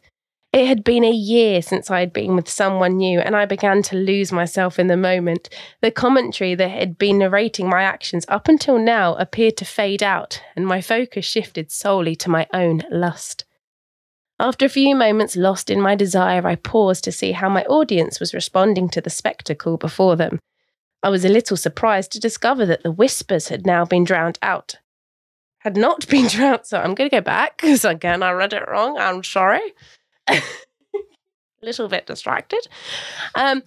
It 0.51 0.67
had 0.67 0.83
been 0.83 1.03
a 1.03 1.11
year 1.11 1.61
since 1.61 1.91
I 1.91 1.99
had 1.99 2.11
been 2.11 2.35
with 2.35 2.49
someone 2.49 2.97
new, 2.97 3.19
and 3.19 3.35
I 3.35 3.45
began 3.45 3.83
to 3.83 3.95
lose 3.95 4.31
myself 4.31 4.79
in 4.79 4.87
the 4.87 4.97
moment. 4.97 5.47
The 5.81 5.91
commentary 5.91 6.55
that 6.55 6.71
had 6.71 6.97
been 6.97 7.19
narrating 7.19 7.69
my 7.69 7.83
actions 7.83 8.25
up 8.27 8.47
until 8.47 8.79
now 8.79 9.13
appeared 9.15 9.57
to 9.57 9.65
fade 9.65 10.01
out, 10.01 10.41
and 10.55 10.65
my 10.65 10.81
focus 10.81 11.25
shifted 11.25 11.71
solely 11.71 12.15
to 12.17 12.31
my 12.31 12.47
own 12.51 12.81
lust. 12.89 13.45
After 14.39 14.65
a 14.65 14.69
few 14.69 14.95
moments 14.95 15.35
lost 15.35 15.69
in 15.69 15.81
my 15.81 15.93
desire, 15.93 16.47
I 16.47 16.55
paused 16.55 17.03
to 17.03 17.11
see 17.11 17.33
how 17.33 17.49
my 17.49 17.63
audience 17.65 18.19
was 18.19 18.33
responding 18.33 18.89
to 18.89 19.01
the 19.01 19.09
spectacle 19.11 19.77
before 19.77 20.15
them. 20.15 20.39
I 21.03 21.09
was 21.09 21.23
a 21.25 21.29
little 21.29 21.57
surprised 21.57 22.11
to 22.13 22.19
discover 22.19 22.65
that 22.65 22.81
the 22.81 22.91
whispers 22.91 23.49
had 23.49 23.67
now 23.67 23.85
been 23.85 24.03
drowned 24.03 24.39
out. 24.41 24.77
Had 25.59 25.77
not 25.77 26.07
been 26.07 26.27
drowned, 26.29 26.65
so 26.65 26.79
I'm 26.79 26.95
going 26.95 27.09
to 27.09 27.15
go 27.15 27.21
back 27.21 27.57
because 27.57 27.85
again 27.85 28.23
I 28.23 28.31
read 28.31 28.53
it 28.53 28.67
wrong. 28.67 28.97
I'm 28.97 29.23
sorry. 29.23 29.73
A 30.29 30.41
little 31.61 31.87
bit 31.87 32.05
distracted. 32.05 32.67
Um, 33.35 33.63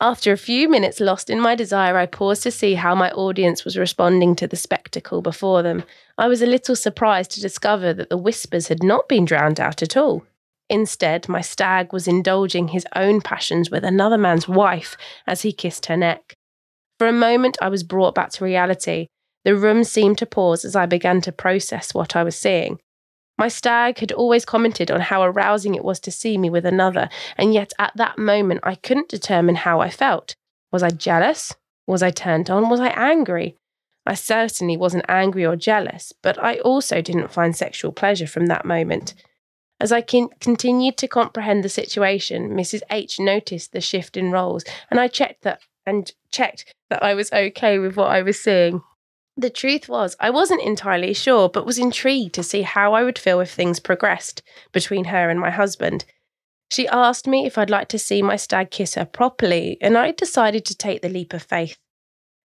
after 0.00 0.32
a 0.32 0.36
few 0.36 0.68
minutes 0.68 1.00
lost 1.00 1.30
in 1.30 1.40
my 1.40 1.54
desire, 1.54 1.96
I 1.96 2.06
paused 2.06 2.42
to 2.42 2.50
see 2.50 2.74
how 2.74 2.94
my 2.94 3.10
audience 3.12 3.64
was 3.64 3.78
responding 3.78 4.34
to 4.36 4.46
the 4.46 4.56
spectacle 4.56 5.22
before 5.22 5.62
them. 5.62 5.84
I 6.18 6.26
was 6.26 6.42
a 6.42 6.46
little 6.46 6.76
surprised 6.76 7.30
to 7.32 7.40
discover 7.40 7.94
that 7.94 8.10
the 8.10 8.18
whispers 8.18 8.68
had 8.68 8.82
not 8.82 9.08
been 9.08 9.24
drowned 9.24 9.60
out 9.60 9.82
at 9.82 9.96
all. 9.96 10.24
Instead, 10.68 11.28
my 11.28 11.40
stag 11.40 11.92
was 11.92 12.08
indulging 12.08 12.68
his 12.68 12.86
own 12.96 13.20
passions 13.20 13.70
with 13.70 13.84
another 13.84 14.18
man's 14.18 14.48
wife 14.48 14.96
as 15.26 15.42
he 15.42 15.52
kissed 15.52 15.86
her 15.86 15.96
neck. 15.96 16.34
For 16.98 17.06
a 17.06 17.12
moment, 17.12 17.56
I 17.60 17.68
was 17.68 17.82
brought 17.82 18.14
back 18.14 18.30
to 18.32 18.44
reality. 18.44 19.06
The 19.44 19.56
room 19.56 19.84
seemed 19.84 20.18
to 20.18 20.26
pause 20.26 20.64
as 20.64 20.74
I 20.74 20.86
began 20.86 21.20
to 21.22 21.32
process 21.32 21.94
what 21.94 22.16
I 22.16 22.24
was 22.24 22.36
seeing. 22.36 22.78
My 23.36 23.48
stag 23.48 23.98
had 23.98 24.12
always 24.12 24.44
commented 24.44 24.90
on 24.90 25.00
how 25.00 25.22
arousing 25.22 25.74
it 25.74 25.84
was 25.84 25.98
to 26.00 26.10
see 26.10 26.38
me 26.38 26.50
with 26.50 26.64
another, 26.64 27.08
and 27.36 27.52
yet 27.52 27.72
at 27.78 27.92
that 27.96 28.18
moment 28.18 28.60
I 28.62 28.76
couldn't 28.76 29.08
determine 29.08 29.56
how 29.56 29.80
I 29.80 29.90
felt. 29.90 30.36
Was 30.70 30.82
I 30.82 30.90
jealous? 30.90 31.54
Was 31.86 32.02
I 32.02 32.10
turned 32.10 32.48
on? 32.48 32.68
Was 32.68 32.80
I 32.80 32.88
angry? 32.88 33.56
I 34.06 34.14
certainly 34.14 34.76
wasn't 34.76 35.06
angry 35.08 35.44
or 35.44 35.56
jealous, 35.56 36.12
but 36.22 36.42
I 36.42 36.58
also 36.58 37.00
didn't 37.00 37.32
find 37.32 37.56
sexual 37.56 37.90
pleasure 37.90 38.26
from 38.26 38.46
that 38.46 38.64
moment. 38.64 39.14
As 39.80 39.90
I 39.90 40.02
con- 40.02 40.30
continued 40.40 40.96
to 40.98 41.08
comprehend 41.08 41.64
the 41.64 41.68
situation, 41.68 42.50
Mrs. 42.50 42.82
H 42.90 43.18
noticed 43.18 43.72
the 43.72 43.80
shift 43.80 44.16
in 44.16 44.30
roles, 44.30 44.64
and 44.90 45.00
I 45.00 45.08
checked 45.08 45.42
that 45.42 45.60
and 45.86 46.10
checked 46.30 46.72
that 46.90 47.02
I 47.02 47.14
was 47.14 47.32
okay 47.32 47.78
with 47.78 47.96
what 47.96 48.10
I 48.10 48.22
was 48.22 48.40
seeing. 48.40 48.82
The 49.36 49.50
truth 49.50 49.88
was, 49.88 50.16
I 50.20 50.30
wasn't 50.30 50.62
entirely 50.62 51.12
sure, 51.12 51.48
but 51.48 51.66
was 51.66 51.78
intrigued 51.78 52.34
to 52.34 52.42
see 52.42 52.62
how 52.62 52.94
I 52.94 53.02
would 53.02 53.18
feel 53.18 53.40
if 53.40 53.50
things 53.50 53.80
progressed 53.80 54.42
between 54.72 55.06
her 55.06 55.28
and 55.28 55.40
my 55.40 55.50
husband. 55.50 56.04
She 56.70 56.88
asked 56.88 57.26
me 57.26 57.44
if 57.44 57.58
I'd 57.58 57.70
like 57.70 57.88
to 57.88 57.98
see 57.98 58.22
my 58.22 58.36
stag 58.36 58.70
kiss 58.70 58.94
her 58.94 59.04
properly, 59.04 59.76
and 59.80 59.98
I 59.98 60.12
decided 60.12 60.64
to 60.66 60.76
take 60.76 61.02
the 61.02 61.08
leap 61.08 61.32
of 61.32 61.42
faith. 61.42 61.78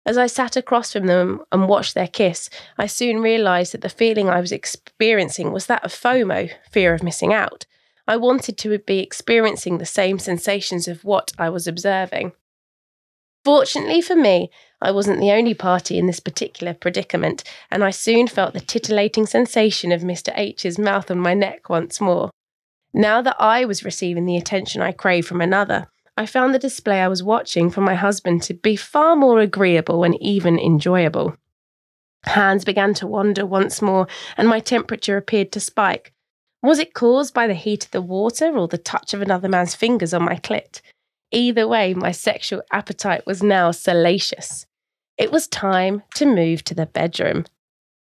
As 0.05 0.17
I 0.17 0.27
sat 0.27 0.55
across 0.55 0.93
from 0.93 1.07
them 1.07 1.41
and 1.51 1.67
watched 1.67 1.93
their 1.93 2.07
kiss, 2.07 2.49
I 2.77 2.87
soon 2.87 3.19
realised 3.19 3.73
that 3.73 3.81
the 3.81 3.89
feeling 3.89 4.29
I 4.29 4.39
was 4.39 4.53
experiencing 4.53 5.51
was 5.51 5.65
that 5.65 5.83
of 5.83 5.91
FOMO, 5.91 6.49
fear 6.71 6.93
of 6.93 7.03
missing 7.03 7.33
out. 7.33 7.65
I 8.07 8.15
wanted 8.15 8.57
to 8.59 8.79
be 8.79 8.99
experiencing 8.99 9.77
the 9.77 9.85
same 9.85 10.17
sensations 10.17 10.87
of 10.87 11.03
what 11.03 11.33
I 11.37 11.49
was 11.49 11.67
observing. 11.67 12.31
Fortunately 13.47 14.01
for 14.01 14.17
me, 14.17 14.51
I 14.81 14.91
wasn't 14.91 15.21
the 15.21 15.31
only 15.31 15.53
party 15.53 15.97
in 15.97 16.05
this 16.05 16.19
particular 16.19 16.73
predicament, 16.73 17.45
and 17.71 17.81
I 17.81 17.91
soon 17.91 18.27
felt 18.27 18.53
the 18.53 18.59
titillating 18.59 19.25
sensation 19.25 19.93
of 19.93 20.01
Mr. 20.01 20.33
H's 20.35 20.77
mouth 20.77 21.09
on 21.09 21.19
my 21.19 21.33
neck 21.33 21.69
once 21.69 22.01
more. 22.01 22.29
Now 22.93 23.21
that 23.21 23.37
I 23.39 23.63
was 23.63 23.85
receiving 23.85 24.25
the 24.25 24.35
attention 24.35 24.81
I 24.81 24.91
craved 24.91 25.29
from 25.29 25.39
another, 25.39 25.87
I 26.17 26.25
found 26.25 26.53
the 26.53 26.59
display 26.59 26.99
I 26.99 27.07
was 27.07 27.23
watching 27.23 27.69
from 27.69 27.85
my 27.85 27.95
husband 27.95 28.43
to 28.43 28.53
be 28.53 28.75
far 28.75 29.15
more 29.15 29.39
agreeable 29.39 30.03
and 30.03 30.21
even 30.21 30.59
enjoyable. 30.59 31.37
Hands 32.23 32.65
began 32.65 32.93
to 32.95 33.07
wander 33.07 33.45
once 33.45 33.81
more, 33.81 34.09
and 34.35 34.49
my 34.49 34.59
temperature 34.59 35.15
appeared 35.15 35.53
to 35.53 35.61
spike. 35.61 36.11
Was 36.61 36.79
it 36.79 36.93
caused 36.93 37.33
by 37.33 37.47
the 37.47 37.53
heat 37.53 37.85
of 37.85 37.91
the 37.91 38.01
water 38.01 38.57
or 38.57 38.67
the 38.67 38.77
touch 38.77 39.13
of 39.13 39.21
another 39.21 39.47
man's 39.47 39.73
fingers 39.73 40.13
on 40.13 40.25
my 40.25 40.35
clit? 40.35 40.81
Either 41.31 41.67
way, 41.67 41.93
my 41.93 42.11
sexual 42.11 42.61
appetite 42.71 43.25
was 43.25 43.43
now 43.43 43.71
salacious. 43.71 44.65
It 45.17 45.31
was 45.31 45.47
time 45.47 46.03
to 46.15 46.25
move 46.25 46.63
to 46.65 46.75
the 46.75 46.85
bedroom. 46.85 47.45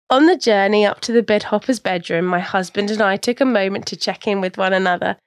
On 0.10 0.26
the 0.26 0.36
journey 0.36 0.86
up 0.86 1.02
to 1.02 1.12
the 1.12 1.24
bedhopper's 1.24 1.80
bedroom, 1.80 2.26
my 2.26 2.40
husband 2.40 2.92
and 2.92 3.02
I 3.02 3.16
took 3.16 3.40
a 3.40 3.46
moment 3.46 3.86
to 3.88 3.96
check 3.96 4.28
in 4.28 4.42
with 4.42 4.58
one 4.58 4.74
another. 4.74 5.18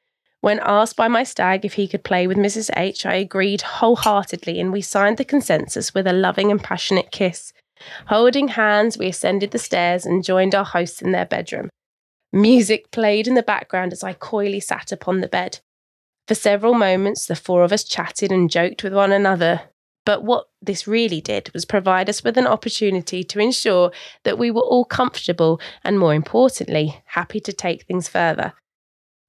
When 0.40 0.60
asked 0.64 0.96
by 0.96 1.06
my 1.06 1.22
stag 1.22 1.64
if 1.64 1.74
he 1.74 1.86
could 1.86 2.02
play 2.02 2.26
with 2.26 2.36
Mrs. 2.36 2.68
H, 2.76 3.06
I 3.06 3.14
agreed 3.14 3.62
wholeheartedly 3.62 4.60
and 4.60 4.72
we 4.72 4.80
signed 4.80 5.18
the 5.18 5.24
consensus 5.24 5.94
with 5.94 6.06
a 6.06 6.12
loving 6.12 6.50
and 6.50 6.62
passionate 6.62 7.12
kiss. 7.12 7.52
Holding 8.08 8.48
hands, 8.48 8.98
we 8.98 9.06
ascended 9.06 9.52
the 9.52 9.58
stairs 9.58 10.04
and 10.04 10.24
joined 10.24 10.54
our 10.54 10.64
hosts 10.64 11.00
in 11.00 11.12
their 11.12 11.26
bedroom. 11.26 11.68
Music 12.32 12.90
played 12.90 13.28
in 13.28 13.34
the 13.34 13.42
background 13.42 13.92
as 13.92 14.02
I 14.02 14.14
coyly 14.14 14.60
sat 14.60 14.90
upon 14.90 15.20
the 15.20 15.28
bed. 15.28 15.60
For 16.32 16.36
several 16.36 16.72
moments, 16.72 17.26
the 17.26 17.36
four 17.36 17.62
of 17.62 17.74
us 17.74 17.84
chatted 17.84 18.32
and 18.32 18.48
joked 18.48 18.82
with 18.82 18.94
one 18.94 19.12
another. 19.12 19.64
But 20.06 20.24
what 20.24 20.46
this 20.62 20.86
really 20.86 21.20
did 21.20 21.52
was 21.52 21.66
provide 21.66 22.08
us 22.08 22.24
with 22.24 22.38
an 22.38 22.46
opportunity 22.46 23.22
to 23.22 23.38
ensure 23.38 23.92
that 24.24 24.38
we 24.38 24.50
were 24.50 24.62
all 24.62 24.86
comfortable 24.86 25.60
and, 25.84 25.98
more 25.98 26.14
importantly, 26.14 27.02
happy 27.04 27.38
to 27.40 27.52
take 27.52 27.82
things 27.82 28.08
further. 28.08 28.54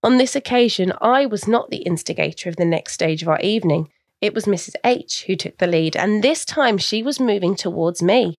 On 0.02 0.18
this 0.18 0.34
occasion, 0.34 0.94
I 1.02 1.26
was 1.26 1.46
not 1.46 1.70
the 1.70 1.84
instigator 1.84 2.48
of 2.48 2.56
the 2.56 2.64
next 2.64 2.94
stage 2.94 3.22
of 3.22 3.28
our 3.28 3.42
evening. 3.42 3.90
It 4.22 4.34
was 4.34 4.46
Mrs. 4.46 4.76
H 4.86 5.26
who 5.28 5.36
took 5.36 5.58
the 5.58 5.68
lead, 5.68 5.98
and 5.98 6.24
this 6.24 6.46
time 6.46 6.78
she 6.78 7.04
was 7.04 7.20
moving 7.20 7.56
towards 7.56 8.02
me. 8.02 8.36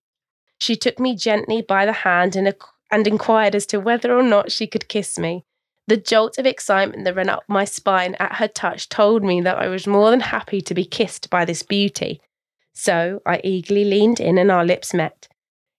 She 0.59 0.75
took 0.75 0.99
me 0.99 1.15
gently 1.15 1.61
by 1.61 1.85
the 1.85 1.93
hand 1.93 2.35
and, 2.35 2.51
and 2.89 3.05
inquired 3.05 3.53
as 3.53 3.67
to 3.67 3.79
whether 3.79 4.17
or 4.17 4.23
not 4.23 4.51
she 4.51 4.65
could 4.65 4.89
kiss 4.89 5.19
me. 5.19 5.43
The 5.87 5.97
jolt 5.97 6.37
of 6.37 6.45
excitement 6.45 7.03
that 7.05 7.15
ran 7.15 7.29
up 7.29 7.43
my 7.47 7.63
spine 7.63 8.15
at 8.19 8.37
her 8.37 8.47
touch 8.47 8.89
told 8.89 9.23
me 9.23 9.41
that 9.41 9.57
I 9.57 9.67
was 9.67 9.85
more 9.85 10.09
than 10.09 10.21
happy 10.21 10.61
to 10.61 10.73
be 10.73 10.85
kissed 10.85 11.29
by 11.29 11.45
this 11.45 11.61
beauty. 11.61 12.21
So 12.73 13.21
I 13.25 13.39
eagerly 13.43 13.85
leaned 13.85 14.19
in 14.19 14.37
and 14.37 14.51
our 14.51 14.65
lips 14.65 14.93
met. 14.93 15.27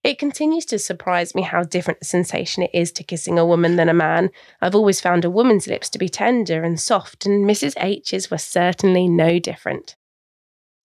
It 0.04 0.20
continues 0.20 0.64
to 0.66 0.78
surprise 0.78 1.34
me 1.34 1.42
how 1.42 1.64
different 1.64 1.98
the 1.98 2.06
sensation 2.06 2.62
it 2.62 2.70
is 2.72 2.92
to 2.92 3.02
kissing 3.02 3.40
a 3.40 3.44
woman 3.44 3.74
than 3.74 3.88
a 3.88 3.94
man. 3.94 4.30
I've 4.62 4.76
always 4.76 5.00
found 5.00 5.24
a 5.24 5.30
woman's 5.30 5.66
lips 5.66 5.90
to 5.90 5.98
be 5.98 6.08
tender 6.08 6.62
and 6.62 6.78
soft, 6.78 7.26
and 7.26 7.44
Mrs. 7.44 7.74
H's 7.76 8.30
were 8.30 8.38
certainly 8.38 9.08
no 9.08 9.40
different. 9.40 9.96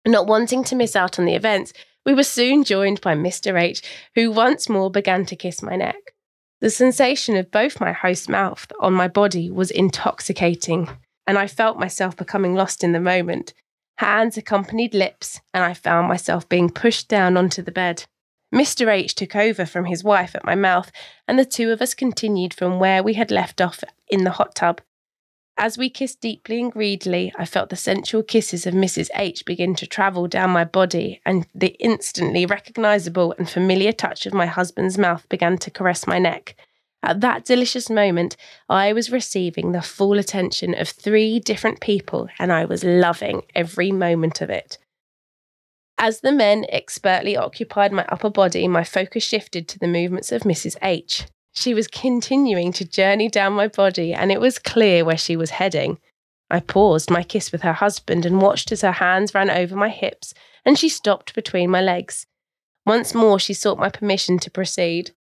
Not 0.07 0.25
wanting 0.25 0.63
to 0.63 0.75
miss 0.75 0.95
out 0.95 1.19
on 1.19 1.25
the 1.25 1.35
events, 1.35 1.71
we 2.03 2.15
were 2.15 2.23
soon 2.23 2.63
joined 2.63 2.99
by 3.01 3.13
Mr. 3.13 3.61
H, 3.61 3.83
who 4.15 4.31
once 4.31 4.67
more 4.67 4.89
began 4.89 5.25
to 5.27 5.35
kiss 5.35 5.61
my 5.61 5.75
neck. 5.75 6.15
The 6.61 6.69
sensation 6.69 7.35
of 7.37 7.49
both 7.49 7.81
my 7.81 7.91
host's 7.91 8.29
mouth 8.29 8.71
on 8.79 8.93
my 8.93 9.07
body 9.07 9.49
was 9.49 9.71
intoxicating, 9.71 10.89
and 11.25 11.39
I 11.39 11.47
felt 11.47 11.79
myself 11.79 12.15
becoming 12.15 12.53
lost 12.53 12.83
in 12.83 12.91
the 12.91 12.99
moment. 12.99 13.55
Hands 13.97 14.37
accompanied 14.37 14.93
lips, 14.93 15.41
and 15.55 15.63
I 15.63 15.73
found 15.73 16.07
myself 16.07 16.47
being 16.47 16.69
pushed 16.69 17.07
down 17.07 17.35
onto 17.35 17.63
the 17.63 17.71
bed. 17.71 18.05
Mr. 18.53 18.93
H 18.93 19.15
took 19.15 19.35
over 19.35 19.65
from 19.65 19.85
his 19.85 20.03
wife 20.03 20.35
at 20.35 20.45
my 20.45 20.53
mouth, 20.53 20.91
and 21.27 21.39
the 21.39 21.45
two 21.45 21.71
of 21.71 21.81
us 21.81 21.95
continued 21.95 22.53
from 22.53 22.79
where 22.79 23.01
we 23.01 23.15
had 23.15 23.31
left 23.31 23.59
off 23.59 23.83
in 24.07 24.23
the 24.23 24.31
hot 24.31 24.53
tub. 24.53 24.81
As 25.61 25.77
we 25.77 25.91
kissed 25.91 26.21
deeply 26.21 26.59
and 26.59 26.71
greedily, 26.71 27.31
I 27.37 27.45
felt 27.45 27.69
the 27.69 27.75
sensual 27.75 28.23
kisses 28.23 28.65
of 28.65 28.73
Mrs. 28.73 29.09
H 29.13 29.45
begin 29.45 29.75
to 29.75 29.85
travel 29.85 30.27
down 30.27 30.49
my 30.49 30.63
body, 30.63 31.21
and 31.23 31.45
the 31.53 31.75
instantly 31.79 32.47
recognisable 32.47 33.35
and 33.37 33.47
familiar 33.47 33.91
touch 33.91 34.25
of 34.25 34.33
my 34.33 34.47
husband's 34.47 34.97
mouth 34.97 35.29
began 35.29 35.59
to 35.59 35.69
caress 35.69 36.07
my 36.07 36.17
neck. 36.17 36.55
At 37.03 37.21
that 37.21 37.45
delicious 37.45 37.91
moment, 37.91 38.35
I 38.69 38.91
was 38.91 39.11
receiving 39.11 39.71
the 39.71 39.83
full 39.83 40.17
attention 40.17 40.73
of 40.73 40.89
three 40.89 41.39
different 41.39 41.79
people, 41.79 42.27
and 42.39 42.51
I 42.51 42.65
was 42.65 42.83
loving 42.83 43.43
every 43.53 43.91
moment 43.91 44.41
of 44.41 44.49
it. 44.49 44.79
As 45.99 46.21
the 46.21 46.31
men 46.31 46.65
expertly 46.69 47.37
occupied 47.37 47.91
my 47.91 48.05
upper 48.09 48.31
body, 48.31 48.67
my 48.67 48.83
focus 48.83 49.23
shifted 49.23 49.67
to 49.67 49.77
the 49.77 49.87
movements 49.87 50.31
of 50.31 50.41
Mrs. 50.41 50.75
H. 50.81 51.27
She 51.53 51.73
was 51.73 51.87
continuing 51.87 52.71
to 52.73 52.85
journey 52.85 53.29
down 53.29 53.53
my 53.53 53.67
body, 53.67 54.13
and 54.13 54.31
it 54.31 54.39
was 54.39 54.59
clear 54.59 55.03
where 55.03 55.17
she 55.17 55.35
was 55.35 55.51
heading. 55.51 55.99
I 56.49 56.59
paused 56.59 57.09
my 57.09 57.23
kiss 57.23 57.51
with 57.51 57.61
her 57.61 57.73
husband 57.73 58.25
and 58.25 58.41
watched 58.41 58.71
as 58.71 58.81
her 58.81 58.91
hands 58.91 59.33
ran 59.33 59.49
over 59.49 59.75
my 59.75 59.89
hips 59.89 60.33
and 60.65 60.77
she 60.77 60.89
stopped 60.89 61.33
between 61.33 61.69
my 61.69 61.81
legs. 61.81 62.27
Once 62.85 63.13
more, 63.13 63.39
she 63.39 63.53
sought 63.53 63.79
my 63.79 63.89
permission 63.89 64.39
to 64.39 64.51
proceed. 64.51 65.11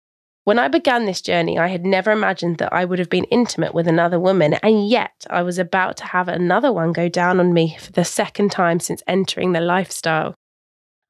When 0.44 0.58
I 0.58 0.68
began 0.68 1.04
this 1.04 1.20
journey, 1.20 1.58
I 1.58 1.68
had 1.68 1.84
never 1.84 2.10
imagined 2.10 2.58
that 2.58 2.72
I 2.72 2.84
would 2.84 2.98
have 2.98 3.10
been 3.10 3.24
intimate 3.24 3.74
with 3.74 3.86
another 3.86 4.18
woman, 4.18 4.54
and 4.54 4.88
yet 4.88 5.26
I 5.28 5.42
was 5.42 5.58
about 5.58 5.96
to 5.98 6.06
have 6.06 6.28
another 6.28 6.72
one 6.72 6.92
go 6.92 7.08
down 7.08 7.38
on 7.38 7.52
me 7.52 7.76
for 7.78 7.92
the 7.92 8.04
second 8.04 8.50
time 8.50 8.80
since 8.80 9.02
entering 9.06 9.52
the 9.52 9.60
lifestyle. 9.60 10.34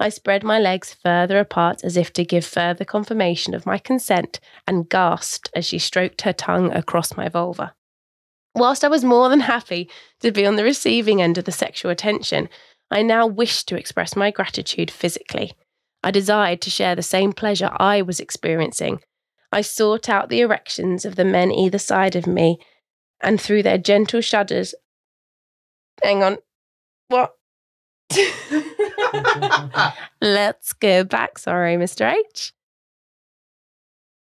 I 0.00 0.08
spread 0.08 0.42
my 0.42 0.58
legs 0.58 0.94
further 0.94 1.38
apart 1.38 1.84
as 1.84 1.94
if 1.98 2.10
to 2.14 2.24
give 2.24 2.46
further 2.46 2.86
confirmation 2.86 3.52
of 3.52 3.66
my 3.66 3.76
consent 3.76 4.40
and 4.66 4.88
gasped 4.88 5.50
as 5.54 5.66
she 5.66 5.78
stroked 5.78 6.22
her 6.22 6.32
tongue 6.32 6.72
across 6.72 7.18
my 7.18 7.28
vulva. 7.28 7.74
Whilst 8.54 8.82
I 8.82 8.88
was 8.88 9.04
more 9.04 9.28
than 9.28 9.40
happy 9.40 9.90
to 10.20 10.32
be 10.32 10.46
on 10.46 10.56
the 10.56 10.64
receiving 10.64 11.20
end 11.20 11.36
of 11.36 11.44
the 11.44 11.52
sexual 11.52 11.90
attention, 11.90 12.48
I 12.90 13.02
now 13.02 13.26
wished 13.26 13.68
to 13.68 13.76
express 13.76 14.16
my 14.16 14.30
gratitude 14.30 14.90
physically. 14.90 15.52
I 16.02 16.10
desired 16.10 16.62
to 16.62 16.70
share 16.70 16.96
the 16.96 17.02
same 17.02 17.34
pleasure 17.34 17.70
I 17.76 18.00
was 18.00 18.20
experiencing. 18.20 19.00
I 19.52 19.60
sought 19.60 20.08
out 20.08 20.30
the 20.30 20.40
erections 20.40 21.04
of 21.04 21.16
the 21.16 21.26
men 21.26 21.52
either 21.52 21.78
side 21.78 22.16
of 22.16 22.26
me, 22.26 22.58
and 23.20 23.38
through 23.38 23.64
their 23.64 23.78
gentle 23.78 24.22
shudders. 24.22 24.74
Hang 26.02 26.22
on. 26.22 26.38
What? 27.08 27.34
Let's 30.20 30.72
go 30.72 31.04
back. 31.04 31.38
Sorry, 31.38 31.76
Mr. 31.76 32.12
H. 32.12 32.52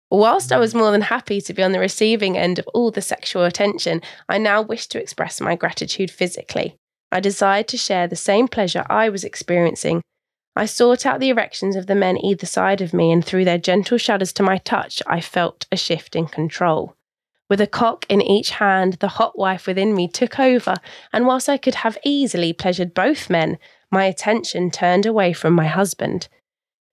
Whilst 0.10 0.52
I 0.52 0.58
was 0.58 0.76
more 0.76 0.92
than 0.92 1.02
happy 1.02 1.40
to 1.40 1.54
be 1.54 1.64
on 1.64 1.72
the 1.72 1.80
receiving 1.80 2.38
end 2.38 2.60
of 2.60 2.68
all 2.74 2.92
the 2.92 3.02
sexual 3.02 3.44
attention, 3.44 4.02
I 4.28 4.38
now 4.38 4.62
wished 4.62 4.92
to 4.92 5.02
express 5.02 5.40
my 5.40 5.56
gratitude 5.56 6.12
physically. 6.12 6.76
I 7.14 7.22
desired 7.22 7.70
to 7.70 7.78
share 7.78 8.08
the 8.08 8.16
same 8.16 8.48
pleasure 8.48 8.86
I 8.90 9.10
was 9.10 9.24
experiencing. 9.24 10.02
I 10.56 10.66
sought 10.66 11.06
out 11.06 11.22
the 11.22 11.30
erections 11.30 11.78
of 11.78 11.88
the 11.88 11.96
men 11.96 12.18
either 12.18 12.46
side 12.46 12.82
of 12.82 12.94
me, 12.94 13.10
and 13.12 13.24
through 13.24 13.46
their 13.46 13.58
gentle 13.58 13.98
shudders 13.98 14.34
to 14.34 14.44
my 14.44 14.58
touch, 14.58 15.02
I 15.08 15.22
felt 15.22 15.66
a 15.72 15.78
shift 15.78 16.16
in 16.16 16.28
control. 16.28 16.96
With 17.52 17.60
a 17.60 17.68
cock 17.68 18.06
in 18.08 18.22
each 18.22 18.52
hand, 18.52 18.94
the 19.02 19.10
hot 19.10 19.38
wife 19.38 19.68
within 19.68 19.94
me 19.94 20.08
took 20.08 20.40
over, 20.40 20.76
and 21.12 21.28
whilst 21.28 21.50
I 21.50 21.58
could 21.58 21.76
have 21.76 21.98
easily 22.02 22.54
pleasured 22.54 22.94
both 22.94 23.30
men, 23.30 23.60
my 23.92 24.06
attention 24.06 24.72
turned 24.72 25.06
away 25.06 25.34
from 25.34 25.52
my 25.52 25.68
husband. 25.68 26.30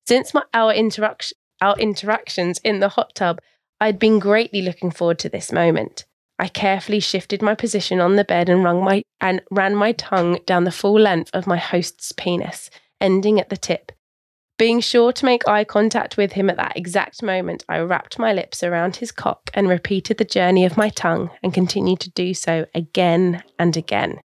Since 0.08 0.34
my, 0.34 0.42
our, 0.52 0.74
interac- 0.74 1.32
our 1.62 1.78
interactions 1.78 2.58
in 2.64 2.80
the 2.80 2.88
hot 2.88 3.14
tub, 3.14 3.38
I'd 3.80 4.00
been 4.00 4.18
greatly 4.18 4.60
looking 4.60 4.90
forward 4.90 5.20
to 5.20 5.28
this 5.28 5.52
moment. 5.52 6.06
I 6.40 6.48
carefully 6.48 6.98
shifted 6.98 7.40
my 7.40 7.54
position 7.54 8.00
on 8.00 8.16
the 8.16 8.24
bed 8.24 8.48
and, 8.48 8.64
my, 8.64 9.04
and 9.20 9.40
ran 9.52 9.76
my 9.76 9.92
tongue 9.92 10.40
down 10.44 10.64
the 10.64 10.72
full 10.72 10.98
length 10.98 11.30
of 11.32 11.46
my 11.46 11.56
host's 11.56 12.10
penis, 12.10 12.68
ending 13.00 13.38
at 13.38 13.48
the 13.48 13.56
tip. 13.56 13.92
Being 14.58 14.80
sure 14.80 15.12
to 15.12 15.24
make 15.24 15.46
eye 15.46 15.62
contact 15.62 16.16
with 16.16 16.32
him 16.32 16.50
at 16.50 16.56
that 16.56 16.76
exact 16.76 17.22
moment, 17.22 17.64
I 17.68 17.78
wrapped 17.78 18.18
my 18.18 18.32
lips 18.32 18.64
around 18.64 18.96
his 18.96 19.12
cock 19.12 19.50
and 19.54 19.68
repeated 19.68 20.18
the 20.18 20.24
journey 20.24 20.64
of 20.64 20.76
my 20.76 20.88
tongue 20.88 21.30
and 21.44 21.54
continued 21.54 22.00
to 22.00 22.10
do 22.10 22.34
so 22.34 22.66
again 22.74 23.44
and 23.56 23.76
again. 23.76 24.18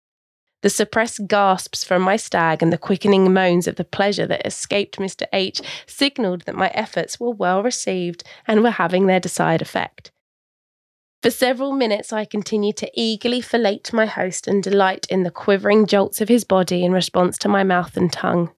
The 0.64 0.72
suppressed 0.72 1.28
gasps 1.28 1.84
from 1.84 2.02
my 2.02 2.16
stag 2.16 2.64
and 2.64 2.74
the 2.74 2.80
quickening 2.80 3.32
moans 3.32 3.68
of 3.68 3.76
the 3.76 3.84
pleasure 3.84 4.26
that 4.26 4.48
escaped 4.48 4.98
Mr. 4.98 5.28
H 5.32 5.62
signalled 5.86 6.46
that 6.46 6.56
my 6.56 6.70
efforts 6.70 7.20
were 7.20 7.30
well 7.30 7.62
received 7.62 8.24
and 8.48 8.64
were 8.64 8.72
having 8.72 9.06
their 9.06 9.20
desired 9.20 9.62
effect. 9.62 10.12
For 11.22 11.30
several 11.30 11.74
minutes, 11.74 12.12
I 12.12 12.26
continued 12.26 12.78
to 12.78 12.92
eagerly 12.96 13.42
fellate 13.42 13.94
my 13.94 14.08
host 14.08 14.48
and 14.48 14.64
delight 14.64 15.06
in 15.12 15.22
the 15.22 15.32
quivering 15.32 15.86
jolts 15.86 16.22
of 16.22 16.28
his 16.28 16.44
body 16.44 16.84
in 16.84 16.92
response 16.92 17.38
to 17.40 17.50
my 17.50 17.64
mouth 17.64 17.96
and 17.96 18.12
tongue. 18.12 18.50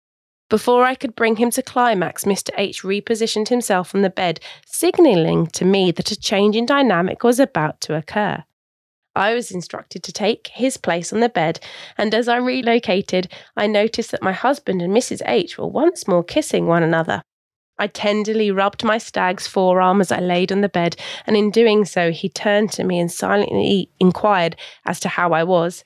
Before 0.48 0.86
I 0.86 0.94
could 0.94 1.16
bring 1.16 1.38
him 1.38 1.50
to 1.52 1.64
climax, 1.64 2.24
Mr. 2.24 2.52
H 2.56 2.84
repositioned 2.84 3.48
himself 3.48 3.96
on 3.96 4.04
the 4.04 4.12
bed, 4.12 4.40
signalling 4.68 5.48
to 5.48 5.66
me 5.66 5.92
that 5.92 6.12
a 6.12 6.20
change 6.20 6.56
in 6.56 6.68
dynamic 6.68 7.24
was 7.24 7.40
about 7.40 7.82
to 7.82 7.96
occur. 7.96 8.44
I 9.16 9.34
was 9.34 9.50
instructed 9.50 10.04
to 10.04 10.12
take 10.12 10.50
his 10.54 10.78
place 10.78 11.12
on 11.12 11.20
the 11.20 11.30
bed, 11.30 11.60
and 11.98 12.14
as 12.14 12.28
I 12.28 12.38
relocated, 12.38 13.32
I 13.58 13.66
noticed 13.66 14.12
that 14.12 14.22
my 14.22 14.34
husband 14.34 14.84
and 14.84 14.94
Mrs. 14.96 15.22
H 15.26 15.58
were 15.58 15.68
once 15.68 16.08
more 16.08 16.24
kissing 16.24 16.68
one 16.68 16.84
another. 16.84 17.24
I 17.80 17.88
tenderly 17.88 18.52
rubbed 18.52 18.84
my 18.84 19.00
stag's 19.00 19.48
forearm 19.48 20.00
as 20.00 20.12
I 20.12 20.20
laid 20.20 20.52
on 20.52 20.62
the 20.62 20.70
bed, 20.70 20.96
and 21.26 21.36
in 21.36 21.50
doing 21.50 21.86
so, 21.86 22.12
he 22.12 22.30
turned 22.30 22.72
to 22.74 22.84
me 22.84 23.00
and 23.00 23.12
silently 23.12 23.90
inquired 24.00 24.58
as 24.86 25.00
to 25.02 25.10
how 25.10 25.34
I 25.34 25.44
was. 25.44 25.84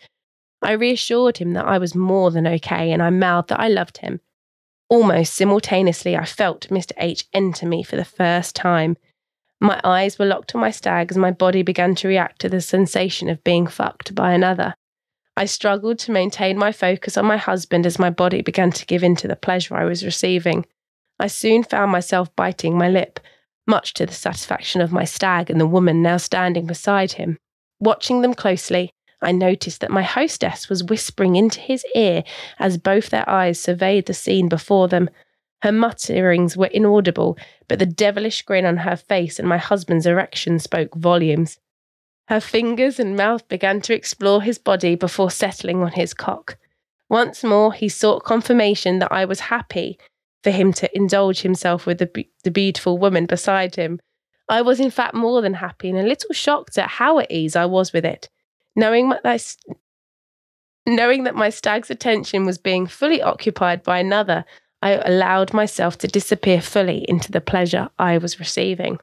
I 0.61 0.73
reassured 0.73 1.37
him 1.37 1.53
that 1.53 1.65
I 1.65 1.77
was 1.77 1.95
more 1.95 2.29
than 2.29 2.45
okay, 2.45 2.91
and 2.91 3.01
I 3.01 3.09
mouthed 3.09 3.49
that 3.49 3.59
I 3.59 3.69
loved 3.69 3.99
him. 3.99 4.19
Almost 4.89 5.35
simultaneously, 5.35 6.17
I 6.17 6.25
felt 6.25 6.69
Mr. 6.69 6.93
H 6.97 7.25
enter 7.31 7.67
me 7.67 7.83
for 7.83 7.95
the 7.95 8.03
first 8.03 8.55
time. 8.55 8.97
My 9.61 9.79
eyes 9.83 10.17
were 10.17 10.25
locked 10.25 10.55
on 10.55 10.61
my 10.61 10.71
stag 10.71 11.11
as 11.11 11.17
my 11.17 11.31
body 11.31 11.61
began 11.61 11.93
to 11.95 12.07
react 12.07 12.41
to 12.41 12.49
the 12.49 12.59
sensation 12.59 13.29
of 13.29 13.43
being 13.43 13.67
fucked 13.67 14.15
by 14.15 14.31
another. 14.31 14.73
I 15.37 15.45
struggled 15.45 15.99
to 15.99 16.11
maintain 16.11 16.57
my 16.57 16.71
focus 16.71 17.17
on 17.17 17.25
my 17.25 17.37
husband 17.37 17.85
as 17.85 17.99
my 17.99 18.09
body 18.09 18.41
began 18.41 18.71
to 18.71 18.85
give 18.85 19.03
in 19.03 19.15
to 19.17 19.27
the 19.27 19.35
pleasure 19.35 19.75
I 19.75 19.85
was 19.85 20.03
receiving. 20.03 20.65
I 21.19 21.27
soon 21.27 21.63
found 21.63 21.91
myself 21.91 22.35
biting 22.35 22.77
my 22.77 22.89
lip, 22.89 23.19
much 23.67 23.93
to 23.95 24.05
the 24.05 24.13
satisfaction 24.13 24.81
of 24.81 24.91
my 24.91 25.03
stag 25.05 25.49
and 25.49 25.61
the 25.61 25.67
woman 25.67 26.01
now 26.01 26.17
standing 26.17 26.65
beside 26.65 27.13
him. 27.13 27.37
Watching 27.79 28.21
them 28.21 28.33
closely, 28.33 28.91
I 29.21 29.31
noticed 29.31 29.81
that 29.81 29.91
my 29.91 30.03
hostess 30.03 30.69
was 30.69 30.83
whispering 30.83 31.35
into 31.35 31.59
his 31.59 31.85
ear 31.95 32.23
as 32.57 32.77
both 32.77 33.09
their 33.09 33.29
eyes 33.29 33.59
surveyed 33.59 34.05
the 34.05 34.13
scene 34.13 34.47
before 34.47 34.87
them. 34.87 35.09
Her 35.61 35.71
mutterings 35.71 36.55
were 36.55 36.67
inaudible, 36.67 37.37
but 37.67 37.79
the 37.79 37.85
devilish 37.85 38.43
grin 38.43 38.65
on 38.65 38.77
her 38.77 38.95
face 38.95 39.39
and 39.39 39.47
my 39.47 39.57
husband's 39.57 40.05
erection 40.05 40.59
spoke 40.59 40.95
volumes. 40.95 41.59
Her 42.27 42.39
fingers 42.39 42.99
and 42.99 43.17
mouth 43.17 43.47
began 43.49 43.81
to 43.81 43.93
explore 43.93 44.41
his 44.41 44.57
body 44.57 44.95
before 44.95 45.31
settling 45.31 45.81
on 45.81 45.91
his 45.91 46.13
cock. 46.13 46.57
Once 47.09 47.43
more, 47.43 47.73
he 47.73 47.89
sought 47.89 48.23
confirmation 48.23 48.99
that 48.99 49.11
I 49.11 49.25
was 49.25 49.39
happy 49.39 49.97
for 50.43 50.51
him 50.51 50.71
to 50.73 50.95
indulge 50.95 51.41
himself 51.41 51.85
with 51.85 51.97
the, 51.97 52.05
be- 52.05 52.29
the 52.43 52.51
beautiful 52.51 52.97
woman 52.97 53.25
beside 53.25 53.75
him. 53.75 53.99
I 54.47 54.61
was, 54.61 54.79
in 54.79 54.91
fact, 54.91 55.13
more 55.15 55.41
than 55.41 55.55
happy 55.55 55.89
and 55.89 55.97
a 55.97 56.03
little 56.03 56.33
shocked 56.33 56.77
at 56.77 56.87
how 56.87 57.19
at 57.19 57.31
ease 57.31 57.55
I 57.55 57.65
was 57.65 57.91
with 57.91 58.05
it. 58.05 58.29
Knowing 58.79 59.09
that, 59.09 59.25
I, 59.25 59.37
knowing 60.87 61.25
that 61.25 61.35
my 61.35 61.49
stag's 61.49 61.91
attention 61.91 62.45
was 62.45 62.57
being 62.57 62.87
fully 62.87 63.21
occupied 63.21 63.83
by 63.83 63.97
another, 63.99 64.45
I 64.81 64.91
allowed 64.93 65.51
myself 65.51 65.97
to 65.97 66.07
disappear 66.07 66.61
fully 66.61 67.03
into 67.09 67.29
the 67.29 67.41
pleasure 67.41 67.89
I 67.99 68.17
was 68.19 68.39
receiving. 68.39 68.99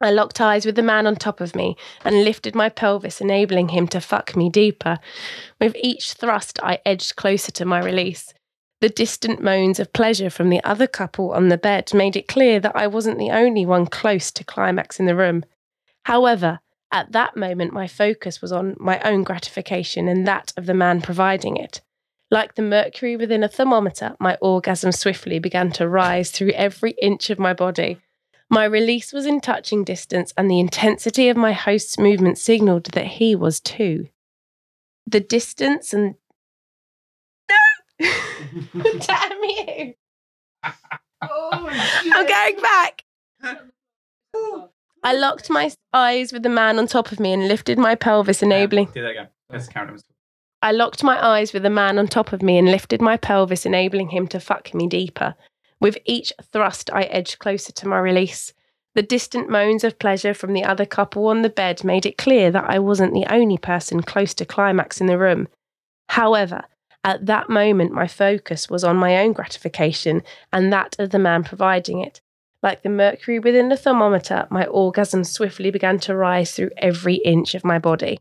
I 0.00 0.12
locked 0.12 0.40
eyes 0.40 0.64
with 0.64 0.76
the 0.76 0.84
man 0.84 1.08
on 1.08 1.16
top 1.16 1.40
of 1.40 1.56
me 1.56 1.76
and 2.04 2.22
lifted 2.22 2.54
my 2.54 2.68
pelvis, 2.68 3.20
enabling 3.20 3.70
him 3.70 3.88
to 3.88 4.00
fuck 4.00 4.36
me 4.36 4.48
deeper. 4.48 5.00
With 5.60 5.74
each 5.82 6.12
thrust, 6.12 6.60
I 6.62 6.78
edged 6.86 7.16
closer 7.16 7.50
to 7.50 7.64
my 7.64 7.80
release. 7.80 8.32
The 8.80 8.90
distant 8.90 9.42
moans 9.42 9.80
of 9.80 9.92
pleasure 9.92 10.30
from 10.30 10.50
the 10.50 10.62
other 10.62 10.86
couple 10.86 11.32
on 11.32 11.48
the 11.48 11.58
bed 11.58 11.92
made 11.92 12.14
it 12.14 12.28
clear 12.28 12.60
that 12.60 12.76
I 12.76 12.86
wasn't 12.86 13.18
the 13.18 13.32
only 13.32 13.66
one 13.66 13.86
close 13.86 14.30
to 14.30 14.44
climax 14.44 15.00
in 15.00 15.06
the 15.06 15.16
room. 15.16 15.44
However, 16.04 16.60
at 16.92 17.12
that 17.12 17.36
moment, 17.36 17.72
my 17.72 17.86
focus 17.86 18.42
was 18.42 18.52
on 18.52 18.76
my 18.78 19.00
own 19.00 19.22
gratification 19.22 20.08
and 20.08 20.26
that 20.26 20.52
of 20.56 20.66
the 20.66 20.74
man 20.74 21.00
providing 21.00 21.56
it. 21.56 21.80
Like 22.30 22.54
the 22.54 22.62
mercury 22.62 23.16
within 23.16 23.42
a 23.42 23.48
thermometer, 23.48 24.16
my 24.20 24.36
orgasm 24.40 24.92
swiftly 24.92 25.38
began 25.38 25.72
to 25.72 25.88
rise 25.88 26.30
through 26.30 26.52
every 26.52 26.92
inch 27.02 27.30
of 27.30 27.38
my 27.38 27.52
body. 27.52 27.98
My 28.48 28.64
release 28.64 29.12
was 29.12 29.26
in 29.26 29.40
touching 29.40 29.84
distance, 29.84 30.32
and 30.36 30.50
the 30.50 30.58
intensity 30.58 31.28
of 31.28 31.36
my 31.36 31.52
host's 31.52 31.98
movement 31.98 32.38
signaled 32.38 32.86
that 32.86 33.06
he 33.06 33.36
was 33.36 33.60
too. 33.60 34.08
The 35.06 35.20
distance 35.20 35.92
and. 35.92 36.16
No! 37.48 38.08
Damn 39.00 39.44
you! 39.44 39.94
Oh, 41.22 41.68
I'm 41.70 42.26
going 42.26 42.62
back! 42.62 43.04
Oh. 44.32 44.70
I 45.02 45.14
locked 45.14 45.48
my 45.48 45.70
eyes 45.92 46.32
with 46.32 46.42
the 46.42 46.48
man 46.48 46.78
on 46.78 46.86
top 46.86 47.10
of 47.10 47.20
me 47.20 47.32
and 47.32 47.48
lifted 47.48 47.78
my 47.78 47.94
pelvis, 47.94 48.42
enabling. 48.42 48.86
Do 48.86 49.02
that 49.02 49.10
again. 49.10 49.28
Let's 49.50 49.68
count. 49.68 50.02
I 50.62 50.72
locked 50.72 51.02
my 51.02 51.24
eyes 51.24 51.54
with 51.54 51.62
the 51.62 51.70
man 51.70 51.98
on 51.98 52.06
top 52.06 52.32
of 52.32 52.42
me 52.42 52.58
and 52.58 52.70
lifted 52.70 53.00
my 53.00 53.16
pelvis, 53.16 53.64
enabling 53.64 54.10
him 54.10 54.26
to 54.28 54.40
fuck 54.40 54.74
me 54.74 54.86
deeper. 54.86 55.34
With 55.80 55.96
each 56.04 56.32
thrust, 56.52 56.90
I 56.92 57.04
edged 57.04 57.38
closer 57.38 57.72
to 57.72 57.88
my 57.88 57.98
release. 57.98 58.52
The 58.94 59.02
distant 59.02 59.48
moans 59.48 59.84
of 59.84 59.98
pleasure 59.98 60.34
from 60.34 60.52
the 60.52 60.64
other 60.64 60.84
couple 60.84 61.28
on 61.28 61.40
the 61.40 61.48
bed 61.48 61.82
made 61.82 62.04
it 62.04 62.18
clear 62.18 62.50
that 62.50 62.68
I 62.68 62.78
wasn't 62.78 63.14
the 63.14 63.32
only 63.32 63.56
person 63.56 64.02
close 64.02 64.34
to 64.34 64.44
climax 64.44 65.00
in 65.00 65.06
the 65.06 65.16
room. 65.16 65.48
However, 66.10 66.64
at 67.02 67.24
that 67.24 67.48
moment, 67.48 67.92
my 67.92 68.06
focus 68.06 68.68
was 68.68 68.84
on 68.84 68.96
my 68.96 69.16
own 69.18 69.32
gratification 69.32 70.22
and 70.52 70.70
that 70.72 70.96
of 70.98 71.10
the 71.10 71.18
man 71.18 71.44
providing 71.44 72.00
it. 72.00 72.20
Like 72.62 72.82
the 72.82 72.90
mercury 72.90 73.38
within 73.38 73.68
the 73.70 73.76
thermometer, 73.76 74.46
my 74.50 74.66
orgasm 74.66 75.24
swiftly 75.24 75.70
began 75.70 75.98
to 76.00 76.14
rise 76.14 76.52
through 76.52 76.70
every 76.76 77.14
inch 77.16 77.54
of 77.54 77.64
my 77.64 77.78
body. 77.78 78.20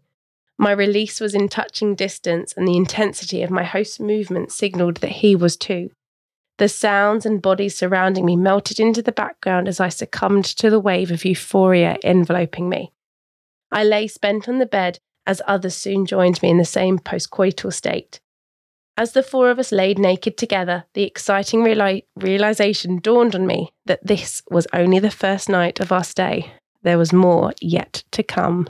My 0.57 0.71
release 0.71 1.19
was 1.19 1.35
in 1.35 1.49
touching 1.49 1.95
distance, 1.95 2.53
and 2.53 2.67
the 2.67 2.77
intensity 2.77 3.43
of 3.43 3.49
my 3.49 3.63
host's 3.63 3.99
movement 3.99 4.51
signaled 4.51 4.97
that 4.97 5.11
he 5.11 5.35
was 5.35 5.57
too. 5.57 5.89
The 6.57 6.67
sounds 6.67 7.25
and 7.25 7.41
bodies 7.41 7.77
surrounding 7.77 8.25
me 8.25 8.35
melted 8.35 8.79
into 8.79 9.01
the 9.01 9.13
background 9.13 9.69
as 9.69 9.79
I 9.79 9.87
succumbed 9.87 10.43
to 10.45 10.69
the 10.69 10.79
wave 10.79 11.11
of 11.11 11.23
euphoria 11.23 11.97
enveloping 12.03 12.67
me. 12.67 12.91
I 13.71 13.85
lay 13.85 14.07
spent 14.07 14.49
on 14.49 14.59
the 14.59 14.65
bed 14.65 14.99
as 15.25 15.41
others 15.47 15.75
soon 15.75 16.05
joined 16.05 16.41
me 16.41 16.49
in 16.49 16.57
the 16.57 16.65
same 16.65 16.99
postcoital 16.99 17.71
state. 17.71 18.19
As 19.00 19.14
the 19.14 19.24
four 19.24 19.50
of 19.50 19.60
us 19.60 19.72
laid 19.72 19.97
naked 19.97 20.38
together, 20.38 20.84
the 20.93 21.04
exciting 21.04 21.62
reali- 21.62 22.04
realization 22.18 23.00
dawned 23.00 23.34
on 23.34 23.47
me 23.47 23.72
that 23.86 24.06
this 24.06 24.41
was 24.52 24.68
only 24.74 25.00
the 25.00 25.10
first 25.10 25.47
night 25.47 25.80
of 25.80 25.93
our 25.93 26.04
stay. 26.04 26.52
There 26.84 26.97
was 26.97 27.14
more 27.14 27.54
yet 27.62 28.04
to 28.12 28.24
come. 28.24 28.67